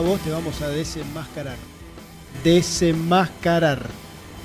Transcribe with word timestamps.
Vos 0.00 0.20
te 0.20 0.30
vamos 0.30 0.60
a 0.60 0.68
desenmascarar. 0.68 1.56
Desenmascarar. 2.42 3.86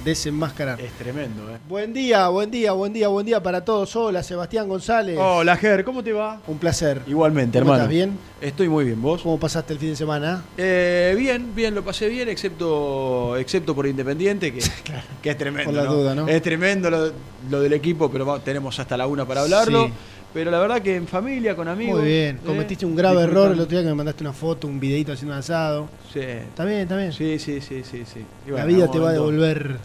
Desenmascarar. 0.05 0.79
Es 0.79 0.91
tremendo, 0.93 1.49
¿eh? 1.49 1.57
Buen 1.67 1.91
día, 1.91 2.29
buen 2.29 2.51
día, 2.51 2.71
buen 2.71 2.93
día, 2.93 3.07
buen 3.07 3.25
día 3.25 3.41
para 3.41 3.65
todos. 3.65 3.95
Hola, 3.95 4.21
Sebastián 4.23 4.67
González. 4.69 5.17
Hola, 5.19 5.57
Ger, 5.57 5.83
¿cómo 5.83 6.03
te 6.03 6.13
va? 6.13 6.39
Un 6.47 6.57
placer. 6.59 7.01
Igualmente, 7.07 7.59
¿Cómo 7.59 7.73
hermano. 7.73 7.91
estás? 7.91 8.07
¿Bien? 8.07 8.17
Estoy 8.41 8.69
muy 8.69 8.85
bien, 8.85 9.01
¿vos? 9.01 9.23
¿Cómo 9.23 9.39
pasaste 9.39 9.73
el 9.73 9.79
fin 9.79 9.89
de 9.89 9.95
semana? 9.95 10.43
Eh, 10.55 11.15
bien, 11.17 11.53
bien, 11.55 11.73
lo 11.75 11.83
pasé 11.83 12.07
bien, 12.07 12.29
excepto 12.29 13.35
excepto 13.35 13.75
por 13.75 13.87
Independiente, 13.87 14.53
que, 14.53 14.61
que 15.21 15.29
es 15.31 15.37
tremendo. 15.37 15.71
Por 15.71 15.73
la 15.73 15.83
¿no? 15.85 15.93
duda, 15.95 16.15
¿no? 16.15 16.27
Es 16.27 16.41
tremendo 16.41 16.89
lo, 16.89 17.11
lo 17.49 17.59
del 17.59 17.73
equipo, 17.73 18.09
pero 18.09 18.39
tenemos 18.39 18.79
hasta 18.79 18.95
la 18.95 19.07
una 19.07 19.25
para 19.25 19.41
hablarlo. 19.41 19.87
Sí. 19.87 19.93
Pero 20.33 20.51
la 20.51 20.59
verdad 20.59 20.81
que 20.81 20.95
en 20.95 21.07
familia, 21.07 21.55
con 21.55 21.67
amigos. 21.67 21.99
Muy 22.01 22.07
bien. 22.09 22.35
eh, 22.37 22.39
Cometiste 22.45 22.85
un 22.85 22.95
grave 22.95 23.23
error 23.23 23.51
el 23.51 23.59
otro 23.59 23.71
día 23.71 23.81
que 23.81 23.87
me 23.89 23.95
mandaste 23.95 24.23
una 24.23 24.33
foto, 24.33 24.67
un 24.67 24.79
videito 24.79 25.11
haciendo 25.11 25.33
un 25.33 25.39
asado. 25.39 25.89
Sí. 26.13 26.19
Está 26.19 26.65
bien, 26.65 26.81
está 26.81 26.95
bien. 26.97 27.11
Sí, 27.13 27.39
sí, 27.39 27.59
sí, 27.61 27.83
sí, 27.83 28.03
sí. 28.05 28.19
Y 28.45 28.51
bueno, 28.51 28.57
la 28.57 28.71
vida 28.71 28.91
te 28.91 28.99
va 28.99 29.09
a 29.09 29.13
devolver 29.13 29.77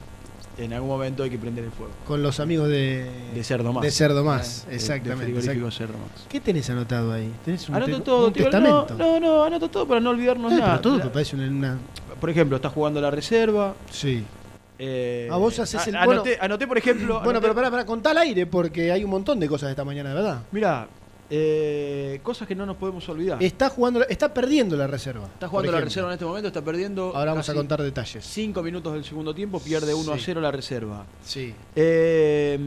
En 0.57 0.73
algún 0.73 0.89
momento 0.91 1.23
hay 1.25 1.31
que 1.31 1.39
prender 1.39 1.65
el 1.65 1.71
fuego. 1.73 1.91
con 2.07 2.23
los 2.23 2.39
amigos 2.41 2.69
de, 2.69 3.11
De 3.35 3.43
Cerdo 3.43 3.73
Más. 3.73 3.83
de 3.83 3.91
Cerdo 3.91 4.23
Más. 4.23 4.67
Eh, 4.71 4.75
Exactamente. 4.77 5.33
de 5.33 5.41
exact- 5.41 5.73
Cerdo 5.73 5.95
Más. 5.95 6.27
¿Qué 6.29 6.41
tenés 6.41 6.71
anotado 6.71 7.13
ahí? 7.13 7.29
¿Tenés 7.45 7.69
un, 7.69 7.75
Anoto 7.75 7.97
te- 7.97 8.03
todo, 8.03 8.27
un 8.29 8.33
tío, 8.35 8.43
testamento? 8.45 8.87
No, 8.97 9.19
no, 9.19 9.21
no, 9.21 9.45
anoto 9.45 9.69
todo 9.69 9.89
para 9.89 9.99
no 10.01 10.11
olvidarnos 10.11 10.53
Eh, 10.53 10.57
nada. 10.57 10.67
pero 10.73 10.81
todo 10.83 11.01
te 11.01 11.09
parece 11.09 11.35
una, 11.37 11.49
una- 11.49 11.79
Por 12.21 12.31
ejemplo, 12.31 12.55
estás 12.57 12.73
jugando 12.73 13.01
la 13.01 13.11
reserva. 13.11 13.75
Sí. 13.91 14.23
Eh, 14.79 15.29
Ah, 15.31 15.37
vos 15.37 15.59
haces 15.59 15.87
el- 15.87 15.97
a- 15.97 16.05
bueno- 16.05 16.23
anoté, 16.23 16.39
anoté, 16.41 16.67
por 16.67 16.79
ejemplo. 16.79 17.15
Bueno, 17.23 17.39
anoté- 17.39 17.43
pero 17.43 17.55
para, 17.55 17.71
para, 17.71 17.87
contá 17.87 18.11
al 18.11 18.19
aire 18.19 18.47
porque 18.47 18.91
hay 18.93 19.05
un 19.05 19.11
montón 19.11 19.39
de 19.41 19.49
cosas 19.49 19.71
esta 19.71 19.85
mañana, 19.85 20.09
de 20.11 20.15
verdad. 20.17 20.43
Mirá, 20.53 20.89
eh, 21.31 22.21
cosas 22.23 22.47
que 22.47 22.55
no 22.55 22.67
nos 22.67 22.77
podemos 22.77 23.09
olvidar. 23.09 23.43
Está 23.43 23.71
jugando, 23.71 24.07
está 24.07 24.33
perdiendo 24.35 24.77
la 24.77 24.87
reserva. 24.87 25.25
Está 25.27 25.49
jugando 25.49 25.73
la 25.73 25.81
reserva 25.81 26.09
en 26.11 26.15
este 26.15 26.25
momento, 26.27 26.49
está 26.49 26.63
perdiendo. 26.63 27.13
Ahora 27.17 27.33
vamos 27.33 27.49
a 27.49 27.55
contar 27.55 27.83
detalles. 27.83 28.25
Cinco 28.25 28.63
minutos 28.63 28.93
del 28.93 29.05
segundo 29.05 29.35
tiempo, 29.35 29.59
pierde 29.61 29.95
1 29.95 30.13
a 30.13 30.17
Sí. 30.19 30.23
0 30.27 30.41
la 30.41 30.51
reserva. 30.51 31.07
Sí. 31.25 31.55
Eh, 31.75 32.59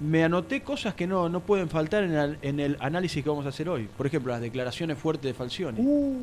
me 0.00 0.24
anoté 0.24 0.62
cosas 0.62 0.94
que 0.94 1.06
no, 1.08 1.28
no 1.28 1.40
pueden 1.40 1.68
faltar 1.68 2.04
en 2.04 2.12
el, 2.14 2.38
en 2.42 2.60
el 2.60 2.76
análisis 2.80 3.22
que 3.24 3.28
vamos 3.30 3.46
a 3.46 3.48
hacer 3.48 3.68
hoy. 3.68 3.88
Por 3.96 4.06
ejemplo, 4.06 4.32
las 4.32 4.40
declaraciones 4.42 4.96
fuertes 4.96 5.24
de 5.24 5.34
Falcioni. 5.34 5.80
Uh, 5.80 6.14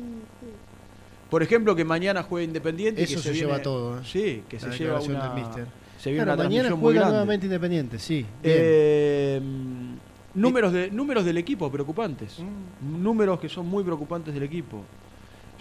Por 1.30 1.42
ejemplo, 1.42 1.74
que 1.74 1.84
mañana 1.84 2.22
juegue 2.22 2.44
Independiente. 2.46 3.00
y 3.00 3.04
Eso 3.04 3.16
que 3.16 3.20
se 3.22 3.30
viene- 3.32 3.46
lleva 3.48 3.62
todo, 3.62 3.98
¿eh? 3.98 4.02
Sí, 4.04 4.42
que 4.48 4.56
La 4.60 4.72
se 4.72 4.78
lleva 4.78 5.00
una. 5.00 5.28
del 5.28 5.34
míster. 5.44 5.66
Se 5.98 6.10
viene 6.10 6.24
claro, 6.24 6.40
una 6.40 6.48
mañana 6.48 6.68
transmisión 6.68 6.78
muy 6.78 6.82
juega 6.86 7.00
grande. 7.00 7.12
nuevamente 7.12 7.46
Independiente, 7.46 7.98
sí. 7.98 8.26
Eh, 8.42 9.40
números, 10.34 10.72
de, 10.72 10.90
números 10.90 11.24
del 11.24 11.38
equipo 11.38 11.70
preocupantes. 11.70 12.38
Mm. 12.38 13.02
Números 13.02 13.40
que 13.40 13.48
son 13.48 13.66
muy 13.66 13.82
preocupantes 13.82 14.32
del 14.34 14.42
equipo. 14.44 14.84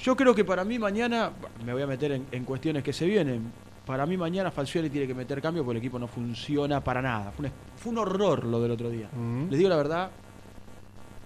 Yo 0.04 0.16
creo 0.16 0.36
que 0.36 0.44
para 0.44 0.64
mí 0.66 0.78
mañana, 0.78 1.32
me 1.66 1.74
voy 1.74 1.82
a 1.82 1.88
meter 1.88 2.12
en, 2.12 2.26
en 2.32 2.44
cuestiones 2.44 2.84
que 2.84 2.94
se 2.94 3.06
vienen. 3.06 3.52
Para 3.86 4.06
mí 4.06 4.18
mañana 4.18 4.52
Falcioni 4.52 4.90
tiene 4.90 5.08
que 5.08 5.14
meter 5.14 5.42
cambio 5.42 5.64
porque 5.64 5.78
el 5.78 5.84
equipo 5.84 5.98
no 5.98 6.08
funciona 6.08 6.84
para 6.84 7.02
nada. 7.02 7.32
Fue 7.32 7.46
un, 7.46 7.52
fue 7.78 7.92
un 7.94 7.98
horror 8.00 8.44
lo 8.44 8.62
del 8.62 8.72
otro 8.72 8.90
día. 8.90 9.08
Mm. 9.16 9.50
Les 9.50 9.58
digo 9.58 9.70
la 9.70 9.78
verdad, 9.78 10.12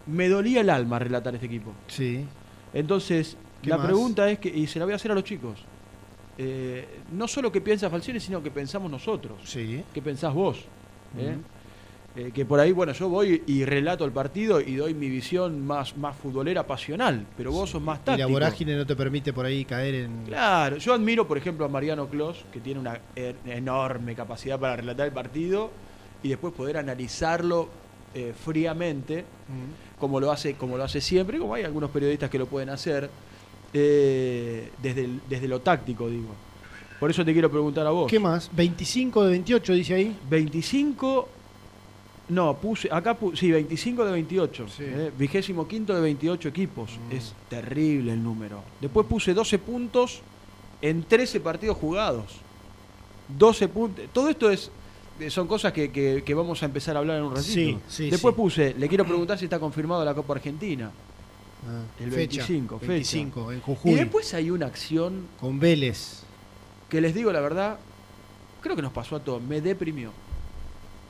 me 0.08 0.30
dolía 0.30 0.62
el 0.62 0.70
alma 0.70 1.00
relatar 1.00 1.34
este 1.34 1.48
equipo. 1.48 1.72
Sí. 1.88 2.26
Entonces, 2.74 3.36
¿Qué 3.36 3.49
la 3.64 3.78
más? 3.78 3.86
pregunta 3.86 4.30
es 4.30 4.40
que, 4.40 4.50
y 4.50 4.68
se 4.68 4.80
la 4.80 4.86
voy 4.86 4.94
a 4.94 4.96
hacer 4.96 5.12
a 5.12 5.16
los 5.16 5.24
chicos, 5.24 5.60
eh, 6.38 6.88
no 7.12 7.28
solo 7.28 7.52
que 7.52 7.60
piensa 7.62 7.90
Falcioni, 7.90 8.20
sino 8.20 8.42
que 8.42 8.52
pensamos 8.52 8.90
nosotros. 8.90 9.38
Sí. 9.44 9.84
¿Qué 9.94 10.02
pensás 10.02 10.34
vos? 10.34 10.60
¿Eh? 11.18 11.36
Eh, 12.16 12.32
que 12.34 12.44
por 12.46 12.60
ahí, 12.60 12.72
bueno, 12.72 12.92
yo 12.94 13.08
voy 13.08 13.44
y 13.46 13.66
relato 13.66 14.04
el 14.04 14.12
partido 14.12 14.60
y 14.60 14.76
doy 14.76 14.94
mi 14.94 15.10
visión 15.10 15.66
más, 15.66 15.96
más 15.96 16.16
futbolera 16.16 16.66
pasional, 16.66 17.26
pero 17.38 17.52
vos 17.52 17.70
sos 17.70 17.82
más 17.82 18.00
Y 18.00 18.04
táctico. 18.04 18.28
la 18.28 18.34
vorágine 18.34 18.76
no 18.76 18.86
te 18.86 18.96
permite 18.96 19.32
por 19.32 19.46
ahí 19.46 19.64
caer 19.64 19.96
en. 19.96 20.24
Claro, 20.26 20.78
yo 20.78 20.94
admiro, 20.94 21.28
por 21.28 21.38
ejemplo, 21.38 21.66
a 21.66 21.68
Mariano 21.68 22.08
Clos, 22.08 22.46
que 22.52 22.60
tiene 22.60 22.80
una 22.80 23.00
er- 23.16 23.36
enorme 23.46 24.16
capacidad 24.16 24.60
para 24.60 24.78
relatar 24.78 25.06
el 25.08 25.14
partido 25.14 25.70
y 26.24 26.30
después 26.30 26.54
poder 26.54 26.78
analizarlo 26.78 27.70
eh, 28.16 28.34
fríamente, 28.36 29.24
como 30.00 30.20
lo 30.20 30.32
hace, 30.32 30.56
como 30.56 30.78
lo 30.78 30.84
hace 30.84 31.02
siempre, 31.02 31.38
como 31.38 31.54
hay 31.54 31.64
algunos 31.64 31.92
periodistas 31.92 32.30
que 32.30 32.40
lo 32.40 32.48
pueden 32.48 32.70
hacer, 32.70 33.10
eh, 33.74 34.72
desde, 34.82 35.06
el- 35.06 35.22
desde 35.30 35.48
lo 35.48 35.60
táctico, 35.62 36.10
digo. 36.10 36.30
Por 37.00 37.10
eso 37.10 37.24
te 37.24 37.32
quiero 37.34 37.50
preguntar 37.50 37.88
a 37.88 37.92
vos. 37.92 38.10
¿Qué 38.10 38.20
más? 38.20 38.50
25 38.54 39.24
de 39.24 39.32
28 39.32 39.74
dice 39.74 39.94
ahí. 39.94 40.16
25. 40.30 41.30
No, 42.30 42.56
puse. 42.58 42.90
Acá 42.92 43.14
puse. 43.16 43.38
Sí, 43.38 43.52
25 43.52 44.06
de 44.06 44.12
28. 44.12 44.66
Sí. 44.68 44.84
eh, 44.86 45.12
Vigésimo 45.18 45.68
quinto 45.68 45.96
de 45.96 46.02
28 46.02 46.50
equipos. 46.50 46.92
Mm. 47.10 47.16
Es 47.16 47.34
terrible 47.50 48.14
el 48.14 48.22
número. 48.24 48.62
Después 48.82 49.08
puse 49.08 49.34
12 49.34 49.58
puntos 49.60 50.22
en 50.82 51.04
13 51.04 51.40
partidos 51.40 51.78
jugados. 51.78 52.26
12 53.38 53.68
puntos. 53.70 54.06
Todo 54.12 54.30
esto 54.30 54.50
es 54.52 54.70
eh, 55.20 55.30
son 55.30 55.48
cosas 55.48 55.72
que, 55.74 55.92
que- 55.92 56.24
que 56.26 56.34
vamos 56.34 56.62
a 56.64 56.66
empezar 56.66 56.96
a 56.96 57.00
hablar 57.00 57.18
en 57.18 57.24
un 57.24 57.32
ratito. 57.36 57.54
Sí, 57.54 57.78
sí, 57.88 58.10
Después 58.10 58.34
sí. 58.36 58.42
puse, 58.42 58.76
le 58.78 58.88
quiero 58.88 59.06
preguntar 59.06 59.38
si 59.38 59.46
está 59.46 59.60
confirmado 59.60 60.04
la 60.06 60.14
Copa 60.14 60.34
Argentina. 60.34 60.92
Ah, 61.68 61.84
El 62.00 62.12
fecha, 62.12 62.38
25, 62.46 62.80
fecha. 62.80 62.92
25, 62.92 63.52
en 63.52 63.58
Y 63.58 63.62
Jujuy. 63.62 63.94
después 63.96 64.34
hay 64.34 64.50
una 64.50 64.66
acción 64.68 65.28
Con 65.40 65.60
Vélez. 65.60 66.24
que 66.88 67.02
les 67.02 67.14
digo 67.14 67.32
la 67.34 67.42
verdad, 67.42 67.78
creo 68.62 68.76
que 68.76 68.82
nos 68.82 68.94
pasó 68.94 69.18
a 69.18 69.20
todos, 69.20 69.42
me 69.42 69.60
deprimió. 69.62 70.12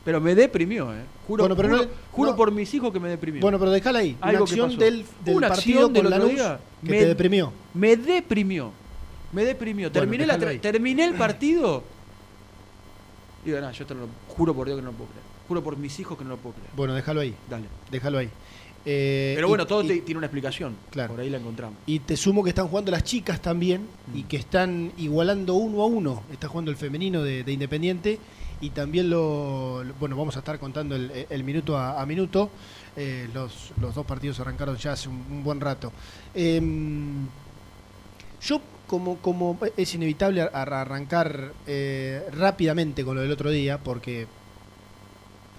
Pero 0.06 0.20
me 0.22 0.34
deprimió, 0.34 0.94
¿eh? 0.96 1.04
Juro, 1.28 1.44
Bueno, 1.44 1.56
pero 1.56 1.70
juro, 1.70 1.82
no- 1.84 1.90
juro 2.12 2.32
no. 2.32 2.38
por 2.38 2.52
mis 2.52 2.74
hijos 2.74 2.92
que 2.92 3.00
me 3.00 3.10
deprimió. 3.10 3.42
Bueno, 3.42 3.60
pero 3.60 3.70
déjala 3.70 4.00
ahí. 4.00 4.18
Algo 4.22 4.30
una 4.30 4.38
que 4.38 4.44
acción 4.44 4.70
pasó. 4.70 4.80
del, 4.80 5.06
del 5.26 5.36
Una 5.36 5.48
partido 5.50 5.86
acción 5.86 6.04
con 6.04 6.10
Lanús 6.12 6.30
día 6.32 6.60
que 6.84 6.90
me- 6.92 6.98
te 7.00 7.06
deprimió. 7.08 7.54
Me 7.74 7.96
deprimió. 7.98 8.72
Me 9.32 9.46
deprimió. 9.46 9.90
Bueno, 9.92 9.94
terminé, 10.10 10.26
la 10.26 10.40
terminé 10.62 11.06
el 11.06 11.14
partido. 11.14 11.84
Digo, 13.46 13.60
nada, 13.60 13.72
yo 13.72 13.86
te 13.86 13.94
lo 13.94 14.08
juro 14.30 14.54
por 14.56 14.66
Dios 14.68 14.78
que 14.78 14.82
no 14.84 14.92
lo 14.92 14.98
puedo 14.98 15.10
creer. 15.12 15.26
Juro 15.48 15.64
por 15.64 15.78
mis 15.78 16.00
hijos 16.00 16.18
que 16.18 16.24
no 16.24 16.32
lo 16.32 16.38
puedo 16.38 16.56
creer. 16.56 16.72
Bueno, 16.76 16.94
déjalo 16.94 17.22
ahí. 17.22 17.36
Dale. 17.50 17.66
Déjalo 17.92 18.18
ahí. 18.18 18.30
Eh, 18.86 19.34
Pero 19.36 19.48
y- 19.48 19.50
bueno, 19.50 19.68
todo 19.68 19.84
y- 19.84 20.02
tiene 20.02 20.18
una 20.20 20.28
explicación. 20.28 20.76
Claro. 20.90 21.14
Por 21.14 21.22
ahí 21.22 21.30
la 21.30 21.38
encontramos. 21.38 21.78
Y 21.86 22.00
te 22.00 22.16
sumo 22.16 22.44
que 22.44 22.50
están 22.50 22.68
jugando 22.68 22.92
las 22.92 23.04
chicas 23.04 23.42
también 23.42 23.88
y 24.16 24.24
Mm. 24.24 24.28
que 24.28 24.38
están 24.38 24.92
igualando 24.98 25.56
uno 25.56 25.82
a 25.82 25.86
uno. 25.86 26.24
Está 26.32 26.48
jugando 26.48 26.72
el 26.72 26.78
femenino 26.78 27.22
de, 27.22 27.44
de 27.44 27.52
Independiente 27.52 28.20
y 28.62 28.70
también 28.72 29.10
lo, 29.10 29.84
lo- 29.84 29.94
Bueno, 29.96 30.16
vamos 30.16 30.36
a 30.38 30.40
estar 30.40 30.58
contando 30.60 30.96
el, 30.96 31.26
el 31.30 31.44
minuto 31.44 31.78
a, 31.78 32.02
a 32.02 32.06
minuto. 32.06 32.50
Eh, 32.96 33.30
los, 33.34 33.72
los 33.80 33.94
dos 33.96 34.06
partidos 34.06 34.40
arrancaron 34.40 34.76
ya 34.78 34.94
hace 34.94 35.10
un, 35.10 35.24
un 35.30 35.44
buen 35.44 35.60
rato. 35.62 35.92
Em, 36.34 37.28
yo, 38.42 38.62
como, 38.88 39.18
como 39.18 39.58
es 39.78 39.94
inevitable 39.94 40.42
ar- 40.42 40.74
arrancar 40.74 41.54
eh, 41.68 42.24
rápidamente 42.34 43.04
con 43.06 43.16
lo 43.16 43.22
del 43.22 43.32
otro 43.32 43.52
día, 43.52 43.78
porque 43.78 44.28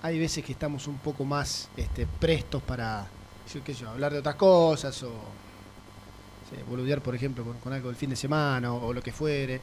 hay 0.02 0.18
veces 0.18 0.44
que 0.44 0.52
estamos 0.52 0.86
un 0.86 0.98
poco 0.98 1.24
más 1.24 1.68
este, 1.76 2.06
prestos 2.06 2.62
para 2.62 3.08
sé 3.46 3.86
hablar 3.86 4.12
de 4.12 4.20
otras 4.20 4.36
cosas 4.36 5.02
o 5.02 5.10
sí, 6.48 6.56
boludear, 6.68 7.02
por 7.02 7.14
ejemplo, 7.14 7.44
con, 7.62 7.72
algo 7.72 7.88
del 7.88 7.96
fin 7.96 8.10
de 8.10 8.16
semana 8.16 8.72
o, 8.72 8.92
lo 8.92 9.02
que 9.02 9.12
fuere. 9.12 9.60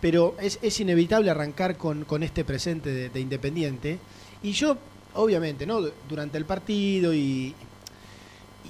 Pero 0.00 0.36
es, 0.40 0.58
es 0.62 0.80
inevitable 0.80 1.30
arrancar 1.30 1.76
con, 1.76 2.04
con 2.04 2.22
este 2.22 2.44
presente 2.44 2.90
de, 2.90 3.10
de 3.10 3.20
Independiente. 3.20 3.98
Y 4.42 4.52
yo, 4.52 4.78
obviamente, 5.14 5.66
¿no? 5.66 5.82
Durante 6.08 6.38
el 6.38 6.46
partido 6.46 7.12
y, 7.12 7.54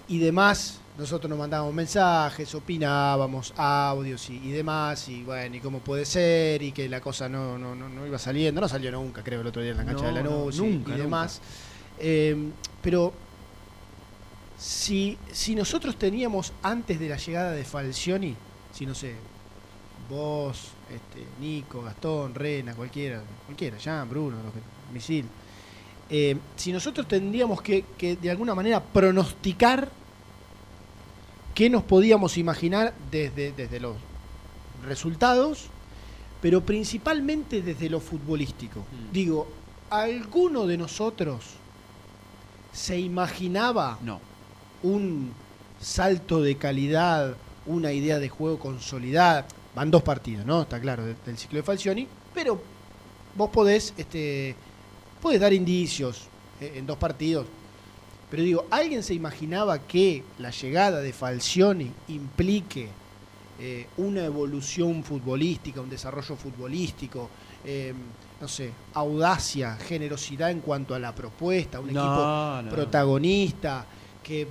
y 0.08 0.18
demás, 0.18 0.79
nosotros 1.00 1.28
nos 1.28 1.38
mandábamos 1.38 1.74
mensajes, 1.74 2.54
opinábamos, 2.54 3.52
audios 3.56 4.28
y, 4.30 4.36
y 4.36 4.50
demás, 4.52 5.08
y 5.08 5.22
bueno, 5.24 5.56
y 5.56 5.60
cómo 5.60 5.78
puede 5.80 6.04
ser, 6.04 6.62
y 6.62 6.72
que 6.72 6.88
la 6.88 7.00
cosa 7.00 7.28
no, 7.28 7.58
no, 7.58 7.74
no, 7.74 7.88
no 7.88 8.06
iba 8.06 8.18
saliendo, 8.18 8.60
no 8.60 8.68
salió 8.68 8.92
nunca, 8.92 9.22
creo, 9.24 9.40
el 9.40 9.46
otro 9.46 9.62
día 9.62 9.72
en 9.72 9.78
la 9.78 9.84
cancha 9.84 10.02
No, 10.02 10.08
de 10.08 10.14
Lanús 10.22 10.56
no, 10.58 10.64
y- 10.66 10.70
nunca, 10.70 10.94
y, 10.94 10.98
demás. 10.98 11.40
Eh, 11.98 12.36
pero 12.82 13.12
si, 14.58 15.16
si 15.32 15.54
nosotros 15.54 15.96
teníamos 15.96 16.52
antes 16.62 17.00
de 17.00 17.08
la 17.08 17.16
llegada 17.16 17.52
de 17.52 17.64
Falcioni, 17.64 18.36
si 18.72 18.84
no 18.86 18.94
sé, 18.94 19.14
vos, 20.08 20.68
este, 20.90 21.26
Nico, 21.40 21.82
Gastón, 21.82 22.34
Rena, 22.34 22.74
cualquiera, 22.74 23.22
cualquiera, 23.46 23.76
Jan, 23.82 24.08
Bruno, 24.08 24.36
que- 24.52 24.92
Misil, 24.94 25.24
eh, 26.10 26.36
si 26.56 26.72
nosotros 26.72 27.06
tendríamos 27.06 27.62
que, 27.62 27.84
que 27.96 28.16
de 28.16 28.30
alguna 28.30 28.54
manera 28.54 28.82
pronosticar 28.82 29.88
qué 31.60 31.68
nos 31.68 31.82
podíamos 31.82 32.38
imaginar 32.38 32.94
desde, 33.10 33.52
desde 33.52 33.80
los 33.80 33.94
resultados, 34.86 35.66
pero 36.40 36.62
principalmente 36.62 37.60
desde 37.60 37.90
lo 37.90 38.00
futbolístico. 38.00 38.80
Mm. 38.80 39.12
Digo, 39.12 39.46
¿alguno 39.90 40.66
de 40.66 40.78
nosotros 40.78 41.44
se 42.72 42.98
imaginaba 42.98 43.98
No. 44.02 44.20
un 44.82 45.32
salto 45.78 46.40
de 46.40 46.56
calidad, 46.56 47.34
una 47.66 47.92
idea 47.92 48.18
de 48.18 48.30
juego 48.30 48.58
consolidada. 48.58 49.46
Van 49.74 49.90
dos 49.90 50.02
partidos, 50.02 50.46
¿no? 50.46 50.62
Está 50.62 50.80
claro, 50.80 51.04
de- 51.04 51.14
del 51.26 51.36
ciclo 51.36 51.58
de 51.58 51.62
Falcioni, 51.62 52.08
pero 52.32 52.58
vos 53.36 53.50
podés, 53.50 53.92
este, 53.98 54.54
podés 55.20 55.38
dar 55.38 55.52
indicios 55.52 56.22
eh, 56.58 56.72
en 56.76 56.86
dos 56.86 56.96
partidos. 56.96 57.44
Pero 58.30 58.42
digo, 58.42 58.64
¿alguien 58.70 59.02
se 59.02 59.14
imaginaba 59.14 59.78
que 59.80 60.22
la 60.38 60.50
llegada 60.50 61.00
de 61.00 61.12
Falcioni 61.12 61.90
implique 62.08 62.88
eh, 63.58 63.86
una 63.96 64.24
evolución 64.24 65.02
futbolística, 65.02 65.80
un 65.80 65.90
desarrollo 65.90 66.36
futbolístico, 66.36 67.28
eh, 67.64 67.92
no 68.40 68.48
sé, 68.48 68.70
audacia, 68.94 69.76
generosidad 69.76 70.50
en 70.50 70.60
cuanto 70.60 70.94
a 70.94 70.98
la 70.98 71.14
propuesta, 71.14 71.80
un 71.80 71.90
equipo 71.90 72.02
No, 72.62 72.70
protagonista, 72.70 73.84
que 74.22 74.46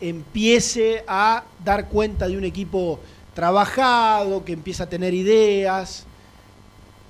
empiece 0.00 1.02
a 1.08 1.42
dar 1.64 1.88
cuenta 1.88 2.28
de 2.28 2.36
un 2.36 2.44
equipo 2.44 3.00
trabajado, 3.34 4.44
que 4.44 4.52
empieza 4.52 4.84
a 4.84 4.88
tener 4.88 5.14
ideas. 5.14 6.04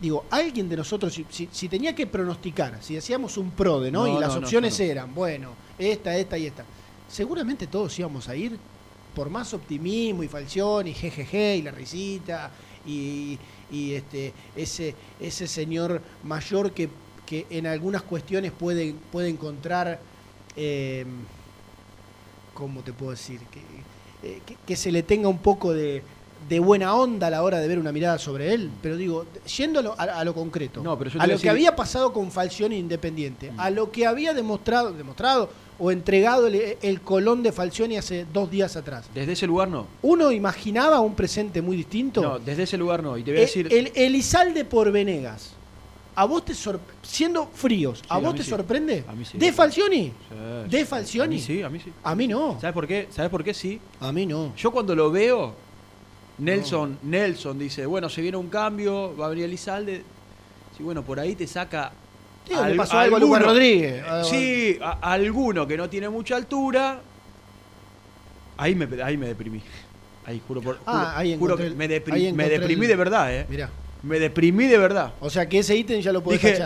Digo, 0.01 0.25
alguien 0.31 0.69
de 0.69 0.77
nosotros, 0.77 1.13
si, 1.15 1.27
si- 1.31 1.49
si 1.51 1.69
tenía 1.69 1.95
que 1.95 2.07
pronosticar, 2.07 2.79
si 2.83 2.97
hacíamos 2.97 3.37
un 3.37 3.51
PRODE, 3.51 3.91
¿no? 3.91 4.07
No, 4.07 4.17
y 4.17 4.21
las 4.21 4.35
opciones 4.37 4.79
eran, 4.81 5.15
bueno, 5.15 5.51
esta, 5.79 6.17
esta 6.17 6.39
y 6.39 6.47
esta. 6.47 6.65
Seguramente 7.09 7.67
todos 7.67 7.99
íbamos 7.99 8.29
a 8.29 8.37
ir 8.37 8.59
por 9.15 9.31
más 9.31 9.55
optimismo 9.55 10.23
y 10.23 10.29
falción 10.29 10.87
y 10.89 10.93
jejeje 10.95 11.57
y 11.57 11.63
la 11.63 11.71
risita 11.71 12.51
y, 12.87 13.39
y 13.71 13.95
este 13.95 14.33
ese 14.55 14.95
ese 15.21 15.47
señor 15.47 16.03
mayor 16.25 16.73
que, 16.73 16.89
que 17.25 17.47
en 17.51 17.67
algunas 17.67 18.03
cuestiones 18.03 18.53
puede, 18.53 18.95
puede 19.11 19.29
encontrar 19.31 19.99
eh, 20.57 21.05
¿cómo 22.55 22.83
te 22.83 22.93
puedo 22.93 23.13
decir? 23.13 23.41
Que, 23.51 23.61
eh, 24.29 24.41
que, 24.47 24.57
que 24.67 24.77
se 24.77 24.91
le 24.93 25.03
tenga 25.03 25.29
un 25.29 25.39
poco 25.39 25.73
de, 25.73 26.03
de 26.49 26.59
buena 26.61 26.95
onda 26.95 27.27
a 27.27 27.31
la 27.31 27.43
hora 27.43 27.59
de 27.59 27.69
ver 27.69 27.79
una 27.79 27.93
mirada 27.93 28.19
sobre 28.19 28.53
él. 28.55 28.71
Pero 28.83 28.97
digo, 28.97 29.27
yendo 29.57 29.81
a 29.81 29.83
lo, 29.83 29.93
a- 30.01 30.05
a 30.21 30.25
lo 30.25 30.35
concreto, 30.35 30.83
No, 30.83 30.99
pero 30.99 31.11
a 31.21 31.27
lo 31.27 31.39
que 31.39 31.51
había 31.51 31.77
pasado 31.77 32.13
con 32.13 32.31
Falcioni 32.31 32.77
Independiente, 32.79 33.51
Mm. 33.53 33.61
a 33.61 33.71
lo 33.71 33.91
que 33.91 34.07
había 34.07 34.33
demostrado, 34.35 34.93
demostrado 34.93 35.51
o 35.79 35.91
entregado 35.91 36.47
el, 36.47 36.77
el 36.81 37.01
Colón 37.03 37.43
de 37.43 37.53
Falcioni 37.53 37.97
hace 37.97 38.25
dos 38.33 38.51
días 38.51 38.77
atrás. 38.77 39.07
Desde 39.15 39.33
ese 39.33 39.47
lugar 39.47 39.69
no. 39.69 39.87
¿Uno 40.03 40.33
imaginaba 40.33 41.01
un 41.01 41.15
presente 41.15 41.61
muy 41.63 41.77
distinto? 41.77 42.23
No, 42.23 42.39
desde 42.39 42.63
ese 42.63 42.77
lugar 42.79 43.03
no. 43.03 43.19
Y 43.19 43.23
te 43.23 43.31
voy 43.33 43.41
a 43.41 43.43
El- 43.43 43.47
decir. 43.47 43.69
el, 43.71 43.93
Elizalde 43.95 44.65
por 44.65 44.91
Venegas. 44.91 45.53
¿A 46.19 46.25
vos 46.25 46.47
te 46.47 46.55
sorprende? 46.55 46.95
Siendo 47.03 47.47
fríos, 47.49 48.01
¿a 48.01 48.03
Sí, 48.03 48.25
a 48.25 48.27
vos 48.27 48.35
te 48.37 48.43
sí. 48.43 48.49
sorprende? 48.49 49.05
A 49.07 49.13
mí 49.13 49.25
sí. 49.27 49.37
¿De 49.37 49.53
Falcioni? 49.53 50.05
Sí, 50.07 50.71
¿De. 50.71 50.87
Falcioni? 50.87 51.35
A 51.37 51.39
mí 51.39 51.43
sí, 51.43 51.63
a 51.63 51.69
mí 51.69 51.79
sí. 51.79 51.93
A 52.03 52.15
mí 52.15 52.27
no. 52.27 52.59
¿Sabes 52.59 52.73
por 52.73 52.87
qué? 52.87 53.09
¿Sabes 53.11 53.31
por 53.31 53.45
qué 53.45 53.53
sí? 53.53 53.79
A 54.01 54.11
mí 54.13 54.25
no. 54.25 54.55
Yo 54.57 54.71
cuando 54.71 54.95
lo 54.95 55.11
veo, 55.11 55.53
Nelson, 56.39 56.99
Nelson 57.03 57.59
dice, 57.59 57.85
bueno, 57.87 58.09
se 58.09 58.23
viene 58.23 58.37
un 58.39 58.49
cambio, 58.49 59.15
va 59.17 59.27
a 59.27 59.29
venir 59.29 59.45
Elizalde. 59.45 60.03
Sí, 60.77 60.83
bueno, 60.83 61.03
por 61.03 61.21
ahí 61.21 61.35
te 61.35 61.47
saca. 61.47 61.93
Digo, 62.49 62.61
le 62.65 62.71
al- 62.71 62.77
pasó 62.77 62.99
algo 62.99 63.17
a 63.17 63.19
Lucas 63.21 63.37
alguno- 63.39 63.53
Rodríguez. 63.53 64.05
Sí, 64.25 64.79
a- 64.81 65.13
alguno 65.13 65.67
que 65.67 65.77
no 65.77 65.89
tiene 65.91 66.09
mucha 66.09 66.37
altura. 66.37 67.01
Ahí 68.57 68.75
me, 68.75 69.03
ahí 69.03 69.17
me 69.17 69.27
deprimí. 69.27 69.63
Ahí, 70.25 70.41
juro 70.47 70.61
por. 70.61 70.79
Ah, 70.87 71.15
ahí 71.17 71.37
juro 71.39 71.55
encontré 71.55 71.67
que 71.67 71.71
el- 71.73 71.77
me, 71.77 71.85
ahí 71.85 71.89
deprimí, 71.91 72.33
me 72.33 72.49
deprimí 72.49 72.83
el- 72.85 72.89
de 72.89 72.97
verdad, 72.97 73.35
¿eh? 73.35 73.47
Mirá. 73.49 73.71
Me 74.03 74.19
deprimí 74.19 74.67
de 74.67 74.79
verdad. 74.79 75.13
O 75.21 75.31
sea 75.31 75.49
que 75.49 75.59
ese 75.59 75.77
ítem 75.77 76.01
ya 76.01 76.13
lo 76.13 76.23
podés 76.23 76.41
Dije, 76.43 76.63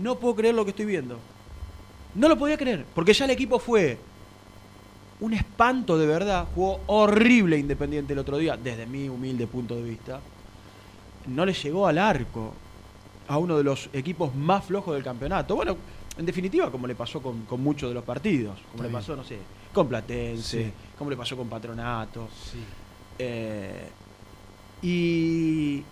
no 0.00 0.18
puedo 0.18 0.34
creer 0.36 0.54
lo 0.54 0.64
que 0.64 0.70
estoy 0.70 0.86
viendo. 0.86 1.18
No 2.14 2.28
lo 2.28 2.36
podía 2.38 2.56
creer, 2.56 2.84
porque 2.94 3.12
ya 3.12 3.24
el 3.24 3.30
equipo 3.32 3.58
fue 3.58 3.98
un 5.20 5.34
espanto 5.34 5.98
de 5.98 6.06
verdad. 6.06 6.46
Jugó 6.54 6.80
horrible 6.86 7.58
Independiente 7.58 8.12
el 8.12 8.18
otro 8.20 8.38
día, 8.38 8.56
desde 8.56 8.86
mi 8.86 9.08
humilde 9.08 9.46
punto 9.46 9.74
de 9.76 9.82
vista. 9.82 10.20
No 11.26 11.44
le 11.46 11.52
llegó 11.52 11.86
al 11.86 11.98
arco 11.98 12.54
a 13.28 13.38
uno 13.38 13.56
de 13.56 13.64
los 13.64 13.88
equipos 13.92 14.34
más 14.34 14.64
flojos 14.64 14.94
del 14.94 15.02
campeonato. 15.04 15.56
Bueno, 15.56 15.76
en 16.18 16.26
definitiva, 16.26 16.70
como 16.70 16.86
le 16.86 16.94
pasó 16.94 17.20
con, 17.22 17.42
con 17.46 17.60
muchos 17.62 17.88
de 17.90 17.94
los 17.94 18.04
partidos. 18.04 18.56
Como 18.56 18.66
Está 18.74 18.82
le 18.82 18.88
bien. 18.88 19.00
pasó, 19.00 19.16
no 19.16 19.24
sé, 19.24 19.38
con 19.72 19.88
Platense, 19.88 20.64
Sí. 20.64 20.72
como 20.98 21.10
le 21.10 21.16
pasó 21.16 21.36
con 21.36 21.48
Patronato. 21.48 22.28
Eh, 23.18 23.88
y, 24.82 25.82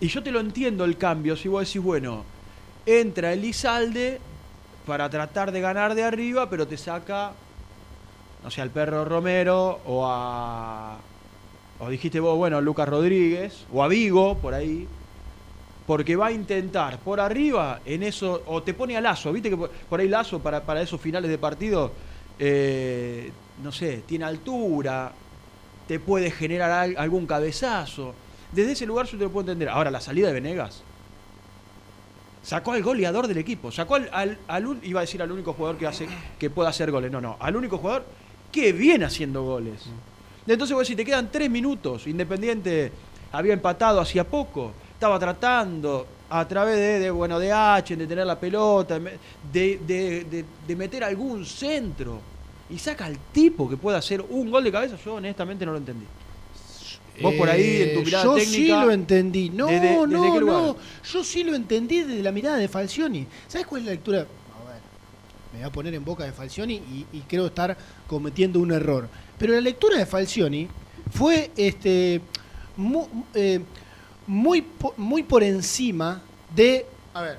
y 0.00 0.08
yo 0.08 0.22
te 0.22 0.30
lo 0.30 0.40
entiendo 0.40 0.84
el 0.84 0.96
cambio, 0.96 1.36
si 1.36 1.48
vos 1.48 1.66
decís, 1.66 1.82
bueno, 1.82 2.24
entra 2.86 3.32
Elizalde 3.32 4.20
para 4.86 5.10
tratar 5.10 5.52
de 5.52 5.60
ganar 5.60 5.94
de 5.94 6.04
arriba, 6.04 6.48
pero 6.48 6.66
te 6.66 6.76
saca, 6.76 7.32
no 8.42 8.50
sé, 8.50 8.62
al 8.62 8.70
perro 8.70 9.04
Romero 9.04 9.80
o 9.86 10.06
a... 10.06 10.98
O 11.80 11.88
dijiste 11.90 12.18
vos, 12.18 12.36
bueno, 12.36 12.60
Lucas 12.60 12.88
Rodríguez, 12.88 13.64
o 13.72 13.84
a 13.84 13.88
Vigo, 13.88 14.36
por 14.38 14.52
ahí, 14.54 14.88
porque 15.88 16.14
va 16.16 16.26
a 16.26 16.32
intentar 16.32 16.98
por 16.98 17.18
arriba 17.18 17.80
en 17.86 18.02
eso, 18.02 18.42
o 18.46 18.62
te 18.62 18.74
pone 18.74 18.94
a 18.94 19.00
Lazo, 19.00 19.32
viste 19.32 19.48
que 19.48 19.56
por, 19.56 19.70
por 19.70 19.98
ahí 20.00 20.06
Lazo 20.06 20.38
para, 20.38 20.62
para 20.62 20.82
esos 20.82 21.00
finales 21.00 21.30
de 21.30 21.38
partido, 21.38 21.90
eh, 22.38 23.32
no 23.62 23.72
sé, 23.72 24.02
tiene 24.06 24.26
altura, 24.26 25.10
te 25.88 25.98
puede 25.98 26.30
generar 26.30 26.70
al- 26.70 26.96
algún 26.98 27.26
cabezazo. 27.26 28.14
Desde 28.52 28.72
ese 28.72 28.84
lugar 28.84 29.06
yo 29.06 29.16
te 29.16 29.24
lo 29.24 29.30
puedo 29.30 29.50
entender. 29.50 29.70
Ahora, 29.70 29.90
la 29.90 30.00
salida 30.02 30.26
de 30.28 30.34
Venegas. 30.34 30.82
Sacó 32.42 32.72
al 32.72 32.82
goleador 32.82 33.26
del 33.26 33.38
equipo. 33.38 33.70
Sacó 33.72 33.96
al, 33.96 34.38
al- 34.46 34.78
iba 34.82 35.00
a 35.00 35.02
decir 35.02 35.20
al 35.22 35.32
único 35.32 35.52
jugador 35.54 35.78
que 35.78 35.86
hace 35.86 36.06
que 36.38 36.50
pueda 36.50 36.68
hacer 36.68 36.90
goles. 36.90 37.10
No, 37.10 37.20
no. 37.20 37.36
Al 37.40 37.56
único 37.56 37.78
jugador 37.78 38.04
que 38.52 38.72
viene 38.72 39.04
haciendo 39.06 39.42
goles. 39.42 39.86
Entonces 40.46 40.74
vos 40.74 40.82
decís, 40.86 40.96
te 40.96 41.04
quedan 41.04 41.30
tres 41.30 41.50
minutos. 41.50 42.06
Independiente 42.06 42.92
había 43.32 43.52
empatado 43.52 44.00
hacía 44.00 44.24
poco. 44.24 44.72
Estaba 44.98 45.16
tratando 45.16 46.08
a 46.28 46.48
través 46.48 46.74
de, 46.74 46.98
de, 46.98 47.10
bueno, 47.12 47.38
de 47.38 47.52
H, 47.52 47.94
de 47.94 48.04
tener 48.04 48.26
la 48.26 48.36
pelota, 48.40 48.98
de, 48.98 49.78
de- 49.86 50.44
de- 50.66 50.74
meter 50.76 51.04
algún 51.04 51.46
centro. 51.46 52.20
Y 52.68 52.78
saca 52.80 53.04
al 53.06 53.16
tipo 53.30 53.68
que 53.70 53.76
pueda 53.76 53.98
hacer 53.98 54.20
un 54.28 54.50
gol 54.50 54.64
de 54.64 54.72
cabeza. 54.72 54.96
Yo 55.04 55.14
honestamente 55.14 55.64
no 55.64 55.70
lo 55.70 55.78
entendí. 55.78 56.04
Vos 57.22 57.32
por 57.34 57.48
ahí, 57.48 57.82
en 57.82 57.94
tu 57.94 58.00
Eh, 58.00 58.04
mirada 58.06 58.24
yo 58.24 58.34
técnica. 58.34 58.56
sí 58.56 58.66
lo 58.68 58.90
entendí. 58.90 59.50
No, 59.50 59.66
¿desde- 59.66 59.88
desde 59.88 60.06
no, 60.08 60.32
qué 60.34 60.40
lugar? 60.40 60.62
no. 60.62 60.76
Yo 61.12 61.22
sí 61.22 61.44
lo 61.44 61.54
entendí 61.54 62.00
desde 62.02 62.20
la 62.20 62.32
mirada 62.32 62.56
de 62.56 62.66
Falcioni. 62.66 63.24
¿Sabes 63.46 63.68
cuál 63.68 63.82
es 63.82 63.86
la 63.86 63.92
lectura? 63.92 64.18
A 64.22 64.22
ver, 64.72 64.80
me 65.52 65.58
voy 65.60 65.68
a 65.68 65.70
poner 65.70 65.94
en 65.94 66.04
boca 66.04 66.24
de 66.24 66.32
Falcioni 66.32 66.74
y, 66.74 67.06
y 67.12 67.20
creo 67.28 67.46
estar 67.46 67.76
cometiendo 68.08 68.58
un 68.58 68.72
error. 68.72 69.08
Pero 69.38 69.52
la 69.52 69.60
lectura 69.60 69.96
de 69.96 70.06
Falcioni 70.06 70.66
fue 71.12 71.52
este 71.56 72.20
mu- 72.76 73.06
eh, 73.34 73.60
muy, 74.28 74.64
muy 74.96 75.24
por 75.24 75.42
encima 75.42 76.22
de. 76.54 76.86
A 77.14 77.22
ver, 77.22 77.38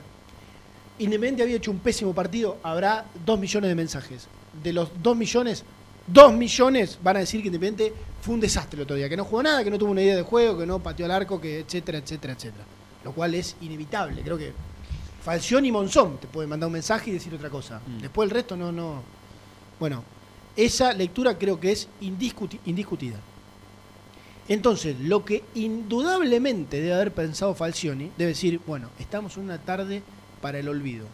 Independiente 0.99 1.43
había 1.43 1.55
hecho 1.55 1.71
un 1.71 1.79
pésimo 1.79 2.13
partido, 2.13 2.57
habrá 2.61 3.05
dos 3.25 3.39
millones 3.39 3.69
de 3.69 3.75
mensajes. 3.75 4.27
De 4.61 4.73
los 4.73 4.89
dos 5.01 5.15
millones, 5.15 5.63
dos 6.05 6.33
millones 6.33 6.99
van 7.01 7.15
a 7.15 7.19
decir 7.19 7.41
que 7.41 7.47
Independiente 7.47 7.93
fue 8.21 8.33
un 8.33 8.41
desastre 8.41 8.75
el 8.77 8.83
otro 8.83 8.97
día, 8.97 9.07
que 9.07 9.15
no 9.15 9.23
jugó 9.23 9.41
nada, 9.43 9.63
que 9.63 9.71
no 9.71 9.77
tuvo 9.77 9.91
una 9.91 10.01
idea 10.01 10.17
de 10.17 10.23
juego, 10.23 10.57
que 10.59 10.65
no 10.65 10.79
pateó 10.79 11.05
al 11.05 11.11
arco, 11.11 11.39
que 11.39 11.59
etcétera, 11.61 11.99
etcétera, 11.99 12.33
etcétera. 12.33 12.65
Lo 13.05 13.13
cual 13.13 13.33
es 13.35 13.55
inevitable. 13.61 14.21
Creo 14.23 14.37
que 14.37 14.51
Falción 15.23 15.63
y 15.65 15.71
Monzón 15.71 16.17
te 16.17 16.27
pueden 16.27 16.49
mandar 16.49 16.67
un 16.67 16.73
mensaje 16.73 17.11
y 17.11 17.13
decir 17.13 17.33
otra 17.33 17.49
cosa. 17.49 17.79
Mm. 17.85 18.01
Después 18.01 18.27
el 18.27 18.31
resto 18.35 18.57
no, 18.57 18.71
no. 18.73 19.01
Bueno, 19.79 20.03
esa 20.57 20.91
lectura 20.91 21.37
creo 21.37 21.57
que 21.59 21.71
es 21.71 21.87
indiscuti- 22.01 22.59
indiscutida. 22.65 23.17
Entonces, 24.49 24.99
lo 24.99 25.23
que 25.23 25.43
indudablemente 25.55 26.81
debe 26.81 26.93
haber 26.95 27.13
pensado 27.13 27.53
Falcioni, 27.55 28.11
debe 28.17 28.29
decir, 28.29 28.59
bueno, 28.67 28.89
estamos 28.99 29.37
en 29.37 29.43
una 29.43 29.59
tarde 29.59 30.01
para 30.41 30.59
el 30.59 30.67
olvido. 30.67 31.05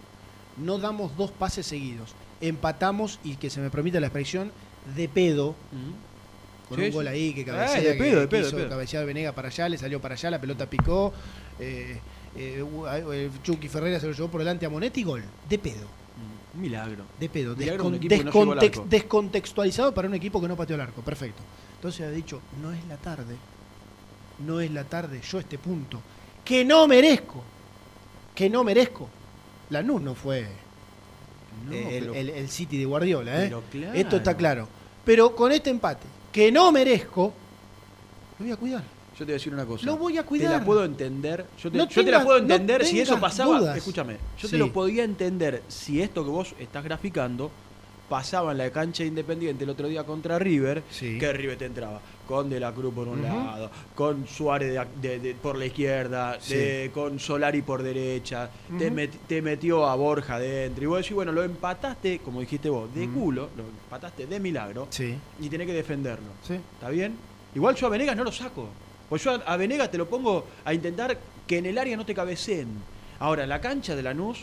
No 0.58 0.77
damos 0.80 1.15
dos 1.18 1.32
pases 1.32 1.65
seguidos. 1.68 2.15
Empatamos 2.42 3.20
y 3.24 3.36
que 3.36 3.50
se 3.50 3.60
me 3.60 3.70
permita 3.70 4.00
la 4.00 4.08
expresión 4.08 4.51
de 4.96 5.08
pedo, 5.10 5.56
con 6.70 6.80
Sí, 6.80 6.86
un 6.86 6.92
gol 6.92 7.08
ahí 7.08 7.34
que 7.34 7.42
Eh, 7.42 7.46
cabecea, 7.46 7.82
de 7.82 7.94
pedo, 7.96 7.98
que 8.15 8.20
de 8.22 8.27
pedo, 8.27 8.50
de 8.51 8.56
pedo. 8.58 8.70
cabecear 8.70 9.06
Venega 9.06 9.32
para 9.34 9.50
allá, 9.50 9.68
le 9.70 9.77
salió 9.77 10.00
para 10.01 10.15
allá, 10.15 10.32
la 10.32 10.39
pelota 10.42 10.70
picó, 10.70 11.13
eh, 11.60 12.00
eh, 12.38 12.63
eh, 13.12 13.30
Chucky 13.44 13.68
Ferreira 13.68 14.00
se 14.00 14.08
lo 14.08 14.13
llevó 14.13 14.30
por 14.30 14.42
delante 14.42 14.65
a 14.65 14.70
Monetti, 14.70 15.04
gol, 15.04 15.24
de 15.50 15.60
pedo, 15.60 15.88
Un 16.56 16.62
milagro. 16.62 17.04
de 17.20 17.30
pedo, 17.30 17.56
Milagro 17.56 17.92
descon- 17.92 18.56
no 18.56 18.86
descontextualizado 18.86 19.94
para 19.94 20.08
un 20.08 20.13
equipo 20.15 20.42
que 20.42 20.48
no 20.48 20.56
pateó 20.56 20.75
el 20.75 20.82
arco, 20.82 21.01
perfecto. 21.01 21.42
Entonces 21.75 22.08
ha 22.08 22.12
dicho, 22.12 22.41
no 22.62 22.72
es 22.72 22.86
la 22.88 22.98
tarde, 22.98 23.36
no 24.46 24.60
es 24.60 24.72
la 24.72 24.84
tarde, 24.84 25.22
yo 25.29 25.39
este 25.39 25.58
punto, 25.58 26.01
que 26.44 26.65
no 26.65 26.88
merezco, 26.88 27.44
que 28.34 28.50
no 28.50 28.63
merezco. 28.63 29.10
Lanús 29.70 30.01
no 30.01 30.15
fue 30.15 30.48
No, 31.65 31.74
eh, 31.74 31.98
el, 31.98 32.03
pero- 32.03 32.15
el- 32.15 32.29
el 32.29 32.50
City 32.50 32.77
de 32.77 32.86
Guardiola, 32.86 33.41
¿eh? 33.44 33.46
pero 33.48 33.63
claro. 33.72 33.94
Esto 33.94 34.15
está 34.17 34.36
claro. 34.36 34.67
Pero 35.05 35.36
con 35.36 35.51
este 35.51 35.70
empate, 35.70 36.05
que 36.32 36.51
no 36.51 36.72
merezco, 36.72 37.34
lo 38.39 38.46
voy 38.46 38.51
a 38.53 38.58
cuidar. 38.58 38.84
Yo 39.13 39.20
te 39.20 39.25
voy 39.25 39.32
a 39.32 39.36
decir 39.36 39.53
una 39.53 39.65
cosa. 39.65 39.86
Lo 39.86 39.96
voy 39.98 40.17
a 40.17 40.24
Te 40.24 40.27
cuidar. 40.27 40.51
la 40.60 40.65
puedo 40.65 40.84
entender. 40.84 41.46
Yo 41.62 41.72
te, 41.72 41.77
No 41.77 41.88
yo 41.88 42.03
te 42.03 42.12
la 42.12 42.24
puedo 42.24 42.39
no 42.39 42.44
entender 42.44 42.86
si 42.86 43.00
eso 43.00 43.17
pasaba. 43.20 43.60
dudas. 43.60 43.77
Escúchame, 43.77 44.17
yo 44.38 44.48
Sí. 44.48 44.51
te 44.51 44.58
lo 44.58 44.74
podía 44.74 45.03
entender 45.05 45.63
si 45.70 46.01
esto 46.01 46.24
que 46.25 46.29
vos 46.32 46.53
estás 46.60 46.84
graficando 46.84 47.50
pasaba 48.09 48.51
en 48.51 48.59
la 48.59 48.69
cancha 48.69 49.03
de 49.03 49.09
Independiente 49.09 49.63
el 49.63 49.69
otro 49.69 49.88
día 49.88 50.03
contra 50.03 50.38
River, 50.39 50.83
Sí. 50.91 51.17
que 51.17 51.31
River 51.33 51.57
te 51.57 51.65
entraba 51.65 52.00
con 52.27 52.50
De 52.50 52.59
la 52.59 52.71
Cruz 52.71 52.93
por 52.93 53.07
un 53.07 53.21
lado, 53.21 53.69
con 53.93 54.27
Suárez 54.27 54.74
de- 54.74 55.09
de- 55.09 55.19
de- 55.19 55.35
por 55.35 55.57
la 55.57 55.65
izquierda, 55.65 56.38
Sí. 56.39 56.89
con 56.93 57.19
Solari 57.19 57.62
por 57.62 57.83
derecha, 57.83 58.50
te, 58.79 58.91
met- 58.91 59.12
te 59.27 59.41
metió 59.41 59.85
a 59.88 59.95
Borja 59.95 60.39
dentro. 60.39 60.83
Y 60.83 60.88
vos 60.88 60.97
decís, 61.00 61.13
bueno, 61.13 61.31
lo 61.31 61.43
empataste, 61.43 62.19
como 62.19 62.39
dijiste 62.41 62.69
vos, 62.69 62.93
de 62.95 63.07
culo, 63.09 63.50
lo 63.55 63.63
empataste 63.63 64.25
de 64.27 64.39
milagro 64.39 64.88
Sí, 64.89 65.15
y 65.39 65.50
tenés 65.50 65.67
que 65.67 65.74
defenderlo. 65.74 66.29
sí. 66.47 66.53
¿Está 66.55 66.89
bien? 66.89 67.15
Igual 67.53 67.75
yo 67.75 67.88
a 67.88 67.89
Venegas 67.91 68.15
no 68.17 68.24
lo 68.24 68.31
saco. 68.31 68.69
Pues 69.07 69.24
yo 69.24 69.31
a, 69.31 69.35
a 69.35 69.55
Venegas 69.57 69.91
te 69.91 69.97
lo 70.00 70.07
pongo 70.09 70.45
a 70.65 70.74
intentar 70.74 71.17
que 71.45 71.59
en 71.59 71.67
el 71.67 71.77
área 71.77 71.95
no 71.95 72.05
te 72.05 72.15
cabeceen. 72.15 72.67
Ahora, 73.19 73.45
la 73.45 73.62
cancha 73.62 73.95
de 73.95 74.01
Lanús 74.03 74.39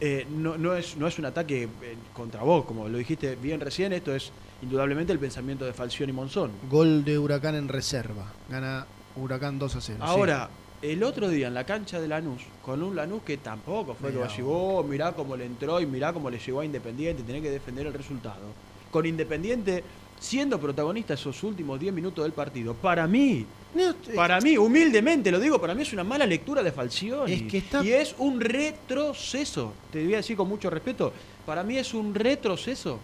eh, 0.00 0.26
no, 0.30 0.58
no, 0.58 0.76
es, 0.76 0.96
no 0.96 1.06
es 1.06 1.18
un 1.18 1.24
ataque 1.26 1.64
eh, 1.64 1.96
contra 2.12 2.42
vos, 2.42 2.64
como 2.64 2.88
lo 2.88 2.98
dijiste 2.98 3.36
bien 3.36 3.60
recién, 3.60 3.92
esto 3.92 4.14
es 4.14 4.30
indudablemente 4.62 5.12
el 5.12 5.18
pensamiento 5.18 5.64
de 5.64 5.72
Falción 5.72 6.10
y 6.10 6.12
Monzón. 6.12 6.50
Gol 6.70 7.04
de 7.04 7.18
Huracán 7.18 7.54
en 7.54 7.68
reserva. 7.68 8.32
Gana 8.48 8.86
Huracán 9.16 9.58
2 9.58 9.76
a 9.76 9.80
0. 9.80 9.98
sí. 10.00 10.04
Ahora, 10.06 10.48
el 10.82 11.02
otro 11.02 11.28
día 11.28 11.48
en 11.48 11.54
la 11.54 11.64
cancha 11.64 12.00
de 12.00 12.08
Lanús, 12.08 12.42
con 12.62 12.82
un 12.82 12.94
Lanús 12.94 13.22
que 13.22 13.38
tampoco 13.38 13.94
fue 13.94 14.10
que 14.10 14.16
Mirá 14.16 14.26
vos 14.28 14.36
llegó, 14.36 14.82
mirá 14.84 15.12
cómo 15.12 15.36
le 15.36 15.46
entró 15.46 15.80
y 15.80 15.86
mirá 15.86 16.12
cómo 16.12 16.28
le 16.30 16.38
llegó 16.38 16.60
a 16.60 16.64
Independiente, 16.64 17.22
tenés 17.22 17.42
que 17.42 17.50
defender 17.50 17.86
el 17.86 17.94
resultado. 17.94 18.42
Con 18.90 19.06
Independiente 19.06 19.82
siendo 20.18 20.58
protagonista 20.58 21.14
esos 21.14 21.42
últimos 21.42 21.78
10 21.78 21.92
minutos 21.94 22.24
del 22.24 22.32
partido, 22.32 22.74
para 22.74 23.06
mí, 23.06 23.44
No, 23.74 23.94
para 24.14 24.40
mí, 24.40 24.56
humildemente 24.56 25.30
lo 25.30 25.38
digo, 25.38 25.60
para 25.60 25.74
mí 25.74 25.82
es 25.82 25.92
una 25.92 26.04
mala 26.04 26.24
lectura 26.26 26.62
de 26.62 26.72
Falcioni. 26.72 27.32
Es 27.32 27.42
que 27.42 27.58
está- 27.58 27.84
Y 27.84 27.92
es 27.92 28.14
un 28.18 28.40
retroceso. 28.40 29.72
Te 29.92 30.02
voy 30.02 30.14
a 30.14 30.18
decir 30.18 30.36
con 30.36 30.48
mucho 30.48 30.70
respeto. 30.70 31.12
Para 31.44 31.62
mí 31.62 31.76
es 31.76 31.92
un 31.94 32.14
retroceso 32.14 32.98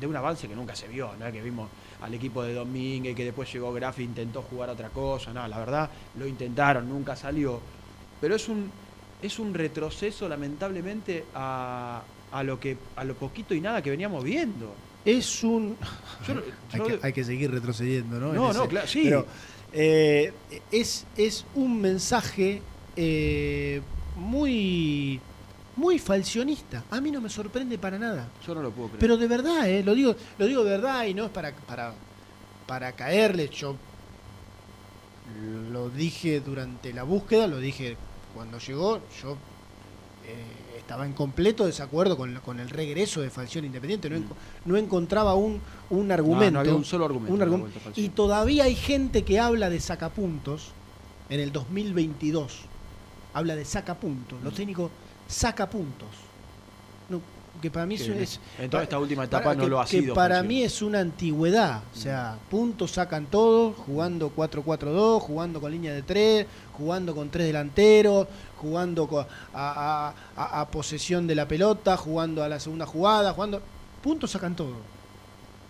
de 0.00 0.06
un 0.06 0.16
avance 0.16 0.48
que 0.48 0.54
nunca 0.56 0.74
se 0.74 0.88
vio, 0.88 1.10
¿no? 1.20 1.30
Que 1.30 1.42
vimos 1.42 1.68
al 2.00 2.12
equipo 2.14 2.42
de 2.42 2.54
Domínguez, 2.54 3.14
que 3.14 3.24
después 3.24 3.52
llegó 3.52 3.72
Graf 3.72 3.98
e 3.98 4.02
intentó 4.02 4.42
jugar 4.42 4.70
otra 4.70 4.88
cosa. 4.88 5.32
No, 5.32 5.46
la 5.46 5.58
verdad, 5.58 5.90
lo 6.18 6.26
intentaron, 6.26 6.88
nunca 6.88 7.14
salió. 7.14 7.60
Pero 8.20 8.34
es 8.36 8.48
un, 8.48 8.70
es 9.22 9.38
un 9.38 9.52
retroceso, 9.54 10.28
lamentablemente, 10.28 11.24
a, 11.34 12.02
a 12.32 12.42
lo 12.42 12.58
que 12.58 12.76
a 12.96 13.04
lo 13.04 13.14
poquito 13.14 13.54
y 13.54 13.60
nada 13.60 13.82
que 13.82 13.90
veníamos 13.90 14.24
viendo. 14.24 14.72
Es 15.04 15.42
un. 15.44 15.76
Yo 16.26 16.34
hay, 16.72 16.80
que, 16.80 16.98
hay 17.02 17.12
que 17.12 17.24
seguir 17.24 17.50
retrocediendo, 17.50 18.18
¿no? 18.18 18.32
No, 18.32 18.52
no, 18.52 18.68
claro, 18.68 18.86
sí. 18.86 19.02
Pero 19.04 19.26
eh, 19.72 20.32
es, 20.70 21.06
es 21.16 21.44
un 21.54 21.80
mensaje 21.80 22.62
eh, 22.96 23.82
muy, 24.16 25.20
muy 25.76 25.98
falcionista. 25.98 26.84
A 26.90 27.00
mí 27.00 27.10
no 27.10 27.20
me 27.20 27.28
sorprende 27.28 27.76
para 27.78 27.98
nada. 27.98 28.28
Yo 28.46 28.54
no 28.54 28.62
lo 28.62 28.70
puedo 28.70 28.88
creer. 28.88 29.00
Pero 29.00 29.16
de 29.16 29.26
verdad, 29.26 29.68
eh, 29.68 29.82
lo 29.82 29.94
digo, 29.94 30.14
lo 30.38 30.46
digo 30.46 30.64
de 30.64 30.70
verdad 30.70 31.04
y 31.06 31.14
no 31.14 31.26
es 31.26 31.30
para, 31.30 31.52
para, 31.52 31.92
para 32.66 32.92
caerle. 32.92 33.48
Yo 33.48 33.76
lo 35.72 35.90
dije 35.90 36.40
durante 36.40 36.92
la 36.92 37.02
búsqueda, 37.02 37.46
lo 37.46 37.58
dije 37.58 37.96
cuando 38.34 38.58
llegó, 38.58 39.00
yo 39.22 39.36
estaba 40.84 41.06
en 41.06 41.14
completo 41.14 41.64
desacuerdo 41.64 42.16
con, 42.16 42.34
con 42.44 42.60
el 42.60 42.68
regreso 42.68 43.22
de 43.22 43.30
Falcioni 43.30 43.66
Independiente. 43.68 44.10
No, 44.10 44.16
enco- 44.16 44.34
no 44.66 44.76
encontraba 44.76 45.34
un, 45.34 45.60
un 45.90 46.12
argumento. 46.12 46.50
Mm. 46.50 46.54
no 46.54 46.60
había 46.60 46.74
un 46.74 46.84
solo 46.84 47.06
argumento 47.06 47.32
un 47.34 47.40
y 47.96 48.08
todavía 48.10 48.64
hay 48.64 48.74
gente 48.74 49.22
que 49.22 49.40
habla 49.40 49.70
de 49.70 49.80
sacapuntos 49.80 50.72
en 51.30 51.40
el 51.40 51.52
2022. 51.52 52.60
Habla 53.32 53.56
de 53.56 53.64
sacapuntos. 53.64 54.42
Los 54.42 54.54
técnicos 54.54 54.90
sacapuntos. 55.26 56.08
No, 57.08 57.20
que 57.64 57.70
para 57.70 57.86
mí 57.86 57.94
es. 57.96 58.40
en 58.58 58.70
toda 58.70 58.82
esta 58.82 58.98
última 58.98 59.24
etapa 59.24 59.44
para- 59.44 59.56
no 59.56 59.62
que- 59.64 59.68
lo 59.70 59.80
ha 59.80 59.84
que 59.84 60.00
sido, 60.00 60.14
para 60.14 60.42
mí 60.42 60.62
es 60.62 60.82
una 60.82 61.00
antigüedad. 61.00 61.82
O 61.92 61.96
sea, 61.96 62.36
puntos 62.50 62.92
sacan 62.92 63.26
todos, 63.26 63.74
jugando 63.86 64.30
4-4-2, 64.30 65.20
jugando 65.22 65.60
con 65.60 65.72
línea 65.72 65.92
de 65.92 66.02
3, 66.02 66.46
jugando 66.76 67.14
con 67.14 67.30
tres 67.30 67.46
delanteros, 67.46 68.26
jugando 68.58 69.08
a, 69.20 69.26
a- 69.54 70.14
a- 70.36 70.60
a 70.60 70.68
posesión 70.70 71.26
de 71.26 71.34
la 71.34 71.48
pelota, 71.48 71.96
jugando 71.96 72.42
a 72.44 72.48
la 72.48 72.60
segunda 72.60 72.86
jugada, 72.86 73.32
jugando. 73.32 73.60
Puntos 74.02 74.30
sacan 74.32 74.54
todo. 74.54 74.74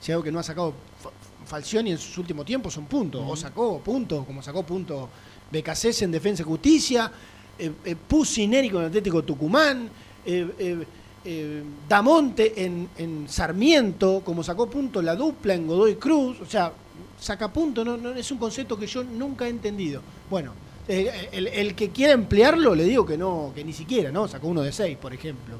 Si 0.00 0.10
algo 0.12 0.24
que 0.24 0.32
no 0.32 0.38
ha 0.40 0.42
sacado 0.42 0.74
Fa- 1.00 1.10
Falcioni 1.46 1.92
en 1.92 1.98
sus 1.98 2.18
últimos 2.18 2.44
tiempos 2.44 2.74
son 2.74 2.86
puntos. 2.86 3.22
O 3.26 3.36
sacó 3.36 3.78
puntos, 3.80 4.24
como 4.26 4.42
sacó 4.42 4.62
puntos 4.64 5.08
BKC 5.52 6.02
en 6.02 6.10
Defensa 6.10 6.42
y 6.42 6.46
Justicia, 6.46 7.10
eh, 7.58 7.70
eh, 7.84 7.94
Pusineri 7.96 8.68
con 8.70 8.80
el 8.82 8.88
Atlético 8.88 9.22
Tucumán, 9.22 9.88
eh, 10.26 10.84
eh, 11.24 11.62
Damonte 11.88 12.64
en, 12.64 12.88
en 12.96 13.28
Sarmiento, 13.28 14.22
como 14.24 14.42
sacó 14.42 14.68
puntos 14.68 15.02
la 15.02 15.14
dupla 15.14 15.54
en 15.54 15.66
Godoy 15.66 15.96
Cruz. 15.96 16.40
O 16.40 16.46
sea, 16.46 16.72
saca 17.18 17.52
puntos 17.52 17.84
no, 17.84 17.96
no, 17.96 18.10
es 18.10 18.30
un 18.30 18.38
concepto 18.38 18.78
que 18.78 18.86
yo 18.86 19.02
nunca 19.02 19.46
he 19.46 19.50
entendido. 19.50 20.02
Bueno, 20.28 20.52
eh, 20.86 21.28
el, 21.32 21.48
el 21.48 21.74
que 21.74 21.90
quiera 21.90 22.12
emplearlo, 22.12 22.74
le 22.74 22.84
digo 22.84 23.06
que 23.06 23.16
no, 23.16 23.52
que 23.54 23.64
ni 23.64 23.72
siquiera, 23.72 24.12
¿no? 24.12 24.28
Sacó 24.28 24.48
uno 24.48 24.62
de 24.62 24.72
seis, 24.72 24.96
por 24.98 25.14
ejemplo. 25.14 25.56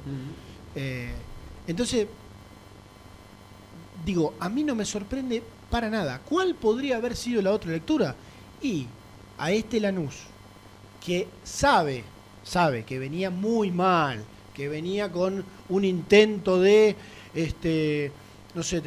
Eh, 0.74 1.12
entonces, 1.66 2.06
digo, 4.04 4.34
a 4.38 4.48
mí 4.48 4.64
no 4.64 4.74
me 4.74 4.84
sorprende 4.84 5.42
para 5.70 5.88
nada. 5.88 6.20
¿Cuál 6.28 6.54
podría 6.54 6.96
haber 6.96 7.16
sido 7.16 7.40
la 7.40 7.52
otra 7.52 7.72
lectura? 7.72 8.14
Y 8.60 8.86
a 9.38 9.50
este 9.50 9.80
Lanús, 9.80 10.14
que 11.04 11.26
sabe, 11.42 12.04
sabe 12.42 12.84
que 12.84 12.98
venía 12.98 13.30
muy 13.30 13.70
mal, 13.70 14.22
que 14.54 14.68
venía 14.68 15.10
con 15.10 15.44
un 15.68 15.84
intento 15.84 16.60
de, 16.60 16.94
este, 17.34 18.12
no 18.54 18.62
sé, 18.62 18.82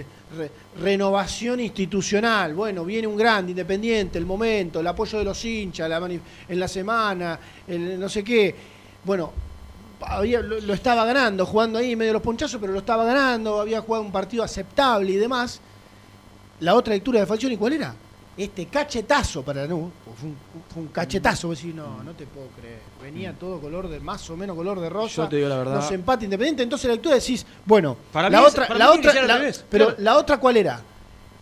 renovación 0.80 1.60
institucional. 1.60 2.54
Bueno, 2.54 2.86
viene 2.86 3.06
un 3.06 3.18
grande, 3.18 3.52
independiente, 3.52 4.18
el 4.18 4.26
momento, 4.26 4.80
el 4.80 4.88
apoyo 4.88 5.18
de 5.20 5.26
los 5.26 5.44
hinchas, 5.44 5.90
la 5.90 5.98
en 6.48 6.60
la 6.60 6.68
semana, 6.68 7.38
el 7.68 8.00
no 8.00 8.08
sé 8.08 8.24
qué. 8.24 8.56
Bueno, 9.04 9.32
había- 10.02 10.42
lo, 10.42 10.74
estaba 10.74 11.06
ganando, 11.06 11.46
jugando 11.46 11.80
ahí 11.80 11.96
medio 11.96 12.10
de 12.12 12.14
los 12.14 12.22
ponchazos, 12.22 12.60
pero 12.62 12.72
lo 12.72 12.80
estaba 12.80 13.04
ganando, 13.04 13.60
había 13.60 13.82
jugado 13.82 14.06
un 14.06 14.12
partido 14.12 14.44
aceptable 14.44 15.12
y 15.12 15.16
demás. 15.18 15.60
La 16.62 16.76
otra 16.76 16.94
lectura 16.94 17.20
de 17.20 17.26
Falcioni, 17.26 17.58
¿cuál 17.58 17.74
era? 17.74 17.94
Este 18.38 18.68
cachetazo 18.68 19.42
para 19.44 19.64
Lanús, 19.64 19.92
fue 20.20 20.30
un, 20.30 20.36
fue 20.72 20.82
un 20.84 20.88
cachetazo, 20.90 21.48
vos 21.48 21.58
decís, 21.58 21.74
no, 21.74 22.04
no 22.04 22.12
te 22.14 22.28
puedo 22.28 22.48
creer. 22.50 22.80
Venía 23.02 23.34
todo 23.34 23.60
color 23.60 23.88
de, 23.90 24.00
más 24.00 24.30
o 24.30 24.38
menos 24.38 24.56
color 24.56 24.80
de 24.80 24.90
rosa. 24.90 25.24
Yo 25.24 25.28
te 25.30 25.38
digo 25.38 25.50
la 25.50 25.58
verdad. 25.58 25.76
Los 25.78 25.92
empate 25.92 26.26
independiente, 26.26 26.62
entonces 26.62 26.88
la 26.88 26.94
lectura 26.94 27.16
decís, 27.16 27.44
bueno, 27.66 27.98
Para 28.14 28.30
la 28.30 28.42
es- 28.42 28.46
otra, 28.54 28.70
la 28.76 28.92
otra, 28.92 29.14
la- 29.26 29.52
pero 29.70 29.86
claro. 29.88 30.02
la 30.04 30.18
otra 30.18 30.38
cuál 30.40 30.58
era? 30.58 30.80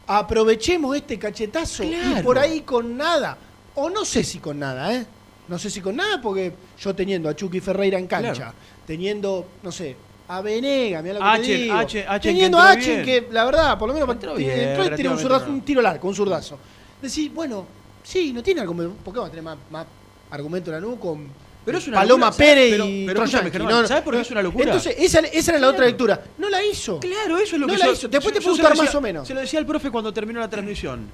Aprovechemos 0.07 0.95
este 0.95 1.17
cachetazo 1.19 1.83
y 1.83 1.95
por 2.23 2.37
ahí 2.39 2.61
con 2.61 2.95
nada. 2.95 3.37
O 3.75 3.89
no 3.89 4.05
sé 4.05 4.23
si 4.23 4.39
con 4.39 4.59
nada, 4.59 4.93
¿eh? 4.93 5.05
No 5.47 5.59
sé 5.59 5.69
si 5.69 5.81
con 5.81 5.95
nada, 5.97 6.21
porque 6.21 6.53
yo 6.79 6.95
teniendo 6.95 7.27
a 7.27 7.35
Chucky 7.35 7.59
Ferreira 7.59 7.99
en 7.99 8.07
cancha, 8.07 8.33
Claro. 8.33 8.53
teniendo, 8.87 9.45
no 9.63 9.71
sé, 9.71 9.95
a 10.27 10.41
Venega, 10.41 11.01
mirá 11.01 11.15
lo 11.15 11.19
que 11.19 11.25
H, 11.25 11.41
te 11.45 11.53
digo. 11.57 11.75
H, 11.75 12.05
H, 12.07 12.19
teniendo 12.29 12.57
que 12.57 12.63
a 12.63 12.69
H, 12.71 13.03
que 13.03 13.27
la 13.31 13.45
verdad, 13.45 13.77
por 13.77 13.87
lo 13.89 13.93
menos 13.93 14.09
Entró 14.09 14.31
entró, 14.31 14.37
bien, 14.37 14.95
y 14.97 15.07
un, 15.07 15.19
zurdazo, 15.19 15.49
un 15.49 15.61
tiro 15.61 15.81
largo, 15.81 16.07
un 16.07 16.15
zurdazo. 16.15 16.57
Decís, 17.01 17.33
bueno, 17.33 17.65
sí, 18.03 18.31
no 18.33 18.41
tiene 18.43 18.61
argumento. 18.61 18.95
¿Por 19.03 19.13
qué 19.13 19.19
vamos 19.19 19.29
a 19.29 19.31
tener 19.31 19.43
más, 19.43 19.57
más 19.69 19.85
argumento 20.31 20.71
Lanús 20.71 20.99
con 20.99 21.27
Pero 21.65 21.77
es 21.77 21.87
una 21.87 21.97
Paloma. 21.97 22.31
Pérez 22.31 22.71
Pero- 22.71 22.85
y 22.85 23.05
pero 23.05 23.23
escúchame, 23.23 23.49
Troyanqui? 23.51 23.67
Germán, 23.73 23.87
¿sabes 23.87 24.03
por 24.03 24.13
qué 24.15 24.21
es 24.21 24.31
una 24.31 24.41
locura? 24.41 24.65
Entonces, 24.65 24.95
esa, 24.97 25.19
esa 25.19 25.51
era 25.51 25.59
la 25.59 25.69
otra 25.69 25.85
lectura. 25.85 26.23
No 26.37 26.49
la 26.49 26.63
hizo. 26.63 26.99
Claro, 26.99 27.37
eso 27.37 27.55
es 27.55 27.61
lo 27.61 27.67
No 27.67 27.73
que 27.73 27.79
la 27.79 27.85
yo- 27.87 27.93
hizo. 27.93 28.07
Después 28.07 28.33
te 28.33 28.39
yo- 28.39 28.43
se 28.43 28.47
lo 28.61 28.69
gustar 28.69 28.77
más 28.85 28.95
o 28.95 29.01
menos. 29.01 29.27
Se 29.27 29.33
lo 29.33 29.39
decía 29.41 29.59
al 29.59 29.65
profe 29.65 29.91
cuando 29.91 30.13
terminó 30.13 30.39
la 30.39 30.49
transmisión. 30.49 31.07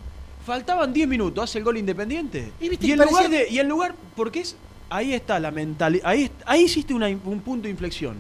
Faltaban 0.46 0.92
10 0.92 1.08
minutos, 1.08 1.44
hace 1.44 1.60
el 1.60 1.64
gol 1.64 1.78
independiente. 1.78 2.52
Y 2.60 2.66
en 2.68 2.72
parecía- 2.78 2.96
lugar 3.06 3.30
de. 3.30 3.48
Y 3.50 3.60
en 3.60 3.68
lugar. 3.70 3.96
Porque 4.16 4.42
es. 4.42 4.56
Ahí 4.90 5.14
está 5.14 5.40
la 5.40 5.52
mentalidad. 5.52 6.06
Ahí, 6.06 6.30
ahí 6.46 6.64
hiciste 6.64 6.94
una- 6.94 7.08
un 7.08 7.42
punto 7.42 7.64
de 7.64 7.70
inflexión. 7.70 8.18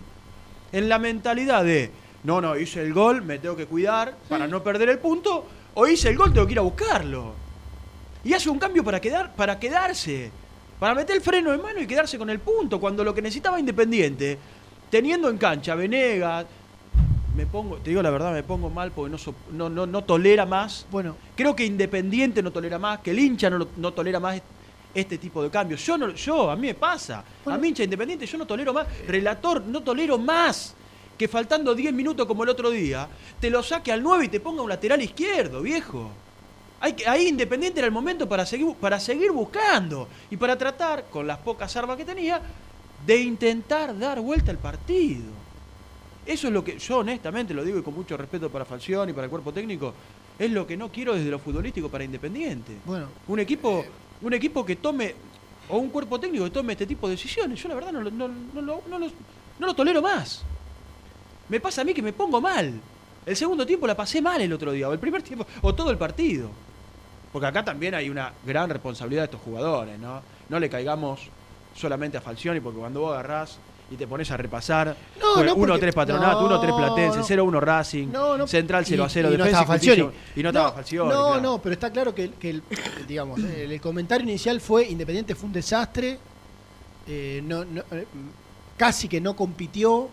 En 0.72 0.88
la 0.88 1.00
mentalidad 1.00 1.63
de. 1.65 1.91
No, 2.24 2.39
no, 2.39 2.56
hice 2.56 2.82
el 2.82 2.94
gol, 2.94 3.24
me 3.24 3.39
tengo 3.39 3.56
que 3.58 3.65
cuidar 3.65 4.15
para 4.30 4.48
no 4.48 4.63
perder 4.63 4.89
el 4.89 5.00
punto. 5.00 5.46
O 5.74 5.88
hice 5.88 6.10
el 6.10 6.18
gol, 6.18 6.32
tengo 6.32 6.46
que 6.46 6.53
ir 6.53 6.60
a 6.60 6.62
buscarlo. 6.62 7.34
Y 8.24 8.34
hace 8.34 8.50
un 8.50 8.60
cambio 8.60 8.84
para, 8.84 9.00
quedar, 9.00 9.34
para 9.36 9.60
quedarse. 9.60 10.32
Para 10.80 10.96
meter 10.96 11.16
el 11.16 11.22
freno 11.22 11.54
en 11.54 11.62
mano 11.62 11.80
y 11.82 11.88
quedarse 11.88 12.18
con 12.18 12.30
el 12.30 12.40
punto. 12.40 12.80
Cuando 12.80 13.04
lo 13.04 13.13
que 13.13 13.22
necesitaba 13.22 13.60
Independiente, 13.60 14.38
teniendo 14.90 15.30
en 15.30 15.38
cancha 15.38 15.75
Venegas, 15.75 16.46
me 17.36 17.46
pongo, 17.46 17.78
te 17.78 17.90
digo 17.92 18.01
la 18.01 18.10
verdad, 18.10 18.34
me 18.34 18.44
pongo 18.44 18.70
mal 18.70 18.92
porque 18.92 19.10
no, 19.12 19.18
so- 19.18 19.34
no, 19.51 19.70
no, 19.70 19.86
no 19.86 20.04
tolera 20.04 20.46
más. 20.46 20.86
Bueno, 20.92 21.16
Creo 21.36 21.56
que 21.56 21.66
Independiente 21.66 22.42
no 22.44 22.51
tolera 22.51 22.78
más, 22.78 23.00
que 23.00 23.12
el 23.12 23.20
hincha 23.20 23.50
no, 23.50 23.68
no 23.78 23.94
tolera 23.94 24.20
más 24.20 24.42
este 24.94 25.18
tipo 25.18 25.42
de 25.42 25.50
cambios. 25.50 25.84
Yo, 25.86 25.98
no, 25.98 26.10
yo 26.10 26.51
a 26.51 26.56
mí 26.56 26.68
me 26.68 26.74
pasa. 26.74 27.24
Bueno. 27.46 27.58
A 27.58 27.62
mí 27.62 27.70
hincha 27.70 27.84
Independiente 27.84 28.25
yo 28.25 28.38
no 28.38 28.46
tolero 28.46 28.74
más. 28.74 28.86
Relator, 29.08 29.62
no 29.63 29.82
tolero 29.82 30.18
más. 30.18 30.75
Que 31.18 31.28
faltando 31.28 31.74
10 31.75 31.94
minutos 31.94 32.25
como 32.25 32.44
el 32.44 32.50
otro 32.50 32.70
día, 32.72 33.08
te 33.40 33.50
lo 33.51 33.62
saque 33.62 33.92
al 33.92 34.01
9 34.01 34.25
y 34.25 34.28
te 34.30 34.40
ponga 34.40 34.63
un 34.63 34.70
lateral 34.70 35.01
izquierdo, 35.01 35.62
viejo. 35.62 36.10
Hay 36.81 36.93
que, 36.93 37.07
ahí 37.07 37.27
Independiente 37.27 37.79
era 37.79 37.85
el 37.88 37.93
momento 37.93 38.27
para 38.27 38.45
seguir, 38.45 38.73
para 38.75 39.00
seguir 39.00 39.31
buscando 39.31 40.07
y 40.31 40.38
para 40.38 40.57
tratar, 40.57 41.05
con 41.11 41.27
las 41.27 41.38
pocas 41.38 41.75
armas 41.77 41.95
que 41.95 42.03
tenía, 42.05 42.41
de 43.05 43.17
intentar 43.21 43.98
dar 43.98 44.20
vuelta 44.20 44.51
al 44.51 44.57
partido. 44.57 45.25
Eso 46.25 46.48
es 46.48 46.53
lo 46.53 46.63
que 46.63 46.77
yo 46.79 46.98
honestamente 47.00 47.53
lo 47.53 47.63
digo 47.63 47.79
y 47.79 47.81
con 47.83 47.94
mucho 47.96 48.17
respeto 48.17 48.50
para 48.50 48.65
Falcioni 48.65 49.11
y 49.11 49.13
para 49.13 49.25
el 49.25 49.29
cuerpo 49.31 49.51
técnico, 49.53 49.94
es 50.37 50.50
lo 50.51 50.65
que 50.65 50.75
no 50.75 50.89
quiero 50.91 51.13
desde 51.15 51.29
lo 51.29 51.39
futbolístico 51.39 51.89
para 51.89 52.03
Independiente. 52.03 52.74
bueno. 52.85 53.07
Un 53.27 53.39
equipo, 53.39 53.85
un 54.22 54.33
equipo 54.33 54.65
que 54.65 54.75
tome, 54.75 55.13
o 55.70 55.77
un 55.77 55.89
cuerpo 55.89 56.20
técnico 56.20 56.44
que 56.46 56.50
tome 56.51 56.74
este 56.74 56.85
tipo 56.87 57.07
de 57.07 57.13
decisiones. 57.15 57.61
Yo 57.61 57.70
la 57.70 57.75
verdad 57.75 57.91
no, 57.91 58.01
no, 58.03 58.27
no 58.27 58.81
no 58.87 59.00
los- 59.00 59.13
no 59.59 59.67
lo 59.67 59.74
tolero 59.75 60.01
más. 60.01 60.41
Me 61.50 61.59
pasa 61.59 61.81
a 61.81 61.83
mí 61.83 61.94
que 61.94 62.01
me 62.01 62.13
pongo 62.13 62.41
mal. 62.41 62.74
El 63.25 63.35
segundo 63.35 63.65
tiempo 63.67 63.85
la 63.85 63.96
pasé 63.96 64.20
mal 64.22 64.41
el 64.41 64.51
otro 64.53 64.72
día, 64.72 64.89
o 64.89 64.94
el 64.94 65.00
primer 65.00 65.22
tiempo, 65.22 65.46
o 65.61 65.75
todo 65.75 65.91
el 65.91 65.98
partido. 65.98 66.50
Porque 67.31 67.48
acá 67.48 67.63
también 67.63 67.96
hay 67.96 68.09
una 68.09 68.33
gran 68.46 68.70
responsabilidad 68.70 69.22
de 69.22 69.25
estos 69.25 69.41
jugadores, 69.41 69.98
¿no? 70.00 70.22
No 70.50 70.59
le 70.59 70.70
caigamos 70.70 71.22
solamente 71.75 72.17
a 72.17 72.22
Falcioni, 72.22 72.59
porque 72.59 72.79
cuando 72.79 73.00
vos 73.01 73.13
agarrás 73.13 73.57
y 73.89 73.96
te 73.96 74.07
pones 74.07 74.29
a 74.31 74.37
repasar, 74.37 74.96
No, 75.20 75.33
fue 75.35 75.46
no, 75.46 75.55
1-3 75.55 75.67
porque- 75.77 75.94
Patronato, 75.94 76.41
no, 76.50 76.61
1-3 76.61 76.75
Platense, 76.77 77.20
no. 77.20 77.25
0-1 77.46 77.59
Racing. 77.61 78.07
Central 78.48 78.85
0 78.85 79.05
Y- 79.05 79.09
0 79.09 79.29
y 79.33 79.37
no 79.37 79.44
Defensa 79.46 79.61
estaba 79.61 79.75
y 79.75 79.79
Justicia, 79.79 80.11
y 80.35 80.44
no 80.44 80.50
estaba 80.50 80.72
Falcioni. 80.74 81.09
No, 81.09 81.27
claro. 81.27 81.41
no, 81.41 81.61
pero 81.61 81.74
está 81.74 81.89
claro 81.91 82.13
que, 82.15 82.31
que 82.31 82.50
el, 82.51 82.63
digamos, 83.07 83.39
el, 83.39 83.72
el 83.72 83.81
comentario 83.81 84.24
inicial 84.27 84.59
fue 84.61 84.87
Independiente 84.89 85.35
fue 85.35 85.48
un 85.48 85.53
desastre, 85.53 86.20
eh, 87.07 87.41
no, 87.46 87.63
no, 87.65 87.81
eh, 87.91 88.05
casi 88.77 89.07
que 89.07 89.20
no 89.22 89.35
compitió 89.35 90.09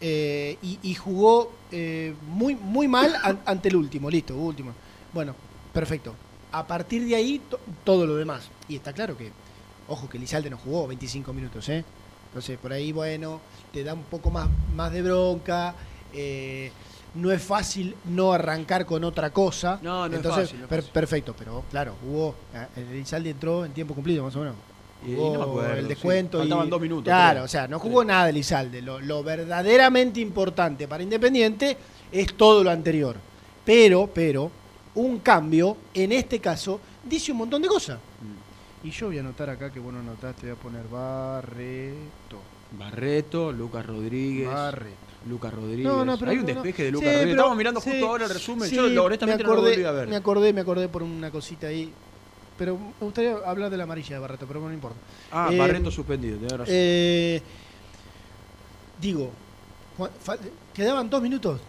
eh, 0.00 0.56
y, 0.62 0.78
y 0.82 0.94
jugó 0.94 1.52
eh, 1.72 2.14
muy, 2.28 2.54
muy 2.54 2.88
mal 2.88 3.14
an- 3.22 3.40
ante 3.44 3.68
el 3.68 3.76
último, 3.76 4.08
listo, 4.10 4.34
último. 4.36 4.72
Bueno, 5.12 5.34
perfecto. 5.78 6.14
A 6.52 6.66
partir 6.66 7.06
de 7.06 7.14
ahí 7.14 7.40
to- 7.50 7.60
todo 7.84 8.06
lo 8.06 8.16
demás. 8.16 8.48
Y 8.68 8.76
está 8.76 8.92
claro 8.92 9.16
que, 9.16 9.30
ojo 9.86 10.08
que 10.08 10.18
Lizalde 10.18 10.50
no 10.50 10.56
jugó 10.56 10.86
25 10.88 11.32
minutos, 11.32 11.68
¿eh? 11.68 11.84
Entonces 12.28 12.58
por 12.58 12.72
ahí, 12.72 12.90
bueno, 12.92 13.40
te 13.72 13.84
da 13.84 13.94
un 13.94 14.02
poco 14.04 14.30
más, 14.30 14.48
más 14.74 14.92
de 14.92 15.02
bronca. 15.02 15.74
eh, 16.14 16.70
no 17.14 17.30
es 17.32 17.42
fácil 17.42 17.94
no 18.06 18.32
arrancar 18.32 18.84
con 18.86 19.02
otra 19.04 19.30
cosa. 19.30 19.78
No, 19.82 20.00
no 20.08 20.12
es 20.14 20.14
Entonces, 20.14 20.42
fácil, 20.44 20.58
no 20.58 20.64
es 20.64 20.68
per- 20.68 20.80
fácil. 20.80 20.92
perfecto, 20.92 21.34
pero 21.38 21.64
claro, 21.70 21.94
hubo. 22.06 22.34
eh, 22.54 22.86
Lizalde 22.92 23.30
entró 23.30 23.64
en 23.64 23.72
tiempo 23.72 23.94
cumplido, 23.94 24.24
más 24.24 24.34
o 24.36 24.40
menos. 24.40 24.54
Y 25.06 25.10
no 25.12 25.30
me 25.32 25.42
acuerdo, 25.42 25.74
el 25.74 25.82
sí. 25.82 25.88
descuento. 25.88 26.44
y- 26.44 26.48
dos 26.48 26.80
minutos, 26.80 27.04
Claro, 27.04 27.32
creo. 27.36 27.44
o 27.44 27.48
sea, 27.48 27.66
no 27.68 27.78
jugó 27.78 28.04
nada 28.04 28.28
Elizalde. 28.28 28.82
Lo, 28.82 29.00
lo 29.00 29.22
verdaderamente 29.22 30.20
importante 30.20 30.86
para 30.88 31.02
Independiente 31.02 31.76
es 32.12 32.34
todo 32.34 32.62
lo 32.64 32.70
anterior. 32.70 33.16
Pero, 33.64 34.08
pero, 34.12 34.50
un 34.94 35.18
cambio, 35.20 35.76
en 35.94 36.12
este 36.12 36.40
caso, 36.40 36.80
dice 37.04 37.32
un 37.32 37.38
montón 37.38 37.62
de 37.62 37.68
cosas. 37.68 37.98
Mm. 37.98 38.86
Y 38.86 38.90
yo 38.90 39.06
voy 39.06 39.16
a 39.18 39.20
anotar 39.20 39.50
acá 39.50 39.70
que 39.72 39.80
bueno 39.80 39.98
anotaste, 40.00 40.46
voy 40.46 40.56
a 40.56 40.60
poner 40.60 40.82
Barreto. 40.88 42.38
Barreto, 42.78 43.52
Lucas 43.52 43.84
Rodríguez. 43.86 44.48
Barreto. 44.48 44.96
Lucas 45.28 45.52
Rodríguez. 45.52 45.84
No, 45.84 46.04
no, 46.04 46.16
pero 46.18 46.30
Hay 46.30 46.38
un 46.38 46.42
no, 46.46 46.54
despeje 46.54 46.84
de 46.84 46.88
Sí, 46.88 46.92
Lucas 46.92 47.12
Rodríguez. 47.12 47.36
Estamos 47.36 47.56
mirando 47.56 47.80
sí, 47.80 47.90
justo 47.90 48.08
ahora 48.08 48.24
el 48.26 48.30
resumen. 48.30 48.68
sí, 48.68 48.76
Yo 48.76 49.04
honestamente 49.04 49.42
me 49.42 49.48
no 49.48 49.54
lo 49.54 49.60
acordé, 49.60 49.72
volví 49.72 49.84
a 49.84 49.92
ver. 49.92 50.08
Me 50.08 50.16
acordé, 50.16 50.52
me 50.52 50.60
acordé 50.60 50.88
por 50.88 51.02
una 51.02 51.30
cosita 51.30 51.66
ahí. 51.66 51.92
Pero 52.56 52.76
me 52.76 52.92
gustaría 53.00 53.36
hablar 53.46 53.70
de 53.70 53.76
la 53.76 53.84
amarilla 53.84 54.16
de 54.16 54.20
Barreto, 54.20 54.44
pero 54.46 54.60
no 54.60 54.72
importa. 54.72 54.98
Ah, 55.30 55.48
Eh, 55.52 55.58
Barreto 55.58 55.90
suspendido, 55.90 56.36
tenés 56.38 56.52
razón. 56.52 56.66
Eh, 56.68 57.42
digo, 59.00 59.30
quedaban 60.74 61.08
dos 61.08 61.22
minutos, 61.22 61.60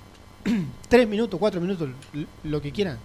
tres 0.90 1.08
minutos, 1.08 1.40
cuatro 1.40 1.62
minutos, 1.62 1.90
lo 2.44 2.62
que 2.62 2.72
quieran. 2.72 2.98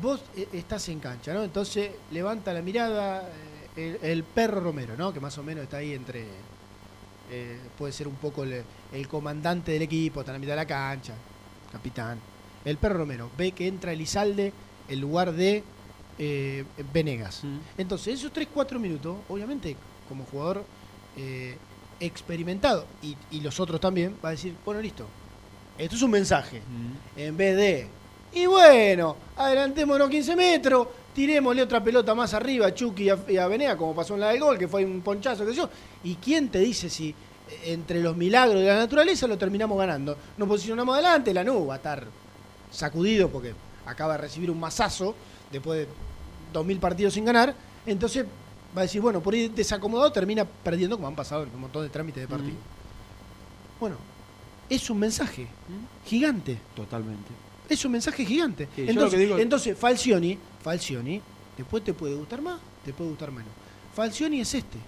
Vos 0.00 0.22
eh, 0.36 0.48
estás 0.52 0.88
en 0.88 0.98
cancha, 1.00 1.32
¿no? 1.34 1.42
Entonces 1.44 1.90
levanta 2.10 2.52
la 2.52 2.62
mirada 2.62 3.28
eh, 3.76 3.98
el, 4.02 4.10
el 4.10 4.24
perro 4.24 4.60
Romero, 4.60 4.96
¿no? 4.96 5.12
Que 5.12 5.20
más 5.20 5.36
o 5.38 5.42
menos 5.42 5.64
está 5.64 5.78
ahí 5.78 5.92
entre. 5.92 6.26
eh, 7.30 7.58
puede 7.78 7.92
ser 7.92 8.06
un 8.08 8.16
poco 8.16 8.42
el, 8.44 8.62
el 8.92 9.08
comandante 9.08 9.72
del 9.72 9.82
equipo, 9.82 10.20
está 10.20 10.32
en 10.32 10.36
la 10.36 10.38
mitad 10.40 10.52
de 10.52 10.56
la 10.56 10.66
cancha, 10.66 11.14
capitán. 11.72 12.18
El 12.64 12.76
perro 12.78 12.98
Romero 12.98 13.30
ve 13.36 13.52
que 13.52 13.66
entra 13.68 13.92
Elizalde 13.92 14.52
en 14.88 15.00
lugar 15.00 15.32
de 15.32 15.62
eh, 16.18 16.64
Venegas. 16.92 17.40
Mm. 17.44 17.58
Entonces, 17.78 18.18
esos 18.20 18.32
3-4 18.32 18.78
minutos, 18.78 19.16
obviamente, 19.28 19.76
como 20.08 20.24
jugador 20.24 20.64
eh, 21.16 21.56
experimentado, 22.00 22.86
y, 23.02 23.16
y 23.30 23.40
los 23.40 23.58
otros 23.60 23.80
también, 23.80 24.16
va 24.24 24.28
a 24.30 24.32
decir, 24.32 24.54
bueno, 24.64 24.80
listo, 24.80 25.06
esto 25.78 25.96
es 25.96 26.02
un 26.02 26.10
mensaje. 26.10 26.60
Mm. 26.60 27.18
En 27.20 27.36
vez 27.36 27.56
de, 27.56 27.88
y 28.34 28.46
bueno, 28.46 29.16
adelantémonos 29.36 30.10
15 30.10 30.34
metros, 30.34 30.88
tirémosle 31.14 31.62
otra 31.62 31.82
pelota 31.82 32.14
más 32.14 32.34
arriba 32.34 32.66
a 32.66 32.74
Chucky 32.74 33.04
y 33.04 33.10
a, 33.10 33.18
y 33.28 33.36
a 33.36 33.46
Venea, 33.46 33.76
como 33.76 33.94
pasó 33.94 34.14
en 34.14 34.20
la 34.20 34.30
del 34.30 34.40
gol, 34.40 34.58
que 34.58 34.66
fue 34.66 34.84
un 34.84 35.00
ponchazo, 35.02 35.46
que 35.46 35.52
sé 35.52 35.58
yo. 35.58 35.70
¿Y 36.02 36.16
quién 36.16 36.48
te 36.48 36.58
dice 36.58 36.90
si 36.90 37.10
eh, 37.10 37.14
entre 37.66 38.02
los 38.02 38.16
milagros 38.16 38.60
de 38.60 38.66
la 38.66 38.76
naturaleza 38.76 39.28
lo 39.28 39.38
terminamos 39.38 39.78
ganando? 39.78 40.16
Nos 40.36 40.48
posicionamos 40.48 40.94
adelante, 40.94 41.32
la 41.32 41.44
nube 41.44 41.66
va 41.66 41.74
a 41.74 41.76
estar 41.76 42.04
sacudido 42.72 43.28
porque 43.28 43.54
acaba 43.86 44.14
de 44.14 44.22
recibir 44.22 44.50
un 44.50 44.58
mazazo 44.58 45.14
después 45.52 45.86
de 45.86 45.88
2.000 46.52 46.80
partidos 46.80 47.14
sin 47.14 47.24
ganar. 47.24 47.54
Entonces 47.86 48.26
va 48.76 48.80
a 48.80 48.82
decir, 48.82 49.00
bueno, 49.00 49.20
por 49.20 49.34
ahí 49.34 49.48
desacomodado 49.48 50.10
termina 50.10 50.44
perdiendo, 50.44 50.96
como 50.96 51.06
han 51.06 51.14
pasado 51.14 51.44
en 51.44 51.50
un 51.54 51.60
montón 51.60 51.84
de 51.84 51.88
trámites 51.88 52.22
de 52.22 52.28
partido. 52.28 52.56
Bueno, 53.78 53.96
es 54.68 54.90
un 54.90 54.98
mensaje 54.98 55.46
gigante. 56.04 56.58
Totalmente. 56.74 57.30
Es 57.68 57.84
un 57.84 57.92
mensaje 57.92 58.24
gigante. 58.24 58.68
Sí, 58.76 58.84
entonces, 58.88 59.18
digo- 59.20 59.38
entonces, 59.38 59.76
Falcioni, 59.78 60.38
Falcioni, 60.62 61.20
después 61.56 61.82
te 61.84 61.94
puede 61.94 62.14
gustar 62.14 62.42
más, 62.42 62.60
te 62.84 62.92
puede 62.92 63.10
gustar 63.10 63.30
menos. 63.30 63.50
Falcioni 63.94 64.40
es 64.40 64.54
este. 64.54 64.78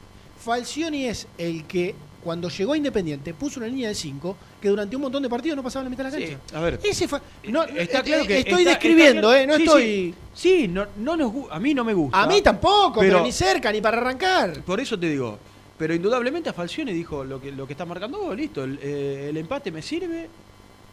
Falcioni 0.45 1.07
es 1.07 1.27
el 1.39 1.65
que 1.65 1.95
cuando 2.23 2.49
llegó 2.49 2.73
a 2.73 2.77
Independiente 2.77 3.33
puso 3.35 3.61
una 3.61 3.69
línea 3.69 3.89
de 3.89 3.95
5 3.95 4.37
que 4.61 4.69
durante 4.69 4.97
un 4.97 5.03
montón 5.03 5.23
de 5.23 5.29
partidos 5.29 5.57
no 5.57 5.63
pasaba 5.63 5.85
la 5.85 5.91
mitad 5.91 6.05
de 6.11 6.11
la 6.21 6.27
Sí, 6.27 6.33
cancha. 6.35 6.59
a 6.59 6.61
ver. 6.61 6.81
Ese 6.83 7.07
fa- 7.09 7.23
no, 7.49 7.63
Está 7.65 8.01
eh, 8.01 8.03
claro 8.03 8.23
eh, 8.25 8.27
que 8.27 8.39
estoy 8.41 8.59
está- 8.63 8.71
describiendo, 8.71 9.33
está 9.33 9.43
eh, 9.43 9.47
no 9.47 9.55
claro- 9.55 9.65
estoy 9.79 9.85
sí, 9.85 10.15
Sí, 10.35 10.61
sí, 10.63 10.69
no, 10.69 10.87
no 10.99 11.17
nos 11.17 11.33
a 11.51 11.59
mí 11.61 11.73
no 11.73 11.85
me 11.85 11.95
gusta. 11.95 12.21
a 12.21 12.27
mí 12.27 12.43
tampoco, 12.43 13.01
pero, 13.01 13.15
pero- 13.19 13.25
ni 13.25 13.33
cerca 13.33 13.71
ni 13.73 13.81
para 13.81 13.99
arrancar. 13.99 14.63
Por 14.65 14.81
eso 14.81 14.99
te 14.99 15.09
digo, 15.09 15.39
pero 15.79 15.95
indudablemente 15.95 16.51
a 16.51 16.53
Falcione 16.53 16.93
dijo 16.93 17.25
lo 17.25 17.41
que, 17.41 17.53
lo 17.53 17.67
que 17.67 17.73
está 17.75 17.85
marcando 17.85 18.19
vos, 18.19 18.37
listo, 18.37 18.65
el, 18.65 18.79
eh, 18.83 19.29
el 19.31 19.37
empate 19.37 19.71
me 19.71 19.81
sirve, 19.83 20.29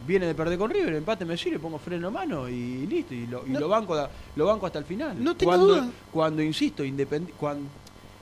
viene 0.05 0.25
de 0.27 0.35
perder 0.35 0.57
con 0.57 0.69
River, 0.69 0.89
el 0.89 0.95
empate 0.97 1.25
me 1.25 1.37
sirve, 1.37 1.59
pongo 1.59 1.77
freno 1.79 2.07
a 2.07 2.11
mano 2.11 2.47
y 2.49 2.85
listo, 2.87 3.13
y 3.13 3.25
lo, 3.27 3.45
y 3.47 3.51
No- 3.51 3.59
lo 3.61 3.69
banco 3.69 3.95
lo 4.35 4.45
banco 4.45 4.65
hasta 4.65 4.79
el 4.79 4.85
final. 4.85 5.23
No 5.23 5.35
tengo 5.35 5.51
cuando, 5.51 5.67
duda. 5.67 5.89
Cuando, 6.11 6.41
insisto, 6.41 6.83
independi- 6.83 7.31
cuando, 7.37 7.67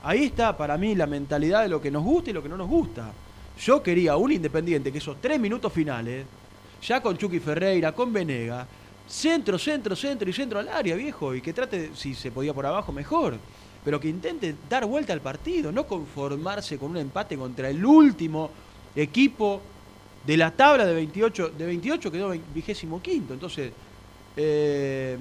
ahí 0.03 0.25
está 0.25 0.55
para 0.55 0.77
mí 0.77 0.95
la 0.95 1.07
mentalidad 1.07 1.63
de 1.63 1.69
lo 1.69 1.81
que 1.81 1.91
nos 1.91 2.03
gusta 2.03 2.29
y 2.29 2.33
lo 2.33 2.43
que 2.43 2.49
no 2.49 2.57
nos 2.57 2.67
gusta. 2.69 3.11
Yo 3.59 3.83
quería 3.83 4.15
un 4.17 4.31
Independiente 4.31 4.91
que 4.91 4.97
esos 4.97 5.19
tres 5.21 5.39
minutos 5.39 5.71
finales, 5.71 6.25
ya 6.81 7.01
con 7.01 7.17
Chucky 7.17 7.39
Ferreira, 7.39 7.91
con 7.93 8.11
Venega, 8.11 8.65
centro, 9.07 9.59
centro, 9.59 9.95
centro 9.95 10.29
y 10.29 10.33
centro 10.33 10.59
al 10.59 10.67
área, 10.69 10.95
viejo, 10.95 11.35
y 11.35 11.41
que 11.41 11.53
trate, 11.53 11.91
si 11.95 12.15
se 12.15 12.31
podía 12.31 12.53
por 12.53 12.65
abajo, 12.65 12.91
mejor. 12.91 13.35
Pero 13.83 13.99
que 13.99 14.07
intente 14.07 14.55
dar 14.69 14.85
vuelta 14.85 15.11
al 15.13 15.21
partido, 15.21 15.71
no 15.71 15.85
conformarse 15.87 16.77
con 16.77 16.91
un 16.91 16.97
empate 16.97 17.35
contra 17.37 17.69
el 17.69 17.83
último 17.83 18.49
equipo 18.95 19.61
de 20.25 20.37
la 20.37 20.51
tabla 20.51 20.85
de 20.85 20.93
28, 20.93 21.49
de 21.49 21.65
28 21.65 22.11
quedó 22.11 22.29
vigésimo 22.53 23.01
quinto. 23.01 23.33
Entonces, 23.33 23.71
eh, 24.37 25.17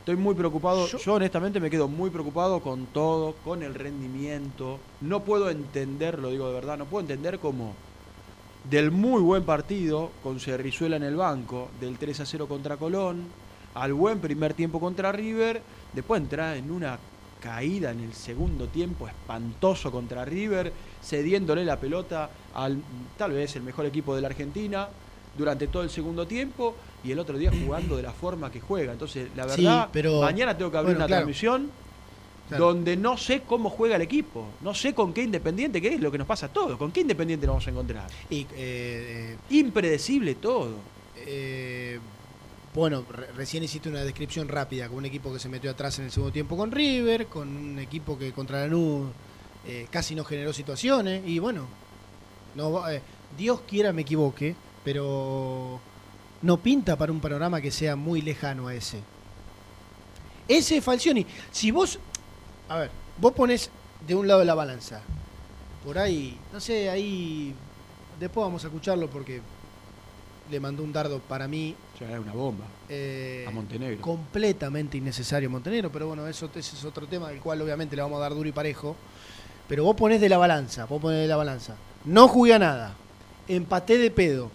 estoy 0.00 0.16
muy 0.16 0.34
preocupado. 0.34 0.86
Yo- 0.86 0.98
Yo, 0.98 1.14
honestamente 1.14 1.60
me 1.60 1.70
quedo 1.70 1.88
muy 1.88 2.10
preocupado 2.10 2.60
con 2.60 2.86
todo, 2.86 3.34
con 3.44 3.62
el 3.62 3.74
rendimiento. 3.74 4.78
No 5.00 5.20
puedo 5.20 5.50
entender, 5.50 6.18
lo 6.18 6.30
digo 6.30 6.48
de 6.48 6.54
verdad, 6.54 6.78
no 6.78 6.86
puedo 6.86 7.02
entender 7.02 7.38
cómo 7.38 7.74
del 8.70 8.90
muy 8.90 9.20
buen 9.20 9.44
partido 9.44 10.10
con 10.22 10.40
Cerrizuela 10.40 10.96
en 10.96 11.02
el 11.02 11.16
banco, 11.16 11.68
del 11.80 11.98
3 11.98 12.20
a 12.20 12.26
0 12.26 12.46
contra 12.48 12.78
Colón, 12.78 13.24
al 13.74 13.92
buen 13.92 14.20
primer 14.20 14.54
tiempo 14.54 14.80
contra 14.80 15.12
River, 15.12 15.60
después 15.92 16.22
entrar 16.22 16.56
en 16.56 16.70
una 16.70 16.98
caída 17.42 17.90
en 17.90 18.00
el 18.00 18.14
segundo 18.14 18.66
tiempo 18.68 19.06
espantoso 19.06 19.90
contra 19.92 20.24
River, 20.24 20.72
cediéndole 21.02 21.62
la 21.66 21.78
pelota 21.78 22.30
al 22.54 22.78
tal 23.18 23.32
vez 23.32 23.54
el 23.56 23.62
mejor 23.62 23.86
equipo 23.86 24.14
de 24.14 24.22
la 24.22 24.28
Argentina 24.28 24.88
durante 25.36 25.66
todo 25.66 25.82
el 25.82 25.90
segundo 25.90 26.26
tiempo 26.26 26.74
y 27.02 27.10
el 27.12 27.18
otro 27.18 27.36
día 27.36 27.50
jugando 27.64 27.96
de 27.96 28.02
la 28.02 28.12
forma 28.12 28.50
que 28.50 28.60
juega. 28.60 28.92
Entonces, 28.92 29.28
la 29.36 29.48
Sí, 29.48 29.62
verdad, 29.62 29.88
pero- 29.92 30.20
mañana 30.20 30.56
tengo 30.56 30.70
que 30.70 30.76
abrir 30.78 30.94
bueno, 30.94 30.98
una 31.00 31.06
claro. 31.06 31.22
transmisión 31.22 31.70
Claro. 32.48 32.66
donde 32.66 32.96
no 32.96 33.16
sé 33.16 33.40
cómo 33.40 33.70
juega 33.70 33.96
el 33.96 34.02
equipo, 34.02 34.46
no 34.60 34.74
sé 34.74 34.94
con 34.94 35.14
qué 35.14 35.22
Independiente, 35.22 35.80
que 35.80 35.94
es 35.94 36.00
lo 36.00 36.12
que 36.12 36.18
nos 36.18 36.26
pasa 36.26 36.46
a 36.46 36.48
todos, 36.50 36.76
con 36.76 36.92
qué 36.92 37.00
Independiente 37.00 37.46
nos 37.46 37.54
vamos 37.54 37.66
a 37.66 37.70
encontrar. 37.70 38.06
Y, 38.28 38.46
eh, 38.54 39.36
Impredecible 39.50 40.34
todo. 40.36 40.72
eh, 41.26 41.98
bueno, 42.74 43.04
re- 43.08 43.28
recién 43.32 43.62
hiciste 43.64 43.88
una 43.88 44.02
descripción 44.04 44.46
rápida 44.48 44.88
con 44.88 44.98
un 44.98 45.04
equipo 45.06 45.32
que 45.32 45.38
se 45.38 45.48
metió 45.48 45.70
atrás 45.70 45.98
en 46.00 46.06
el 46.06 46.10
segundo 46.10 46.32
tiempo 46.32 46.56
con 46.56 46.70
River, 46.70 47.26
con 47.28 47.48
un 47.48 47.78
equipo 47.78 48.18
que 48.18 48.32
contra 48.32 48.60
Lanús 48.60 49.08
eh, 49.66 49.86
casi 49.90 50.14
no 50.14 50.24
generó 50.24 50.52
situaciones 50.52 51.22
y 51.26 51.38
bueno, 51.38 51.66
no, 52.54 52.88
eh, 52.88 53.02
Dios 53.36 53.60
quiera 53.66 53.92
me 53.92 54.02
equivoque, 54.02 54.54
pero 54.84 55.80
no 56.42 56.56
pinta 56.58 56.96
para 56.96 57.12
un 57.12 57.20
panorama 57.20 57.60
que 57.60 57.70
sea 57.70 57.96
muy 57.96 58.22
lejano 58.22 58.68
a 58.68 58.74
ese. 58.74 59.00
Ese 60.46 60.80
Falcioni, 60.82 61.26
si 61.50 61.70
vos, 61.70 61.98
a 62.68 62.78
ver, 62.78 62.90
vos 63.18 63.32
pones 63.32 63.70
de 64.06 64.14
un 64.14 64.28
lado 64.28 64.40
de 64.40 64.46
la 64.46 64.54
balanza, 64.54 65.00
por 65.84 65.98
ahí, 65.98 66.38
no 66.52 66.60
sé, 66.60 66.90
ahí, 66.90 67.54
después 68.20 68.44
vamos 68.44 68.62
a 68.64 68.66
escucharlo 68.68 69.08
porque 69.08 69.40
le 70.50 70.60
mandó 70.60 70.82
un 70.82 70.92
dardo 70.92 71.20
para 71.20 71.48
mí 71.48 71.74
Ya 71.98 72.12
es 72.12 72.18
una 72.18 72.34
bomba 72.34 72.66
eh, 72.90 73.46
a 73.48 73.50
Montenegro. 73.50 74.00
completamente 74.02 74.98
innecesario 74.98 75.48
Montenegro, 75.48 75.90
pero 75.90 76.08
bueno, 76.08 76.26
eso 76.26 76.50
ese 76.54 76.76
es 76.76 76.84
otro 76.84 77.06
tema 77.06 77.30
del 77.30 77.40
cual 77.40 77.62
obviamente 77.62 77.96
le 77.96 78.02
vamos 78.02 78.18
a 78.18 78.22
dar 78.22 78.34
duro 78.34 78.48
y 78.48 78.52
parejo. 78.52 78.94
Pero 79.66 79.84
vos 79.84 79.96
ponés 79.96 80.20
de 80.20 80.28
la 80.28 80.36
balanza, 80.36 80.84
vos 80.84 81.00
ponés 81.00 81.22
de 81.22 81.26
la 81.26 81.36
balanza. 81.36 81.74
No 82.04 82.28
jugué 82.28 82.54
a 82.54 82.58
nada, 82.58 82.94
empaté 83.48 83.98
de 83.98 84.10
pedo. 84.10 84.50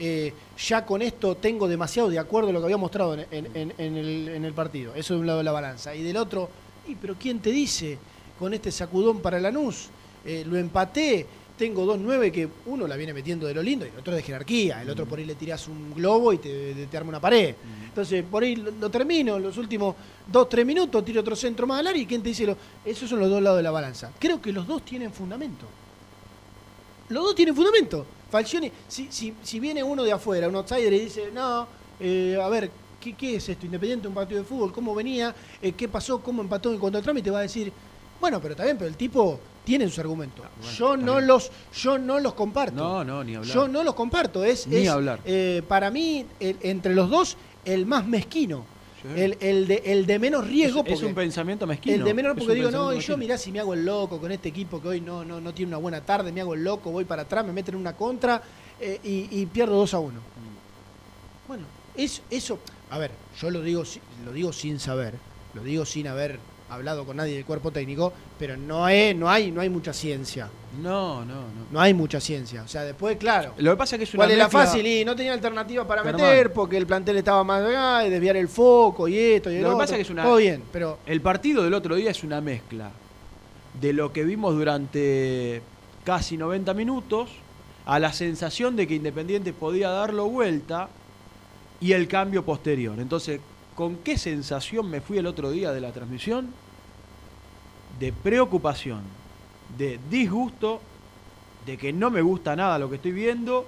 eh, 0.00 0.32
ya 0.58 0.84
con 0.84 1.02
esto 1.02 1.36
tengo 1.36 1.68
demasiado 1.68 2.10
de 2.10 2.18
acuerdo 2.18 2.50
a 2.50 2.52
lo 2.52 2.58
que 2.58 2.64
había 2.64 2.76
mostrado 2.76 3.14
en, 3.14 3.26
en- 3.30 3.72
en- 3.78 4.28
en 4.28 4.44
el, 4.44 4.52
partido. 4.52 4.92
Eso 4.94 5.14
de 5.14 5.20
un 5.20 5.26
lado 5.26 5.38
de 5.38 5.44
la 5.44 5.52
balanza. 5.52 5.94
Y 5.94 6.02
del 6.02 6.16
otro, 6.16 6.48
y 6.88 6.96
pero 6.96 7.14
¿quién 7.18 7.38
te 7.38 7.50
dice 7.52 7.96
con 8.38 8.52
este 8.54 8.72
sacudón 8.72 9.20
para 9.20 9.38
Lanús? 9.38 9.86
Eh, 10.24 10.44
lo 10.48 10.56
empaté, 10.56 11.24
tengo 11.56 11.84
dos 11.86 11.96
nueve 12.00 12.32
que 12.32 12.48
uno 12.66 12.88
la 12.88 12.96
viene 12.96 13.14
metiendo 13.14 13.46
de 13.46 13.54
lo 13.54 13.62
lindo 13.62 13.86
y 13.86 13.90
el 13.90 13.96
otro 13.98 14.12
de 14.14 14.20
jerarquía. 14.22 14.82
El 14.82 14.90
otro 14.90 15.06
por 15.06 15.20
ahí 15.20 15.24
le 15.24 15.36
tirás 15.36 15.68
un 15.68 15.94
globo 15.94 16.32
y 16.32 16.38
te, 16.38 16.86
te 16.90 16.96
arma 16.96 17.10
una 17.10 17.20
pared. 17.20 17.54
Entonces, 17.86 18.24
por 18.28 18.42
ahí 18.42 18.56
lo, 18.56 18.72
lo 18.72 18.90
termino, 18.90 19.38
los 19.38 19.56
últimos 19.58 19.94
dos, 20.26 20.48
tres 20.48 20.66
minutos, 20.66 21.04
tiro 21.04 21.20
otro 21.20 21.36
centro 21.36 21.68
más 21.68 21.78
al 21.78 21.86
área 21.86 22.02
y 22.02 22.06
¿quién 22.06 22.20
te 22.20 22.30
dice? 22.30 22.46
Lo, 22.46 22.56
esos 22.84 23.08
son 23.08 23.20
los 23.20 23.30
dos 23.30 23.40
lados 23.40 23.58
de 23.58 23.62
la 23.62 23.70
balanza. 23.70 24.10
Creo 24.18 24.42
que 24.42 24.52
los 24.52 24.66
dos 24.66 24.84
tienen 24.84 25.12
fundamento. 25.12 25.66
Los 27.08 27.24
dos 27.24 27.34
tienen 27.34 27.54
fundamento. 27.54 28.06
Falcioni, 28.30 28.70
si, 28.88 29.08
si, 29.10 29.34
si 29.42 29.60
viene 29.60 29.82
uno 29.82 30.02
de 30.02 30.12
afuera, 30.12 30.48
un 30.48 30.56
outsider, 30.56 30.92
y 30.92 31.00
dice, 31.00 31.30
no, 31.32 31.66
eh, 32.00 32.36
a 32.42 32.48
ver, 32.48 32.70
¿qué, 33.00 33.12
qué 33.14 33.36
es 33.36 33.48
esto? 33.48 33.66
Independiente, 33.66 34.08
un 34.08 34.14
partido 34.14 34.40
de 34.40 34.46
fútbol, 34.46 34.72
¿cómo 34.72 34.94
venía? 34.94 35.34
Eh, 35.62 35.72
¿Qué 35.72 35.86
pasó? 35.88 36.20
¿Cómo 36.20 36.42
empató 36.42 36.72
en 36.72 36.78
cuanto 36.78 36.98
al 36.98 37.04
trámite? 37.04 37.30
Va 37.30 37.38
a 37.38 37.42
decir, 37.42 37.72
bueno, 38.20 38.40
pero 38.40 38.52
está 38.52 38.64
bien, 38.64 38.76
pero 38.76 38.88
el 38.88 38.96
tipo 38.96 39.38
tiene 39.64 39.86
sus 39.88 39.98
argumentos. 40.00 40.44
Ah, 40.44 40.50
bueno, 40.60 40.76
yo, 40.76 40.96
no 40.96 41.14
bien. 41.16 41.26
los, 41.28 41.50
yo 41.74 41.98
no 41.98 42.18
los 42.20 42.34
comparto. 42.34 42.76
No, 42.76 43.04
no, 43.04 43.22
ni 43.22 43.34
hablar. 43.36 43.54
Yo 43.54 43.68
no 43.68 43.84
los 43.84 43.94
comparto. 43.94 44.42
Es, 44.44 44.66
Ni 44.66 44.76
es, 44.78 44.88
hablar. 44.88 45.20
eh, 45.24 45.62
para 45.68 45.90
mí, 45.90 46.26
el- 46.40 46.56
entre 46.62 46.94
los 46.94 47.08
dos, 47.10 47.36
el 47.64 47.86
más 47.86 48.06
mezquino. 48.06 48.64
El, 49.16 49.36
el 49.40 49.66
de, 49.66 49.82
el 49.84 50.06
de 50.06 50.18
menos 50.18 50.46
riesgo. 50.46 50.80
es, 50.80 50.86
es 50.86 50.92
porque- 50.94 51.06
un 51.06 51.14
pensamiento 51.14 51.66
mezquino. 51.66 51.96
el 51.96 52.04
de 52.04 52.14
menor 52.14 52.32
es 52.32 52.38
porque 52.44 52.54
digo, 52.54 52.70
no, 52.70 52.94
y 52.94 53.00
yo 53.00 53.16
mirá 53.18 53.36
si 53.36 53.52
me 53.52 53.60
hago 53.60 53.74
el 53.74 53.84
loco 53.84 54.18
con 54.18 54.32
este 54.32 54.48
equipo 54.48 54.80
que 54.80 54.88
hoy 54.88 55.00
no, 55.00 55.24
no, 55.24 55.40
no 55.40 55.52
tiene 55.52 55.68
una 55.70 55.76
buena 55.78 56.00
tarde, 56.00 56.32
me 56.32 56.40
hago 56.40 56.54
el 56.54 56.64
loco, 56.64 56.90
voy 56.90 57.04
para 57.04 57.22
atrás, 57.22 57.44
me 57.44 57.52
meten 57.52 57.74
en 57.74 57.80
una 57.80 57.94
contra 57.94 58.42
eh, 58.80 58.98
y, 59.04 59.28
y 59.40 59.46
pierdo 59.46 59.76
2 59.76 59.94
a 59.94 59.98
1. 59.98 60.20
Bueno, 61.46 61.64
es, 61.94 62.22
eso, 62.30 62.58
a 62.90 62.98
ver, 62.98 63.10
yo 63.40 63.50
lo 63.50 63.60
digo, 63.62 63.82
lo 64.24 64.32
digo 64.32 64.52
sin 64.52 64.80
saber, 64.80 65.14
lo 65.52 65.62
digo 65.62 65.84
sin 65.84 66.06
haber 66.08 66.38
hablado 66.70 67.04
con 67.04 67.16
nadie 67.18 67.34
del 67.34 67.44
cuerpo 67.44 67.70
técnico, 67.70 68.12
pero 68.38 68.56
no, 68.56 68.88
es, 68.88 69.14
no, 69.14 69.28
hay, 69.30 69.50
no 69.50 69.60
hay 69.60 69.68
mucha 69.68 69.92
ciencia, 69.92 70.48
No, 70.82 71.24
no, 71.24 71.34
no. 71.34 71.66
no 71.70 71.80
hay 71.80 71.92
mucha 71.94 72.20
ciencia. 72.20 72.62
O 72.62 72.68
sea, 72.68 72.82
después, 72.84 73.16
claro, 73.18 73.52
Lo 73.58 73.70
que 73.72 73.76
pasa 73.76 73.96
es 73.96 73.98
que 73.98 74.04
es 74.04 74.14
una 74.14 74.24
¿Cuál 74.24 74.30
mezcla- 74.38 74.48
fácil? 74.48 74.86
Y 74.86 75.04
no 75.04 75.14
tenía 75.14 75.32
alternativa 75.34 75.86
para 75.86 76.02
meter 76.02 76.52
porque 76.52 76.76
el 76.76 76.86
plantel 76.86 77.18
estaba 77.18 77.44
más 77.44 78.06
y 78.06 78.10
desviar 78.10 78.36
el 78.36 78.48
foco 78.48 79.06
y 79.08 79.16
esto 79.18 79.50
y 79.50 79.60
Lo 79.60 79.70
que 79.70 79.76
pasa 79.76 79.92
es 79.94 79.98
que 79.98 80.02
es 80.02 80.10
una- 80.10 80.22
Todo 80.24 80.36
bien, 80.36 80.62
pero 80.72 80.98
El 81.06 81.20
partido 81.20 81.62
del 81.62 81.74
otro 81.74 81.94
día 81.96 82.10
es 82.10 82.24
una 82.24 82.40
mezcla 82.40 82.90
de 83.80 83.92
lo 83.92 84.12
que 84.12 84.24
vimos 84.24 84.54
durante 84.54 85.62
casi 86.04 86.36
90 86.36 86.74
minutos 86.74 87.30
a 87.86 87.98
la 87.98 88.12
sensación 88.12 88.76
de 88.76 88.86
que 88.86 88.94
Independiente 88.94 89.52
podía 89.52 89.90
darlo 89.90 90.26
vuelta 90.26 90.88
y 91.80 91.92
el 91.92 92.08
cambio 92.08 92.44
posterior. 92.44 92.98
Entonces, 92.98 93.40
¿con 93.74 93.96
qué 93.96 94.18
sensación 94.18 94.88
me 94.88 95.00
fui 95.00 95.18
el 95.18 95.26
otro 95.26 95.50
día 95.50 95.72
de 95.72 95.80
la 95.80 95.92
transmisión? 95.92 96.52
De 97.98 98.12
preocupación, 98.12 99.02
de 99.76 99.98
disgusto, 100.10 100.80
de 101.66 101.76
que 101.76 101.92
no 101.92 102.10
me 102.10 102.22
gusta 102.22 102.56
nada 102.56 102.78
lo 102.78 102.88
que 102.88 102.96
estoy 102.96 103.12
viendo 103.12 103.66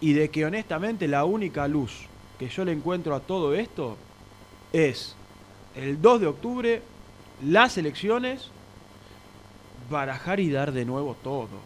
y 0.00 0.12
de 0.12 0.30
que 0.30 0.44
honestamente 0.44 1.08
la 1.08 1.24
única 1.24 1.68
luz 1.68 2.06
que 2.38 2.48
yo 2.48 2.64
le 2.64 2.72
encuentro 2.72 3.14
a 3.14 3.20
todo 3.20 3.54
esto 3.54 3.96
es 4.72 5.14
el 5.76 6.00
2 6.00 6.20
de 6.20 6.26
octubre, 6.26 6.82
las 7.44 7.78
elecciones, 7.78 8.48
barajar 9.90 10.40
y 10.40 10.50
dar 10.50 10.72
de 10.72 10.84
nuevo 10.84 11.16
todo, 11.22 11.60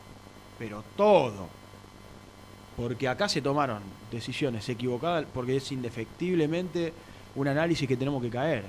pero 0.59 0.85
todo. 0.97 1.49
Porque 2.77 3.09
acá 3.09 3.29
se 3.29 3.43
tomaron 3.43 3.83
decisiones 4.13 4.69
equivocadas, 4.69 5.27
porque 5.33 5.57
es 5.57 5.73
indefectiblemente 5.73 6.93
un 7.39 7.49
análisis 7.49 7.87
que 7.89 7.97
tenemos 7.97 8.21
que 8.21 8.31
caer. 8.31 8.65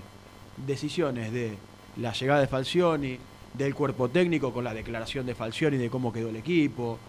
Decisiones 0.65 1.33
de 1.33 1.57
la 1.97 2.13
llegada 2.13 2.41
de 2.41 2.47
Falcioni, 2.47 3.17
del 3.53 3.73
cuerpo 3.73 4.09
técnico 4.09 4.53
con 4.53 4.63
la 4.63 4.73
declaración 4.73 5.25
de 5.25 5.33
Falcioni 5.33 5.77
de 5.77 5.89
cómo 5.89 6.13
quedó 6.13 6.29
el 6.29 6.35
equipo, 6.35 6.99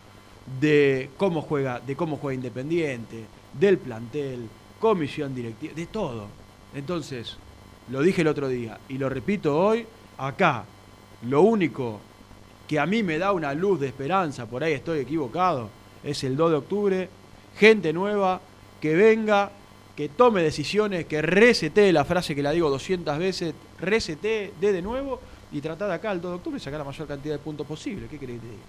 de 0.61 1.11
cómo 1.17 1.43
juega, 1.43 1.81
de 1.81 1.95
cómo 1.97 2.17
juega 2.17 2.35
Independiente, 2.35 3.25
del 3.53 3.79
plantel, 3.79 4.49
comisión 4.81 5.35
directiva, 5.35 5.75
de 5.75 5.87
todo. 5.87 6.29
Entonces, 6.75 7.37
lo 7.91 8.01
dije 8.01 8.23
el 8.23 8.29
otro 8.29 8.49
día 8.49 8.79
y 8.89 8.97
lo 8.97 9.09
repito 9.09 9.59
hoy, 9.59 9.87
acá 10.17 10.65
lo 11.29 11.43
único 11.43 12.01
que 12.67 12.79
a 12.79 12.87
mí 12.87 13.03
me 13.03 13.19
da 13.19 13.33
una 13.33 13.53
luz 13.53 13.81
de 13.81 13.89
esperanza, 13.89 14.47
por 14.47 14.65
ahí 14.65 14.73
estoy 14.73 15.01
equivocado, 15.01 15.69
es 16.03 16.25
el 16.25 16.37
2 16.37 16.51
de 16.51 16.57
octubre, 16.57 17.09
gente 17.59 17.93
nueva, 17.93 18.41
que 18.81 18.95
venga, 18.95 19.51
que 20.01 20.09
tome 20.09 20.43
decisiones, 20.43 21.05
que 21.05 21.21
resetee 21.21 21.93
la 21.93 22.07
frase 22.07 22.35
que 22.35 22.43
la 22.43 22.53
digo 22.53 22.71
200 22.71 23.19
veces, 23.19 23.55
reseté, 23.79 24.55
dé 24.59 24.73
de 24.73 24.81
nuevo 24.81 25.21
y 25.53 25.61
tratá 25.61 25.87
de 25.89 25.93
acá 25.93 26.11
al 26.11 26.23
2 26.23 26.31
de 26.31 26.37
octubre 26.37 26.59
sacar 26.59 26.79
la 26.79 26.87
mayor 26.87 27.07
cantidad 27.07 27.35
de 27.35 27.39
puntos 27.39 27.67
posible. 27.67 28.07
¿Qué 28.09 28.19
querés 28.19 28.37
que 28.37 28.47
te 28.47 28.51
diga? 28.51 28.63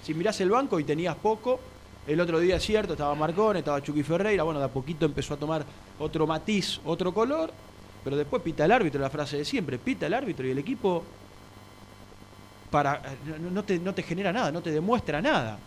Si 0.00 0.14
mirás 0.14 0.40
el 0.40 0.48
banco 0.48 0.78
y 0.78 0.84
tenías 0.84 1.16
poco, 1.16 1.58
el 2.06 2.20
otro 2.20 2.38
día 2.38 2.54
es 2.54 2.62
cierto, 2.62 2.92
estaba 2.92 3.16
Marcone, 3.16 3.58
estaba 3.58 3.82
Chucky 3.82 4.04
Ferreira, 4.04 4.44
bueno, 4.44 4.60
de 4.60 4.66
a 4.66 4.68
poquito 4.68 5.06
empezó 5.06 5.34
a 5.34 5.38
tomar 5.38 5.66
otro 5.98 6.24
matiz, 6.24 6.80
otro 6.84 7.12
color, 7.12 7.52
pero 8.04 8.14
después 8.16 8.40
pita 8.40 8.64
el 8.64 8.70
árbitro, 8.70 9.00
la 9.00 9.10
frase 9.10 9.38
de 9.38 9.44
siempre, 9.44 9.76
pita 9.76 10.06
el 10.06 10.14
árbitro 10.14 10.46
y 10.46 10.52
el 10.52 10.58
equipo 10.58 11.02
para 12.70 13.02
no 13.40 13.64
te, 13.64 13.80
no 13.80 13.92
te 13.92 14.04
genera 14.04 14.32
nada, 14.32 14.52
no 14.52 14.62
te 14.62 14.70
demuestra 14.70 15.20
nada. 15.20 15.58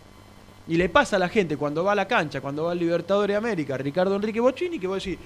Y 0.66 0.76
le 0.76 0.88
pasa 0.88 1.16
a 1.16 1.18
la 1.18 1.28
gente 1.28 1.56
cuando 1.56 1.84
va 1.84 1.92
a 1.92 1.94
la 1.94 2.08
cancha, 2.08 2.40
cuando 2.40 2.64
va 2.64 2.72
al 2.72 2.78
Libertadores 2.78 3.34
de 3.34 3.36
América, 3.38 3.76
Ricardo 3.76 4.16
Enrique 4.16 4.40
Bocini, 4.40 4.78
que 4.78 4.86
vos 4.86 5.02
decís, 5.04 5.18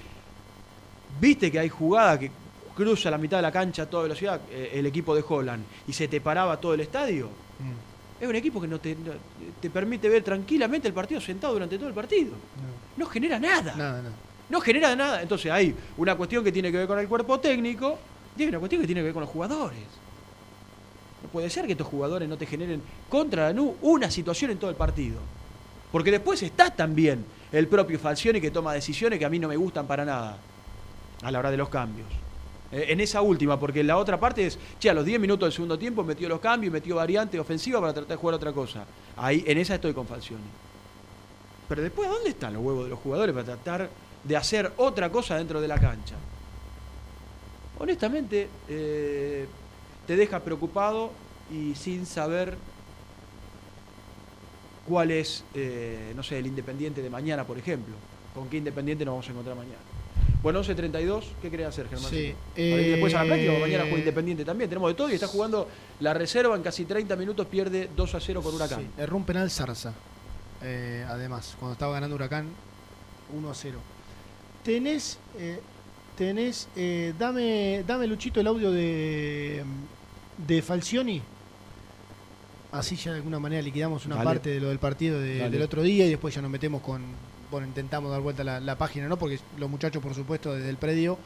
viste 1.19 1.51
que 1.51 1.59
hay 1.59 1.69
jugada 1.69 2.19
que 2.19 2.31
cruza 2.75 3.09
la 3.09 3.17
mitad 3.17 3.37
de 3.37 3.43
la 3.43 3.51
cancha 3.51 3.83
a 3.83 3.85
toda 3.89 4.03
velocidad 4.03 4.39
eh, 4.51 4.71
el 4.73 4.85
equipo 4.85 5.15
de 5.15 5.23
Holland 5.27 5.63
y 5.87 5.93
se 5.93 6.07
te 6.07 6.21
paraba 6.21 6.57
todo 6.57 6.73
el 6.73 6.81
estadio. 6.81 7.27
Mm. 7.27 8.21
Es 8.23 8.27
un 8.27 8.35
equipo 8.35 8.59
que 8.59 8.67
no 8.67 8.79
te, 8.79 8.95
no- 8.95 9.11
te 9.61 9.69
permite 9.69 10.09
ver 10.09 10.23
tranquilamente 10.23 10.87
el 10.87 10.93
partido 10.93 11.21
sentado 11.21 11.53
durante 11.53 11.77
todo 11.77 11.87
el 11.87 11.93
partido. 11.93 12.31
No 12.97 13.05
genera 13.05 13.39
nada. 13.39 13.75
Nada, 13.75 14.01
nada. 14.01 14.15
No 14.49 14.59
genera 14.61 14.95
nada. 14.95 15.21
Entonces 15.21 15.51
hay 15.51 15.73
una 15.97 16.15
cuestión 16.15 16.43
que 16.43 16.51
tiene 16.51 16.69
que 16.71 16.77
ver 16.79 16.87
con 16.87 16.99
el 16.99 17.07
cuerpo 17.07 17.39
técnico 17.39 17.97
y 18.37 18.41
hay 18.43 18.49
una 18.49 18.59
cuestión 18.59 18.81
que 18.81 18.87
tiene 18.87 19.01
que 19.01 19.05
ver 19.05 19.13
con 19.13 19.21
los 19.21 19.29
jugadores. 19.29 19.79
No 21.23 21.29
puede 21.29 21.49
ser 21.49 21.65
que 21.65 21.73
estos 21.73 21.87
jugadores 21.87 22.27
no 22.29 22.37
te 22.37 22.45
generen 22.45 22.81
contra 23.09 23.47
Lanús 23.47 23.73
una 23.81 24.09
situación 24.09 24.51
en 24.51 24.57
todo 24.57 24.69
el 24.69 24.75
partido. 24.75 25.17
Porque 25.91 26.11
después 26.11 26.41
está 26.43 26.69
también 26.69 27.25
el 27.51 27.67
propio 27.67 27.99
Falcioni 27.99 28.39
que 28.39 28.51
toma 28.51 28.73
decisiones 28.73 29.19
que 29.19 29.25
a 29.25 29.29
mí 29.29 29.39
no 29.39 29.47
me 29.47 29.57
gustan 29.57 29.87
para 29.87 30.05
nada 30.05 30.37
a 31.21 31.31
la 31.31 31.39
hora 31.39 31.51
de 31.51 31.57
los 31.57 31.69
cambios. 31.69 32.07
Eh, 32.71 32.87
en 32.89 32.99
esa 32.99 33.21
última, 33.21 33.59
porque 33.59 33.83
la 33.83 33.97
otra 33.97 34.19
parte 34.19 34.45
es, 34.45 34.59
che, 34.79 34.89
a 34.89 34.93
los 34.93 35.03
10 35.03 35.19
minutos 35.19 35.47
del 35.47 35.53
segundo 35.53 35.77
tiempo 35.79 36.03
metió 36.03 36.29
los 36.29 36.39
cambios, 36.39 36.71
metió 36.71 36.95
variante 36.95 37.39
ofensiva 37.39 37.79
para 37.79 37.93
tratar 37.93 38.09
de 38.09 38.15
jugar 38.15 38.35
otra 38.35 38.51
cosa. 38.53 38.85
Ahí, 39.17 39.43
en 39.47 39.57
esa 39.57 39.75
estoy 39.75 39.93
con 39.93 40.05
Falcioni. 40.05 40.43
Pero 41.67 41.81
después, 41.81 42.09
¿dónde 42.09 42.29
están 42.29 42.53
los 42.53 42.63
huevos 42.63 42.83
de 42.83 42.89
los 42.91 42.99
jugadores 42.99 43.33
para 43.33 43.45
tratar 43.45 43.89
de 44.23 44.37
hacer 44.37 44.71
otra 44.77 45.09
cosa 45.09 45.35
dentro 45.35 45.59
de 45.59 45.67
la 45.67 45.79
cancha? 45.79 46.15
Honestamente, 47.79 48.49
eh, 48.67 49.47
te 50.09 50.15
deja 50.15 50.39
preocupado 50.39 51.11
y 51.53 51.75
sin 51.75 52.07
saber 52.07 52.57
cuál 54.87 55.11
es, 55.11 55.43
eh, 55.53 56.13
no 56.15 56.23
sé, 56.23 56.39
el 56.39 56.47
Independiente 56.47 57.03
de 57.03 57.11
mañana, 57.11 57.43
por 57.43 57.59
ejemplo. 57.59 57.93
¿Con 58.33 58.49
qué 58.49 58.57
Independiente 58.57 59.05
nos 59.05 59.11
vamos 59.11 59.27
a 59.27 59.31
encontrar 59.33 59.55
mañana? 59.55 59.77
Bueno, 60.41 60.63
11.32, 60.63 61.25
¿qué 61.43 61.51
querés 61.51 61.67
hacer, 61.67 61.87
Germán? 61.89 62.09
Sí, 62.09 62.33
¿Para 62.55 62.81
ir 62.81 62.91
después 62.93 63.13
a 63.13 63.21
la 63.21 63.25
práctica 63.27 63.53
eh, 63.53 63.59
mañana 63.61 63.83
juega 63.83 63.99
Independiente 63.99 64.43
también? 64.43 64.67
Tenemos 64.67 64.89
de 64.89 64.95
todo 64.95 65.11
y 65.11 65.13
está 65.13 65.27
jugando 65.27 65.67
la 65.99 66.15
reserva 66.15 66.55
en 66.55 66.63
casi 66.63 66.85
30 66.85 67.15
minutos, 67.15 67.45
pierde 67.45 67.87
2 67.95 68.15
a 68.15 68.19
0 68.19 68.41
con 68.41 68.55
Huracán. 68.55 68.79
Sí, 68.79 68.87
erró 68.97 69.15
un 69.15 69.25
penal 69.25 69.51
Zarza. 69.51 69.93
eh, 70.63 71.05
además, 71.07 71.55
cuando 71.59 71.73
estaba 71.73 71.93
ganando 71.93 72.15
Huracán 72.15 72.47
1 73.37 73.47
a 73.47 73.53
0. 73.53 73.77
Tenés, 74.63 75.19
eh, 75.37 75.59
tenés, 76.17 76.67
eh, 76.75 77.13
dame, 77.19 77.83
dame 77.85 78.07
Luchito 78.07 78.39
el 78.39 78.47
audio 78.47 78.71
de, 78.71 79.63
de 80.47 80.61
Falcioni. 80.61 81.21
Así 82.71 82.95
ya 82.95 83.11
de 83.11 83.17
alguna 83.17 83.39
manera 83.39 83.61
liquidamos 83.61 84.05
una 84.05 84.15
Dale. 84.15 84.25
parte 84.27 84.49
de 84.51 84.59
lo 84.59 84.69
del 84.69 84.77
partido 84.79 85.19
de- 85.19 85.49
del 85.49 85.61
otro 85.61 85.81
día 85.81 86.05
y 86.05 86.09
después 86.09 86.35
ya 86.35 86.41
nos 86.41 86.51
metemos 86.51 86.81
con, 86.83 87.01
bueno, 87.49 87.65
intentamos 87.65 88.11
dar 88.11 88.21
vuelta 88.21 88.43
la, 88.43 88.59
la 88.59 88.77
página, 88.77 89.07
¿no? 89.07 89.17
Porque 89.17 89.39
los 89.57 89.69
muchachos, 89.69 90.03
por 90.03 90.13
supuesto, 90.13 90.53
desde 90.53 90.69
el 90.69 90.77
predio, 90.77 91.17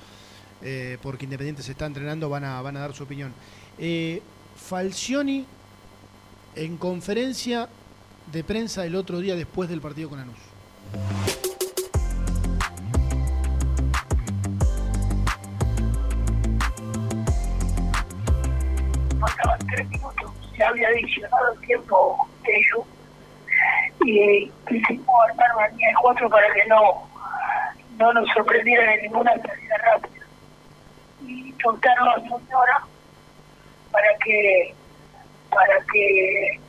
eh, 0.62 0.98
porque 1.02 1.26
Independiente 1.26 1.62
se 1.62 1.72
está 1.74 1.86
entrenando, 1.86 2.30
van 2.30 2.46
a, 2.46 2.62
van 2.62 2.78
a 2.78 2.80
dar 2.80 2.94
su 2.94 3.04
opinión. 3.04 3.34
Eh, 3.78 4.22
Falcioni 4.56 5.46
en 6.56 6.78
conferencia 6.78 7.68
de 8.32 8.44
prensa 8.46 8.86
el 8.86 8.96
otro 8.96 9.20
día 9.20 9.36
después 9.36 9.70
del 9.70 9.82
partido 9.82 10.10
con 10.10 10.20
Anus. 10.20 10.38
Había 20.74 20.88
adicionado 20.90 21.54
el 21.54 21.60
tiempo 21.62 22.28
de 22.44 22.58
ellos 22.58 22.86
y 24.06 24.52
quisimos 24.68 25.16
armar 25.30 25.56
una 25.56 25.68
línea 25.70 25.90
de 25.90 25.96
cuatro 26.02 26.30
para 26.30 26.54
que 26.54 26.66
no, 26.66 27.08
no 27.98 28.14
nos 28.14 28.28
sorprendieran 28.30 28.90
en 28.90 29.02
ninguna 29.04 29.32
salida 29.34 29.78
rápida. 29.78 30.26
Y 31.22 31.54
soltaron 31.62 32.10
a 32.10 32.18
la 32.18 32.24
señora 32.24 32.84
para 33.92 34.18
que 34.24 34.76
para 35.50 35.76
que 35.94 36.60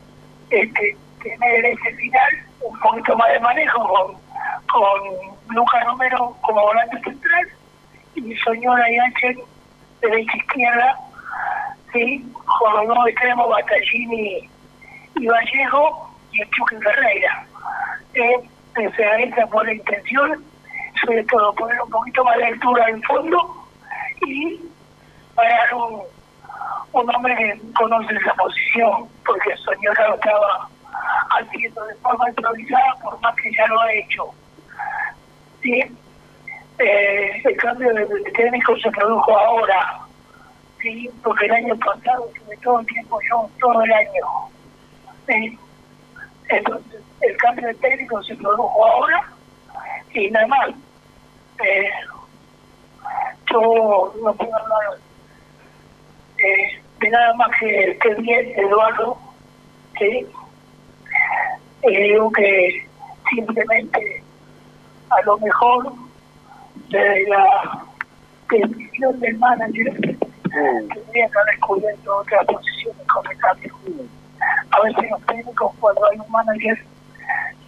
este, 0.51 0.97
tener 1.23 1.65
en 1.65 1.79
ese 1.79 1.95
final 1.95 2.33
un 2.61 2.79
poquito 2.81 3.17
más 3.17 3.33
de 3.33 3.41
manejo 3.41 3.89
con, 3.89 4.17
con 4.71 5.57
Lucas 5.57 5.85
Romero 5.87 6.37
como 6.43 6.61
volante 6.61 7.01
central 7.01 7.49
y 8.15 8.37
Soñora 8.37 8.91
y 8.91 8.99
Ángel 8.99 9.39
derecha 10.03 10.37
izquierda 10.37 10.99
sí, 11.95 12.33
con 12.59 12.75
los 12.75 12.89
dos 12.89 13.09
extremos 13.09 13.49
Battaglini 13.49 14.51
y 15.17 15.27
Vallejo 15.27 16.11
y 16.33 16.43
el 16.43 16.51
Chucky 16.51 16.77
Ferreira. 16.77 17.47
Eh, 18.15 18.91
sea, 18.97 19.17
esa 19.17 19.47
fue 19.47 19.65
la 19.65 19.75
intención, 19.75 20.45
sobre 21.05 21.25
todo 21.25 21.55
poner 21.55 21.81
un 21.81 21.91
poquito 21.91 22.25
más 22.25 22.37
de 22.37 22.47
altura 22.47 22.89
en 22.89 23.03
fondo 23.05 23.67
y 24.27 24.61
parar 25.35 25.75
un, 25.75 26.03
un 26.93 27.15
hombre 27.15 27.37
que 27.37 27.61
conoce 27.75 28.15
esa 28.15 28.35
posición, 28.35 29.09
porque 29.25 29.57
Soñora 29.57 30.09
lo 30.09 30.15
estaba 30.17 30.69
haciendo 31.39 31.85
de 31.87 31.95
forma 31.97 32.29
improvisada, 32.29 32.95
por 33.03 33.21
más 33.21 33.35
que 33.37 33.53
ya 33.53 33.67
lo 33.69 33.81
ha 33.81 33.93
hecho. 33.93 34.31
¿Sí? 35.63 35.83
Eh, 36.79 37.43
el 37.45 37.57
cambio 37.57 37.95
de, 37.95 38.05
de 38.05 38.31
técnico 38.33 38.77
se 38.79 38.91
produjo 38.91 39.39
ahora, 39.39 40.04
sí, 40.85 41.11
porque 41.23 41.47
el 41.47 41.53
año 41.53 41.77
pasado 41.79 42.29
estuve 42.35 42.57
todo 42.59 42.81
el 42.81 42.87
tiempo 42.87 43.19
yo, 43.29 43.51
todo 43.59 43.83
el 43.83 43.93
año. 43.93 45.49
Entonces, 46.49 47.01
el 47.23 47.37
cambio 47.39 47.67
de 47.69 47.75
técnico 47.75 48.23
se 48.23 48.37
produjo 48.37 48.87
ahora 48.87 49.33
y 50.13 50.31
nada 50.31 50.47
más. 50.47 50.71
Eh, 51.65 51.91
yo 53.51 54.15
no 54.23 54.35
puedo 54.35 54.57
hablar 54.57 54.99
eh, 56.39 56.83
de 57.01 57.11
nada 57.11 57.35
más 57.35 57.49
que, 57.59 57.99
que 58.01 58.15
bien, 58.17 58.53
Eduardo. 58.57 59.17
¿sí? 59.99 60.27
Y 61.85 61.97
digo 61.97 62.31
que 62.33 62.87
simplemente 63.31 64.23
a 65.11 65.23
lo 65.23 65.39
mejor 65.39 65.93
de 66.89 67.25
la 67.29 67.85
decisión 68.51 69.21
del 69.21 69.39
manager 69.39 70.19
haber 70.55 71.59
cubierto 71.61 72.17
otras 72.17 72.47
posiciones 72.47 73.07
cambio. 73.39 73.75
A 74.71 74.81
veces 74.83 75.11
los 75.11 75.27
técnicos 75.27 75.73
cuando 75.81 76.07
hay 76.11 76.19
un 76.19 76.31
manager 76.31 76.79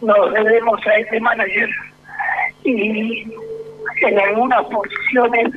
nos 0.03 0.33
debemos 0.33 0.87
a 0.87 0.95
ese 0.97 1.21
manager 1.21 1.71
y 2.65 3.25
en 4.03 4.19
algunas 4.19 4.65
posiciones 4.67 5.53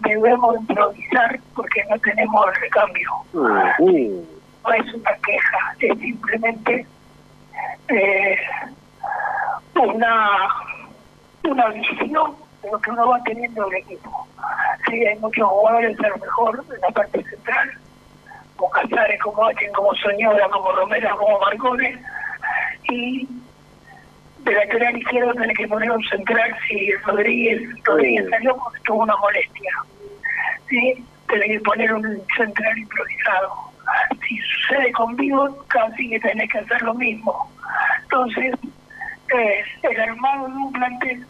debemos 0.00 0.56
improvisar 0.60 1.38
porque 1.54 1.84
no 1.90 1.98
tenemos 1.98 2.60
recambio. 2.60 3.10
No 3.78 4.72
es 4.72 4.94
una 4.94 5.10
queja, 5.26 5.76
es 5.80 5.98
simplemente 5.98 6.86
eh, 7.88 8.36
una, 9.74 10.48
una 11.44 11.68
visión 11.68 12.41
lo 12.70 12.80
que 12.80 12.90
uno 12.90 13.08
va 13.08 13.22
teniendo 13.24 13.64
del 13.64 13.74
equipo. 13.78 14.26
Sí, 14.88 15.04
hay 15.04 15.18
muchos 15.18 15.48
jugadores 15.48 15.98
a 16.00 16.08
lo 16.08 16.16
mejor 16.18 16.64
en 16.74 16.80
la 16.80 16.90
parte 16.90 17.22
central, 17.24 17.70
como 18.56 18.70
Casares, 18.70 19.20
como 19.20 19.46
Achen, 19.46 19.72
como 19.72 19.94
Soñora, 19.94 20.48
como 20.48 20.72
Romero, 20.72 21.16
como 21.16 21.40
Marcone, 21.40 21.98
y 22.90 23.28
de 24.44 24.52
lateral 24.52 24.96
izquierdo 24.96 25.34
tenés 25.34 25.56
que 25.56 25.68
poner 25.68 25.90
un 25.90 26.02
central 26.04 26.56
si 26.66 26.92
Rodríguez, 27.06 27.62
Rodríguez 27.84 28.28
salió 28.30 28.56
porque 28.56 28.80
tuvo 28.84 29.02
una 29.02 29.16
molestia. 29.16 29.72
¿sí? 30.68 31.04
Tenés 31.28 31.48
que 31.48 31.60
poner 31.60 31.94
un 31.94 32.22
central 32.36 32.78
improvisado. 32.78 33.54
Si 34.26 34.36
sucede 34.38 34.92
conmigo, 34.92 35.64
casi 35.68 36.08
que 36.08 36.20
tenés 36.20 36.50
que 36.50 36.58
hacer 36.58 36.82
lo 36.82 36.94
mismo. 36.94 37.50
Entonces, 38.02 38.54
eh, 39.34 39.64
el 39.82 40.00
armado 40.00 40.48
de 40.48 40.54
un 40.54 40.72
plantel 40.72 41.26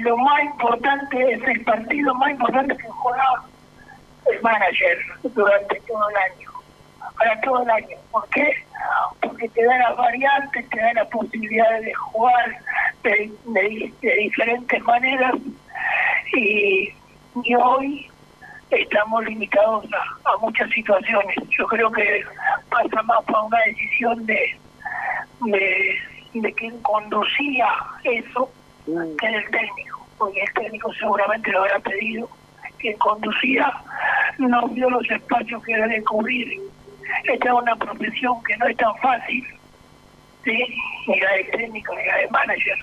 lo 0.00 0.16
más 0.16 0.42
importante, 0.44 1.32
es 1.32 1.42
el 1.42 1.64
partido 1.64 2.14
más 2.14 2.30
importante 2.30 2.76
que 2.76 2.88
juega 2.88 3.24
el 4.26 4.42
manager 4.42 4.98
durante 5.22 5.80
todo 5.80 6.08
el 6.10 6.16
año. 6.16 6.50
Para 7.16 7.40
todo 7.40 7.62
el 7.62 7.70
año. 7.70 7.96
¿Por 8.10 8.28
qué? 8.30 8.52
Porque 9.20 9.48
te 9.50 9.64
da 9.64 9.78
las 9.78 9.96
variantes, 9.96 10.68
te 10.68 10.80
da 10.80 10.92
la 10.94 11.04
posibilidad 11.06 11.80
de 11.80 11.94
jugar 11.94 12.58
de, 13.02 13.92
diferentes 14.02 14.82
maneras 14.82 15.34
y, 16.34 16.92
hoy 17.56 18.10
estamos 18.70 19.24
limitados 19.24 19.86
a, 19.92 20.30
a 20.30 20.36
muchas 20.38 20.68
situaciones. 20.70 21.36
Yo 21.50 21.66
creo 21.66 21.90
que 21.92 22.24
pasa 22.70 23.02
más 23.02 23.22
por 23.24 23.44
una 23.44 23.58
decisión 23.66 24.26
de, 24.26 24.58
de, 25.42 25.98
de 26.34 26.52
quien 26.54 26.80
conducía 26.82 27.68
eso 28.02 28.50
que 28.86 29.28
del 29.28 29.50
técnico, 29.50 30.06
porque 30.18 30.40
el 30.40 30.52
técnico 30.54 30.92
seguramente 30.94 31.50
lo 31.50 31.60
habrá 31.60 31.78
pedido. 31.80 32.28
Quien 32.78 32.96
conducía 32.98 33.72
no 34.38 34.68
vio 34.68 34.90
los 34.90 35.10
espacios 35.10 35.62
que 35.64 35.76
debe 35.76 36.02
cubrir. 36.04 36.60
Esta 37.24 37.48
es 37.48 37.54
una 37.54 37.74
profesión 37.76 38.42
que 38.44 38.56
no 38.58 38.66
es 38.66 38.76
tan 38.76 38.94
fácil, 38.98 39.44
¿sí? 40.44 40.76
ni 41.06 41.20
la 41.20 41.32
de 41.32 41.44
técnico 41.44 41.94
ni 41.94 42.04
la 42.04 42.16
de 42.18 42.28
manager. 42.28 42.78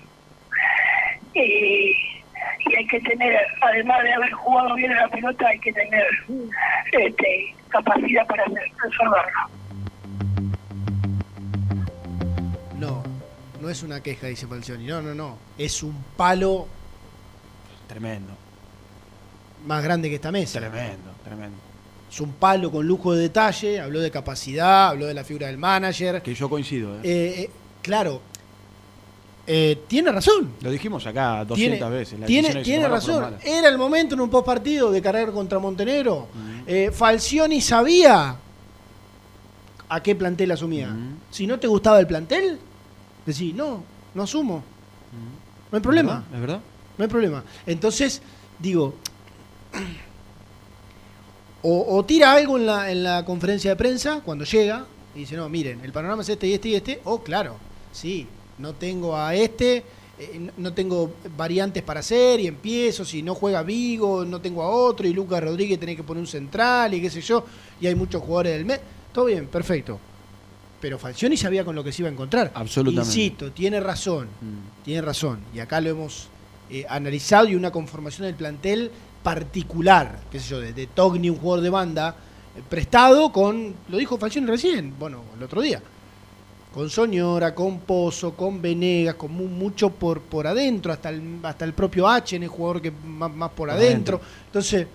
Y, 1.34 1.96
y 2.66 2.76
hay 2.76 2.88
que 2.88 3.00
tener, 3.02 3.40
además 3.62 4.04
de 4.04 4.14
haber 4.14 4.32
jugado 4.32 4.76
bien 4.76 4.92
a 4.94 5.02
la 5.02 5.08
pelota, 5.10 5.48
hay 5.48 5.60
que 5.60 5.74
tener 5.74 6.06
este, 6.92 7.56
capacidad 7.70 8.26
para 8.28 8.46
resolverlo. 8.46 9.63
No 13.64 13.70
es 13.70 13.82
una 13.82 14.04
queja, 14.04 14.28
dice 14.28 14.46
Falcioni. 14.46 14.86
No, 14.86 15.02
no, 15.02 15.16
no. 15.16 15.38
Es 15.58 15.82
un 15.84 15.96
palo 16.18 16.68
Tremendo, 17.88 18.34
más 19.66 19.84
grande 19.84 20.10
que 20.10 20.16
esta 20.16 20.32
mesa. 20.32 20.60
tremendo, 20.60 21.12
tremendo. 21.24 21.58
Es 22.12 22.20
un 22.22 22.34
palo 22.34 22.72
con 22.72 22.86
lujo 22.86 23.14
de 23.14 23.22
detalle. 23.24 23.80
Habló 23.80 24.00
de 24.02 24.12
capacidad, 24.12 24.90
habló 24.90 25.06
de 25.06 25.14
la 25.14 25.24
figura 25.24 25.48
del 25.48 25.58
manager. 25.58 26.22
Que 26.22 26.34
yo 26.34 26.50
coincido, 26.50 26.96
¿eh? 26.98 27.02
Eh, 27.04 27.42
eh, 27.44 27.50
claro, 27.82 28.22
eh, 29.48 29.84
tiene 29.88 30.12
razón. 30.12 30.54
Lo 30.62 30.70
dijimos 30.72 31.06
acá 31.06 31.46
200 31.46 31.56
Tiene, 31.80 31.98
veces. 31.98 32.26
tiene, 32.26 32.64
tiene 32.64 32.88
razón. 32.88 33.38
Era 33.44 33.70
el 33.70 33.78
momento 33.78 34.16
en 34.16 34.22
un 34.22 34.30
post 34.30 34.46
partido 34.46 34.92
de 34.92 35.02
cargar 35.02 35.32
contra 35.32 35.60
Montenegro. 35.60 36.28
Falcioni 36.94 37.62
sabía 37.62 38.36
a 39.90 40.04
qué 40.04 40.16
plantel 40.16 40.52
asumía. 40.52 40.90
Si 41.32 41.46
no 41.48 41.60
te 41.60 41.68
gustaba 41.68 42.00
el 42.00 42.08
plantel, 42.08 42.60
decís, 43.26 43.54
no, 43.54 43.84
no 44.14 44.24
asumo. 44.24 44.64
No 45.72 45.76
hay 45.78 45.82
problema. 45.82 46.24
¿Es 46.34 46.40
verdad? 46.42 46.60
No 46.98 47.04
hay 47.04 47.10
problema. 47.10 47.44
Entonces, 47.66 48.22
digo, 48.60 48.94
o, 51.62 51.96
o 51.98 52.06
tira 52.06 52.34
algo 52.34 52.58
en 52.58 52.66
la, 52.66 52.92
en 52.92 53.04
la 53.04 53.24
conferencia 53.26 53.72
de 53.72 53.76
prensa 53.76 54.22
cuando 54.24 54.44
llega 54.46 54.86
y 55.16 55.20
dice, 55.20 55.36
no, 55.36 55.48
miren, 55.50 55.80
el 55.84 55.92
panorama 55.92 56.22
es 56.22 56.30
este 56.30 56.48
y 56.48 56.54
este 56.54 56.70
y 56.70 56.76
este, 56.76 57.02
o 57.06 57.22
claro, 57.22 57.56
sí, 57.92 58.28
no 58.58 58.74
tengo 58.74 59.16
a 59.16 59.34
este, 59.36 59.84
eh, 60.20 60.40
no- 60.40 60.52
no 60.58 60.74
tengo 60.74 61.14
variantes 61.38 61.82
para 61.84 62.02
hacer 62.02 62.40
y 62.40 62.48
empiezo, 62.48 63.06
si 63.06 63.22
no 63.24 63.34
juega 63.36 63.64
Vigo, 63.64 64.26
no 64.26 64.42
tengo 64.42 64.62
a 64.64 64.70
otro 64.70 65.08
y 65.08 65.14
Lucas 65.14 65.42
Rodríguez 65.44 65.80
tiene 65.80 65.96
que 65.96 66.04
poner 66.04 66.22
un 66.22 66.28
central 66.28 66.94
y 66.96 67.02
qué 67.02 67.10
sé 67.10 67.22
yo, 67.22 67.46
y 67.80 67.88
hay 67.88 67.96
muchos 67.96 68.22
jugadores 68.22 68.54
del 68.54 68.66
mes, 68.66 68.80
todo 69.14 69.26
bien, 69.26 69.48
perfecto. 69.48 70.00
Pero 70.84 71.00
Falcioni 71.00 71.38
sabía 71.38 71.64
con 71.64 71.76
lo 71.76 71.82
que 71.86 71.94
se 71.94 72.02
iba 72.02 72.10
a 72.10 72.12
encontrar. 72.12 72.52
Absolutamente. 72.54 73.08
Insisto, 73.08 73.52
tiene 73.54 73.80
razón 73.80 74.26
Mm. 74.42 74.84
tiene 74.84 75.02
razón. 75.02 75.40
Y 75.56 75.60
acá 75.60 75.80
lo 75.80 75.90
hemos 75.90 76.28
eh, 76.70 76.86
analizado 76.90 77.48
y 77.48 77.56
una 77.56 77.72
conformación 77.72 78.26
del 78.28 78.36
plantel 78.36 78.92
particular, 79.24 80.20
qué 80.30 80.42
sé 80.42 80.50
yo, 80.50 80.60
de, 80.60 80.74
de 80.74 80.88
Togni, 80.88 81.30
un 81.30 81.38
jugador 81.38 81.64
de 81.64 81.70
banda, 81.70 82.16
eh, 82.58 82.62
prestado 82.70 83.32
con, 83.32 83.74
lo 83.88 83.98
dijo 83.98 84.18
Falcioni 84.18 84.46
recién, 84.46 84.94
bueno, 85.00 85.22
el 85.38 85.44
otro 85.44 85.62
día, 85.62 85.82
con 86.74 86.90
Soñora, 86.90 87.56
con 87.56 87.80
Pozo, 87.80 88.34
con 88.34 88.62
Venegas, 88.62 89.16
con 89.16 89.32
mu- 89.32 89.48
mucho 89.48 89.90
por, 89.90 90.20
por 90.20 90.48
adentro, 90.48 90.92
hasta 90.92 91.10
el, 91.12 91.40
hasta 91.44 91.64
el 91.64 91.72
propio 91.72 92.10
H, 92.10 92.36
el 92.36 92.48
jugador 92.50 92.82
que 92.82 92.92
más, 92.92 93.34
más 93.34 93.52
por 93.52 93.70
adentro. 93.70 94.18
adentro. 94.18 94.22
Entonces, 94.48 94.88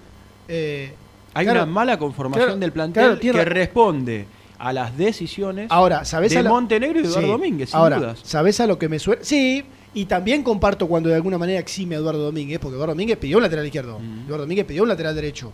eh, 0.48 0.92
Hay 1.32 1.46
claro, 1.46 1.62
una 1.62 1.72
mala 1.72 1.98
conformación 1.98 2.44
claro, 2.46 2.60
del 2.60 2.72
plantel 2.72 3.18
claro, 3.20 3.38
que 3.38 3.44
responde 3.46 4.26
a 4.58 4.72
las 4.72 4.96
decisiones 4.96 5.68
Ahora, 5.70 6.04
¿sabés 6.04 6.32
de 6.32 6.38
a 6.38 6.42
lo- 6.42 6.50
Montenegro 6.50 6.98
y 7.00 7.04
Eduardo 7.04 7.20
Sí. 7.26 7.32
Domínguez, 7.32 7.70
sin 7.70 7.78
Ahora, 7.78 7.96
dudas. 7.98 8.20
¿sabés 8.24 8.58
a 8.60 8.66
lo 8.66 8.78
que 8.78 8.88
me 8.88 8.98
suena? 8.98 9.22
Sí, 9.24 9.64
y 9.94 10.04
también 10.06 10.42
comparto 10.42 10.86
cuando 10.88 11.08
de 11.08 11.14
alguna 11.14 11.38
manera 11.38 11.60
exime 11.60 11.94
a 11.94 11.98
Eduardo 11.98 12.24
Domínguez, 12.24 12.58
porque 12.58 12.74
Eduardo 12.74 12.92
Domínguez 12.94 13.18
pidió 13.18 13.36
un 13.38 13.42
lateral 13.44 13.64
izquierdo, 13.66 13.98
Mm. 13.98 14.26
Eduardo 14.26 14.44
Domínguez 14.44 14.66
pidió 14.66 14.82
un 14.82 14.88
lateral 14.88 15.14
derecho. 15.14 15.52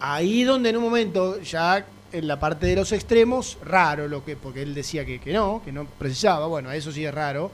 Ahí 0.00 0.44
donde 0.44 0.70
en 0.70 0.76
un 0.76 0.82
momento, 0.82 1.40
ya 1.40 1.84
en 2.12 2.28
la 2.28 2.38
parte 2.38 2.66
de 2.66 2.76
los 2.76 2.92
extremos, 2.92 3.58
raro 3.64 4.06
lo 4.08 4.24
que, 4.24 4.36
porque 4.36 4.62
él 4.62 4.74
decía 4.74 5.04
que, 5.04 5.18
que 5.20 5.32
no, 5.32 5.62
que 5.64 5.72
no 5.72 5.86
precisaba, 5.98 6.46
bueno, 6.46 6.70
eso 6.72 6.92
sí 6.92 7.04
es 7.04 7.12
raro, 7.14 7.50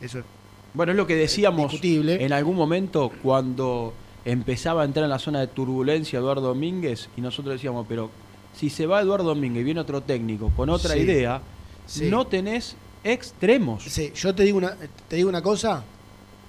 eso 0.00 0.18
es 0.20 0.24
Bueno, 0.72 0.92
es 0.92 0.96
lo 0.96 1.06
que 1.06 1.14
decíamos 1.16 1.70
discutible. 1.70 2.24
en 2.24 2.32
algún 2.32 2.56
momento 2.56 3.10
cuando 3.22 3.92
empezaba 4.24 4.82
a 4.82 4.84
entrar 4.84 5.04
en 5.04 5.10
la 5.10 5.18
zona 5.18 5.40
de 5.40 5.46
turbulencia 5.48 6.18
Eduardo 6.18 6.48
Domínguez 6.48 7.08
y 7.16 7.20
nosotros 7.20 7.54
decíamos, 7.54 7.86
pero 7.88 8.10
si 8.56 8.70
se 8.70 8.86
va 8.86 9.00
Eduardo 9.00 9.24
Domínguez 9.28 9.62
y 9.62 9.64
viene 9.64 9.80
otro 9.80 10.02
técnico 10.02 10.50
con 10.56 10.68
otra 10.70 10.94
Sí. 10.94 11.00
idea, 11.00 11.40
Sí. 11.86 12.08
no 12.10 12.26
tenés 12.26 12.76
extremos. 13.04 13.84
Sí, 13.84 14.12
yo 14.14 14.34
te 14.34 14.42
digo 14.44 14.58
una, 14.58 14.76
te 15.08 15.16
digo 15.16 15.28
una 15.28 15.42
cosa. 15.42 15.82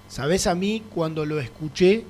¿Sabés 0.08 0.46
a 0.46 0.54
mí 0.54 0.82
cuando 0.94 1.24
lo 1.24 1.40
escuché 1.40 2.04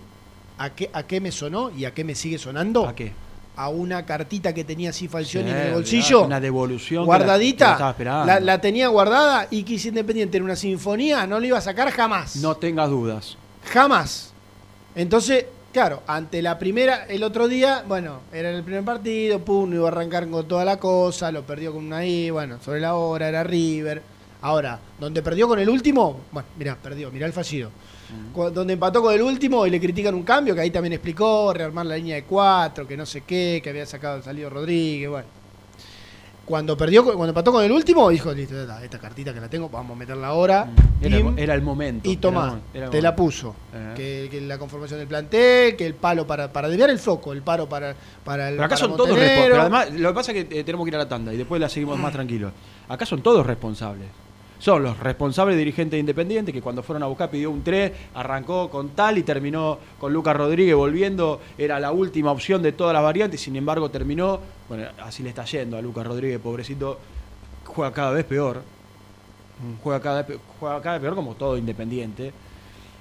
a 0.58 0.70
qué, 0.70 0.90
a 0.92 1.04
qué 1.04 1.20
me 1.20 1.30
sonó 1.32 1.70
y 1.70 1.84
a 1.84 1.94
qué 1.94 2.02
me 2.04 2.14
sigue 2.14 2.38
sonando? 2.38 2.86
¿A 2.86 2.94
qué? 2.96 3.12
A 3.54 3.68
una 3.68 4.04
cartita 4.06 4.52
que 4.54 4.64
tenía 4.64 4.90
así 4.90 5.08
Falcioni 5.08 5.50
Sí, 5.50 5.54
en 5.54 5.60
el 5.66 5.72
bolsillo. 5.74 6.22
Una 6.24 6.40
devolución. 6.40 7.04
que 7.04 7.10
la- 7.10 7.18
que 7.18 7.24
guardadita. 7.24 7.94
la. 7.98 8.24
La, 8.26 8.40
la 8.40 8.60
tenía 8.60 8.88
guardada 8.88 9.46
y 9.50 9.62
que 9.62 9.74
Independiente 9.74 10.38
en 10.38 10.42
una 10.44 10.56
sinfonía 10.56 11.26
no 11.26 11.38
la 11.38 11.46
iba 11.46 11.58
a 11.58 11.60
sacar 11.60 11.90
jamás. 11.90 12.36
No 12.36 12.56
tengas 12.56 12.88
dudas. 12.90 13.36
Jamás. 13.72 14.32
Entonces, 14.96 15.46
claro, 15.72 16.02
ante 16.06 16.42
la 16.42 16.58
primera, 16.58 17.06
el 17.06 17.22
otro 17.22 17.48
día, 17.48 17.84
bueno, 17.86 18.20
era 18.32 18.50
el 18.50 18.62
primer 18.62 18.84
partido, 18.84 19.40
pum, 19.40 19.70
no 19.70 19.76
iba 19.76 19.88
a 19.88 19.92
arrancar 19.92 20.28
con 20.28 20.46
toda 20.46 20.64
la 20.64 20.76
cosa, 20.76 21.32
lo 21.32 21.42
perdió 21.42 21.72
con 21.72 21.86
una 21.86 22.04
I, 22.04 22.30
bueno, 22.30 22.58
sobre 22.62 22.80
la 22.80 22.94
hora, 22.94 23.28
era 23.28 23.42
River. 23.42 24.02
Ahora, 24.42 24.78
donde 24.98 25.22
perdió 25.22 25.46
con 25.46 25.58
el 25.58 25.68
último, 25.68 26.20
bueno, 26.32 26.48
mirá, 26.58 26.76
perdió, 26.76 27.10
mirá 27.10 27.26
el 27.26 27.32
fallido. 27.32 27.70
Donde 28.52 28.74
empató 28.74 29.00
con 29.00 29.14
el 29.14 29.22
último 29.22 29.66
y 29.66 29.70
le 29.70 29.80
critican 29.80 30.14
un 30.14 30.24
cambio, 30.24 30.54
que 30.54 30.60
ahí 30.60 30.70
también 30.70 30.92
explicó, 30.92 31.52
rearmar 31.54 31.86
la 31.86 31.96
línea 31.96 32.16
de 32.16 32.24
cuatro, 32.24 32.86
que 32.86 32.96
no 32.96 33.06
sé 33.06 33.22
qué, 33.22 33.60
que 33.62 33.70
había 33.70 33.86
sacado 33.86 34.20
salido 34.22 34.50
Rodríguez, 34.50 35.08
bueno. 35.08 35.41
Cuando 36.44 36.76
perdió, 36.76 37.04
cuando 37.04 37.28
empató 37.28 37.52
con 37.52 37.64
el 37.64 37.70
último, 37.70 38.10
dijo, 38.10 38.32
listo, 38.32 38.54
esta 38.82 38.98
cartita 38.98 39.32
que 39.32 39.40
la 39.40 39.48
tengo, 39.48 39.68
vamos 39.68 39.96
a 39.96 39.98
meterla 39.98 40.26
ahora. 40.26 40.68
Era, 41.00 41.16
pim, 41.16 41.38
era 41.38 41.54
el 41.54 41.62
momento. 41.62 42.10
y 42.10 42.16
tomá, 42.16 42.60
era 42.74 42.90
te 42.90 43.00
la 43.00 43.14
puso. 43.14 43.54
Eh. 43.72 43.92
Que, 43.96 44.28
que 44.30 44.40
la 44.40 44.58
conformación 44.58 44.98
del 44.98 45.08
plantel, 45.08 45.76
que 45.76 45.86
el 45.86 45.94
palo 45.94 46.26
para, 46.26 46.52
para 46.52 46.68
desviar 46.68 46.90
el 46.90 46.98
foco, 46.98 47.32
el 47.32 47.42
paro 47.42 47.68
para, 47.68 47.94
para 48.24 48.48
el 48.48 48.56
Pero 48.56 48.64
acá 48.64 48.74
para 48.74 48.88
son 48.88 48.96
todos 48.96 49.10
responsables. 49.10 49.48
Pero 49.50 49.60
además, 49.60 49.90
lo 49.92 50.08
que 50.08 50.14
pasa 50.14 50.32
es 50.32 50.44
que 50.44 50.60
eh, 50.60 50.64
tenemos 50.64 50.84
que 50.84 50.90
ir 50.90 50.96
a 50.96 50.98
la 50.98 51.08
tanda 51.08 51.32
y 51.32 51.36
después 51.36 51.60
la 51.60 51.68
seguimos 51.68 51.98
más 51.98 52.12
tranquilos. 52.12 52.52
Acá 52.88 53.06
son 53.06 53.22
todos 53.22 53.46
responsables. 53.46 54.08
Son 54.62 54.80
los 54.80 54.96
responsables 55.00 55.58
dirigentes 55.58 55.96
de 55.96 55.98
Independiente 55.98 56.52
que 56.52 56.62
cuando 56.62 56.84
fueron 56.84 57.02
a 57.02 57.06
buscar 57.06 57.28
pidió 57.28 57.50
un 57.50 57.64
3, 57.64 57.90
arrancó 58.14 58.70
con 58.70 58.90
tal 58.90 59.18
y 59.18 59.24
terminó 59.24 59.76
con 59.98 60.12
Lucas 60.12 60.36
Rodríguez 60.36 60.76
volviendo. 60.76 61.40
Era 61.58 61.80
la 61.80 61.90
última 61.90 62.30
opción 62.30 62.62
de 62.62 62.70
todas 62.70 62.94
las 62.94 63.02
variantes, 63.02 63.40
sin 63.40 63.56
embargo 63.56 63.90
terminó. 63.90 64.38
Bueno, 64.68 64.84
así 65.02 65.24
le 65.24 65.30
está 65.30 65.44
yendo 65.46 65.76
a 65.76 65.82
Lucas 65.82 66.06
Rodríguez, 66.06 66.38
pobrecito. 66.38 67.00
Juega 67.64 67.92
cada 67.92 68.12
vez 68.12 68.24
peor. 68.24 68.62
Juega 69.82 70.00
cada 70.00 70.24
juega 70.60 70.80
cada 70.80 70.94
vez 70.94 71.02
peor 71.02 71.16
como 71.16 71.34
todo 71.34 71.56
Independiente. 71.56 72.32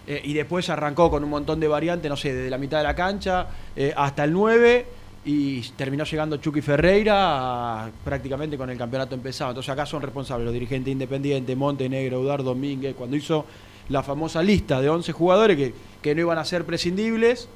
Eh, 0.08 0.20
y 0.24 0.34
después 0.34 0.68
arrancó 0.72 1.12
con 1.12 1.24
un 1.24 1.30
montón 1.30 1.60
de 1.60 1.68
variantes, 1.68 2.10
no 2.10 2.18
sé, 2.18 2.34
desde 2.34 2.50
la 2.50 2.58
mitad 2.58 2.80
de 2.80 2.86
la 2.86 2.96
cancha 2.96 3.46
eh, 3.76 3.94
hasta 3.96 4.24
el 4.24 4.34
9 4.34 5.01
y 5.24 5.62
terminó 5.78 6.04
llegando 6.04 6.38
Chucky 6.38 6.62
Ferreira 6.62 7.90
prácticamente 8.04 8.58
con 8.58 8.70
el 8.70 8.78
campeonato 8.78 9.14
empezado. 9.14 9.52
Entonces 9.52 9.70
acá 9.70 9.86
son 9.86 10.02
responsables 10.02 10.46
los 10.46 10.54
dirigentes 10.54 10.92
independientes, 10.92 11.56
Montenegro, 11.56 12.22
Eduardo 12.22 12.46
Domínguez, 12.46 12.96
cuando 12.96 13.16
hizo 13.16 13.46
la 13.90 14.02
famosa 14.02 14.42
lista 14.42 14.82
de 14.82 14.90
11 14.90 15.12
jugadores 15.12 15.58
que, 15.58 15.74
que 16.02 16.16
no 16.16 16.22
iban 16.22 16.38
a 16.38 16.46
ser 16.46 16.66
prescindibles 16.66 17.48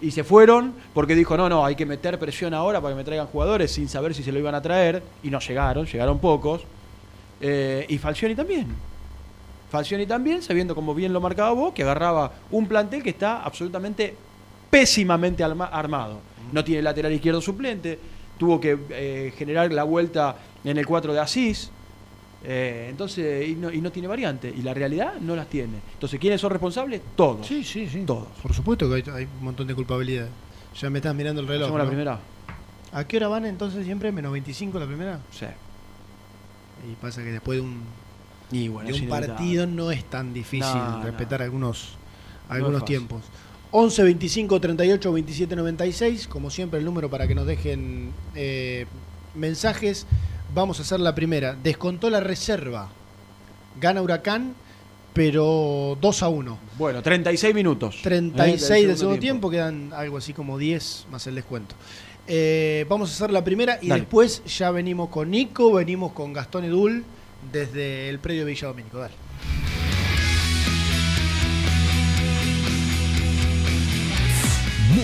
y 0.00 0.10
se 0.10 0.24
fueron 0.24 0.74
porque 0.92 1.14
dijo, 1.14 1.36
no, 1.36 1.48
no, 1.48 1.64
hay 1.64 1.76
que 1.76 1.86
meter 1.86 2.18
presión 2.18 2.52
ahora 2.52 2.80
para 2.80 2.94
que 2.94 2.98
me 2.98 3.04
traigan 3.04 3.26
jugadores 3.26 3.70
sin 3.70 3.88
saber 3.88 4.14
si 4.14 4.22
se 4.22 4.32
lo 4.32 4.38
iban 4.38 4.54
a 4.54 4.62
traer 4.62 5.02
y 5.22 5.30
no 5.30 5.38
llegaron, 5.38 5.86
llegaron 5.86 6.18
pocos. 6.18 6.62
Eh, 7.40 7.86
y 7.88 7.98
Falcioni 7.98 8.34
también. 8.34 8.68
Falcioni 9.70 10.06
también, 10.06 10.42
sabiendo 10.42 10.74
como 10.74 10.94
bien 10.94 11.12
lo 11.12 11.20
marcaba 11.20 11.52
vos, 11.52 11.74
que 11.74 11.82
agarraba 11.82 12.32
un 12.50 12.66
plantel 12.66 13.02
que 13.02 13.10
está 13.10 13.42
absolutamente 13.42 14.16
pésimamente 14.70 15.44
armado. 15.44 16.20
No 16.52 16.64
tiene 16.64 16.82
lateral 16.82 17.12
izquierdo 17.12 17.40
suplente, 17.40 17.98
tuvo 18.38 18.60
que 18.60 18.78
eh, 18.90 19.32
generar 19.36 19.72
la 19.72 19.84
vuelta 19.84 20.36
en 20.64 20.76
el 20.78 20.86
4 20.86 21.12
de 21.12 21.20
Asís, 21.20 21.70
eh, 22.46 22.88
entonces, 22.90 23.48
y 23.48 23.54
no, 23.54 23.70
y 23.72 23.80
no 23.80 23.90
tiene 23.90 24.06
variante. 24.06 24.52
Y 24.54 24.62
la 24.62 24.74
realidad 24.74 25.14
no 25.20 25.34
las 25.34 25.48
tiene. 25.48 25.78
Entonces, 25.94 26.20
¿quiénes 26.20 26.40
son 26.40 26.50
responsables? 26.50 27.00
Todos. 27.16 27.46
Sí, 27.46 27.64
sí, 27.64 27.88
sí. 27.88 28.04
Todos. 28.04 28.28
Por 28.42 28.52
supuesto 28.52 28.88
que 28.88 28.96
hay, 28.96 29.04
hay 29.14 29.24
un 29.24 29.44
montón 29.44 29.66
de 29.66 29.74
culpabilidad. 29.74 30.28
Ya 30.78 30.90
me 30.90 30.98
estás 30.98 31.14
mirando 31.14 31.40
el 31.40 31.46
reloj. 31.46 31.64
¿Hacemos 31.64 31.82
la 31.82 31.88
primera? 31.88 32.20
¿A 32.92 33.04
qué 33.04 33.16
hora 33.16 33.28
van 33.28 33.46
entonces 33.46 33.84
siempre? 33.84 34.12
¿Menos 34.12 34.32
25 34.32 34.78
la 34.78 34.86
primera? 34.86 35.20
Sí. 35.30 35.46
Y 36.90 36.94
pasa 36.96 37.22
que 37.22 37.32
después 37.32 37.58
de 37.58 37.62
un, 37.62 37.82
Y 38.52 38.68
bueno, 38.68 38.90
de 38.90 39.00
un 39.00 39.08
partido 39.08 39.66
no 39.66 39.90
es 39.90 40.04
tan 40.04 40.34
difícil 40.34 40.74
No, 40.74 41.02
respetar 41.02 41.42
algunos, 41.42 41.96
No 42.48 42.54
algunos 42.54 42.80
fácil. 42.82 43.08
Tiempos. 43.74 43.98
11 43.98 44.02
25 44.04 44.60
38 44.60 45.12
27 45.12 45.56
96, 45.56 46.28
como 46.28 46.50
siempre 46.50 46.78
el 46.78 46.84
número 46.84 47.10
para 47.10 47.26
que 47.26 47.34
nos 47.34 47.46
dejen 47.46 48.12
eh, 48.34 48.86
mensajes. 49.34 50.06
Vamos 50.54 50.78
a 50.78 50.82
hacer 50.82 51.00
la 51.00 51.14
primera. 51.14 51.56
Descontó 51.60 52.08
la 52.10 52.20
reserva. 52.20 52.88
Gana 53.80 54.00
Huracán, 54.00 54.54
pero 55.12 55.98
2 56.00 56.22
a 56.22 56.28
1. 56.28 56.58
Bueno, 56.78 57.02
36 57.02 57.54
minutos. 57.54 58.00
36 58.02 58.70
¿eh? 58.70 58.86
del 58.86 58.96
segundo 58.96 59.18
tiempo. 59.18 59.50
quedan 59.50 59.92
algo 59.92 60.18
así 60.18 60.32
como 60.32 60.56
10 60.56 61.06
más 61.10 61.26
el 61.26 61.34
descuento. 61.34 61.74
Eh, 62.26 62.86
vamos 62.88 63.10
a 63.10 63.12
hacer 63.14 63.32
la 63.32 63.44
primera 63.44 63.78
y 63.82 63.88
Dale. 63.88 64.02
después 64.02 64.42
ya 64.44 64.70
venimos 64.70 65.10
con 65.10 65.30
Nico, 65.30 65.72
venimos 65.72 66.12
con 66.12 66.32
Gastón 66.32 66.64
Edul 66.64 67.04
desde 67.52 68.08
el 68.08 68.20
predio 68.20 68.46
Villa 68.46 68.68
Domínico. 68.68 68.98
Dale. 68.98 69.14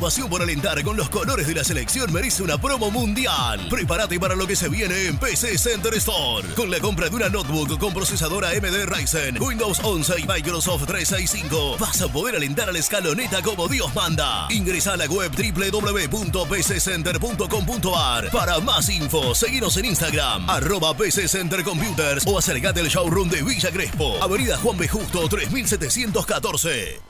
Pasión 0.00 0.30
por 0.30 0.40
alentar 0.40 0.82
con 0.82 0.96
los 0.96 1.10
colores 1.10 1.46
de 1.46 1.54
la 1.54 1.62
selección 1.62 2.10
merece 2.10 2.42
una 2.42 2.58
promo 2.58 2.90
mundial. 2.90 3.68
Prepárate 3.68 4.18
para 4.18 4.34
lo 4.34 4.46
que 4.46 4.56
se 4.56 4.70
viene 4.70 5.08
en 5.08 5.18
PC 5.18 5.58
Center 5.58 5.92
Store. 5.94 6.48
Con 6.56 6.70
la 6.70 6.80
compra 6.80 7.10
de 7.10 7.16
una 7.16 7.28
notebook 7.28 7.78
con 7.78 7.92
procesadora 7.92 8.48
AMD 8.48 8.86
Ryzen, 8.86 9.42
Windows 9.42 9.78
11 9.82 10.20
y 10.20 10.26
Microsoft 10.26 10.86
365, 10.86 11.76
vas 11.78 12.00
a 12.00 12.08
poder 12.08 12.36
alentar 12.36 12.70
a 12.70 12.72
la 12.72 12.78
escaloneta 12.78 13.42
como 13.42 13.68
Dios 13.68 13.94
manda. 13.94 14.46
Ingresa 14.48 14.94
a 14.94 14.96
la 14.96 15.04
web 15.04 15.30
www.pccenter.com.ar. 15.32 18.30
Para 18.30 18.58
más 18.60 18.88
info, 18.88 19.34
seguinos 19.34 19.76
en 19.76 19.84
Instagram, 19.84 20.48
arroba 20.48 20.96
PC 20.96 21.28
Center 21.28 21.62
Computers 21.62 22.26
o 22.26 22.38
acércate 22.38 22.80
al 22.80 22.88
showroom 22.88 23.28
de 23.28 23.42
Villa 23.42 23.70
Crespo, 23.70 24.16
Avenida 24.22 24.56
Juan 24.56 24.78
B. 24.78 24.88
Justo 24.88 25.28
3714. 25.28 27.09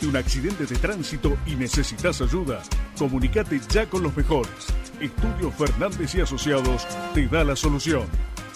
¿Tuviste 0.00 0.06
un 0.06 0.16
accidente 0.16 0.66
de 0.66 0.76
tránsito 0.76 1.36
y 1.46 1.54
necesitas 1.54 2.20
ayuda? 2.22 2.62
Comunicate 2.98 3.60
ya 3.68 3.88
con 3.88 4.02
los 4.02 4.16
mejores. 4.16 4.50
Estudio 4.98 5.50
Fernández 5.52 6.14
y 6.14 6.20
Asociados 6.22 6.86
te 7.12 7.26
da 7.26 7.44
la 7.44 7.54
solución. 7.54 8.06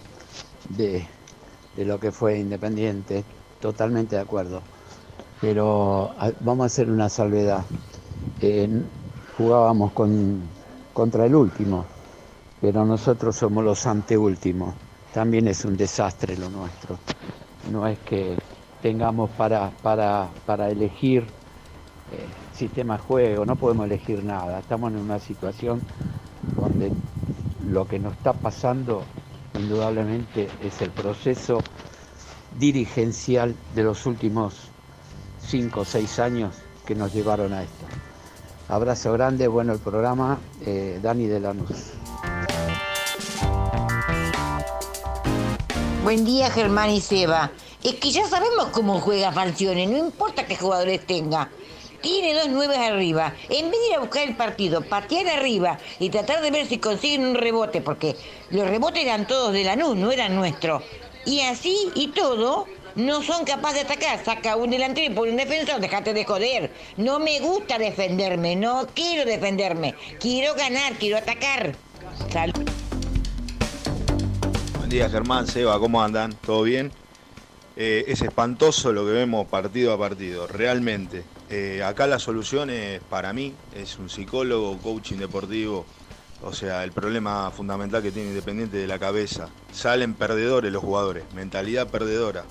de, 0.70 1.06
de 1.76 1.86
lo 1.86 2.00
que 2.00 2.12
fue 2.12 2.40
Independiente, 2.40 3.24
totalmente 3.60 4.16
de 4.16 4.22
acuerdo. 4.22 4.64
Pero 5.40 6.12
a- 6.20 6.34
vamos 6.42 6.64
a 6.66 6.68
hacer 6.68 6.90
una 6.92 7.10
salvedad. 7.10 7.68
Eh, 8.40 8.70
jugábamos 9.30 9.94
con, 9.94 10.50
contra 10.94 11.26
el 11.26 11.36
último, 11.36 11.88
pero 12.60 12.86
nosotros 12.86 13.36
somos 13.38 13.64
los 13.64 13.86
anteúltimos. 13.88 14.76
También 15.12 15.48
es 15.48 15.66
un 15.66 15.78
desastre 15.78 16.38
lo 16.38 16.50
nuestro. 16.50 17.02
no 17.64 17.88
es 17.88 18.00
que 18.02 18.44
tengamos 18.80 19.32
para, 19.32 19.72
para, 19.82 20.36
para 20.46 20.70
elegir 20.72 21.36
eh, 22.08 22.36
sistema 22.52 22.96
de 22.98 23.00
juego, 23.04 23.46
no 23.46 23.58
podemos 23.58 23.86
elegir 23.86 24.24
nada. 24.24 24.60
Estamos 24.60 24.92
en 24.92 24.98
una 24.98 25.20
situación 25.20 25.86
donde 26.56 26.96
lo 27.60 27.88
que 27.88 28.00
nos 28.00 28.16
está 28.16 28.42
pasando 28.42 29.12
indudablemente 29.54 30.56
es 30.60 30.82
el 30.82 30.94
proceso 30.94 31.68
dirigencial 32.60 33.56
de 33.74 33.84
los 33.84 34.06
últimos 34.06 34.54
cinco 35.48 35.82
o 35.82 35.86
seis 35.86 36.20
años 36.20 36.54
que 36.86 36.94
nos 36.94 37.14
llevaron 37.14 37.54
a 37.54 37.64
esto. 37.64 37.86
Abrazo 38.68 39.14
grande, 39.14 39.48
bueno 39.48 39.74
el 39.74 39.80
programa, 39.80 40.38
eh, 40.66 41.00
Dani 41.02 41.26
de 41.26 41.40
Lanús. 41.40 41.94
Buen 46.04 46.26
día, 46.26 46.52
Germán 46.52 46.90
y 46.90 47.02
Seba. 47.02 47.52
Es 47.84 47.96
que 47.96 48.12
ya 48.12 48.28
sabemos 48.28 48.68
cómo 48.72 49.00
juega 49.00 49.32
Falcione, 49.32 49.88
no 49.88 49.98
importa 49.98 50.46
qué 50.46 50.56
jugadores 50.56 51.06
tenga. 51.08 51.50
Tiene 52.02 52.34
dos 52.34 52.48
nueve 52.50 52.78
arriba. 52.78 53.34
En 53.50 53.72
vez 53.72 53.80
de 53.80 53.88
ir 53.88 53.96
a 53.96 54.00
buscar 54.00 54.28
el 54.28 54.36
partido, 54.36 54.82
patear 54.82 55.28
arriba 55.28 55.80
y 56.00 56.10
tratar 56.10 56.42
de 56.42 56.52
ver 56.52 56.68
si 56.68 56.78
consiguen 56.78 57.26
un 57.26 57.36
rebote, 57.36 57.82
porque 57.82 58.16
los 58.52 58.68
rebotes 58.68 59.04
eran 59.04 59.28
todos 59.28 59.54
de 59.54 59.64
Lanús, 59.64 59.96
no 59.96 60.12
eran 60.12 60.36
nuestros. 60.36 60.84
Y 61.30 61.42
así 61.42 61.92
y 61.94 62.08
todo, 62.08 62.66
no 62.96 63.22
son 63.22 63.46
capaces 63.46 63.88
de 63.88 63.94
atacar. 63.94 64.26
Saca 64.26 64.56
un 64.56 64.72
delantero 64.72 65.12
y 65.12 65.16
pone 65.16 65.30
un 65.30 65.38
defensor, 65.38 65.80
déjate 65.80 66.12
de 66.12 66.26
joder. 66.26 66.72
No 66.98 67.20
me 67.20 67.40
gusta 67.40 67.78
defenderme, 67.78 68.56
no 68.56 68.88
quiero 68.96 69.30
defenderme. 69.30 69.94
Quiero 70.20 70.56
ganar, 70.56 70.94
quiero 70.94 71.18
atacar. 71.18 71.76
Salud. 72.34 72.68
Buen 74.80 74.90
día 74.90 75.08
Germán, 75.08 75.46
Seba, 75.46 75.80
¿cómo 75.80 76.02
andan? 76.02 76.34
¿Todo 76.34 76.64
bien? 76.64 76.92
Eh, 77.76 78.06
es 78.08 78.24
espantoso 78.24 78.92
lo 78.92 79.06
que 79.06 79.12
vemos 79.12 79.48
partido 79.50 79.94
a 79.94 80.00
partido, 80.00 80.48
realmente. 80.48 81.24
Eh, 81.52 81.84
acá 81.86 82.08
la 82.08 82.18
solución 82.18 82.72
es, 82.72 83.02
para 83.02 83.34
mí, 83.34 83.54
es 83.76 84.00
un 84.00 84.10
psicólogo, 84.10 84.80
coaching 84.80 85.18
deportivo. 85.18 85.86
O 86.42 86.54
sea, 86.54 86.84
el 86.84 86.92
problema 86.92 87.52
fundamental 87.52 88.02
que 88.02 88.12
tiene 88.12 88.30
Independiente 88.30 88.78
de 88.78 88.88
la 88.88 88.98
cabeza. 88.98 89.50
Salen 89.72 90.14
perdedores 90.14 90.72
los 90.72 90.82
jugadores, 90.82 91.26
mentalidad 91.34 91.88
perdedora. 91.90 92.46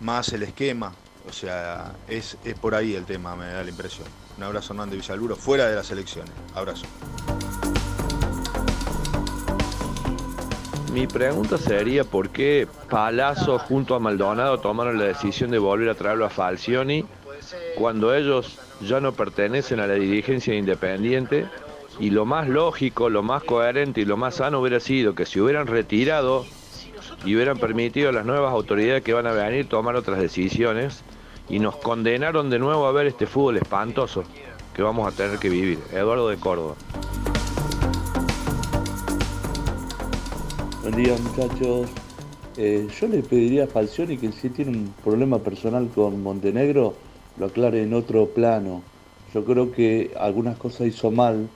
Más 0.00 0.32
el 0.32 0.44
esquema. 0.44 0.92
O 1.28 1.32
sea, 1.32 1.92
es, 2.06 2.36
es 2.44 2.56
por 2.58 2.74
ahí 2.74 2.94
el 2.94 3.04
tema, 3.04 3.34
me 3.34 3.46
da 3.46 3.64
la 3.64 3.70
impresión. 3.70 4.06
Un 4.36 4.44
abrazo 4.44 4.74
Hernández 4.74 5.00
Villaluro, 5.00 5.34
fuera 5.34 5.66
de 5.66 5.74
las 5.74 5.90
elecciones. 5.90 6.30
Abrazo. 6.54 6.86
Mi 10.92 11.06
pregunta 11.06 11.58
sería 11.58 12.04
por 12.04 12.30
qué 12.30 12.68
Palazzo 12.88 13.58
junto 13.58 13.94
a 13.94 13.98
Maldonado 13.98 14.60
tomaron 14.60 14.98
la 14.98 15.04
decisión 15.04 15.50
de 15.50 15.58
volver 15.58 15.90
a 15.90 15.94
traerlo 15.94 16.24
a 16.24 16.30
Falcioni 16.30 17.04
cuando 17.76 18.14
ellos 18.14 18.58
ya 18.80 19.00
no 19.00 19.12
pertenecen 19.12 19.80
a 19.80 19.86
la 19.86 19.94
dirigencia 19.94 20.54
independiente 20.54 21.46
y 21.98 22.10
lo 22.10 22.26
más 22.26 22.48
lógico, 22.48 23.08
lo 23.08 23.22
más 23.22 23.42
coherente 23.42 24.02
y 24.02 24.04
lo 24.04 24.16
más 24.16 24.36
sano 24.36 24.60
hubiera 24.60 24.80
sido 24.80 25.14
que 25.14 25.26
se 25.26 25.40
hubieran 25.40 25.66
retirado 25.66 26.44
y 27.24 27.34
hubieran 27.34 27.58
permitido 27.58 28.10
a 28.10 28.12
las 28.12 28.26
nuevas 28.26 28.52
autoridades 28.52 29.02
que 29.02 29.12
van 29.12 29.26
a 29.26 29.32
venir 29.32 29.68
tomar 29.68 29.96
otras 29.96 30.18
decisiones 30.18 31.02
y 31.48 31.58
nos 31.58 31.76
condenaron 31.76 32.50
de 32.50 32.58
nuevo 32.58 32.86
a 32.86 32.92
ver 32.92 33.06
este 33.06 33.26
fútbol 33.26 33.56
espantoso 33.56 34.24
que 34.74 34.82
vamos 34.82 35.10
a 35.10 35.16
tener 35.16 35.38
que 35.38 35.48
vivir. 35.48 35.78
Eduardo 35.92 36.28
de 36.28 36.36
Córdoba. 36.36 36.74
Buen 40.82 41.02
día 41.02 41.16
muchachos. 41.18 41.88
Eh, 42.58 42.88
yo 43.00 43.08
le 43.08 43.22
pediría 43.22 43.64
a 43.64 43.66
Falcioni 43.66 44.16
que 44.16 44.32
si 44.32 44.50
tiene 44.50 44.72
un 44.72 44.94
problema 45.04 45.38
personal 45.38 45.88
con 45.94 46.22
Montenegro, 46.22 46.94
lo 47.38 47.46
aclare 47.46 47.82
en 47.82 47.94
otro 47.94 48.26
plano. 48.26 48.82
Yo 49.34 49.44
creo 49.44 49.72
que 49.72 50.12
algunas 50.18 50.56
cosas 50.56 50.86
hizo 50.86 51.10
mal 51.10 51.48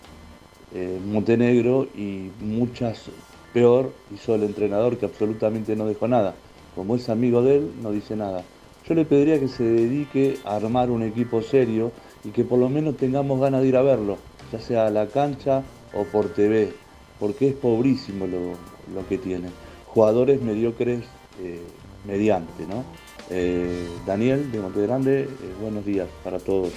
eh, 0.74 0.98
Montenegro 1.04 1.88
y 1.94 2.30
muchas 2.40 3.10
peor 3.52 3.92
hizo 4.14 4.34
el 4.34 4.44
entrenador 4.44 4.96
que 4.96 5.06
absolutamente 5.06 5.76
no 5.76 5.86
dejó 5.86 6.08
nada. 6.08 6.34
Como 6.74 6.96
es 6.96 7.08
amigo 7.08 7.42
de 7.42 7.56
él, 7.56 7.70
no 7.82 7.90
dice 7.90 8.16
nada. 8.16 8.44
Yo 8.88 8.94
le 8.94 9.04
pediría 9.04 9.38
que 9.38 9.48
se 9.48 9.64
dedique 9.64 10.38
a 10.44 10.56
armar 10.56 10.90
un 10.90 11.02
equipo 11.02 11.42
serio 11.42 11.92
y 12.24 12.30
que 12.30 12.44
por 12.44 12.58
lo 12.58 12.68
menos 12.68 12.96
tengamos 12.96 13.40
ganas 13.40 13.62
de 13.62 13.68
ir 13.68 13.76
a 13.76 13.82
verlo, 13.82 14.18
ya 14.52 14.60
sea 14.60 14.86
a 14.86 14.90
la 14.90 15.06
cancha 15.06 15.62
o 15.92 16.04
por 16.04 16.32
TV, 16.32 16.72
porque 17.18 17.48
es 17.48 17.54
pobrísimo 17.54 18.26
lo, 18.26 18.52
lo 18.94 19.06
que 19.08 19.18
tiene. 19.18 19.48
Jugadores 19.86 20.40
mediocres 20.40 21.00
eh, 21.42 21.60
mediante, 22.06 22.66
¿no? 22.66 22.84
Eh, 23.28 23.86
Daniel 24.06 24.50
de 24.50 24.60
Montegrande, 24.60 25.28
buenos 25.60 25.84
días 25.84 26.08
para 26.24 26.38
todos. 26.38 26.72